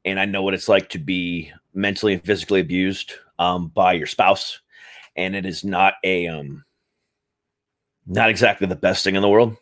and 0.05 0.19
I 0.19 0.25
know 0.25 0.43
what 0.43 0.53
it's 0.53 0.69
like 0.69 0.89
to 0.89 0.99
be 0.99 1.51
mentally 1.73 2.13
and 2.13 2.23
physically 2.23 2.59
abused 2.59 3.13
um, 3.39 3.69
by 3.69 3.93
your 3.93 4.07
spouse, 4.07 4.59
and 5.15 5.35
it 5.35 5.45
is 5.45 5.63
not 5.63 5.95
a 6.03 6.27
um, 6.27 6.63
not 8.05 8.29
exactly 8.29 8.67
the 8.67 8.75
best 8.75 9.03
thing 9.03 9.15
in 9.15 9.21
the 9.21 9.29
world. 9.29 9.55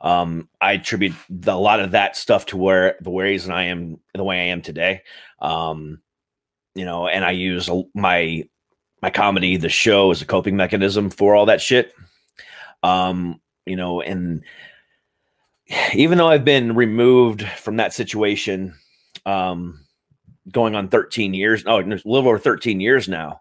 Um, 0.00 0.48
I 0.60 0.72
attribute 0.72 1.14
the, 1.30 1.52
a 1.52 1.54
lot 1.54 1.80
of 1.80 1.92
that 1.92 2.16
stuff 2.16 2.46
to 2.46 2.56
where 2.56 2.96
the 3.00 3.10
ways 3.10 3.48
I 3.48 3.64
am 3.64 3.98
the 4.14 4.24
way 4.24 4.40
I 4.40 4.44
am 4.46 4.60
today. 4.62 5.02
Um, 5.40 6.00
you 6.74 6.84
know, 6.84 7.06
and 7.06 7.24
I 7.24 7.30
use 7.30 7.70
my 7.94 8.44
my 9.02 9.10
comedy, 9.10 9.56
the 9.56 9.68
show, 9.68 10.10
as 10.10 10.22
a 10.22 10.26
coping 10.26 10.56
mechanism 10.56 11.10
for 11.10 11.34
all 11.34 11.46
that 11.46 11.60
shit. 11.60 11.94
Um, 12.82 13.40
you 13.66 13.76
know, 13.76 14.00
and 14.00 14.42
even 15.94 16.18
though 16.18 16.28
I've 16.28 16.44
been 16.44 16.74
removed 16.74 17.42
from 17.42 17.76
that 17.76 17.92
situation, 17.92 18.74
um, 19.26 19.80
going 20.50 20.74
on 20.74 20.88
13 20.88 21.34
years, 21.34 21.64
oh, 21.66 21.80
a 21.80 21.82
little 21.82 22.16
over 22.16 22.38
13 22.38 22.80
years 22.80 23.08
now, 23.08 23.40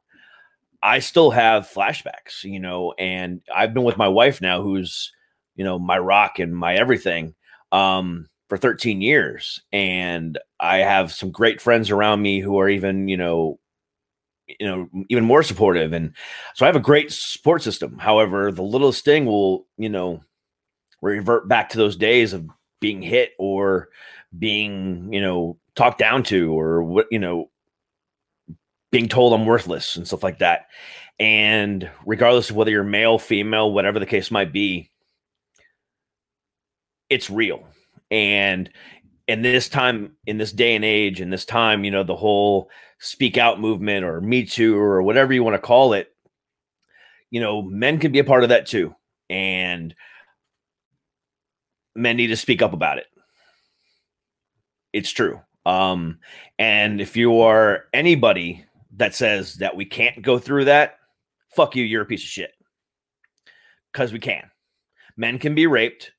I 0.81 0.99
still 0.99 1.31
have 1.31 1.69
flashbacks, 1.69 2.43
you 2.43 2.59
know, 2.59 2.93
and 2.97 3.41
I've 3.53 3.73
been 3.73 3.83
with 3.83 3.97
my 3.97 4.07
wife 4.07 4.41
now, 4.41 4.61
who's, 4.61 5.11
you 5.55 5.63
know, 5.63 5.79
my 5.79 5.97
rock 5.97 6.39
and 6.39 6.55
my 6.55 6.75
everything, 6.75 7.35
um, 7.71 8.27
for 8.49 8.57
13 8.57 9.01
years. 9.01 9.61
And 9.71 10.37
I 10.59 10.77
have 10.77 11.11
some 11.11 11.31
great 11.31 11.61
friends 11.61 11.89
around 11.89 12.21
me 12.21 12.39
who 12.39 12.59
are 12.59 12.69
even, 12.69 13.07
you 13.07 13.17
know, 13.17 13.59
you 14.59 14.67
know, 14.67 14.89
even 15.09 15.23
more 15.23 15.41
supportive. 15.41 15.93
And 15.93 16.13
so 16.53 16.65
I 16.65 16.67
have 16.67 16.75
a 16.75 16.81
great 16.81 17.11
support 17.11 17.61
system. 17.61 17.97
However, 17.97 18.51
the 18.51 18.61
littlest 18.61 19.05
thing 19.05 19.25
will, 19.25 19.65
you 19.77 19.89
know, 19.89 20.21
revert 21.03 21.47
back 21.47 21.69
to 21.69 21.77
those 21.77 21.95
days 21.95 22.33
of 22.33 22.47
being 22.79 23.01
hit 23.01 23.31
or 23.37 23.89
being, 24.37 25.11
you 25.11 25.21
know, 25.21 25.57
talked 25.75 25.99
down 25.99 26.23
to 26.23 26.57
or 26.57 26.83
what, 26.83 27.07
you 27.11 27.19
know, 27.19 27.49
being 28.91 29.09
told 29.09 29.33
I'm 29.33 29.45
worthless 29.45 29.95
and 29.95 30.07
stuff 30.07 30.23
like 30.23 30.39
that. 30.39 30.67
And 31.19 31.89
regardless 32.05 32.49
of 32.49 32.55
whether 32.55 32.71
you're 32.71 32.83
male, 32.83 33.19
female, 33.19 33.71
whatever 33.71 33.99
the 33.99 34.05
case 34.05 34.31
might 34.31 34.53
be, 34.53 34.91
it's 37.09 37.29
real. 37.29 37.67
And 38.09 38.69
in 39.27 39.41
this 39.41 39.69
time, 39.69 40.15
in 40.25 40.37
this 40.37 40.51
day 40.51 40.75
and 40.75 40.85
age, 40.85 41.21
in 41.21 41.29
this 41.29 41.45
time, 41.45 41.83
you 41.83 41.91
know, 41.91 42.03
the 42.03 42.15
whole 42.15 42.69
speak 42.99 43.37
out 43.37 43.59
movement 43.59 44.05
or 44.05 44.21
me 44.21 44.45
too 44.45 44.77
or 44.77 45.01
whatever 45.01 45.33
you 45.33 45.43
want 45.43 45.55
to 45.55 45.59
call 45.59 45.93
it, 45.93 46.09
you 47.29 47.41
know, 47.41 47.61
men 47.61 47.99
can 47.99 48.11
be 48.11 48.19
a 48.19 48.23
part 48.23 48.43
of 48.43 48.49
that 48.49 48.67
too. 48.67 48.95
And 49.29 49.95
men 51.95 52.17
need 52.17 52.27
to 52.27 52.37
speak 52.37 52.61
up 52.61 52.73
about 52.73 52.97
it. 52.97 53.07
It's 54.91 55.11
true. 55.11 55.41
Um, 55.65 56.19
and 56.59 57.01
if 57.01 57.15
you 57.15 57.41
are 57.41 57.85
anybody 57.93 58.65
that 58.97 59.15
says 59.15 59.55
that 59.55 59.75
we 59.75 59.85
can't 59.85 60.21
go 60.21 60.37
through 60.37 60.65
that, 60.65 60.97
fuck 61.55 61.75
you, 61.75 61.83
you're 61.83 62.03
a 62.03 62.05
piece 62.05 62.23
of 62.23 62.29
shit. 62.29 62.51
Because 63.91 64.11
we 64.11 64.19
can. 64.19 64.49
Men 65.15 65.39
can 65.39 65.55
be 65.55 65.67
raped. 65.67 66.11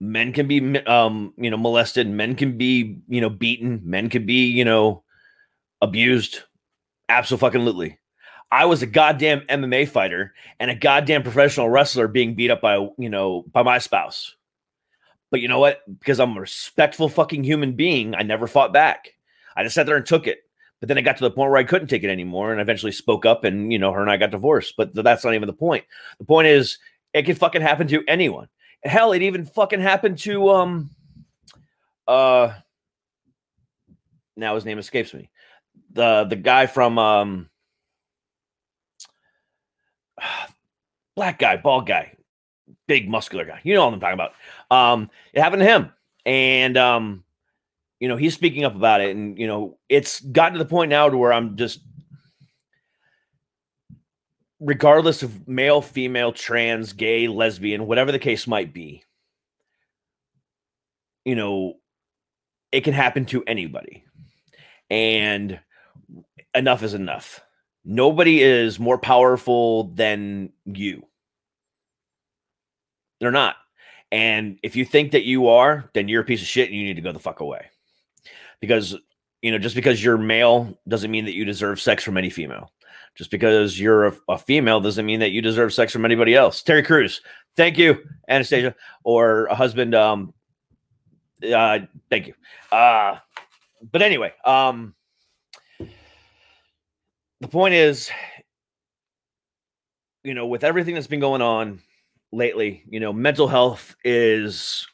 Men 0.00 0.32
can 0.32 0.48
be, 0.48 0.78
um, 0.86 1.32
you 1.36 1.50
know, 1.50 1.56
molested. 1.56 2.08
Men 2.08 2.34
can 2.34 2.58
be, 2.58 2.98
you 3.08 3.20
know, 3.20 3.30
beaten. 3.30 3.80
Men 3.84 4.08
can 4.08 4.26
be, 4.26 4.46
you 4.46 4.64
know, 4.64 5.04
abused. 5.80 6.40
Absolutely. 7.08 7.98
I 8.50 8.66
was 8.66 8.82
a 8.82 8.86
goddamn 8.86 9.40
MMA 9.42 9.88
fighter 9.88 10.34
and 10.58 10.70
a 10.70 10.74
goddamn 10.74 11.22
professional 11.22 11.70
wrestler 11.70 12.08
being 12.08 12.34
beat 12.34 12.50
up 12.50 12.60
by, 12.60 12.76
you 12.98 13.08
know, 13.08 13.44
by 13.52 13.62
my 13.62 13.78
spouse. 13.78 14.36
But 15.32 15.40
you 15.40 15.48
know 15.48 15.58
what? 15.58 15.80
Because 15.98 16.20
I'm 16.20 16.36
a 16.36 16.40
respectful 16.40 17.08
fucking 17.08 17.42
human 17.42 17.72
being, 17.72 18.14
I 18.14 18.22
never 18.22 18.46
fought 18.46 18.70
back. 18.70 19.14
I 19.56 19.62
just 19.62 19.74
sat 19.74 19.86
there 19.86 19.96
and 19.96 20.04
took 20.04 20.26
it. 20.26 20.40
But 20.78 20.88
then 20.88 20.98
I 20.98 21.00
got 21.00 21.16
to 21.16 21.24
the 21.24 21.30
point 21.30 21.50
where 21.50 21.58
I 21.58 21.64
couldn't 21.64 21.88
take 21.88 22.04
it 22.04 22.10
anymore 22.10 22.52
and 22.52 22.60
eventually 22.60 22.92
spoke 22.92 23.24
up 23.24 23.42
and, 23.44 23.72
you 23.72 23.78
know, 23.78 23.92
her 23.92 24.02
and 24.02 24.10
I 24.10 24.18
got 24.18 24.30
divorced. 24.30 24.74
But 24.76 24.92
that's 24.94 25.24
not 25.24 25.32
even 25.32 25.46
the 25.46 25.54
point. 25.54 25.86
The 26.18 26.26
point 26.26 26.48
is 26.48 26.76
it 27.14 27.22
can 27.22 27.34
fucking 27.34 27.62
happen 27.62 27.86
to 27.88 28.04
anyone. 28.06 28.48
Hell, 28.84 29.12
it 29.12 29.22
even 29.22 29.46
fucking 29.46 29.80
happened 29.80 30.18
to 30.18 30.50
um 30.50 30.90
uh 32.06 32.52
now 34.36 34.54
his 34.54 34.66
name 34.66 34.78
escapes 34.78 35.14
me. 35.14 35.30
The 35.94 36.24
the 36.28 36.36
guy 36.36 36.66
from 36.66 36.98
um 36.98 37.48
black 41.16 41.38
guy, 41.38 41.56
bald 41.56 41.86
guy, 41.86 42.16
big 42.86 43.08
muscular 43.08 43.44
guy. 43.44 43.60
You 43.62 43.74
know 43.74 43.84
what 43.84 43.94
I'm 43.94 44.00
talking 44.00 44.14
about. 44.14 44.32
Um, 44.70 45.10
it 45.32 45.40
happened 45.40 45.60
to 45.60 45.66
him, 45.66 45.92
and 46.26 46.76
um, 46.76 47.24
you 48.00 48.08
know, 48.08 48.16
he's 48.16 48.34
speaking 48.34 48.64
up 48.64 48.74
about 48.74 49.00
it, 49.00 49.14
and 49.14 49.38
you 49.38 49.46
know, 49.46 49.78
it's 49.88 50.20
gotten 50.20 50.54
to 50.54 50.58
the 50.58 50.68
point 50.68 50.90
now 50.90 51.08
to 51.08 51.16
where 51.16 51.32
I'm 51.32 51.56
just, 51.56 51.80
regardless 54.60 55.22
of 55.22 55.46
male, 55.46 55.80
female, 55.80 56.32
trans, 56.32 56.92
gay, 56.92 57.28
lesbian, 57.28 57.86
whatever 57.86 58.12
the 58.12 58.18
case 58.18 58.46
might 58.46 58.72
be, 58.74 59.04
you 61.24 61.36
know, 61.36 61.74
it 62.72 62.82
can 62.82 62.94
happen 62.94 63.24
to 63.26 63.44
anybody, 63.46 64.04
and 64.90 65.60
enough 66.54 66.82
is 66.82 66.94
enough. 66.94 67.40
Nobody 67.84 68.42
is 68.42 68.78
more 68.78 68.98
powerful 68.98 69.84
than 69.84 70.52
you. 70.64 71.06
They're 73.22 73.30
not. 73.30 73.54
And 74.10 74.58
if 74.64 74.74
you 74.74 74.84
think 74.84 75.12
that 75.12 75.22
you 75.22 75.46
are, 75.46 75.88
then 75.94 76.08
you're 76.08 76.22
a 76.22 76.24
piece 76.24 76.42
of 76.42 76.48
shit 76.48 76.68
and 76.68 76.76
you 76.76 76.84
need 76.84 76.96
to 76.96 77.02
go 77.02 77.12
the 77.12 77.20
fuck 77.20 77.38
away. 77.38 77.66
Because, 78.60 78.96
you 79.42 79.52
know, 79.52 79.58
just 79.58 79.76
because 79.76 80.02
you're 80.02 80.18
male 80.18 80.76
doesn't 80.88 81.12
mean 81.12 81.26
that 81.26 81.34
you 81.34 81.44
deserve 81.44 81.80
sex 81.80 82.02
from 82.02 82.16
any 82.16 82.30
female. 82.30 82.72
Just 83.14 83.30
because 83.30 83.78
you're 83.78 84.08
a, 84.08 84.16
a 84.28 84.38
female 84.38 84.80
doesn't 84.80 85.06
mean 85.06 85.20
that 85.20 85.30
you 85.30 85.40
deserve 85.40 85.72
sex 85.72 85.92
from 85.92 86.04
anybody 86.04 86.34
else. 86.34 86.64
Terry 86.64 86.82
Crews, 86.82 87.20
thank 87.54 87.78
you, 87.78 88.02
Anastasia, 88.28 88.74
or 89.04 89.46
a 89.46 89.54
husband. 89.54 89.94
Um, 89.94 90.34
uh, 91.54 91.78
thank 92.10 92.26
you. 92.26 92.34
Uh, 92.72 93.18
but 93.92 94.02
anyway, 94.02 94.32
um, 94.44 94.96
the 97.40 97.48
point 97.48 97.74
is, 97.74 98.10
you 100.24 100.34
know, 100.34 100.48
with 100.48 100.64
everything 100.64 100.94
that's 100.94 101.06
been 101.06 101.20
going 101.20 101.40
on 101.40 101.78
lately, 102.32 102.82
you 102.88 103.00
know, 103.00 103.12
mental 103.12 103.48
health 103.48 103.94
is 104.04 104.86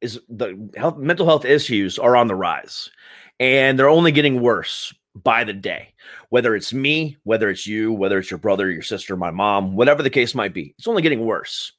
is 0.00 0.18
the 0.28 0.70
health 0.76 0.96
mental 0.96 1.26
health 1.26 1.44
issues 1.44 1.98
are 1.98 2.16
on 2.16 2.26
the 2.26 2.34
rise 2.34 2.90
and 3.38 3.78
they're 3.78 3.88
only 3.88 4.12
getting 4.12 4.40
worse 4.40 4.94
by 5.14 5.44
the 5.44 5.52
day. 5.52 5.94
Whether 6.28 6.54
it's 6.54 6.72
me, 6.72 7.16
whether 7.24 7.50
it's 7.50 7.66
you, 7.66 7.92
whether 7.92 8.18
it's 8.18 8.30
your 8.30 8.38
brother, 8.38 8.70
your 8.70 8.82
sister, 8.82 9.16
my 9.16 9.30
mom, 9.30 9.74
whatever 9.74 10.02
the 10.02 10.10
case 10.10 10.34
might 10.34 10.54
be, 10.54 10.74
it's 10.78 10.86
only 10.86 11.02
getting 11.02 11.24
worse. 11.24 11.72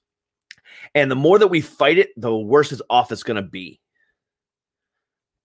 And 0.94 1.10
the 1.10 1.16
more 1.16 1.40
that 1.40 1.48
we 1.48 1.62
fight 1.62 1.98
it, 1.98 2.10
the 2.18 2.36
worse 2.36 2.72
it's 2.72 2.82
off 2.90 3.12
it's 3.12 3.24
going 3.24 3.42
to 3.42 3.42
be. 3.42 3.80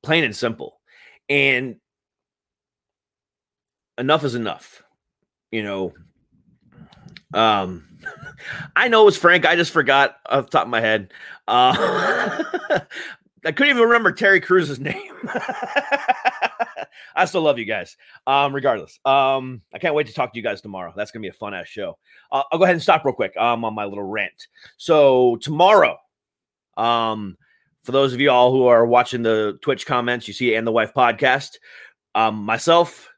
Plain 0.02 0.24
and 0.24 0.34
simple. 0.34 0.80
And 1.28 1.76
enough 3.98 4.24
is 4.24 4.34
enough. 4.34 4.82
You 5.52 5.62
know, 5.62 5.92
um, 7.36 7.84
I 8.76 8.88
know 8.88 9.02
it 9.02 9.06
was 9.06 9.16
Frank. 9.16 9.46
I 9.46 9.56
just 9.56 9.72
forgot 9.72 10.16
off 10.28 10.46
the 10.46 10.50
top 10.50 10.64
of 10.64 10.70
my 10.70 10.80
head. 10.80 11.12
Uh, 11.46 11.74
I 13.44 13.52
couldn't 13.52 13.70
even 13.70 13.82
remember 13.84 14.12
Terry 14.12 14.40
Crews's 14.40 14.80
name. 14.80 15.12
I 17.14 17.24
still 17.26 17.42
love 17.42 17.58
you 17.58 17.64
guys. 17.64 17.96
Um, 18.26 18.54
regardless, 18.54 18.98
um, 19.04 19.62
I 19.72 19.78
can't 19.78 19.94
wait 19.94 20.06
to 20.08 20.14
talk 20.14 20.32
to 20.32 20.36
you 20.38 20.42
guys 20.42 20.60
tomorrow. 20.60 20.92
That's 20.96 21.10
gonna 21.10 21.22
be 21.22 21.28
a 21.28 21.32
fun 21.32 21.54
ass 21.54 21.68
show. 21.68 21.98
Uh, 22.32 22.42
I'll 22.50 22.58
go 22.58 22.64
ahead 22.64 22.74
and 22.74 22.82
stop 22.82 23.04
real 23.04 23.14
quick. 23.14 23.36
Um, 23.36 23.64
on 23.64 23.74
my 23.74 23.84
little 23.84 24.04
rant. 24.04 24.48
So 24.76 25.36
tomorrow, 25.36 25.98
um, 26.76 27.36
for 27.84 27.92
those 27.92 28.12
of 28.12 28.20
you 28.20 28.30
all 28.30 28.50
who 28.52 28.66
are 28.66 28.84
watching 28.84 29.22
the 29.22 29.58
Twitch 29.62 29.86
comments, 29.86 30.26
you 30.26 30.34
see 30.34 30.54
and 30.54 30.66
the 30.66 30.72
wife 30.72 30.92
podcast. 30.92 31.50
Um, 32.14 32.36
myself, 32.44 33.08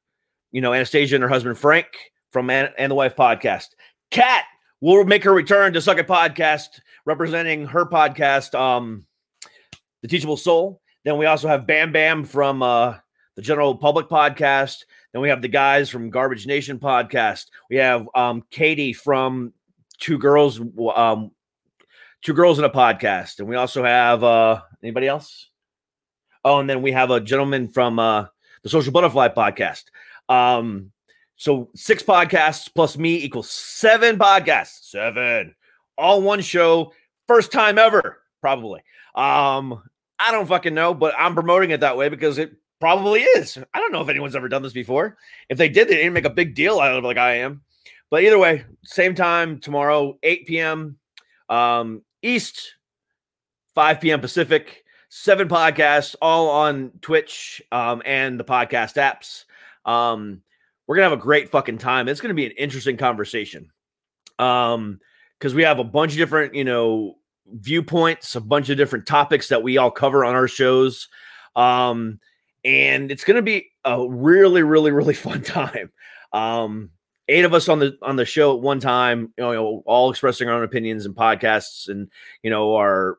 you 0.51 0.61
know, 0.61 0.75
Anastasia 0.75 1.15
and 1.15 1.23
her 1.23 1.29
husband 1.29 1.57
Frank 1.57 1.87
from 2.31 2.51
and 2.51 2.91
the 2.91 2.95
wife 2.95 3.17
podcast. 3.17 3.69
Kat 4.11 4.45
will 4.81 5.05
make 5.05 5.25
her 5.25 5.33
return 5.33 5.73
to 5.73 5.81
Suck 5.81 5.99
It 5.99 6.07
Podcast, 6.07 6.81
representing 7.05 7.67
her 7.67 7.85
podcast, 7.85 8.59
um, 8.59 9.05
The 10.03 10.09
Teachable 10.09 10.37
Soul. 10.37 10.81
Then 11.05 11.19
we 11.19 11.27
also 11.27 11.49
have 11.49 11.67
Bam 11.67 11.93
Bam 11.93 12.25
from 12.25 12.63
uh, 12.63 12.97
the 13.37 13.43
General 13.43 13.75
Public 13.75 14.09
Podcast. 14.09 14.85
Then 15.13 15.23
we 15.23 15.29
have 15.29 15.43
the 15.43 15.49
guys 15.49 15.89
from 15.91 16.11
Garbage 16.11 16.47
Nation 16.47 16.79
Podcast. 16.79 17.47
We 17.71 17.77
have 17.77 18.09
um, 18.15 18.45
Katie 18.51 18.93
from 18.93 19.53
Two 19.99 20.19
Girls, 20.19 20.61
um, 20.95 21.31
Two 22.23 22.35
Girls 22.35 22.59
in 22.59 22.65
a 22.65 22.71
Podcast, 22.71 23.39
and 23.39 23.49
we 23.49 23.57
also 23.57 23.85
have 23.85 24.25
uh, 24.25 24.61
anybody 24.83 25.07
else. 25.07 25.51
Oh, 26.45 26.61
and 26.61 26.71
then 26.71 26.83
we 26.83 26.93
have 26.93 27.11
a 27.11 27.21
gentleman 27.21 27.69
from 27.69 27.99
uh, 27.99 28.27
the 28.63 28.69
Social 28.69 28.93
Butterfly 28.93 29.29
Podcast. 29.29 29.85
Um, 30.29 30.93
so 31.39 31.71
six 31.75 32.03
podcasts 32.03 32.69
plus 32.73 32.99
me 32.99 33.23
equals 33.23 33.49
seven 33.49 34.19
podcasts. 34.19 34.91
Seven. 34.91 35.55
All 35.97 36.21
one 36.21 36.41
show. 36.41 36.93
First 37.29 37.53
time 37.53 37.79
ever, 37.79 38.19
probably. 38.41 38.81
Um, 39.15 39.83
I 40.19 40.33
don't 40.33 40.49
fucking 40.49 40.75
know, 40.75 40.95
but 40.95 41.15
I'm 41.17 41.35
promoting 41.35 41.71
it 41.71 41.81
that 41.81 41.97
way 41.97 42.09
because 42.09 42.39
it 42.39 42.53
probably 42.81 43.21
is. 43.21 43.57
I 43.73 43.79
don't 43.79 43.93
know 43.93 44.03
if 44.03 44.09
anyone's 44.09 44.35
ever 44.35 44.49
done 44.49 44.63
this 44.63 44.73
before. 44.73 45.17
If 45.49 45.59
they 45.59 45.69
did, 45.69 45.89
they 45.89 45.95
didn't 45.95 46.13
make 46.13 46.25
a 46.25 46.31
big 46.31 46.57
deal 46.57 46.81
out 46.81 46.93
of 46.93 47.05
it 47.05 47.07
like 47.07 47.19
I 47.19 47.37
am. 47.37 47.63
But 48.11 48.25
either 48.25 48.39
way, 48.39 48.65
same 48.85 49.15
time 49.15 49.61
tomorrow, 49.61 50.19
8 50.25 50.47
p.m. 50.47 50.99
Um, 51.49 52.03
East, 52.21 52.75
5 53.77 54.01
p.m. 54.01 54.21
Pacific. 54.21 54.85
Seven 55.11 55.49
podcasts, 55.49 56.17
all 56.21 56.51
on 56.51 56.91
Twitch 57.01 57.63
um, 57.73 58.03
and 58.05 58.39
the 58.39 58.45
podcast 58.45 58.97
apps. 58.97 59.45
Um, 59.91 60.43
we're 60.89 60.97
gonna 60.97 61.11
have 61.11 61.19
a 61.19 61.23
great 61.23 61.51
fucking 61.51 61.79
time. 61.79 62.09
It's 62.09 62.21
gonna 62.21 62.35
be 62.35 62.47
an 62.47 62.53
interesting 62.53 62.97
conversation. 62.97 63.71
Um, 64.39 64.99
because 65.39 65.55
we 65.55 65.63
have 65.63 65.79
a 65.79 65.85
bunch 65.85 66.13
of 66.13 66.19
different, 66.19 66.55
you 66.55 66.65
know, 66.65 67.19
viewpoints, 67.47 68.35
a 68.35 68.41
bunch 68.41 68.71
of 68.71 68.77
different 68.77 69.07
topics 69.07 69.49
that 69.49 69.63
we 69.63 69.79
all 69.79 69.91
cover 69.91 70.25
on 70.25 70.35
our 70.35 70.49
shows. 70.49 71.09
Um, 71.55 72.19
and 72.65 73.13
it's 73.13 73.23
gonna 73.23 73.43
be 73.43 73.71
a 73.85 74.09
really, 74.09 74.63
really, 74.63 74.91
really 74.91 75.15
fun 75.15 75.43
time. 75.43 75.93
Um, 76.33 76.91
eight 77.29 77.45
of 77.45 77.53
us 77.53 77.69
on 77.69 77.79
the 77.79 77.97
on 78.03 78.17
the 78.17 78.25
show 78.25 78.57
at 78.57 78.63
one 78.63 78.81
time, 78.81 79.33
you 79.37 79.45
know, 79.45 79.83
all 79.87 80.11
expressing 80.11 80.49
our 80.49 80.55
own 80.55 80.65
opinions 80.65 81.05
and 81.05 81.15
podcasts, 81.15 81.89
and 81.89 82.11
you 82.43 82.51
know, 82.51 82.75
are 82.75 83.19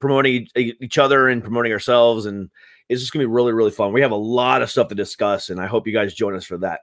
promoting 0.00 0.48
each 0.56 0.98
other 0.98 1.28
and 1.28 1.42
promoting 1.42 1.72
ourselves 1.72 2.26
and 2.26 2.50
it's 2.88 3.00
just 3.00 3.12
gonna 3.12 3.22
be 3.22 3.32
really, 3.32 3.52
really 3.52 3.70
fun. 3.70 3.92
We 3.92 4.02
have 4.02 4.10
a 4.10 4.16
lot 4.16 4.62
of 4.62 4.70
stuff 4.70 4.88
to 4.88 4.94
discuss, 4.94 5.50
and 5.50 5.60
I 5.60 5.66
hope 5.66 5.86
you 5.86 5.92
guys 5.92 6.14
join 6.14 6.34
us 6.34 6.44
for 6.44 6.58
that. 6.58 6.80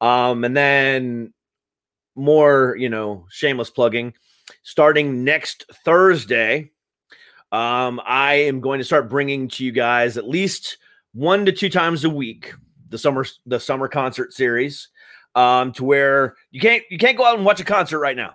Um, 0.00 0.44
and 0.44 0.56
then 0.56 1.32
more, 2.14 2.76
you 2.78 2.88
know, 2.88 3.26
shameless 3.30 3.70
plugging. 3.70 4.14
Starting 4.64 5.24
next 5.24 5.64
Thursday, 5.84 6.70
um, 7.52 8.00
I 8.04 8.34
am 8.34 8.60
going 8.60 8.78
to 8.78 8.84
start 8.84 9.08
bringing 9.08 9.48
to 9.48 9.64
you 9.64 9.72
guys 9.72 10.16
at 10.16 10.28
least 10.28 10.78
one 11.12 11.46
to 11.46 11.52
two 11.52 11.68
times 11.68 12.04
a 12.04 12.10
week 12.10 12.54
the 12.88 12.98
summer 12.98 13.24
the 13.46 13.60
summer 13.60 13.88
concert 13.88 14.32
series, 14.32 14.88
um, 15.34 15.72
to 15.72 15.84
where 15.84 16.36
you 16.50 16.60
can't 16.60 16.82
you 16.90 16.98
can't 16.98 17.16
go 17.16 17.24
out 17.24 17.36
and 17.36 17.44
watch 17.44 17.60
a 17.60 17.64
concert 17.64 17.98
right 17.98 18.16
now. 18.16 18.34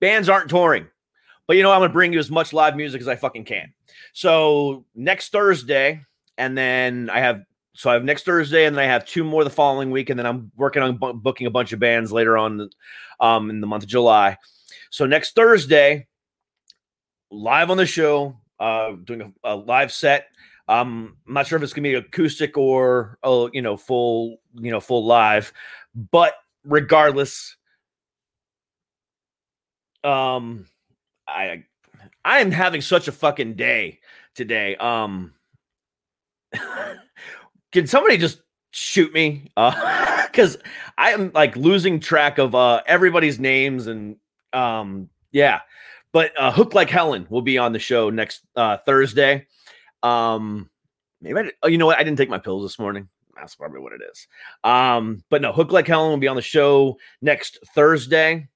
Bands 0.00 0.28
aren't 0.28 0.50
touring, 0.50 0.86
but 1.46 1.56
you 1.56 1.62
know 1.62 1.72
I'm 1.72 1.82
to 1.82 1.88
bring 1.88 2.12
you 2.12 2.18
as 2.18 2.30
much 2.30 2.52
live 2.52 2.76
music 2.76 3.00
as 3.00 3.08
I 3.08 3.16
fucking 3.16 3.44
can. 3.44 3.72
So 4.12 4.84
next 4.94 5.30
Thursday, 5.30 6.02
and 6.38 6.56
then 6.56 7.10
I 7.10 7.20
have 7.20 7.44
so 7.74 7.90
I 7.90 7.94
have 7.94 8.04
next 8.04 8.24
Thursday, 8.24 8.66
and 8.66 8.76
then 8.76 8.84
I 8.84 8.86
have 8.86 9.04
two 9.04 9.24
more 9.24 9.42
the 9.42 9.50
following 9.50 9.90
week, 9.90 10.08
and 10.08 10.18
then 10.18 10.26
I'm 10.26 10.52
working 10.56 10.82
on 10.82 10.96
bu- 10.96 11.14
booking 11.14 11.48
a 11.48 11.50
bunch 11.50 11.72
of 11.72 11.80
bands 11.80 12.12
later 12.12 12.38
on, 12.38 12.70
um, 13.18 13.50
in 13.50 13.60
the 13.60 13.66
month 13.66 13.82
of 13.82 13.88
July. 13.88 14.38
So 14.90 15.06
next 15.06 15.34
Thursday, 15.34 16.06
live 17.32 17.70
on 17.70 17.76
the 17.76 17.86
show, 17.86 18.36
uh, 18.60 18.92
doing 18.92 19.34
a, 19.44 19.54
a 19.54 19.56
live 19.56 19.92
set. 19.92 20.28
Um, 20.68 21.16
I'm 21.26 21.34
not 21.34 21.46
sure 21.48 21.56
if 21.56 21.64
it's 21.64 21.72
gonna 21.72 21.82
be 21.82 21.94
acoustic 21.94 22.56
or 22.56 23.18
oh, 23.24 23.50
you 23.52 23.60
know, 23.60 23.76
full, 23.76 24.38
you 24.54 24.70
know, 24.70 24.80
full 24.80 25.04
live, 25.04 25.52
but 26.12 26.34
regardless, 26.64 27.56
um, 30.04 30.66
I 31.26 31.64
I 32.24 32.38
am 32.38 32.50
having 32.50 32.80
such 32.80 33.08
a 33.08 33.12
fucking 33.12 33.54
day 33.54 33.98
today. 34.34 34.76
Um, 34.76 35.34
can 37.72 37.86
somebody 37.86 38.16
just 38.16 38.40
shoot 38.70 39.12
me? 39.12 39.50
Uh, 39.56 40.26
because 40.34 40.58
I 40.98 41.12
am 41.12 41.30
like 41.32 41.56
losing 41.56 42.00
track 42.00 42.38
of 42.38 42.54
uh 42.54 42.82
everybody's 42.86 43.38
names 43.38 43.86
and 43.86 44.16
um 44.52 45.08
yeah. 45.32 45.60
But 46.12 46.32
uh, 46.38 46.52
Hook 46.52 46.74
Like 46.74 46.90
Helen 46.90 47.26
will 47.28 47.42
be 47.42 47.58
on 47.58 47.72
the 47.72 47.78
show 47.78 48.10
next 48.10 48.42
uh 48.56 48.78
Thursday. 48.78 49.46
Um, 50.02 50.70
maybe 51.20 51.40
I, 51.40 51.50
oh, 51.62 51.68
you 51.68 51.78
know 51.78 51.86
what? 51.86 51.98
I 51.98 52.04
didn't 52.04 52.18
take 52.18 52.28
my 52.28 52.38
pills 52.38 52.62
this 52.64 52.78
morning. 52.78 53.08
That's 53.36 53.56
probably 53.56 53.80
what 53.80 53.92
it 53.92 54.00
is. 54.10 54.28
Um, 54.62 55.24
but 55.30 55.42
no, 55.42 55.52
Hook 55.52 55.72
Like 55.72 55.88
Helen 55.88 56.10
will 56.10 56.18
be 56.18 56.28
on 56.28 56.36
the 56.36 56.42
show 56.42 56.98
next 57.20 57.58
Thursday. 57.74 58.48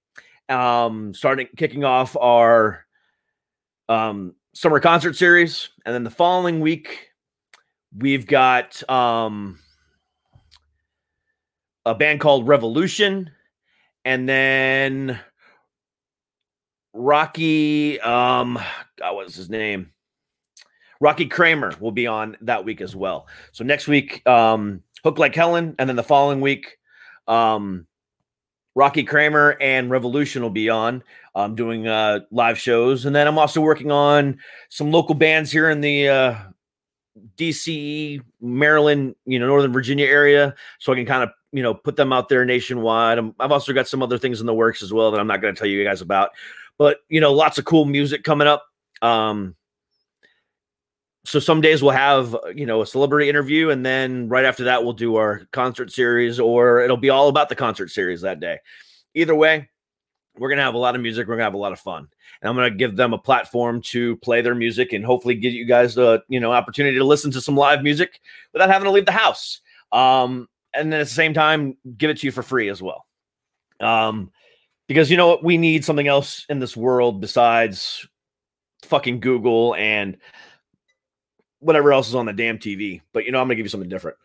Um, 0.48 1.14
starting 1.14 1.48
kicking 1.56 1.84
off 1.84 2.16
our 2.16 2.84
um 3.88 4.34
summer 4.54 4.80
concert 4.80 5.16
series, 5.16 5.68
and 5.84 5.94
then 5.94 6.04
the 6.04 6.10
following 6.10 6.60
week 6.60 7.07
we've 7.96 8.26
got 8.26 8.88
um 8.90 9.58
a 11.84 11.94
band 11.94 12.20
called 12.20 12.46
Revolution, 12.46 13.30
and 14.04 14.28
then 14.28 15.18
Rocky. 16.92 18.00
Um, 18.00 18.58
God, 18.98 19.14
what 19.14 19.24
was 19.24 19.36
his 19.36 19.48
name? 19.48 19.92
Rocky 21.00 21.26
Kramer 21.26 21.72
will 21.80 21.92
be 21.92 22.06
on 22.06 22.36
that 22.42 22.64
week 22.64 22.80
as 22.80 22.94
well. 22.94 23.28
So 23.52 23.64
next 23.64 23.86
week, 23.86 24.26
um, 24.26 24.82
Hook 25.04 25.18
Like 25.18 25.34
Helen, 25.34 25.76
and 25.78 25.88
then 25.88 25.96
the 25.96 26.02
following 26.02 26.40
week, 26.40 26.76
um, 27.28 27.86
Rocky 28.74 29.04
Kramer 29.04 29.56
and 29.60 29.90
Revolution 29.90 30.42
will 30.42 30.50
be 30.50 30.68
on. 30.68 31.02
I'm 31.34 31.54
doing 31.54 31.86
uh, 31.86 32.20
live 32.30 32.58
shows, 32.58 33.04
and 33.04 33.14
then 33.14 33.26
I'm 33.28 33.38
also 33.38 33.60
working 33.60 33.92
on 33.92 34.38
some 34.70 34.90
local 34.90 35.14
bands 35.14 35.52
here 35.52 35.70
in 35.70 35.80
the 35.80 36.08
uh, 36.08 36.34
DC, 37.36 38.20
Maryland, 38.40 39.14
you 39.26 39.38
know, 39.38 39.46
Northern 39.46 39.72
Virginia 39.72 40.06
area, 40.06 40.54
so 40.78 40.92
I 40.92 40.96
can 40.96 41.06
kind 41.06 41.22
of 41.22 41.30
you 41.52 41.62
know 41.62 41.74
put 41.74 41.96
them 41.96 42.12
out 42.12 42.28
there 42.28 42.44
nationwide. 42.44 43.18
i 43.18 43.22
have 43.40 43.52
also 43.52 43.72
got 43.72 43.88
some 43.88 44.02
other 44.02 44.18
things 44.18 44.40
in 44.40 44.46
the 44.46 44.54
works 44.54 44.82
as 44.82 44.92
well 44.92 45.10
that 45.10 45.20
I'm 45.20 45.26
not 45.26 45.40
going 45.40 45.54
to 45.54 45.58
tell 45.58 45.68
you 45.68 45.82
guys 45.84 46.00
about, 46.00 46.30
but 46.76 46.98
you 47.08 47.20
know, 47.20 47.32
lots 47.32 47.58
of 47.58 47.64
cool 47.64 47.84
music 47.84 48.24
coming 48.24 48.48
up. 48.48 48.64
Um, 49.02 49.54
so 51.28 51.38
some 51.38 51.60
days 51.60 51.82
we'll 51.82 51.92
have 51.92 52.34
you 52.54 52.64
know 52.64 52.80
a 52.80 52.86
celebrity 52.86 53.28
interview 53.28 53.68
and 53.68 53.84
then 53.84 54.28
right 54.28 54.46
after 54.46 54.64
that 54.64 54.82
we'll 54.82 54.94
do 54.94 55.16
our 55.16 55.42
concert 55.52 55.92
series 55.92 56.40
or 56.40 56.80
it'll 56.80 56.96
be 56.96 57.10
all 57.10 57.28
about 57.28 57.50
the 57.50 57.54
concert 57.54 57.88
series 57.88 58.22
that 58.22 58.40
day 58.40 58.58
either 59.14 59.34
way 59.34 59.68
we're 60.38 60.48
gonna 60.48 60.62
have 60.62 60.74
a 60.74 60.78
lot 60.78 60.94
of 60.94 61.02
music 61.02 61.28
we're 61.28 61.34
gonna 61.34 61.44
have 61.44 61.54
a 61.54 61.58
lot 61.58 61.72
of 61.72 61.80
fun 61.80 62.08
and 62.40 62.48
i'm 62.48 62.56
gonna 62.56 62.70
give 62.70 62.96
them 62.96 63.12
a 63.12 63.18
platform 63.18 63.80
to 63.80 64.16
play 64.16 64.40
their 64.40 64.54
music 64.54 64.92
and 64.92 65.04
hopefully 65.04 65.34
give 65.34 65.52
you 65.52 65.64
guys 65.64 65.94
the 65.94 66.22
you 66.28 66.40
know 66.40 66.52
opportunity 66.52 66.96
to 66.96 67.04
listen 67.04 67.30
to 67.30 67.40
some 67.40 67.56
live 67.56 67.82
music 67.82 68.20
without 68.52 68.70
having 68.70 68.84
to 68.84 68.90
leave 68.90 69.06
the 69.06 69.12
house 69.12 69.60
um 69.92 70.48
and 70.74 70.92
then 70.92 71.00
at 71.00 71.06
the 71.06 71.12
same 71.12 71.34
time 71.34 71.76
give 71.96 72.10
it 72.10 72.18
to 72.18 72.26
you 72.26 72.32
for 72.32 72.42
free 72.42 72.68
as 72.68 72.82
well 72.82 73.06
um 73.80 74.30
because 74.86 75.10
you 75.10 75.16
know 75.16 75.28
what 75.28 75.44
we 75.44 75.56
need 75.58 75.84
something 75.84 76.08
else 76.08 76.46
in 76.48 76.58
this 76.58 76.76
world 76.76 77.20
besides 77.20 78.06
fucking 78.82 79.20
google 79.20 79.74
and 79.74 80.16
whatever 81.60 81.92
else 81.92 82.08
is 82.08 82.14
on 82.14 82.26
the 82.26 82.32
damn 82.32 82.58
TV. 82.58 83.00
But 83.12 83.24
you 83.24 83.32
know, 83.32 83.40
I'm 83.40 83.46
gonna 83.46 83.56
give 83.56 83.66
you 83.66 83.70
something 83.70 83.88
different. 83.88 84.16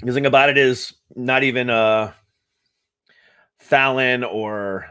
The 0.00 0.12
thing 0.12 0.26
about 0.26 0.50
it 0.50 0.58
is 0.58 0.92
not 1.14 1.42
even 1.42 1.70
uh 1.70 2.12
Fallon 3.58 4.24
or 4.24 4.86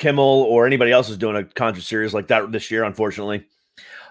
Kimmel 0.00 0.24
or 0.24 0.66
anybody 0.66 0.90
else 0.90 1.08
is 1.08 1.16
doing 1.16 1.36
a 1.36 1.44
concert 1.44 1.82
series 1.82 2.12
like 2.12 2.26
that 2.28 2.50
this 2.50 2.70
year, 2.70 2.82
unfortunately. 2.82 3.46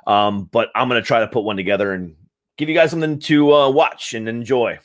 Um, 0.08 0.46
but 0.46 0.70
I'm 0.74 0.88
gonna 0.88 1.02
try 1.02 1.20
to 1.20 1.28
put 1.28 1.44
one 1.44 1.58
together 1.58 1.92
and 1.94 2.16
give 2.58 2.70
you 2.70 2.76
guys 2.76 2.92
something 2.92 3.20
to 3.20 3.54
uh, 3.54 3.70
watch 3.70 4.14
and 4.14 4.30
enjoy 4.30 4.80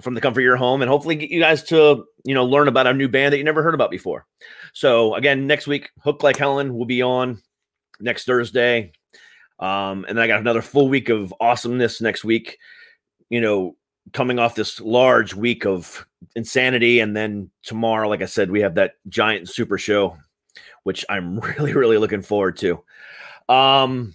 from 0.00 0.14
the 0.14 0.20
comfort 0.22 0.40
of 0.40 0.44
your 0.44 0.56
home 0.56 0.80
and 0.80 0.88
hopefully 0.88 1.16
get 1.16 1.28
you 1.28 1.38
guys 1.38 1.62
to 1.64 2.06
you 2.24 2.34
know 2.34 2.46
learn 2.46 2.66
about 2.66 2.86
a 2.86 2.94
new 2.94 3.08
band 3.08 3.30
that 3.30 3.36
you 3.36 3.44
never 3.44 3.62
heard 3.62 3.74
about 3.74 3.90
before 3.90 4.24
so 4.72 5.14
again 5.16 5.46
next 5.46 5.66
week 5.66 5.90
hook 6.02 6.22
like 6.22 6.38
helen 6.38 6.74
will 6.74 6.86
be 6.86 7.02
on 7.02 7.38
next 8.00 8.24
thursday 8.24 8.90
um, 9.62 10.04
and 10.08 10.18
then 10.18 10.24
I 10.24 10.26
got 10.26 10.40
another 10.40 10.60
full 10.60 10.88
week 10.88 11.08
of 11.08 11.32
awesomeness 11.40 12.00
next 12.00 12.24
week. 12.24 12.58
You 13.30 13.40
know, 13.40 13.76
coming 14.12 14.40
off 14.40 14.56
this 14.56 14.80
large 14.80 15.34
week 15.34 15.64
of 15.64 16.04
insanity, 16.36 17.00
and 17.00 17.16
then 17.16 17.50
tomorrow, 17.62 18.08
like 18.08 18.22
I 18.22 18.26
said, 18.26 18.50
we 18.50 18.60
have 18.60 18.74
that 18.76 18.94
giant 19.08 19.48
super 19.48 19.78
show, 19.78 20.16
which 20.84 21.04
I'm 21.08 21.38
really, 21.58 21.74
really 21.74 21.98
looking 21.98 22.22
forward 22.22 22.56
to. 22.58 22.82
Um, 23.48 24.14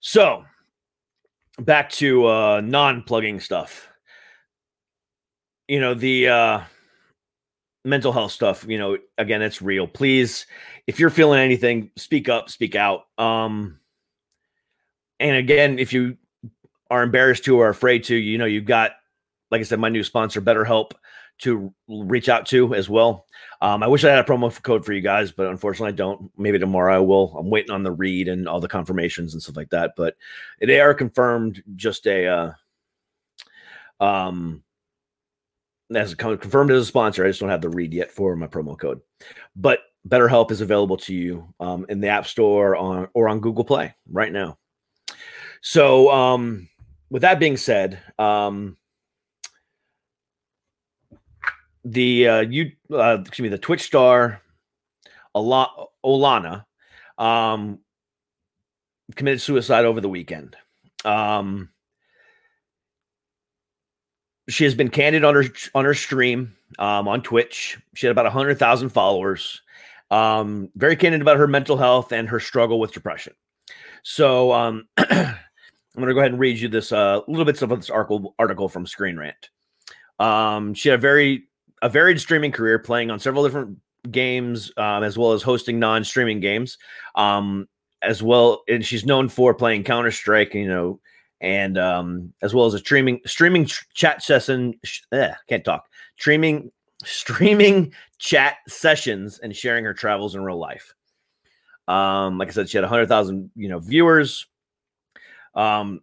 so 0.00 0.44
back 1.58 1.90
to 1.90 2.26
uh, 2.26 2.60
non-plugging 2.60 3.40
stuff. 3.40 3.88
You 5.68 5.80
know 5.80 5.94
the 5.94 6.28
uh, 6.28 6.60
mental 7.84 8.12
health 8.12 8.32
stuff. 8.32 8.64
You 8.68 8.78
know, 8.78 8.98
again, 9.18 9.42
it's 9.42 9.60
real. 9.60 9.86
Please 9.86 10.46
if 10.86 11.00
you're 11.00 11.10
feeling 11.10 11.40
anything, 11.40 11.90
speak 11.96 12.28
up, 12.28 12.48
speak 12.48 12.74
out. 12.74 13.06
Um, 13.18 13.80
and 15.18 15.36
again, 15.36 15.78
if 15.78 15.92
you 15.92 16.16
are 16.90 17.02
embarrassed 17.02 17.44
to 17.44 17.58
or 17.58 17.68
afraid 17.68 18.04
to, 18.04 18.14
you 18.14 18.38
know, 18.38 18.44
you've 18.44 18.66
got, 18.66 18.92
like 19.50 19.60
I 19.60 19.64
said, 19.64 19.78
my 19.78 19.88
new 19.88 20.02
sponsor, 20.02 20.40
BetterHelp, 20.40 20.92
to 21.38 21.72
reach 21.88 22.28
out 22.28 22.46
to 22.46 22.74
as 22.74 22.88
well. 22.88 23.26
Um, 23.60 23.82
I 23.82 23.86
wish 23.86 24.04
I 24.04 24.10
had 24.10 24.24
a 24.24 24.28
promo 24.28 24.62
code 24.62 24.84
for 24.84 24.92
you 24.92 25.02
guys, 25.02 25.32
but 25.32 25.48
unfortunately, 25.48 25.92
I 25.92 25.96
don't. 25.96 26.30
Maybe 26.36 26.58
tomorrow 26.58 26.96
I 26.96 27.00
will. 27.00 27.36
I'm 27.38 27.50
waiting 27.50 27.72
on 27.72 27.82
the 27.82 27.92
read 27.92 28.28
and 28.28 28.48
all 28.48 28.60
the 28.60 28.68
confirmations 28.68 29.34
and 29.34 29.42
stuff 29.42 29.56
like 29.56 29.70
that. 29.70 29.92
But 29.96 30.16
they 30.60 30.80
are 30.80 30.94
confirmed. 30.94 31.62
Just 31.76 32.06
a 32.06 32.26
uh, 32.26 34.04
um, 34.04 34.62
as 35.94 36.14
confirmed 36.14 36.70
as 36.70 36.82
a 36.82 36.86
sponsor. 36.86 37.24
I 37.24 37.28
just 37.28 37.40
don't 37.40 37.50
have 37.50 37.62
the 37.62 37.68
read 37.68 37.92
yet 37.92 38.10
for 38.10 38.34
my 38.36 38.46
promo 38.46 38.78
code. 38.78 39.00
But 39.54 39.80
BetterHelp 40.08 40.50
is 40.50 40.60
available 40.60 40.96
to 40.98 41.14
you 41.14 41.52
um, 41.60 41.86
in 41.88 42.00
the 42.00 42.08
App 42.08 42.26
Store 42.26 42.76
on, 42.76 43.08
or 43.14 43.28
on 43.28 43.40
Google 43.40 43.64
Play 43.64 43.94
right 44.10 44.32
now. 44.32 44.58
So, 45.62 46.10
um, 46.10 46.68
with 47.10 47.22
that 47.22 47.38
being 47.38 47.56
said, 47.56 48.00
um, 48.18 48.76
the 51.86 52.28
uh, 52.28 52.40
you 52.40 52.72
uh, 52.92 53.18
excuse 53.20 53.44
me, 53.44 53.48
the 53.48 53.58
Twitch 53.58 53.82
star 53.82 54.42
Ala- 55.34 55.86
Olana 56.04 56.64
um, 57.16 57.78
committed 59.14 59.40
suicide 59.40 59.84
over 59.84 60.00
the 60.00 60.08
weekend. 60.08 60.56
Um, 61.04 61.70
she 64.48 64.64
has 64.64 64.74
been 64.74 64.90
candid 64.90 65.24
on 65.24 65.34
her 65.34 65.44
on 65.74 65.84
her 65.84 65.94
stream 65.94 66.54
um, 66.78 67.08
on 67.08 67.22
Twitch. 67.22 67.78
She 67.94 68.06
had 68.06 68.12
about 68.12 68.30
hundred 68.30 68.58
thousand 68.58 68.90
followers 68.90 69.62
um, 70.10 70.70
very 70.76 70.96
candid 70.96 71.20
about 71.20 71.36
her 71.36 71.46
mental 71.46 71.76
health 71.76 72.12
and 72.12 72.28
her 72.28 72.40
struggle 72.40 72.78
with 72.78 72.92
depression. 72.92 73.34
So 74.02 74.52
um, 74.52 74.88
I'm 74.96 75.36
going 75.96 76.08
to 76.08 76.14
go 76.14 76.20
ahead 76.20 76.32
and 76.32 76.40
read 76.40 76.58
you 76.58 76.68
this 76.68 76.92
uh, 76.92 77.20
little 77.26 77.44
bits 77.44 77.62
of 77.62 77.70
this 77.70 77.90
article, 77.90 78.34
article 78.38 78.68
from 78.68 78.86
Screen 78.86 79.16
Rant. 79.16 79.50
Um, 80.18 80.74
she 80.74 80.88
had 80.88 80.98
a 80.98 81.02
very 81.02 81.45
a 81.82 81.88
varied 81.88 82.20
streaming 82.20 82.52
career, 82.52 82.78
playing 82.78 83.10
on 83.10 83.18
several 83.18 83.44
different 83.44 83.78
games, 84.10 84.72
um, 84.76 85.02
as 85.02 85.18
well 85.18 85.32
as 85.32 85.42
hosting 85.42 85.78
non-streaming 85.78 86.40
games. 86.40 86.78
Um, 87.14 87.68
as 88.02 88.22
well, 88.22 88.62
and 88.68 88.84
she's 88.84 89.04
known 89.04 89.28
for 89.28 89.54
playing 89.54 89.84
Counter 89.84 90.10
Strike, 90.10 90.54
you 90.54 90.68
know, 90.68 91.00
and 91.40 91.76
um, 91.76 92.32
as 92.42 92.54
well 92.54 92.66
as 92.66 92.74
a 92.74 92.78
streaming 92.78 93.20
streaming 93.26 93.66
chat 93.94 94.22
session. 94.22 94.74
Eh, 95.12 95.32
can't 95.48 95.64
talk. 95.64 95.86
Streaming 96.18 96.70
streaming 97.04 97.92
chat 98.18 98.56
sessions 98.68 99.38
and 99.40 99.54
sharing 99.54 99.84
her 99.84 99.94
travels 99.94 100.34
in 100.34 100.42
real 100.42 100.58
life. 100.58 100.94
Um, 101.88 102.38
like 102.38 102.48
I 102.48 102.52
said, 102.52 102.68
she 102.68 102.78
had 102.78 102.84
100,000, 102.84 103.50
you 103.54 103.68
know, 103.68 103.78
viewers. 103.78 104.46
Um, 105.54 106.00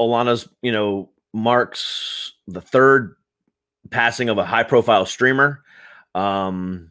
Olana's, 0.00 0.48
you 0.62 0.72
know, 0.72 1.10
marks 1.32 2.32
the 2.48 2.60
third 2.60 3.16
passing 3.92 4.28
of 4.28 4.38
a 4.38 4.44
high 4.44 4.64
profile 4.64 5.06
streamer. 5.06 5.62
Um, 6.14 6.90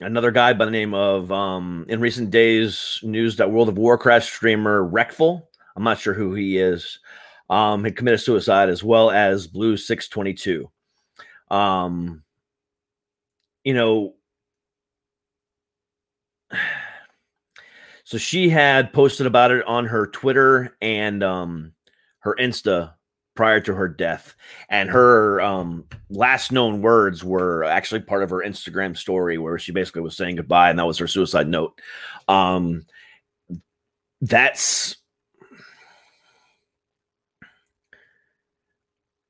another 0.00 0.30
guy 0.30 0.52
by 0.52 0.66
the 0.66 0.70
name 0.70 0.92
of, 0.92 1.32
um, 1.32 1.86
in 1.88 2.00
recent 2.00 2.30
days, 2.30 3.00
news 3.02 3.36
that 3.36 3.50
World 3.50 3.68
of 3.68 3.78
Warcraft 3.78 4.26
streamer 4.26 4.82
Reckful, 4.86 5.42
I'm 5.76 5.84
not 5.84 5.98
sure 5.98 6.12
who 6.12 6.34
he 6.34 6.58
is, 6.58 6.98
um, 7.48 7.84
had 7.84 7.96
committed 7.96 8.20
suicide 8.20 8.68
as 8.68 8.84
well 8.84 9.10
as 9.10 9.46
Blue 9.46 9.76
622. 9.76 10.70
Um, 11.50 12.22
you 13.64 13.74
know, 13.74 14.14
so 18.04 18.18
she 18.18 18.48
had 18.48 18.92
posted 18.92 19.26
about 19.26 19.50
it 19.52 19.64
on 19.66 19.86
her 19.86 20.06
Twitter 20.06 20.76
and 20.80 21.22
um, 21.22 21.72
her 22.20 22.36
Insta 22.38 22.94
prior 23.40 23.60
to 23.60 23.74
her 23.74 23.88
death. 23.88 24.34
And 24.68 24.90
her 24.90 25.40
um, 25.40 25.86
last 26.10 26.52
known 26.52 26.82
words 26.82 27.24
were 27.24 27.64
actually 27.64 28.02
part 28.02 28.22
of 28.22 28.28
her 28.28 28.42
Instagram 28.44 28.94
story 28.94 29.38
where 29.38 29.58
she 29.58 29.72
basically 29.72 30.02
was 30.02 30.14
saying 30.14 30.36
goodbye, 30.36 30.68
and 30.68 30.78
that 30.78 30.86
was 30.86 30.98
her 30.98 31.08
suicide 31.08 31.48
note. 31.48 31.80
Um, 32.28 32.84
that's 34.20 34.96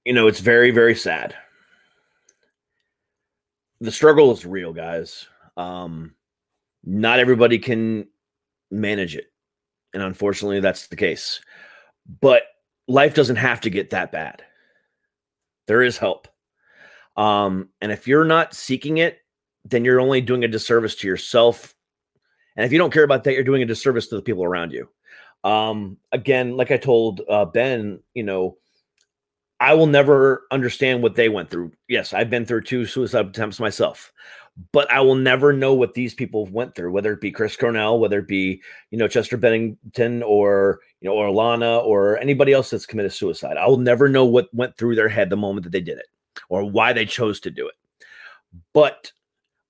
you 0.04 0.12
know, 0.12 0.26
it's 0.26 0.40
very, 0.40 0.72
very 0.72 0.96
sad 0.96 1.36
the 3.80 3.92
struggle 3.92 4.32
is 4.32 4.44
real, 4.44 4.72
guys. 4.72 5.26
Um, 5.56 6.14
not 6.84 7.18
everybody 7.20 7.58
can 7.58 8.08
manage 8.70 9.14
it. 9.14 9.26
And 9.94 10.02
unfortunately, 10.02 10.60
that's 10.60 10.88
the 10.88 10.96
case. 10.96 11.40
But 12.20 12.42
life 12.90 13.14
doesn't 13.14 13.36
have 13.36 13.60
to 13.60 13.70
get 13.70 13.90
that 13.90 14.10
bad. 14.10 14.42
There 15.66 15.82
is 15.82 15.96
help. 15.96 16.26
Um, 17.16 17.68
and 17.80 17.92
if 17.92 18.08
you're 18.08 18.24
not 18.24 18.52
seeking 18.52 18.98
it, 18.98 19.18
then 19.64 19.84
you're 19.84 20.00
only 20.00 20.20
doing 20.20 20.42
a 20.42 20.48
disservice 20.48 20.96
to 20.96 21.06
yourself. 21.06 21.74
And 22.56 22.66
if 22.66 22.72
you 22.72 22.78
don't 22.78 22.92
care 22.92 23.04
about 23.04 23.24
that, 23.24 23.34
you're 23.34 23.44
doing 23.44 23.62
a 23.62 23.66
disservice 23.66 24.08
to 24.08 24.16
the 24.16 24.22
people 24.22 24.44
around 24.44 24.72
you. 24.72 24.88
Um, 25.44 25.98
again, 26.10 26.56
like 26.56 26.70
I 26.70 26.76
told 26.76 27.22
uh, 27.28 27.44
Ben, 27.44 28.00
you 28.14 28.24
know, 28.24 28.56
I 29.60 29.74
will 29.74 29.86
never 29.86 30.46
understand 30.50 31.02
what 31.02 31.14
they 31.14 31.28
went 31.28 31.50
through. 31.50 31.72
Yes, 31.86 32.14
I've 32.14 32.30
been 32.30 32.46
through 32.46 32.62
two 32.62 32.86
suicide 32.86 33.26
attempts 33.26 33.60
myself, 33.60 34.10
but 34.72 34.90
I 34.90 35.00
will 35.00 35.14
never 35.14 35.52
know 35.52 35.74
what 35.74 35.92
these 35.92 36.14
people 36.14 36.46
went 36.46 36.74
through, 36.74 36.92
whether 36.92 37.12
it 37.12 37.20
be 37.20 37.30
Chris 37.30 37.56
Cornell, 37.56 37.98
whether 37.98 38.20
it 38.20 38.26
be, 38.26 38.62
you 38.90 38.98
know, 38.98 39.06
Chester 39.06 39.36
Bennington 39.36 40.22
or, 40.22 40.80
you 41.02 41.10
know, 41.10 41.14
or 41.14 41.30
Lana 41.30 41.78
or 41.78 42.18
anybody 42.18 42.52
else 42.52 42.70
that's 42.70 42.86
committed 42.86 43.12
suicide. 43.12 43.58
I 43.58 43.66
will 43.66 43.76
never 43.76 44.08
know 44.08 44.24
what 44.24 44.52
went 44.54 44.76
through 44.78 44.94
their 44.94 45.10
head 45.10 45.28
the 45.28 45.36
moment 45.36 45.64
that 45.64 45.72
they 45.72 45.82
did 45.82 45.98
it 45.98 46.06
or 46.48 46.64
why 46.64 46.94
they 46.94 47.04
chose 47.04 47.38
to 47.40 47.50
do 47.50 47.68
it. 47.68 47.74
But 48.72 49.12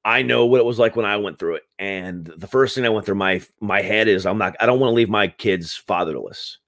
I 0.05 0.23
know 0.23 0.47
what 0.47 0.61
it 0.61 0.65
was 0.65 0.79
like 0.79 0.95
when 0.95 1.05
I 1.05 1.17
went 1.17 1.39
through 1.39 1.57
it. 1.57 1.65
And 1.81 2.27
the 2.37 2.47
first 2.47 2.75
thing 2.75 2.87
I 2.87 2.91
went 2.91 3.07
through 3.07 3.17
my 3.17 3.43
my 3.61 3.83
head 3.83 4.07
is 4.07 4.25
I'm 4.25 4.39
not 4.39 4.57
I 4.61 4.67
don't 4.67 4.81
want 4.81 4.91
to 4.91 4.95
leave 4.95 5.11
my 5.11 5.29
kids 5.29 5.75
fatherless. 5.75 6.59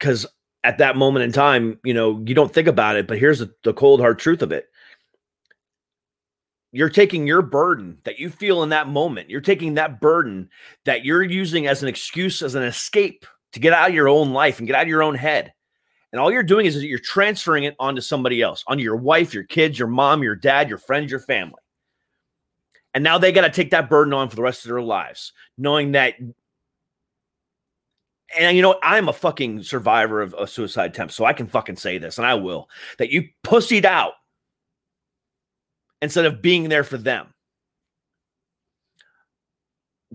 Cuz 0.00 0.26
at 0.66 0.78
that 0.78 0.96
moment 0.96 1.22
in 1.22 1.30
time, 1.30 1.78
you 1.84 1.94
know, 1.94 2.20
you 2.26 2.34
don't 2.34 2.52
think 2.52 2.66
about 2.66 2.96
it, 2.96 3.06
but 3.06 3.20
here's 3.20 3.38
the, 3.38 3.54
the 3.62 3.72
cold 3.72 4.00
hard 4.00 4.18
truth 4.18 4.42
of 4.42 4.50
it. 4.50 4.66
You're 6.72 6.90
taking 6.90 7.24
your 7.24 7.40
burden 7.40 7.98
that 8.02 8.18
you 8.18 8.30
feel 8.30 8.64
in 8.64 8.70
that 8.70 8.88
moment. 8.88 9.30
You're 9.30 9.40
taking 9.40 9.74
that 9.74 10.00
burden 10.00 10.50
that 10.84 11.04
you're 11.04 11.22
using 11.22 11.68
as 11.68 11.84
an 11.84 11.88
excuse, 11.88 12.42
as 12.42 12.56
an 12.56 12.64
escape 12.64 13.24
to 13.52 13.60
get 13.60 13.72
out 13.72 13.90
of 13.90 13.94
your 13.94 14.08
own 14.08 14.32
life 14.32 14.58
and 14.58 14.66
get 14.66 14.74
out 14.74 14.82
of 14.82 14.88
your 14.88 15.04
own 15.04 15.14
head. 15.14 15.52
And 16.10 16.20
all 16.20 16.32
you're 16.32 16.42
doing 16.42 16.66
is 16.66 16.82
you're 16.82 16.98
transferring 16.98 17.62
it 17.62 17.76
onto 17.78 18.00
somebody 18.00 18.42
else, 18.42 18.64
onto 18.66 18.82
your 18.82 18.96
wife, 18.96 19.32
your 19.32 19.44
kids, 19.44 19.78
your 19.78 19.88
mom, 19.88 20.24
your 20.24 20.34
dad, 20.34 20.68
your 20.68 20.78
friends, 20.78 21.12
your 21.12 21.20
family. 21.20 21.62
And 22.92 23.04
now 23.04 23.18
they 23.18 23.30
got 23.30 23.42
to 23.42 23.50
take 23.50 23.70
that 23.70 23.88
burden 23.88 24.12
on 24.12 24.28
for 24.28 24.36
the 24.36 24.42
rest 24.42 24.64
of 24.64 24.70
their 24.70 24.82
lives, 24.82 25.32
knowing 25.56 25.92
that. 25.92 26.14
And 28.38 28.56
you 28.56 28.62
know, 28.62 28.78
I'm 28.82 29.08
a 29.08 29.12
fucking 29.12 29.62
survivor 29.62 30.20
of 30.20 30.34
a 30.38 30.46
suicide 30.46 30.90
attempt, 30.90 31.14
so 31.14 31.24
I 31.24 31.32
can 31.32 31.46
fucking 31.46 31.76
say 31.76 31.98
this, 31.98 32.18
and 32.18 32.26
I 32.26 32.34
will 32.34 32.68
that 32.98 33.10
you 33.10 33.28
pussied 33.44 33.84
out 33.84 34.14
instead 36.02 36.26
of 36.26 36.42
being 36.42 36.68
there 36.68 36.84
for 36.84 36.98
them 36.98 37.28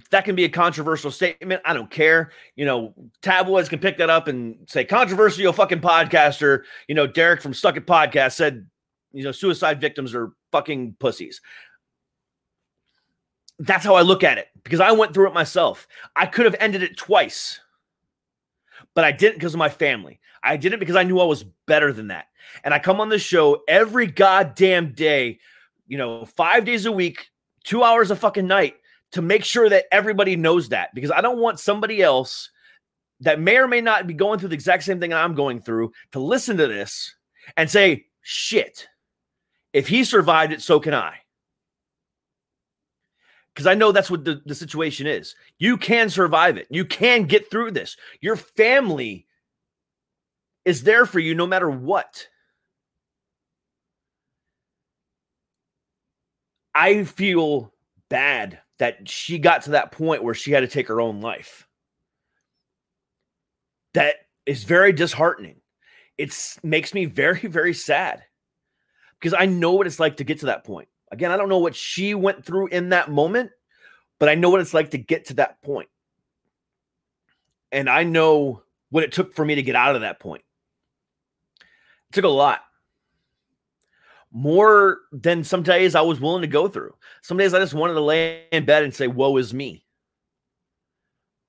that 0.09 0.25
can 0.25 0.35
be 0.35 0.45
a 0.45 0.49
controversial 0.49 1.11
statement. 1.11 1.61
I 1.65 1.73
don't 1.73 1.89
care. 1.89 2.31
You 2.55 2.65
know, 2.65 2.93
tabloids 3.21 3.69
can 3.69 3.79
pick 3.79 3.97
that 3.97 4.09
up 4.09 4.27
and 4.27 4.57
say 4.67 4.85
controversial 4.85 5.53
fucking 5.53 5.81
podcaster. 5.81 6.63
You 6.87 6.95
know, 6.95 7.07
Derek 7.07 7.41
from 7.41 7.53
Suck 7.53 7.77
It 7.77 7.85
Podcast 7.85 8.33
said, 8.33 8.67
you 9.11 9.23
know, 9.23 9.31
suicide 9.31 9.81
victims 9.81 10.15
are 10.15 10.31
fucking 10.51 10.95
pussies. 10.99 11.41
That's 13.59 13.85
how 13.85 13.95
I 13.95 14.01
look 14.01 14.23
at 14.23 14.37
it 14.37 14.47
because 14.63 14.79
I 14.79 14.91
went 14.91 15.13
through 15.13 15.27
it 15.27 15.33
myself. 15.33 15.87
I 16.15 16.25
could 16.25 16.45
have 16.45 16.55
ended 16.59 16.81
it 16.83 16.97
twice, 16.97 17.59
but 18.93 19.03
I 19.03 19.11
didn't 19.11 19.35
because 19.35 19.53
of 19.53 19.59
my 19.59 19.69
family. 19.69 20.19
I 20.43 20.57
did 20.57 20.73
it 20.73 20.79
because 20.79 20.95
I 20.95 21.03
knew 21.03 21.19
I 21.19 21.25
was 21.25 21.43
better 21.67 21.93
than 21.93 22.07
that. 22.07 22.25
And 22.63 22.73
I 22.73 22.79
come 22.79 22.99
on 22.99 23.09
this 23.09 23.21
show 23.21 23.61
every 23.67 24.07
goddamn 24.07 24.93
day, 24.93 25.39
you 25.87 25.97
know, 25.97 26.25
five 26.25 26.65
days 26.65 26.85
a 26.85 26.91
week, 26.91 27.27
two 27.63 27.83
hours 27.83 28.11
a 28.11 28.15
fucking 28.15 28.47
night 28.47 28.75
to 29.11 29.21
make 29.21 29.43
sure 29.43 29.69
that 29.69 29.85
everybody 29.91 30.35
knows 30.35 30.69
that 30.69 30.93
because 30.95 31.11
I 31.11 31.21
don't 31.21 31.39
want 31.39 31.59
somebody 31.59 32.01
else 32.01 32.49
that 33.21 33.39
may 33.39 33.57
or 33.57 33.67
may 33.67 33.81
not 33.81 34.07
be 34.07 34.13
going 34.13 34.39
through 34.39 34.49
the 34.49 34.55
exact 34.55 34.83
same 34.83 34.99
thing 34.99 35.13
I'm 35.13 35.35
going 35.35 35.61
through 35.61 35.91
to 36.11 36.19
listen 36.19 36.57
to 36.57 36.67
this 36.67 37.15
and 37.55 37.69
say, 37.69 38.05
shit, 38.21 38.87
if 39.73 39.87
he 39.87 40.03
survived 40.03 40.53
it, 40.53 40.61
so 40.61 40.79
can 40.79 40.93
I. 40.93 41.20
Because 43.53 43.67
I 43.67 43.73
know 43.73 43.91
that's 43.91 44.09
what 44.09 44.23
the, 44.23 44.41
the 44.45 44.55
situation 44.55 45.07
is. 45.07 45.35
You 45.59 45.77
can 45.77 46.09
survive 46.09 46.57
it, 46.57 46.67
you 46.69 46.85
can 46.85 47.23
get 47.23 47.49
through 47.51 47.71
this. 47.71 47.97
Your 48.21 48.35
family 48.35 49.27
is 50.65 50.83
there 50.83 51.05
for 51.05 51.19
you 51.19 51.35
no 51.35 51.47
matter 51.47 51.69
what. 51.69 52.27
I 56.73 57.03
feel 57.03 57.73
bad 58.09 58.59
that 58.79 59.09
she 59.09 59.37
got 59.37 59.63
to 59.63 59.71
that 59.71 59.91
point 59.91 60.23
where 60.23 60.33
she 60.33 60.51
had 60.51 60.61
to 60.61 60.67
take 60.67 60.87
her 60.87 61.01
own 61.01 61.21
life. 61.21 61.67
That 63.93 64.15
is 64.45 64.63
very 64.63 64.93
disheartening. 64.93 65.57
It 66.17 66.33
makes 66.63 66.93
me 66.93 67.05
very, 67.05 67.39
very 67.47 67.73
sad 67.73 68.23
because 69.19 69.33
I 69.37 69.45
know 69.45 69.73
what 69.73 69.87
it's 69.87 69.99
like 69.99 70.17
to 70.17 70.23
get 70.23 70.39
to 70.39 70.47
that 70.47 70.63
point. 70.63 70.87
Again, 71.11 71.31
I 71.31 71.37
don't 71.37 71.49
know 71.49 71.59
what 71.59 71.75
she 71.75 72.13
went 72.13 72.45
through 72.45 72.67
in 72.67 72.89
that 72.89 73.11
moment, 73.11 73.51
but 74.19 74.29
I 74.29 74.35
know 74.35 74.49
what 74.49 74.61
it's 74.61 74.73
like 74.73 74.91
to 74.91 74.97
get 74.97 75.25
to 75.25 75.33
that 75.35 75.61
point. 75.61 75.89
And 77.71 77.89
I 77.89 78.03
know 78.03 78.63
what 78.89 79.03
it 79.03 79.11
took 79.11 79.33
for 79.33 79.43
me 79.43 79.55
to 79.55 79.63
get 79.63 79.75
out 79.75 79.95
of 79.95 80.01
that 80.01 80.19
point. 80.19 80.43
It 82.09 82.13
took 82.13 82.25
a 82.25 82.29
lot 82.29 82.61
more 84.31 84.99
than 85.11 85.43
some 85.43 85.63
days 85.63 85.95
I 85.95 86.01
was 86.01 86.21
willing 86.21 86.41
to 86.41 86.47
go 86.47 86.67
through. 86.67 86.95
Some 87.21 87.37
days 87.37 87.53
I 87.53 87.59
just 87.59 87.73
wanted 87.73 87.95
to 87.95 88.01
lay 88.01 88.45
in 88.51 88.65
bed 88.65 88.83
and 88.83 88.93
say, 88.93 89.07
Woe 89.07 89.37
is 89.37 89.53
me. 89.53 89.85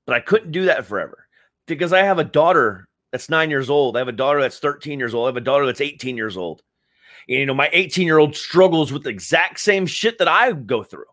But 0.06 0.16
I 0.16 0.20
couldn't 0.20 0.50
do 0.50 0.64
that 0.64 0.86
forever 0.86 1.26
because 1.66 1.92
I 1.92 2.00
have 2.00 2.18
a 2.18 2.24
daughter 2.24 2.88
that's 3.12 3.30
nine 3.30 3.50
years 3.50 3.70
old. 3.70 3.96
I 3.96 4.00
have 4.00 4.08
a 4.08 4.12
daughter 4.12 4.40
that's 4.40 4.58
13 4.58 4.98
years 4.98 5.14
old. 5.14 5.26
I 5.26 5.28
have 5.28 5.36
a 5.36 5.40
daughter 5.40 5.66
that's 5.66 5.80
18 5.80 6.16
years 6.16 6.36
old. 6.36 6.62
You 7.26 7.46
know, 7.46 7.54
my 7.54 7.68
18 7.72 8.06
year 8.06 8.18
old 8.18 8.36
struggles 8.36 8.92
with 8.92 9.04
the 9.04 9.10
exact 9.10 9.60
same 9.60 9.86
shit 9.86 10.18
that 10.18 10.28
I 10.28 10.52
go 10.52 10.82
through. 10.82 11.04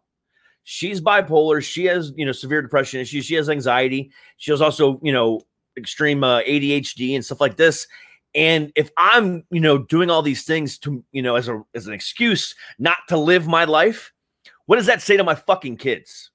She's 0.64 1.02
bipolar. 1.02 1.64
She 1.64 1.86
has, 1.86 2.14
you 2.16 2.26
know, 2.26 2.32
severe 2.32 2.62
depression 2.62 3.00
issues. 3.00 3.26
She 3.26 3.36
has 3.36 3.50
anxiety. 3.50 4.12
She 4.38 4.52
has 4.52 4.62
also, 4.62 5.00
you 5.02 5.12
know, 5.12 5.42
extreme 5.78 6.24
uh, 6.24 6.42
ADHD 6.42 7.16
and 7.16 7.26
stuff 7.26 7.42
like 7.42 7.58
this. 7.58 7.88
And 8.36 8.72
if 8.76 8.92
I'm, 8.98 9.44
you 9.50 9.62
know, 9.62 9.80
doing 9.80 10.10
all 10.10 10.22
these 10.22 10.44
things 10.44 10.78
to, 10.80 11.04
you 11.12 11.22
know, 11.22 11.36
as 11.36 11.48
a 11.48 11.64
as 11.74 11.88
an 11.88 11.94
excuse 11.94 12.54
not 12.78 13.00
to 13.08 13.18
live 13.18 13.48
my 13.48 13.66
life, 13.66 14.14
what 14.68 14.76
does 14.76 14.86
that 14.86 15.02
say 15.02 15.18
to 15.18 15.24
my 15.24 15.34
fucking 15.34 15.78
kids? 15.78 16.30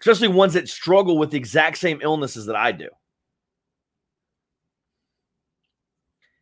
Especially 0.00 0.28
ones 0.28 0.52
that 0.54 0.68
struggle 0.68 1.16
with 1.16 1.30
the 1.30 1.38
exact 1.38 1.78
same 1.78 2.00
illnesses 2.02 2.46
that 2.46 2.56
I 2.56 2.72
do. 2.72 2.88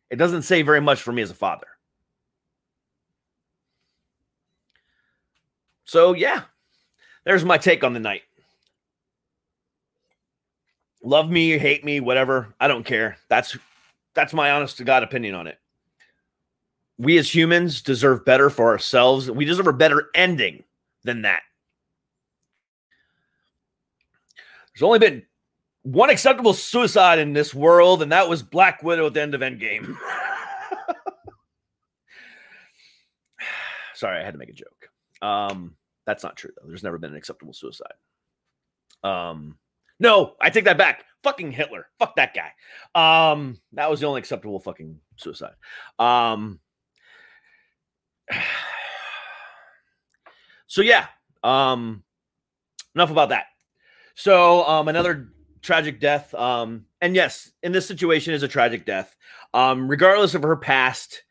It 0.09 0.17
doesn't 0.17 0.41
say 0.41 0.61
very 0.61 0.81
much 0.81 1.01
for 1.01 1.11
me 1.11 1.21
as 1.21 1.31
a 1.31 1.35
father. 1.35 1.67
So, 5.89 6.13
yeah, 6.13 6.43
there's 7.23 7.43
my 7.43 7.57
take 7.57 7.83
on 7.83 7.93
the 7.93 7.99
night. 7.99 8.21
Love 11.01 11.31
me, 11.31 11.57
hate 11.57 11.83
me, 11.83 11.99
whatever. 11.99 12.53
I 12.59 12.67
don't 12.67 12.85
care. 12.85 13.17
That's 13.27 13.57
that's 14.13 14.31
my 14.31 14.51
honest 14.51 14.77
to 14.77 14.83
God 14.83 15.01
opinion 15.01 15.33
on 15.33 15.47
it. 15.47 15.57
We 16.99 17.17
as 17.17 17.33
humans 17.33 17.81
deserve 17.81 18.23
better 18.23 18.51
for 18.51 18.67
ourselves. 18.67 19.31
We 19.31 19.45
deserve 19.45 19.65
a 19.65 19.73
better 19.73 20.09
ending 20.13 20.63
than 21.05 21.23
that. 21.23 21.41
There's 24.75 24.83
only 24.83 24.99
been 24.99 25.23
one 25.81 26.11
acceptable 26.11 26.53
suicide 26.53 27.17
in 27.17 27.33
this 27.33 27.55
world, 27.55 28.03
and 28.03 28.11
that 28.11 28.29
was 28.29 28.43
Black 28.43 28.83
Widow 28.83 29.07
at 29.07 29.15
the 29.15 29.23
end 29.23 29.33
of 29.33 29.41
Endgame. 29.41 29.97
Sorry, 33.95 34.19
I 34.19 34.23
had 34.23 34.35
to 34.35 34.37
make 34.37 34.49
a 34.49 34.53
joke. 34.53 34.78
Um, 35.21 35.75
that's 36.05 36.23
not 36.23 36.35
true 36.35 36.51
though. 36.55 36.67
There's 36.67 36.83
never 36.83 36.97
been 36.97 37.11
an 37.11 37.17
acceptable 37.17 37.53
suicide. 37.53 37.93
Um, 39.03 39.57
no, 39.99 40.33
I 40.41 40.49
take 40.49 40.65
that 40.65 40.77
back. 40.77 41.03
Fucking 41.23 41.51
Hitler. 41.51 41.87
Fuck 41.99 42.15
that 42.15 42.33
guy. 42.33 42.53
Um, 42.95 43.59
that 43.73 43.89
was 43.89 43.99
the 43.99 44.07
only 44.07 44.19
acceptable 44.19 44.59
fucking 44.59 44.99
suicide. 45.17 45.55
Um, 45.97 46.59
so 50.67 50.81
yeah. 50.81 51.07
Um, 51.43 52.03
enough 52.95 53.11
about 53.11 53.29
that. 53.29 53.45
So 54.15 54.65
um, 54.67 54.87
another 54.87 55.29
tragic 55.61 55.99
death. 55.99 56.33
Um, 56.33 56.85
and 57.01 57.15
yes, 57.15 57.51
in 57.63 57.71
this 57.71 57.85
situation 57.85 58.33
is 58.33 58.43
a 58.43 58.47
tragic 58.47 58.85
death. 58.85 59.15
Um, 59.53 59.87
regardless 59.89 60.35
of 60.35 60.43
her 60.43 60.55
past, 60.55 61.23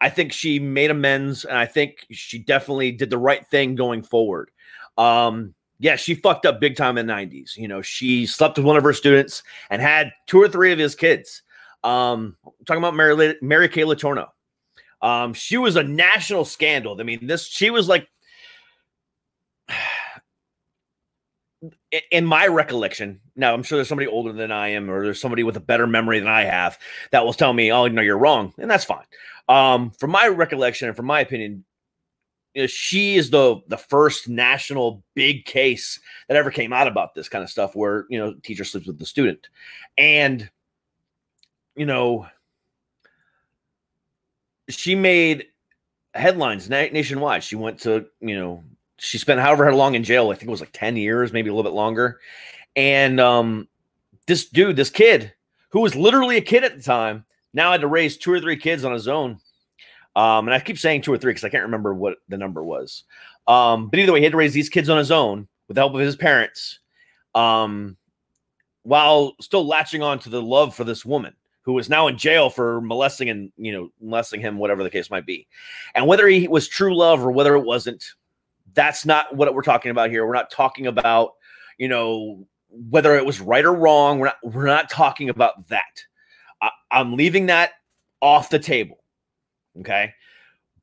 I 0.00 0.10
think 0.10 0.32
she 0.32 0.58
made 0.58 0.90
amends, 0.90 1.44
and 1.44 1.56
I 1.56 1.66
think 1.66 2.06
she 2.10 2.38
definitely 2.38 2.92
did 2.92 3.10
the 3.10 3.18
right 3.18 3.46
thing 3.46 3.74
going 3.74 4.02
forward. 4.02 4.50
Um, 4.98 5.54
yeah, 5.78 5.96
she 5.96 6.14
fucked 6.14 6.46
up 6.46 6.60
big 6.60 6.76
time 6.76 6.98
in 6.98 7.06
the 7.06 7.12
90s. 7.12 7.56
You 7.56 7.68
know, 7.68 7.82
she 7.82 8.26
slept 8.26 8.56
with 8.56 8.66
one 8.66 8.76
of 8.76 8.84
her 8.84 8.92
students 8.92 9.42
and 9.70 9.80
had 9.80 10.10
two 10.26 10.40
or 10.40 10.48
three 10.48 10.72
of 10.72 10.78
his 10.78 10.94
kids. 10.94 11.42
Um, 11.84 12.36
talking 12.66 12.82
about 12.82 12.94
Mary, 12.94 13.36
Mary 13.42 13.68
Kay 13.68 13.82
Letourneau. 13.82 14.28
Um, 15.02 15.34
she 15.34 15.58
was 15.58 15.76
a 15.76 15.82
national 15.82 16.44
scandal. 16.44 16.96
I 16.98 17.04
mean, 17.04 17.26
this 17.26 17.46
she 17.46 17.70
was 17.70 17.88
like 17.88 18.08
in 22.10 22.24
my 22.26 22.46
recollection, 22.46 23.20
now 23.34 23.54
I'm 23.54 23.62
sure 23.62 23.76
there's 23.76 23.88
somebody 23.88 24.08
older 24.08 24.32
than 24.32 24.52
I 24.52 24.68
am, 24.68 24.90
or 24.90 25.04
there's 25.04 25.20
somebody 25.20 25.42
with 25.42 25.56
a 25.56 25.60
better 25.60 25.86
memory 25.86 26.18
than 26.18 26.28
I 26.28 26.42
have 26.42 26.78
that 27.12 27.24
will 27.24 27.32
tell 27.32 27.52
me, 27.52 27.72
oh, 27.72 27.88
no, 27.88 28.02
you're 28.02 28.18
wrong. 28.18 28.52
And 28.58 28.70
that's 28.70 28.84
fine. 28.84 29.04
Um, 29.48 29.90
from 29.92 30.10
my 30.10 30.28
recollection 30.28 30.88
and 30.88 30.96
from 30.96 31.06
my 31.06 31.20
opinion, 31.20 31.64
you 32.54 32.62
know, 32.62 32.66
she 32.66 33.16
is 33.16 33.28
the 33.28 33.60
the 33.68 33.76
first 33.76 34.28
national 34.28 35.04
big 35.14 35.44
case 35.44 36.00
that 36.26 36.38
ever 36.38 36.50
came 36.50 36.72
out 36.72 36.86
about 36.86 37.14
this 37.14 37.28
kind 37.28 37.44
of 37.44 37.50
stuff 37.50 37.76
where 37.76 38.06
you 38.08 38.18
know 38.18 38.34
teacher 38.42 38.64
sleeps 38.64 38.86
with 38.86 38.98
the 38.98 39.04
student 39.04 39.50
and 39.98 40.48
you 41.74 41.84
know 41.84 42.26
she 44.68 44.94
made 44.94 45.46
headlines 46.14 46.68
nationwide. 46.68 47.44
She 47.44 47.56
went 47.56 47.80
to, 47.80 48.06
you 48.20 48.36
know, 48.36 48.64
she 48.98 49.18
spent 49.18 49.40
however 49.40 49.74
long 49.74 49.94
in 49.94 50.04
jail. 50.04 50.30
I 50.30 50.34
think 50.34 50.48
it 50.48 50.50
was 50.50 50.60
like 50.60 50.72
10 50.72 50.96
years, 50.96 51.32
maybe 51.32 51.50
a 51.50 51.54
little 51.54 51.70
bit 51.70 51.76
longer. 51.76 52.20
And 52.74 53.20
um, 53.20 53.68
this 54.26 54.46
dude, 54.48 54.76
this 54.76 54.90
kid, 54.90 55.32
who 55.70 55.80
was 55.80 55.96
literally 55.96 56.36
a 56.36 56.42
kid 56.42 56.64
at 56.64 56.76
the 56.76 56.82
time, 56.82 57.24
now 57.52 57.72
had 57.72 57.80
to 57.80 57.86
raise 57.86 58.16
two 58.16 58.32
or 58.32 58.40
three 58.40 58.56
kids 58.56 58.84
on 58.84 58.92
his 58.92 59.08
own. 59.08 59.38
Um, 60.14 60.48
and 60.48 60.54
I 60.54 60.60
keep 60.60 60.78
saying 60.78 61.02
two 61.02 61.12
or 61.12 61.18
three 61.18 61.30
because 61.30 61.44
I 61.44 61.48
can't 61.48 61.64
remember 61.64 61.94
what 61.94 62.18
the 62.28 62.38
number 62.38 62.62
was. 62.62 63.04
Um, 63.46 63.88
but 63.88 63.98
either 63.98 64.12
way, 64.12 64.20
he 64.20 64.24
had 64.24 64.32
to 64.32 64.38
raise 64.38 64.54
these 64.54 64.68
kids 64.68 64.88
on 64.88 64.98
his 64.98 65.10
own 65.10 65.46
with 65.68 65.74
the 65.74 65.80
help 65.80 65.94
of 65.94 66.00
his 66.00 66.16
parents, 66.16 66.80
um, 67.34 67.96
while 68.82 69.34
still 69.40 69.66
latching 69.66 70.02
on 70.02 70.18
to 70.20 70.30
the 70.30 70.42
love 70.42 70.74
for 70.74 70.84
this 70.84 71.04
woman 71.04 71.34
who 71.62 71.72
was 71.72 71.90
now 71.90 72.06
in 72.06 72.16
jail 72.16 72.48
for 72.48 72.80
molesting 72.80 73.28
and 73.28 73.52
you 73.56 73.72
know 73.72 73.90
molesting 74.00 74.40
him, 74.40 74.56
whatever 74.56 74.82
the 74.82 74.90
case 74.90 75.10
might 75.10 75.26
be. 75.26 75.46
And 75.94 76.06
whether 76.06 76.26
he 76.28 76.48
was 76.48 76.68
true 76.68 76.96
love 76.96 77.24
or 77.24 77.30
whether 77.30 77.54
it 77.54 77.64
wasn't, 77.64 78.04
that's 78.76 79.04
not 79.04 79.34
what 79.34 79.52
we're 79.52 79.62
talking 79.62 79.90
about 79.90 80.10
here. 80.10 80.24
We're 80.24 80.34
not 80.34 80.50
talking 80.52 80.86
about 80.86 81.32
you 81.78 81.88
know 81.88 82.46
whether 82.68 83.16
it 83.16 83.26
was 83.26 83.40
right 83.40 83.64
or 83.64 83.74
wrong. 83.74 84.20
We're 84.20 84.26
not 84.26 84.36
we're 84.44 84.66
not 84.66 84.88
talking 84.88 85.28
about 85.28 85.68
that. 85.68 86.04
I, 86.62 86.70
I'm 86.92 87.16
leaving 87.16 87.46
that 87.46 87.72
off 88.20 88.50
the 88.50 88.60
table. 88.60 89.02
Okay. 89.80 90.12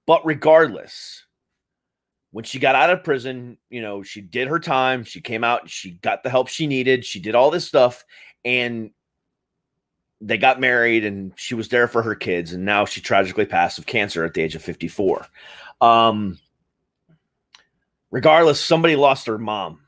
But 0.05 0.25
regardless, 0.25 1.23
when 2.31 2.43
she 2.43 2.59
got 2.59 2.75
out 2.75 2.89
of 2.89 3.03
prison, 3.03 3.57
you 3.69 3.81
know, 3.81 4.03
she 4.03 4.19
did 4.19 4.47
her 4.47 4.59
time. 4.59 5.03
She 5.03 5.21
came 5.21 5.43
out, 5.43 5.69
she 5.69 5.91
got 5.91 6.23
the 6.23 6.29
help 6.29 6.47
she 6.47 6.67
needed. 6.67 7.05
She 7.05 7.19
did 7.19 7.35
all 7.35 7.51
this 7.51 7.65
stuff 7.65 8.03
and 8.43 8.91
they 10.19 10.37
got 10.37 10.59
married 10.59 11.05
and 11.05 11.33
she 11.35 11.53
was 11.53 11.69
there 11.69 11.87
for 11.87 12.01
her 12.01 12.15
kids. 12.15 12.53
And 12.53 12.65
now 12.65 12.85
she 12.85 13.01
tragically 13.01 13.45
passed 13.45 13.77
of 13.77 13.85
cancer 13.85 14.23
at 14.23 14.33
the 14.33 14.41
age 14.41 14.55
of 14.55 14.61
54. 14.61 15.27
Um, 15.81 16.39
regardless, 18.13 18.61
somebody 18.61 18.95
lost 18.95 19.25
their 19.25 19.39
mom. 19.39 19.79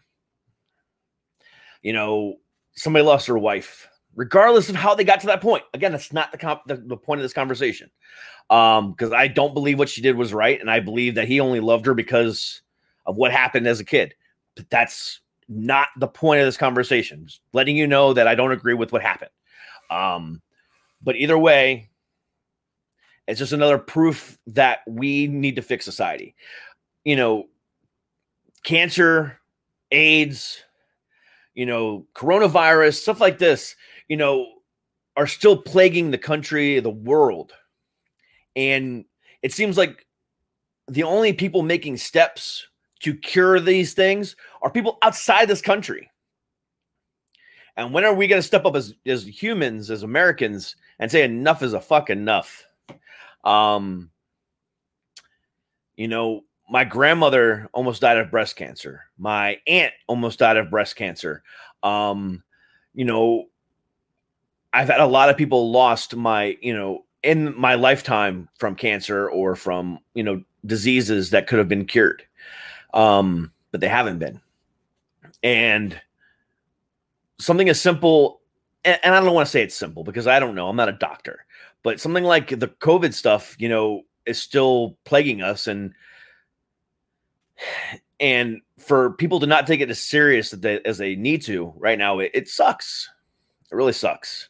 You 1.83 1.93
know, 1.93 2.37
somebody 2.73 3.05
lost 3.05 3.27
their 3.27 3.37
wife 3.37 3.87
regardless 4.15 4.69
of 4.69 4.75
how 4.75 4.95
they 4.95 5.03
got 5.03 5.19
to 5.21 5.27
that 5.27 5.41
point. 5.41 5.63
Again, 5.73 5.91
that's 5.91 6.11
not 6.11 6.31
the, 6.31 6.37
comp- 6.37 6.65
the, 6.65 6.77
the 6.77 6.97
point 6.97 7.19
of 7.19 7.23
this 7.23 7.33
conversation. 7.33 7.91
Um, 8.49 8.91
because 8.91 9.11
I 9.11 9.27
don't 9.27 9.53
believe 9.53 9.77
what 9.77 9.89
she 9.89 10.01
did 10.01 10.15
was 10.15 10.33
right, 10.33 10.59
and 10.59 10.69
I 10.69 10.79
believe 10.79 11.15
that 11.15 11.27
he 11.27 11.39
only 11.39 11.59
loved 11.59 11.85
her 11.85 11.93
because 11.93 12.61
of 13.05 13.15
what 13.15 13.31
happened 13.31 13.67
as 13.67 13.79
a 13.79 13.85
kid. 13.85 14.15
But 14.55 14.69
that's 14.69 15.19
not 15.47 15.89
the 15.99 16.07
point 16.07 16.41
of 16.41 16.47
this 16.47 16.57
conversation. 16.57 17.25
Just 17.27 17.41
letting 17.53 17.77
you 17.77 17.87
know 17.87 18.13
that 18.13 18.27
I 18.27 18.35
don't 18.35 18.51
agree 18.51 18.73
with 18.73 18.91
what 18.91 19.01
happened. 19.01 19.31
Um, 19.89 20.41
but 21.01 21.15
either 21.15 21.37
way, 21.37 21.89
it's 23.27 23.39
just 23.39 23.53
another 23.53 23.77
proof 23.77 24.37
that 24.47 24.79
we 24.87 25.27
need 25.27 25.55
to 25.57 25.61
fix 25.61 25.83
society. 25.85 26.35
You 27.03 27.15
know, 27.15 27.45
cancer, 28.65 29.39
AIDS, 29.91 30.61
you 31.53 31.65
know, 31.65 32.05
coronavirus, 32.13 32.95
stuff 33.01 33.21
like 33.21 33.37
this 33.37 33.77
you 34.07 34.17
know, 34.17 34.47
are 35.17 35.27
still 35.27 35.57
plaguing 35.57 36.11
the 36.11 36.17
country, 36.17 36.79
the 36.79 36.89
world. 36.89 37.53
And 38.55 39.05
it 39.41 39.53
seems 39.53 39.77
like 39.77 40.05
the 40.87 41.03
only 41.03 41.33
people 41.33 41.61
making 41.61 41.97
steps 41.97 42.67
to 43.01 43.13
cure 43.13 43.59
these 43.59 43.93
things 43.93 44.35
are 44.61 44.69
people 44.69 44.97
outside 45.01 45.47
this 45.47 45.61
country. 45.61 46.09
And 47.77 47.93
when 47.93 48.05
are 48.05 48.13
we 48.13 48.27
going 48.27 48.41
to 48.41 48.47
step 48.47 48.65
up 48.65 48.75
as, 48.75 48.93
as 49.05 49.25
humans, 49.25 49.91
as 49.91 50.03
Americans, 50.03 50.75
and 50.99 51.11
say 51.11 51.23
enough 51.23 51.61
is 51.61 51.73
a 51.73 51.81
fuck 51.81 52.09
enough? 52.09 52.65
Um, 53.43 54.11
you 55.97 56.07
know, 56.07 56.43
my 56.69 56.83
grandmother 56.83 57.69
almost 57.73 58.01
died 58.01 58.17
of 58.17 58.31
breast 58.31 58.55
cancer. 58.55 59.03
My 59.17 59.59
aunt 59.67 59.93
almost 60.07 60.39
died 60.39 60.57
of 60.57 60.71
breast 60.71 60.95
cancer. 60.95 61.43
Um, 61.83 62.43
you 62.93 63.05
know, 63.05 63.45
I've 64.73 64.89
had 64.89 64.99
a 64.99 65.05
lot 65.05 65.29
of 65.29 65.37
people 65.37 65.71
lost 65.71 66.15
my, 66.15 66.57
you 66.61 66.73
know, 66.75 67.05
in 67.23 67.57
my 67.57 67.75
lifetime 67.75 68.49
from 68.57 68.75
cancer 68.75 69.29
or 69.29 69.55
from, 69.55 69.99
you 70.13 70.23
know, 70.23 70.43
diseases 70.65 71.29
that 71.29 71.47
could 71.47 71.59
have 71.59 71.69
been 71.69 71.85
cured. 71.85 72.23
Um, 72.93 73.51
but 73.71 73.81
they 73.81 73.87
haven't 73.87 74.19
been. 74.19 74.41
And 75.43 75.99
something 77.39 77.69
as 77.69 77.79
simple, 77.79 78.41
and, 78.83 78.99
and 79.03 79.13
I 79.13 79.19
don't 79.19 79.33
want 79.33 79.47
to 79.47 79.51
say 79.51 79.61
it's 79.61 79.75
simple 79.75 80.03
because 80.03 80.27
I 80.27 80.39
don't 80.39 80.55
know, 80.55 80.67
I'm 80.67 80.75
not 80.75 80.89
a 80.89 80.93
doctor, 80.93 81.45
but 81.83 81.99
something 81.99 82.23
like 82.23 82.49
the 82.49 82.67
COVID 82.67 83.13
stuff, 83.13 83.55
you 83.59 83.69
know, 83.69 84.03
is 84.25 84.41
still 84.41 84.97
plaguing 85.03 85.41
us 85.41 85.67
and 85.67 85.93
and 88.19 88.61
for 88.79 89.11
people 89.13 89.39
to 89.39 89.47
not 89.47 89.67
take 89.67 89.81
it 89.81 89.89
as 89.89 89.99
serious 89.99 90.53
as 90.53 90.97
they, 90.97 91.15
need 91.15 91.41
to 91.43 91.73
right 91.77 91.97
now, 91.97 92.19
it, 92.19 92.31
it 92.33 92.49
sucks. 92.49 93.09
It 93.71 93.75
really 93.75 93.93
sucks. 93.93 94.49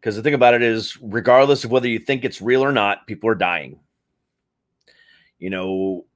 Because 0.00 0.16
the 0.16 0.22
thing 0.22 0.34
about 0.34 0.54
it 0.54 0.62
is, 0.62 0.96
regardless 1.00 1.64
of 1.64 1.70
whether 1.70 1.88
you 1.88 1.98
think 1.98 2.24
it's 2.24 2.40
real 2.40 2.62
or 2.62 2.72
not, 2.72 3.06
people 3.06 3.28
are 3.28 3.34
dying. 3.34 3.80
You 5.38 5.50
know, 5.50 6.06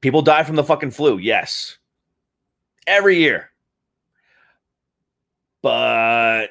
people 0.00 0.22
die 0.22 0.44
from 0.44 0.56
the 0.56 0.64
fucking 0.64 0.90
flu. 0.90 1.18
Yes. 1.18 1.78
Every 2.86 3.18
year. 3.18 3.50
But 5.62 6.48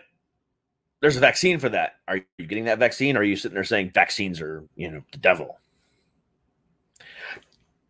there's 1.01 1.17
a 1.17 1.21
vaccine 1.21 1.59
for 1.59 1.69
that. 1.69 1.95
Are 2.07 2.17
you 2.37 2.45
getting 2.47 2.65
that 2.65 2.79
vaccine? 2.79 3.15
Or 3.15 3.19
are 3.19 3.23
you 3.23 3.35
sitting 3.35 3.55
there 3.55 3.63
saying 3.63 3.91
vaccines 3.93 4.41
are, 4.41 4.63
you 4.75 4.89
know, 4.89 5.03
the 5.11 5.17
devil? 5.17 5.59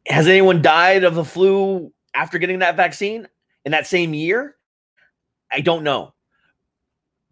Has 0.07 0.28
anyone 0.28 0.61
died 0.61 1.03
of 1.03 1.15
the 1.15 1.26
flu 1.26 1.91
after 2.14 2.38
getting 2.38 2.60
that 2.60 2.76
vaccine 2.76 3.28
in 3.65 3.72
that 3.72 3.88
same 3.88 4.14
year? 4.14 4.56
I 5.52 5.61
don't 5.61 5.84
know. 5.84 6.14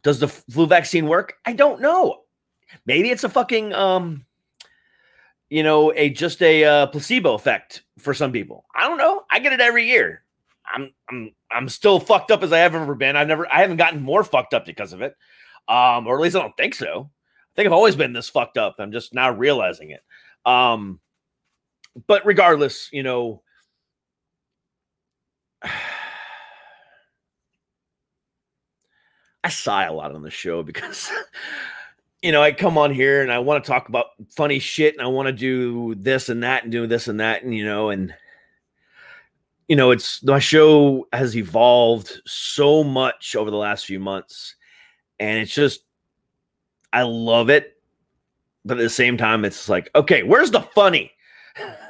Does 0.03 0.19
the 0.19 0.27
flu 0.27 0.67
vaccine 0.67 1.07
work? 1.07 1.35
I 1.45 1.53
don't 1.53 1.81
know. 1.81 2.21
Maybe 2.85 3.09
it's 3.09 3.23
a 3.23 3.29
fucking 3.29 3.73
um 3.73 4.25
you 5.49 5.63
know, 5.63 5.91
a 5.95 6.09
just 6.09 6.41
a 6.41 6.63
uh, 6.63 6.87
placebo 6.87 7.33
effect 7.33 7.83
for 7.97 8.13
some 8.13 8.31
people. 8.31 8.65
I 8.75 8.87
don't 8.87 8.97
know. 8.97 9.23
I 9.31 9.39
get 9.39 9.53
it 9.53 9.59
every 9.59 9.87
year. 9.87 10.23
I'm 10.71 10.93
I'm 11.09 11.31
I'm 11.51 11.69
still 11.69 11.99
fucked 11.99 12.31
up 12.31 12.43
as 12.43 12.53
I 12.53 12.59
have 12.59 12.75
ever 12.75 12.93
been. 12.95 13.15
I've 13.15 13.27
never 13.27 13.51
I 13.51 13.61
haven't 13.61 13.77
gotten 13.77 14.01
more 14.01 14.23
fucked 14.23 14.53
up 14.53 14.65
because 14.65 14.93
of 14.93 15.01
it. 15.01 15.15
Um, 15.67 16.07
or 16.07 16.15
at 16.15 16.21
least 16.21 16.35
I 16.35 16.39
don't 16.39 16.55
think 16.55 16.75
so. 16.75 17.09
I 17.09 17.51
think 17.55 17.65
I've 17.65 17.73
always 17.73 17.95
been 17.95 18.13
this 18.13 18.29
fucked 18.29 18.57
up. 18.57 18.75
I'm 18.79 18.91
just 18.91 19.13
now 19.13 19.31
realizing 19.31 19.89
it. 19.89 20.01
Um, 20.45 20.99
but 22.07 22.25
regardless, 22.25 22.89
you 22.91 23.03
know, 23.03 23.41
I 29.43 29.49
sigh 29.49 29.85
a 29.85 29.93
lot 29.93 30.13
on 30.13 30.21
the 30.21 30.29
show 30.29 30.63
because 30.63 31.09
you 32.21 32.31
know 32.31 32.41
I 32.41 32.51
come 32.51 32.77
on 32.77 32.91
here 32.93 33.21
and 33.21 33.31
I 33.31 33.39
want 33.39 33.63
to 33.63 33.69
talk 33.69 33.89
about 33.89 34.07
funny 34.35 34.59
shit 34.59 34.93
and 34.95 35.01
I 35.01 35.07
want 35.07 35.27
to 35.27 35.33
do 35.33 35.95
this 35.95 36.29
and 36.29 36.43
that 36.43 36.63
and 36.63 36.71
do 36.71 36.87
this 36.87 37.07
and 37.07 37.19
that 37.19 37.43
and 37.43 37.55
you 37.55 37.65
know 37.65 37.89
and 37.89 38.13
you 39.67 39.75
know 39.75 39.91
it's 39.91 40.21
my 40.23 40.39
show 40.39 41.07
has 41.13 41.37
evolved 41.37 42.21
so 42.25 42.83
much 42.83 43.35
over 43.35 43.49
the 43.49 43.57
last 43.57 43.85
few 43.85 43.99
months 43.99 44.55
and 45.19 45.39
it's 45.39 45.53
just 45.53 45.81
I 46.91 47.03
love 47.03 47.49
it 47.49 47.77
but 48.65 48.77
at 48.77 48.83
the 48.83 48.89
same 48.89 49.15
time 49.15 49.45
it's 49.45 49.69
like 49.69 49.89
okay 49.95 50.23
where's 50.23 50.51
the 50.51 50.61
funny 50.61 51.13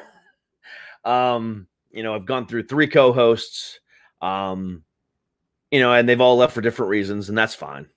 um 1.06 1.68
you 1.92 2.04
know 2.04 2.14
I've 2.14 2.26
gone 2.26 2.48
through 2.48 2.64
three 2.64 2.88
co-hosts 2.88 3.80
um 4.22 4.84
you 5.72 5.80
know, 5.80 5.94
and 5.94 6.08
they've 6.08 6.22
all 6.22 6.38
left 6.38 6.54
for 6.54 6.62
different 6.62 6.90
reasons, 6.90 7.30
and 7.30 7.38
that's 7.38 7.56
fine. 7.56 7.88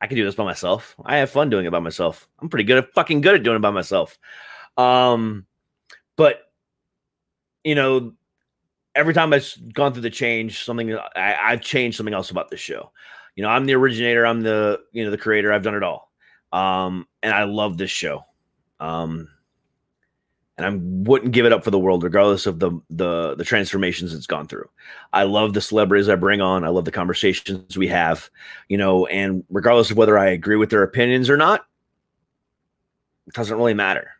I 0.00 0.06
can 0.06 0.16
do 0.16 0.24
this 0.24 0.34
by 0.34 0.44
myself. 0.44 0.96
I 1.04 1.18
have 1.18 1.30
fun 1.30 1.50
doing 1.50 1.66
it 1.66 1.70
by 1.70 1.78
myself. 1.78 2.28
I'm 2.40 2.48
pretty 2.48 2.64
good 2.64 2.78
at 2.78 2.92
fucking 2.92 3.20
good 3.20 3.36
at 3.36 3.42
doing 3.42 3.56
it 3.56 3.62
by 3.62 3.70
myself. 3.70 4.18
Um, 4.76 5.46
but 6.16 6.40
you 7.62 7.74
know, 7.74 8.12
every 8.94 9.14
time 9.14 9.32
I've 9.32 9.54
gone 9.72 9.92
through 9.92 10.02
the 10.02 10.10
change, 10.10 10.64
something 10.64 10.96
I, 11.14 11.36
I've 11.40 11.60
changed 11.60 11.96
something 11.96 12.14
else 12.14 12.30
about 12.30 12.50
the 12.50 12.56
show. 12.56 12.90
You 13.36 13.42
know, 13.42 13.48
I'm 13.48 13.64
the 13.64 13.74
originator, 13.74 14.26
I'm 14.26 14.40
the 14.40 14.80
you 14.92 15.04
know 15.04 15.10
the 15.10 15.18
creator. 15.18 15.52
I've 15.52 15.62
done 15.62 15.76
it 15.76 15.82
all, 15.82 16.10
um, 16.52 17.06
and 17.22 17.32
I 17.32 17.44
love 17.44 17.78
this 17.78 17.90
show. 17.90 18.24
Um, 18.80 19.28
and 20.58 20.66
I 20.66 20.70
wouldn't 21.08 21.32
give 21.32 21.46
it 21.46 21.52
up 21.52 21.64
for 21.64 21.70
the 21.70 21.78
world, 21.78 22.02
regardless 22.02 22.46
of 22.46 22.58
the 22.58 22.72
the 22.90 23.34
the 23.34 23.44
transformations 23.44 24.14
it's 24.14 24.26
gone 24.26 24.46
through. 24.46 24.68
I 25.12 25.24
love 25.24 25.54
the 25.54 25.60
celebrities 25.60 26.08
I 26.08 26.14
bring 26.14 26.40
on. 26.40 26.64
I 26.64 26.68
love 26.68 26.84
the 26.84 26.90
conversations 26.90 27.76
we 27.76 27.88
have, 27.88 28.30
you 28.68 28.76
know, 28.76 29.06
and 29.06 29.44
regardless 29.50 29.90
of 29.90 29.96
whether 29.96 30.18
I 30.18 30.26
agree 30.26 30.56
with 30.56 30.70
their 30.70 30.82
opinions 30.82 31.30
or 31.30 31.36
not, 31.36 31.66
it 33.26 33.34
doesn't 33.34 33.56
really 33.56 33.74
matter 33.74 34.10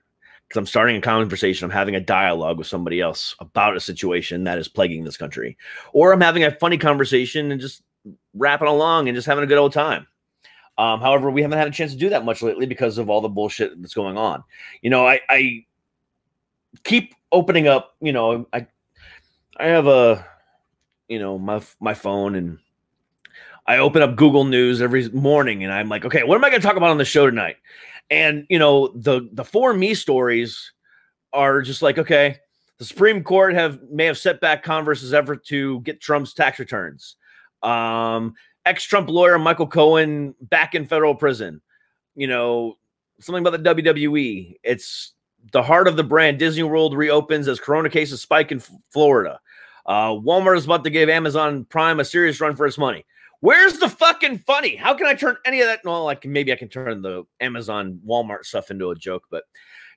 because 0.48 0.59
I'm 0.59 0.66
starting 0.66 0.96
a 0.96 1.00
conversation. 1.00 1.66
I'm 1.66 1.70
having 1.70 1.96
a 1.96 2.00
dialogue 2.00 2.59
with 2.59 2.66
somebody 2.66 3.00
else 3.00 3.34
about 3.38 3.76
a 3.76 3.80
situation 3.80 4.44
that 4.44 4.59
is 4.59 4.68
plaguing 4.68 5.04
this 5.04 5.18
country, 5.18 5.59
or 5.92 6.12
I'm 6.12 6.20
having 6.20 6.44
a 6.44 6.50
funny 6.50 6.78
conversation 6.78 7.52
and 7.52 7.60
just 7.60 7.82
rapping 8.34 8.68
along 8.68 9.09
and 9.09 9.14
just 9.14 9.26
having 9.26 9.44
a 9.44 9.46
good 9.46 9.59
old 9.59 9.72
time. 9.72 10.06
Um, 10.78 11.00
however, 11.00 11.30
we 11.30 11.42
haven't 11.42 11.59
had 11.59 11.68
a 11.68 11.72
chance 11.72 11.92
to 11.92 11.98
do 11.98 12.09
that 12.09 12.24
much 12.24 12.42
lately 12.42 12.64
because 12.64 12.96
of 12.96 13.10
all 13.10 13.20
the 13.20 13.28
bullshit 13.28 13.80
that's 13.80 13.92
going 13.92 14.16
on. 14.16 14.42
You 14.80 14.88
know, 14.88 15.06
I, 15.06 15.20
I 15.28 15.66
keep 16.85 17.15
opening 17.31 17.69
up. 17.69 17.97
You 18.01 18.12
know, 18.12 18.47
I 18.53 18.66
I 19.57 19.66
have 19.66 19.86
a 19.86 20.27
you 21.09 21.19
know 21.19 21.39
my 21.39 21.62
my 21.81 21.94
phone 21.94 22.35
and 22.35 22.59
I 23.66 23.78
open 23.78 24.03
up 24.03 24.16
Google 24.16 24.44
News 24.44 24.82
every 24.82 25.09
morning 25.11 25.62
and 25.62 25.73
I'm 25.73 25.89
like, 25.89 26.05
okay, 26.05 26.24
what 26.24 26.36
am 26.36 26.44
I 26.44 26.51
going 26.51 26.61
to 26.61 26.66
talk 26.66 26.77
about 26.77 26.90
on 26.90 26.99
the 26.99 27.05
show 27.05 27.27
tonight? 27.27 27.57
And 28.11 28.47
you 28.49 28.59
know, 28.59 28.89
the 28.89 29.28
the 29.32 29.44
four 29.44 29.73
me 29.73 29.94
stories 29.94 30.73
are 31.32 31.62
just 31.62 31.82
like, 31.82 31.99
okay, 31.99 32.36
the 32.78 32.85
Supreme 32.85 33.23
Court 33.23 33.55
have 33.55 33.81
may 33.90 34.07
have 34.07 34.19
set 34.19 34.40
back 34.40 34.62
Congress's 34.62 35.15
effort 35.15 35.44
to 35.47 35.81
get 35.81 36.01
Trump's 36.01 36.35
tax 36.35 36.59
returns. 36.59 37.16
Um, 37.62 38.35
ex-Trump 38.66 39.09
lawyer 39.09 39.39
Michael 39.39 39.69
Cohen 39.69 40.35
back 40.40 40.74
in 40.74 40.86
federal 40.86 41.15
prison. 41.15 41.61
You 42.16 42.27
know, 42.27 42.78
something 43.20 43.47
about 43.47 43.62
the 43.62 43.82
WWE. 43.82 44.57
It's 44.62 45.12
the 45.51 45.62
heart 45.62 45.89
of 45.89 45.97
the 45.97 46.05
brand. 46.05 46.39
Disney 46.39 46.62
World 46.62 46.97
reopens 46.97 47.48
as 47.48 47.59
Corona 47.59 47.90
cases 47.90 48.20
spike 48.23 48.52
in 48.52 48.59
F- 48.59 48.70
Florida. 48.90 49.40
Uh, 49.86 50.10
Walmart 50.10 50.56
is 50.56 50.64
about 50.64 50.85
to 50.85 50.90
give 50.90 51.09
Amazon 51.09 51.64
Prime 51.64 52.01
a 52.01 52.05
serious 52.05 52.40
run 52.40 52.55
for 52.55 52.66
its 52.66 52.78
money. 52.78 53.05
Where's 53.40 53.78
the 53.78 53.89
fucking 53.89 54.39
funny? 54.39 54.77
How 54.77 54.94
can 54.94 55.06
I 55.06 55.14
turn 55.14 55.36
any 55.44 55.60
of 55.60 55.66
that? 55.66 55.81
Well, 55.85 56.05
like 56.05 56.24
maybe 56.24 56.52
I 56.52 56.56
can 56.56 56.69
turn 56.69 57.02
the 57.02 57.24
Amazon 57.40 58.01
Walmart 58.06 58.44
stuff 58.44 58.70
into 58.70 58.90
a 58.90 58.94
joke, 58.94 59.24
but 59.31 59.43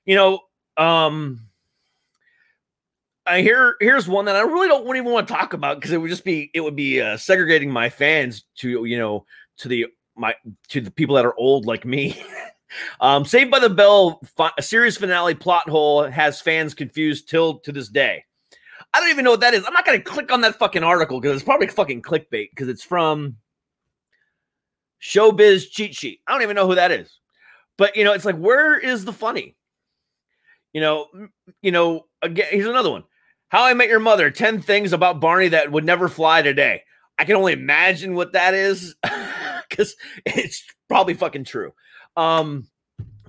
you 0.04 0.16
know, 0.16 0.40
um, 0.76 1.46
I 3.24 3.42
hear 3.42 3.76
here's 3.80 4.08
one 4.08 4.24
that 4.24 4.36
I 4.36 4.40
really 4.40 4.68
don't 4.68 4.84
even 4.96 5.12
want 5.12 5.28
to 5.28 5.34
talk 5.34 5.52
about 5.52 5.76
because 5.76 5.92
it 5.92 5.98
would 5.98 6.10
just 6.10 6.24
be 6.24 6.50
it 6.54 6.60
would 6.60 6.76
be 6.76 7.00
uh, 7.00 7.16
segregating 7.16 7.70
my 7.70 7.88
fans 7.88 8.44
to 8.56 8.84
you 8.84 8.98
know 8.98 9.26
to 9.58 9.68
the 9.68 9.86
my 10.16 10.34
to 10.68 10.80
the 10.80 10.90
people 10.90 11.16
that 11.16 11.24
are 11.24 11.38
old 11.38 11.66
like 11.66 11.84
me. 11.84 12.20
um, 13.00 13.24
Saved 13.24 13.50
by 13.50 13.58
the 13.58 13.70
Bell 13.70 14.20
a 14.58 14.62
series 14.62 14.96
finale 14.96 15.34
plot 15.34 15.68
hole 15.68 16.04
has 16.04 16.40
fans 16.40 16.74
confused 16.74 17.28
till 17.28 17.58
to 17.60 17.72
this 17.72 17.88
day. 17.88 18.24
I 18.92 19.00
don't 19.00 19.10
even 19.10 19.24
know 19.24 19.32
what 19.32 19.40
that 19.40 19.54
is. 19.54 19.64
I'm 19.66 19.74
not 19.74 19.84
going 19.84 19.98
to 19.98 20.04
click 20.04 20.32
on 20.32 20.40
that 20.42 20.58
fucking 20.58 20.82
article 20.82 21.20
because 21.20 21.36
it's 21.36 21.44
probably 21.44 21.66
fucking 21.66 22.02
clickbait 22.02 22.50
because 22.50 22.68
it's 22.68 22.82
from 22.82 23.36
Showbiz 25.02 25.70
Cheat 25.70 25.94
Sheet. 25.94 26.20
I 26.26 26.32
don't 26.32 26.42
even 26.42 26.56
know 26.56 26.66
who 26.66 26.76
that 26.76 26.92
is. 26.92 27.18
But 27.76 27.96
you 27.96 28.04
know, 28.04 28.12
it's 28.12 28.24
like 28.24 28.36
where 28.36 28.78
is 28.78 29.04
the 29.04 29.12
funny? 29.12 29.56
You 30.72 30.80
know, 30.80 31.06
you 31.62 31.72
know, 31.72 32.06
again, 32.22 32.46
here's 32.50 32.66
another 32.66 32.90
one. 32.90 33.04
How 33.48 33.64
I 33.64 33.74
Met 33.74 33.88
Your 33.88 34.00
Mother, 34.00 34.30
10 34.30 34.60
things 34.60 34.92
about 34.92 35.20
Barney 35.20 35.48
that 35.48 35.70
would 35.70 35.84
never 35.84 36.08
fly 36.08 36.42
today. 36.42 36.82
I 37.18 37.24
can 37.24 37.36
only 37.36 37.52
imagine 37.52 38.14
what 38.14 38.32
that 38.32 38.54
is 38.54 38.94
because 39.68 39.94
it's 40.26 40.64
probably 40.88 41.14
fucking 41.14 41.44
true. 41.44 41.72
Um, 42.16 42.68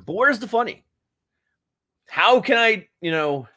but 0.05 0.13
where's 0.13 0.39
the 0.39 0.47
funny? 0.47 0.85
How 2.07 2.39
can 2.39 2.57
I, 2.57 2.87
you 3.01 3.11
know, 3.11 3.47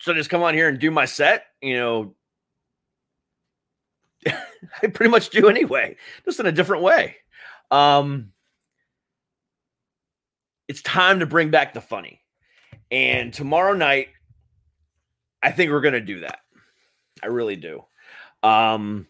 so 0.00 0.14
just 0.14 0.30
come 0.30 0.42
on 0.42 0.54
here 0.54 0.68
and 0.68 0.78
do 0.78 0.90
my 0.90 1.04
set? 1.04 1.44
You 1.60 1.76
know, 1.76 2.14
I 4.26 4.86
pretty 4.86 5.10
much 5.10 5.30
do 5.30 5.48
anyway, 5.48 5.96
just 6.24 6.40
in 6.40 6.46
a 6.46 6.52
different 6.52 6.82
way. 6.82 7.16
Um, 7.70 8.32
it's 10.68 10.82
time 10.82 11.20
to 11.20 11.26
bring 11.26 11.50
back 11.50 11.74
the 11.74 11.80
funny. 11.80 12.20
And 12.90 13.32
tomorrow 13.32 13.74
night, 13.74 14.08
I 15.42 15.52
think 15.52 15.70
we're 15.70 15.80
going 15.80 15.94
to 15.94 16.00
do 16.00 16.20
that. 16.20 16.40
I 17.22 17.26
really 17.26 17.56
do. 17.56 17.84
Um, 18.42 19.06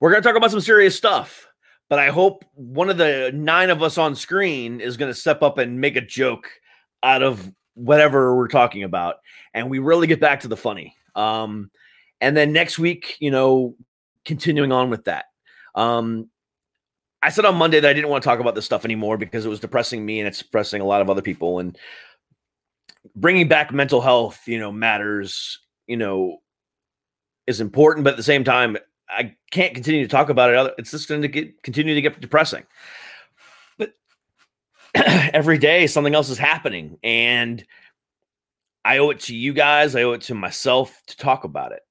we're 0.00 0.10
going 0.10 0.22
to 0.22 0.28
talk 0.28 0.36
about 0.36 0.50
some 0.50 0.60
serious 0.60 0.96
stuff, 0.96 1.45
but 1.88 1.98
I 1.98 2.08
hope 2.08 2.44
one 2.54 2.90
of 2.90 2.98
the 2.98 3.30
nine 3.34 3.70
of 3.70 3.82
us 3.82 3.98
on 3.98 4.14
screen 4.14 4.80
is 4.80 4.96
going 4.96 5.12
to 5.12 5.18
step 5.18 5.42
up 5.42 5.58
and 5.58 5.80
make 5.80 5.96
a 5.96 6.00
joke 6.00 6.50
out 7.02 7.22
of 7.22 7.52
whatever 7.74 8.34
we're 8.34 8.48
talking 8.48 8.82
about. 8.82 9.16
And 9.54 9.70
we 9.70 9.78
really 9.78 10.06
get 10.06 10.20
back 10.20 10.40
to 10.40 10.48
the 10.48 10.56
funny. 10.56 10.96
Um, 11.14 11.70
and 12.20 12.36
then 12.36 12.52
next 12.52 12.78
week, 12.78 13.16
you 13.20 13.30
know, 13.30 13.76
continuing 14.24 14.72
on 14.72 14.90
with 14.90 15.04
that. 15.04 15.26
Um, 15.74 16.28
I 17.22 17.30
said 17.30 17.44
on 17.44 17.56
Monday 17.56 17.80
that 17.80 17.88
I 17.88 17.92
didn't 17.92 18.10
want 18.10 18.22
to 18.22 18.28
talk 18.28 18.40
about 18.40 18.54
this 18.54 18.64
stuff 18.64 18.84
anymore 18.84 19.18
because 19.18 19.46
it 19.46 19.48
was 19.48 19.60
depressing 19.60 20.04
me 20.04 20.20
and 20.20 20.28
it's 20.28 20.38
depressing 20.38 20.80
a 20.80 20.84
lot 20.84 21.02
of 21.02 21.10
other 21.10 21.22
people. 21.22 21.58
And 21.58 21.78
bringing 23.14 23.48
back 23.48 23.72
mental 23.72 24.00
health, 24.00 24.40
you 24.46 24.58
know, 24.58 24.72
matters, 24.72 25.60
you 25.86 25.96
know, 25.96 26.38
is 27.46 27.60
important, 27.60 28.04
but 28.04 28.10
at 28.10 28.16
the 28.16 28.22
same 28.22 28.44
time, 28.44 28.76
I 29.08 29.36
can't 29.50 29.74
continue 29.74 30.02
to 30.02 30.08
talk 30.08 30.28
about 30.28 30.52
it. 30.52 30.74
It's 30.78 30.90
just 30.90 31.08
going 31.08 31.22
to 31.22 31.28
get 31.28 31.62
continue 31.62 31.94
to 31.94 32.00
get 32.00 32.20
depressing. 32.20 32.64
But 33.78 33.92
every 34.94 35.58
day, 35.58 35.86
something 35.86 36.14
else 36.14 36.28
is 36.28 36.38
happening, 36.38 36.98
and 37.02 37.64
I 38.84 38.98
owe 38.98 39.10
it 39.10 39.20
to 39.20 39.34
you 39.34 39.52
guys. 39.52 39.94
I 39.94 40.02
owe 40.02 40.12
it 40.12 40.22
to 40.22 40.34
myself 40.34 41.00
to 41.08 41.16
talk 41.16 41.44
about 41.44 41.72
it. 41.72 41.82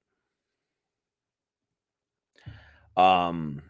Um, 2.98 3.62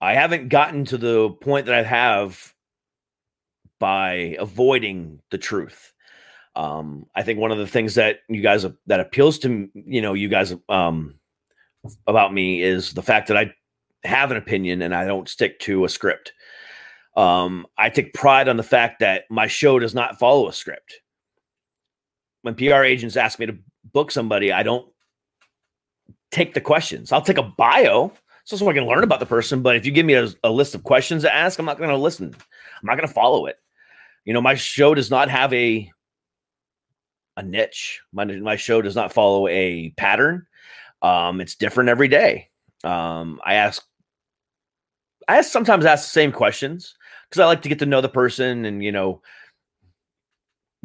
I 0.00 0.14
haven't 0.14 0.48
gotten 0.48 0.84
to 0.86 0.98
the 0.98 1.30
point 1.30 1.66
that 1.66 1.74
I 1.74 1.82
have 1.82 2.54
by 3.78 4.36
avoiding 4.38 5.20
the 5.30 5.38
truth. 5.38 5.92
Um, 6.56 7.06
I 7.14 7.22
think 7.22 7.38
one 7.38 7.52
of 7.52 7.58
the 7.58 7.66
things 7.66 7.94
that 7.94 8.20
you 8.28 8.42
guys 8.42 8.66
that 8.86 9.00
appeals 9.00 9.38
to 9.40 9.68
you 9.74 10.02
know 10.02 10.14
you 10.14 10.28
guys 10.28 10.54
um, 10.68 11.14
about 12.06 12.32
me 12.32 12.62
is 12.62 12.92
the 12.92 13.02
fact 13.02 13.28
that 13.28 13.36
I 13.36 13.52
have 14.04 14.30
an 14.30 14.36
opinion 14.36 14.82
and 14.82 14.94
I 14.94 15.04
don't 15.04 15.28
stick 15.28 15.58
to 15.60 15.84
a 15.84 15.88
script. 15.88 16.32
Um, 17.16 17.66
I 17.76 17.90
take 17.90 18.14
pride 18.14 18.48
on 18.48 18.56
the 18.56 18.62
fact 18.62 19.00
that 19.00 19.24
my 19.30 19.46
show 19.46 19.78
does 19.78 19.94
not 19.94 20.18
follow 20.18 20.48
a 20.48 20.52
script. 20.52 21.00
When 22.42 22.54
PR 22.54 22.84
agents 22.84 23.16
ask 23.16 23.38
me 23.38 23.46
to 23.46 23.58
book 23.92 24.10
somebody, 24.10 24.52
I 24.52 24.62
don't 24.62 24.88
take 26.30 26.54
the 26.54 26.60
questions. 26.60 27.10
I'll 27.10 27.22
take 27.22 27.38
a 27.38 27.42
bio 27.42 28.12
so, 28.44 28.56
so 28.56 28.68
I 28.68 28.72
can 28.72 28.86
learn 28.86 29.04
about 29.04 29.20
the 29.20 29.26
person. 29.26 29.62
But 29.62 29.76
if 29.76 29.84
you 29.84 29.92
give 29.92 30.06
me 30.06 30.14
a, 30.14 30.28
a 30.44 30.50
list 30.50 30.74
of 30.74 30.84
questions 30.84 31.22
to 31.22 31.34
ask, 31.34 31.58
I'm 31.58 31.66
not 31.66 31.78
going 31.78 31.90
to 31.90 31.96
listen. 31.96 32.34
I'm 32.34 32.86
not 32.86 32.96
going 32.96 33.06
to 33.08 33.12
follow 33.12 33.46
it. 33.46 33.56
You 34.24 34.32
know, 34.32 34.40
my 34.40 34.54
show 34.54 34.94
does 34.94 35.10
not 35.10 35.28
have 35.28 35.52
a 35.52 35.90
a 37.36 37.42
niche. 37.42 38.00
My 38.12 38.24
my 38.24 38.56
show 38.56 38.82
does 38.82 38.96
not 38.96 39.12
follow 39.12 39.48
a 39.48 39.90
pattern. 39.96 40.46
Um, 41.02 41.40
it's 41.40 41.54
different 41.54 41.90
every 41.90 42.08
day. 42.08 42.48
Um, 42.84 43.40
I 43.44 43.54
ask, 43.54 43.84
I 45.28 45.38
ask, 45.38 45.50
sometimes 45.50 45.84
ask 45.84 46.04
the 46.04 46.10
same 46.10 46.32
questions 46.32 46.94
because 47.28 47.40
I 47.40 47.46
like 47.46 47.62
to 47.62 47.68
get 47.68 47.78
to 47.80 47.86
know 47.86 48.00
the 48.00 48.08
person 48.08 48.64
and 48.64 48.82
you 48.82 48.92
know 48.92 49.22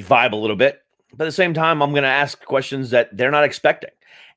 vibe 0.02 0.34
a 0.34 0.38
little 0.38 0.56
bit. 0.56 0.81
But 1.15 1.26
at 1.26 1.27
the 1.27 1.31
same 1.31 1.53
time, 1.53 1.81
I'm 1.81 1.91
going 1.91 2.03
to 2.03 2.10
ask 2.10 2.44
questions 2.44 2.90
that 2.90 3.15
they're 3.15 3.31
not 3.31 3.44
expecting. 3.44 3.91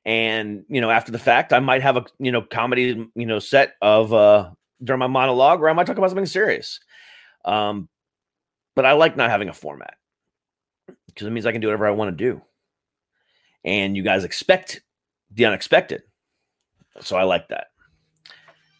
And 0.05 0.63
you 0.69 0.79
know, 0.79 0.89
after 0.89 1.11
the 1.11 1.19
fact, 1.19 1.51
I 1.51 1.59
might 1.59 1.81
have 1.81 1.97
a 1.97 2.05
you 2.19 2.31
know 2.31 2.41
comedy 2.41 3.07
you 3.15 3.25
know 3.25 3.39
set 3.39 3.75
of 3.81 4.13
uh 4.13 4.49
during 4.83 4.99
my 4.99 5.07
monologue, 5.07 5.61
or 5.61 5.69
I 5.69 5.73
might 5.73 5.87
talk 5.87 5.97
about 5.97 6.09
something 6.09 6.25
serious. 6.25 6.79
Um, 7.45 7.89
but 8.75 8.85
I 8.85 8.93
like 8.93 9.17
not 9.17 9.29
having 9.29 9.49
a 9.49 9.53
format 9.53 9.95
because 11.07 11.27
it 11.27 11.31
means 11.31 11.45
I 11.45 11.51
can 11.51 11.61
do 11.61 11.67
whatever 11.67 11.87
I 11.87 11.91
want 11.91 12.15
to 12.15 12.23
do. 12.23 12.41
And 13.65 13.97
you 13.97 14.03
guys 14.03 14.23
expect 14.23 14.81
the 15.31 15.45
unexpected. 15.45 16.03
So 17.01 17.15
I 17.15 17.23
like 17.23 17.49
that. 17.49 17.67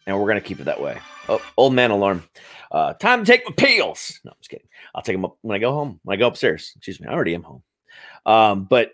And 0.06 0.18
we're 0.18 0.26
going 0.26 0.41
to 0.41 0.48
keep 0.48 0.60
it 0.60 0.65
that 0.65 0.82
way. 0.82 0.99
Oh, 1.28 1.41
old 1.57 1.74
man 1.74 1.91
alarm. 1.91 2.24
Uh, 2.72 2.94
time 2.94 3.24
to 3.24 3.32
take 3.32 3.45
my 3.45 3.53
pills. 3.56 4.19
No, 4.24 4.32
I'm 4.32 4.38
just 4.40 4.49
kidding. 4.49 4.68
I'll 4.95 5.02
take 5.02 5.15
them 5.15 5.26
up 5.26 5.38
when 5.41 5.56
I 5.56 5.60
go 5.60 5.72
home, 5.72 5.99
when 6.03 6.15
I 6.15 6.19
go 6.19 6.28
upstairs. 6.28 6.74
Excuse 6.76 6.99
me. 6.99 7.07
I 7.07 7.14
already 7.14 7.36
am 7.36 7.44
home. 7.44 7.64
Um, 8.26 8.64
but 8.65 8.91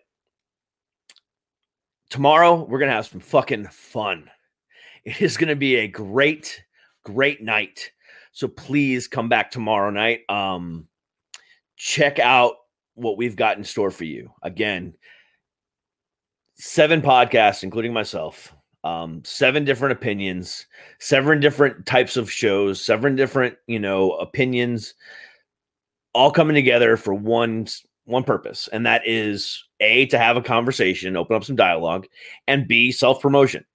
tomorrow 2.10 2.64
we're 2.64 2.80
going 2.80 2.90
to 2.90 2.96
have 2.96 3.08
some 3.08 3.20
fucking 3.20 3.68
fun. 3.68 4.30
It 5.06 5.22
is 5.22 5.38
going 5.38 5.50
to 5.50 5.56
be 5.56 5.76
a 5.76 5.88
great, 5.88 6.64
great 7.04 7.42
night. 7.42 7.92
So 8.32 8.48
please 8.48 9.08
come 9.08 9.30
back 9.30 9.52
tomorrow 9.52 9.92
night. 9.92 10.22
Um, 10.30 10.88
check 11.76 12.20
out 12.20 12.56
what 12.96 13.18
we've 13.18 13.36
got 13.36 13.58
in 13.58 13.64
store 13.64 13.92
for 13.92 14.06
you. 14.06 14.32
Again, 14.42 14.96
seven 16.56 17.02
podcasts, 17.02 17.64
including 17.64 17.94
myself, 17.94 18.56
um, 18.84 19.22
seven 19.24 19.64
different 19.66 19.94
opinions, 19.94 20.66
seven 21.00 21.40
different 21.40 21.86
types 21.86 22.18
of 22.18 22.32
shows, 22.32 22.84
seven 22.84 23.16
different, 23.16 23.56
you 23.68 23.80
know, 23.80 24.12
opinions, 24.12 24.94
all 26.14 26.32
coming 26.32 26.56
together 26.56 26.98
for 26.98 27.14
one 27.14 27.68
one 28.06 28.24
purpose, 28.24 28.68
and 28.74 28.86
that 28.86 29.02
is 29.06 29.64
a 29.80 30.06
to 30.08 30.18
have 30.18 30.36
a 30.36 30.42
conversation, 30.42 31.16
open 31.16 31.36
up 31.36 31.44
some 31.44 31.56
dialogue, 31.56 32.06
and 32.48 32.68
b 32.68 32.92
self 32.92 33.22
promotion. 33.22 33.66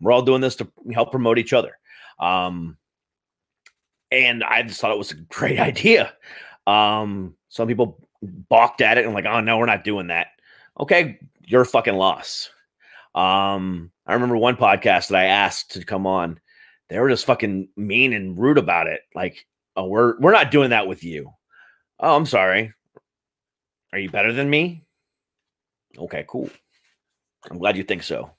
We're 0.00 0.12
all 0.12 0.22
doing 0.22 0.40
this 0.40 0.56
to 0.56 0.68
help 0.92 1.10
promote 1.10 1.38
each 1.38 1.52
other. 1.52 1.78
Um, 2.18 2.76
and 4.10 4.44
I 4.44 4.62
just 4.62 4.80
thought 4.80 4.92
it 4.92 4.98
was 4.98 5.10
a 5.10 5.16
great 5.16 5.58
idea. 5.60 6.12
Um, 6.66 7.34
some 7.48 7.66
people 7.66 8.06
balked 8.22 8.80
at 8.80 8.98
it 8.98 9.04
and 9.04 9.14
like, 9.14 9.26
oh 9.26 9.40
no, 9.40 9.58
we're 9.58 9.66
not 9.66 9.84
doing 9.84 10.08
that. 10.08 10.28
Okay, 10.78 11.18
you're 11.52 11.62
a 11.62 11.66
fucking 11.66 11.94
loss. 11.94 12.50
Um, 13.14 13.92
I 14.06 14.14
remember 14.14 14.36
one 14.36 14.56
podcast 14.56 15.08
that 15.08 15.18
I 15.18 15.26
asked 15.26 15.72
to 15.72 15.84
come 15.84 16.06
on 16.06 16.40
they 16.92 16.98
were 16.98 17.08
just 17.08 17.24
fucking 17.24 17.68
mean 17.74 18.12
and 18.12 18.38
rude 18.38 18.58
about 18.58 18.86
it. 18.86 19.00
Like, 19.14 19.46
oh, 19.76 19.86
we're 19.86 20.18
we're 20.20 20.32
not 20.32 20.50
doing 20.50 20.70
that 20.70 20.86
with 20.86 21.02
you. 21.02 21.32
Oh, 21.98 22.14
I'm 22.14 22.26
sorry. 22.26 22.74
Are 23.94 23.98
you 23.98 24.10
better 24.10 24.34
than 24.34 24.50
me? 24.50 24.84
Okay, 25.96 26.26
cool. 26.28 26.50
I'm 27.50 27.56
glad 27.56 27.78
you 27.78 27.82
think 27.82 28.02
so. 28.02 28.30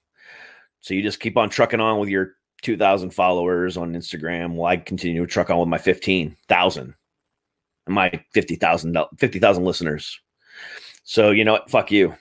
So 0.81 0.93
you 0.93 1.01
just 1.01 1.19
keep 1.19 1.35
on 1.35 1.49
trucking 1.49 1.79
on 1.79 1.99
with 1.99 2.09
your 2.09 2.33
2,000 2.61 3.09
followers 3.09 3.75
on 3.75 3.93
Instagram 3.93 4.53
while 4.53 4.71
I 4.71 4.77
continue 4.77 5.25
to 5.25 5.31
truck 5.31 5.49
on 5.49 5.57
with 5.57 5.69
my 5.69 5.79
15,000 5.79 6.93
and 7.85 7.95
my 7.95 8.23
50,000 8.33 8.97
50,000 9.17 9.65
listeners. 9.65 10.19
So, 11.03 11.31
you 11.31 11.43
know 11.43 11.53
what? 11.53 11.71
Fuck 11.71 11.91
you. 11.91 12.15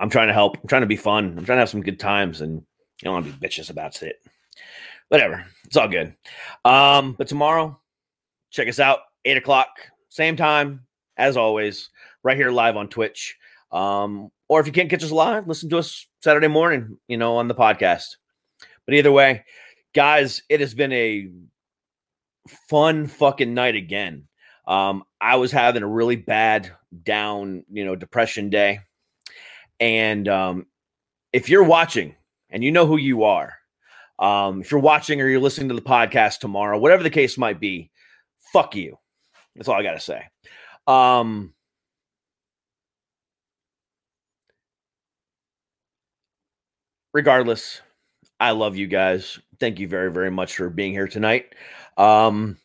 I'm 0.00 0.10
trying 0.10 0.28
to 0.28 0.34
help. 0.34 0.56
I'm 0.58 0.68
trying 0.68 0.82
to 0.82 0.86
be 0.86 0.96
fun. 0.96 1.36
I'm 1.36 1.44
trying 1.44 1.56
to 1.56 1.60
have 1.60 1.70
some 1.70 1.82
good 1.82 1.98
times 1.98 2.40
and 2.40 2.54
you 2.54 3.04
don't 3.04 3.14
want 3.14 3.26
to 3.26 3.32
be 3.32 3.46
bitches 3.46 3.70
about 3.70 4.02
it. 4.02 4.16
Whatever. 5.08 5.44
It's 5.64 5.76
all 5.76 5.88
good. 5.88 6.14
Um, 6.64 7.14
but 7.16 7.28
tomorrow, 7.28 7.80
check 8.50 8.68
us 8.68 8.80
out, 8.80 9.00
eight 9.24 9.36
o'clock, 9.36 9.68
same 10.08 10.36
time 10.36 10.86
as 11.16 11.36
always, 11.36 11.90
right 12.22 12.36
here 12.36 12.50
live 12.50 12.76
on 12.76 12.88
Twitch. 12.88 13.36
Um, 13.72 14.30
or 14.48 14.60
if 14.60 14.66
you 14.66 14.72
can't 14.72 14.88
catch 14.88 15.04
us 15.04 15.10
live, 15.10 15.46
listen 15.46 15.68
to 15.70 15.78
us 15.78 16.06
Saturday 16.22 16.48
morning, 16.48 16.98
you 17.08 17.16
know, 17.16 17.36
on 17.36 17.48
the 17.48 17.54
podcast. 17.54 18.16
But 18.86 18.94
either 18.94 19.12
way, 19.12 19.44
guys, 19.94 20.42
it 20.48 20.60
has 20.60 20.74
been 20.74 20.92
a 20.92 21.28
fun 22.68 23.06
fucking 23.06 23.52
night 23.52 23.74
again. 23.74 24.28
Um, 24.66 25.04
I 25.20 25.36
was 25.36 25.52
having 25.52 25.82
a 25.82 25.88
really 25.88 26.16
bad 26.16 26.70
down, 27.02 27.64
you 27.70 27.84
know, 27.84 27.96
depression 27.96 28.48
day. 28.48 28.80
And 29.80 30.28
um, 30.28 30.66
if 31.32 31.48
you're 31.48 31.64
watching 31.64 32.14
and 32.50 32.64
you 32.64 32.72
know 32.72 32.86
who 32.86 32.96
you 32.96 33.24
are, 33.24 33.54
um, 34.18 34.60
if 34.60 34.70
you're 34.70 34.80
watching 34.80 35.20
or 35.20 35.28
you're 35.28 35.40
listening 35.40 35.68
to 35.68 35.74
the 35.74 35.80
podcast 35.80 36.38
tomorrow, 36.38 36.78
whatever 36.78 37.02
the 37.02 37.10
case 37.10 37.38
might 37.38 37.60
be, 37.60 37.90
fuck 38.52 38.74
you. 38.74 38.98
That's 39.54 39.68
all 39.68 39.76
I 39.76 39.82
got 39.82 39.92
to 39.94 40.00
say. 40.00 40.24
Um, 40.86 41.54
regardless, 47.12 47.80
I 48.40 48.52
love 48.52 48.76
you 48.76 48.86
guys. 48.86 49.38
Thank 49.60 49.78
you 49.80 49.88
very, 49.88 50.10
very 50.10 50.30
much 50.30 50.56
for 50.56 50.70
being 50.70 50.92
here 50.92 51.08
tonight. 51.08 51.54
Um, 51.96 52.56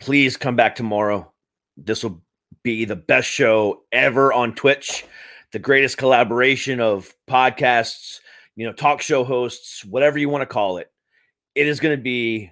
please 0.00 0.36
come 0.36 0.56
back 0.56 0.74
tomorrow. 0.74 1.32
This 1.76 2.02
will 2.02 2.22
be 2.62 2.84
the 2.84 2.96
best 2.96 3.28
show 3.28 3.82
ever 3.92 4.32
on 4.32 4.54
Twitch, 4.54 5.04
the 5.54 5.60
greatest 5.60 5.96
collaboration 5.96 6.80
of 6.80 7.14
podcasts, 7.28 8.18
you 8.56 8.66
know, 8.66 8.72
talk 8.72 9.00
show 9.00 9.22
hosts, 9.22 9.84
whatever 9.84 10.18
you 10.18 10.28
want 10.28 10.42
to 10.42 10.46
call 10.46 10.78
it. 10.78 10.90
It 11.54 11.68
is 11.68 11.78
going 11.78 11.96
to 11.96 12.02
be 12.02 12.50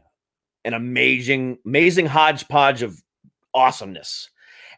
an 0.65 0.73
amazing, 0.73 1.59
amazing 1.66 2.07
hodgepodge 2.07 2.83
of 2.83 3.03
awesomeness. 3.53 4.31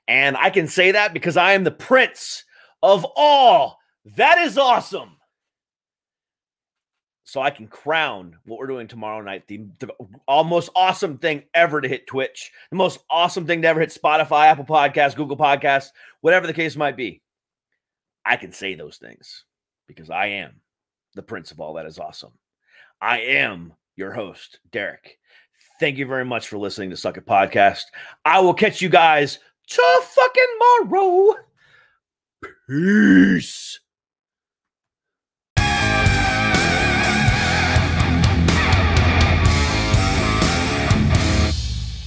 And 0.08 0.38
I 0.38 0.48
can 0.48 0.68
say 0.68 0.92
that 0.92 1.12
because 1.12 1.36
I 1.36 1.52
am 1.52 1.64
the 1.64 1.70
prince 1.70 2.44
of 2.82 3.06
all 3.14 3.78
that 4.16 4.38
is 4.38 4.56
awesome 4.56 5.16
so 7.24 7.42
I 7.42 7.50
can 7.50 7.66
crown 7.66 8.38
what 8.46 8.58
we're 8.58 8.66
doing 8.66 8.88
tomorrow 8.88 9.20
night 9.20 9.48
the, 9.48 9.66
the 9.80 9.88
almost 10.26 10.70
awesome 10.74 11.18
thing 11.18 11.42
ever 11.52 11.82
to 11.82 11.88
hit 11.88 12.06
Twitch, 12.06 12.52
the 12.70 12.76
most 12.76 13.00
awesome 13.10 13.46
thing 13.46 13.60
to 13.62 13.68
ever 13.68 13.80
hit 13.80 13.90
Spotify, 13.90 14.46
Apple 14.46 14.64
Podcasts, 14.64 15.14
Google 15.14 15.36
Podcasts, 15.36 15.88
whatever 16.22 16.46
the 16.46 16.52
case 16.54 16.74
might 16.74 16.96
be. 16.96 17.20
I 18.26 18.36
can 18.36 18.52
say 18.52 18.74
those 18.74 18.96
things 18.96 19.44
because 19.86 20.10
I 20.10 20.26
am 20.26 20.60
the 21.14 21.22
prince 21.22 21.50
of 21.50 21.60
all 21.60 21.74
that 21.74 21.86
is 21.86 21.98
awesome. 21.98 22.32
I 23.00 23.20
am 23.20 23.72
your 23.96 24.12
host, 24.12 24.60
Derek. 24.72 25.18
Thank 25.80 25.98
you 25.98 26.06
very 26.06 26.24
much 26.24 26.48
for 26.48 26.58
listening 26.58 26.90
to 26.90 26.96
Suck 26.96 27.16
It 27.16 27.26
Podcast. 27.26 27.82
I 28.24 28.40
will 28.40 28.54
catch 28.54 28.80
you 28.80 28.88
guys 28.88 29.38
to 29.68 30.00
fucking 30.02 30.42
tomorrow. 30.88 31.34
Peace. 32.68 33.80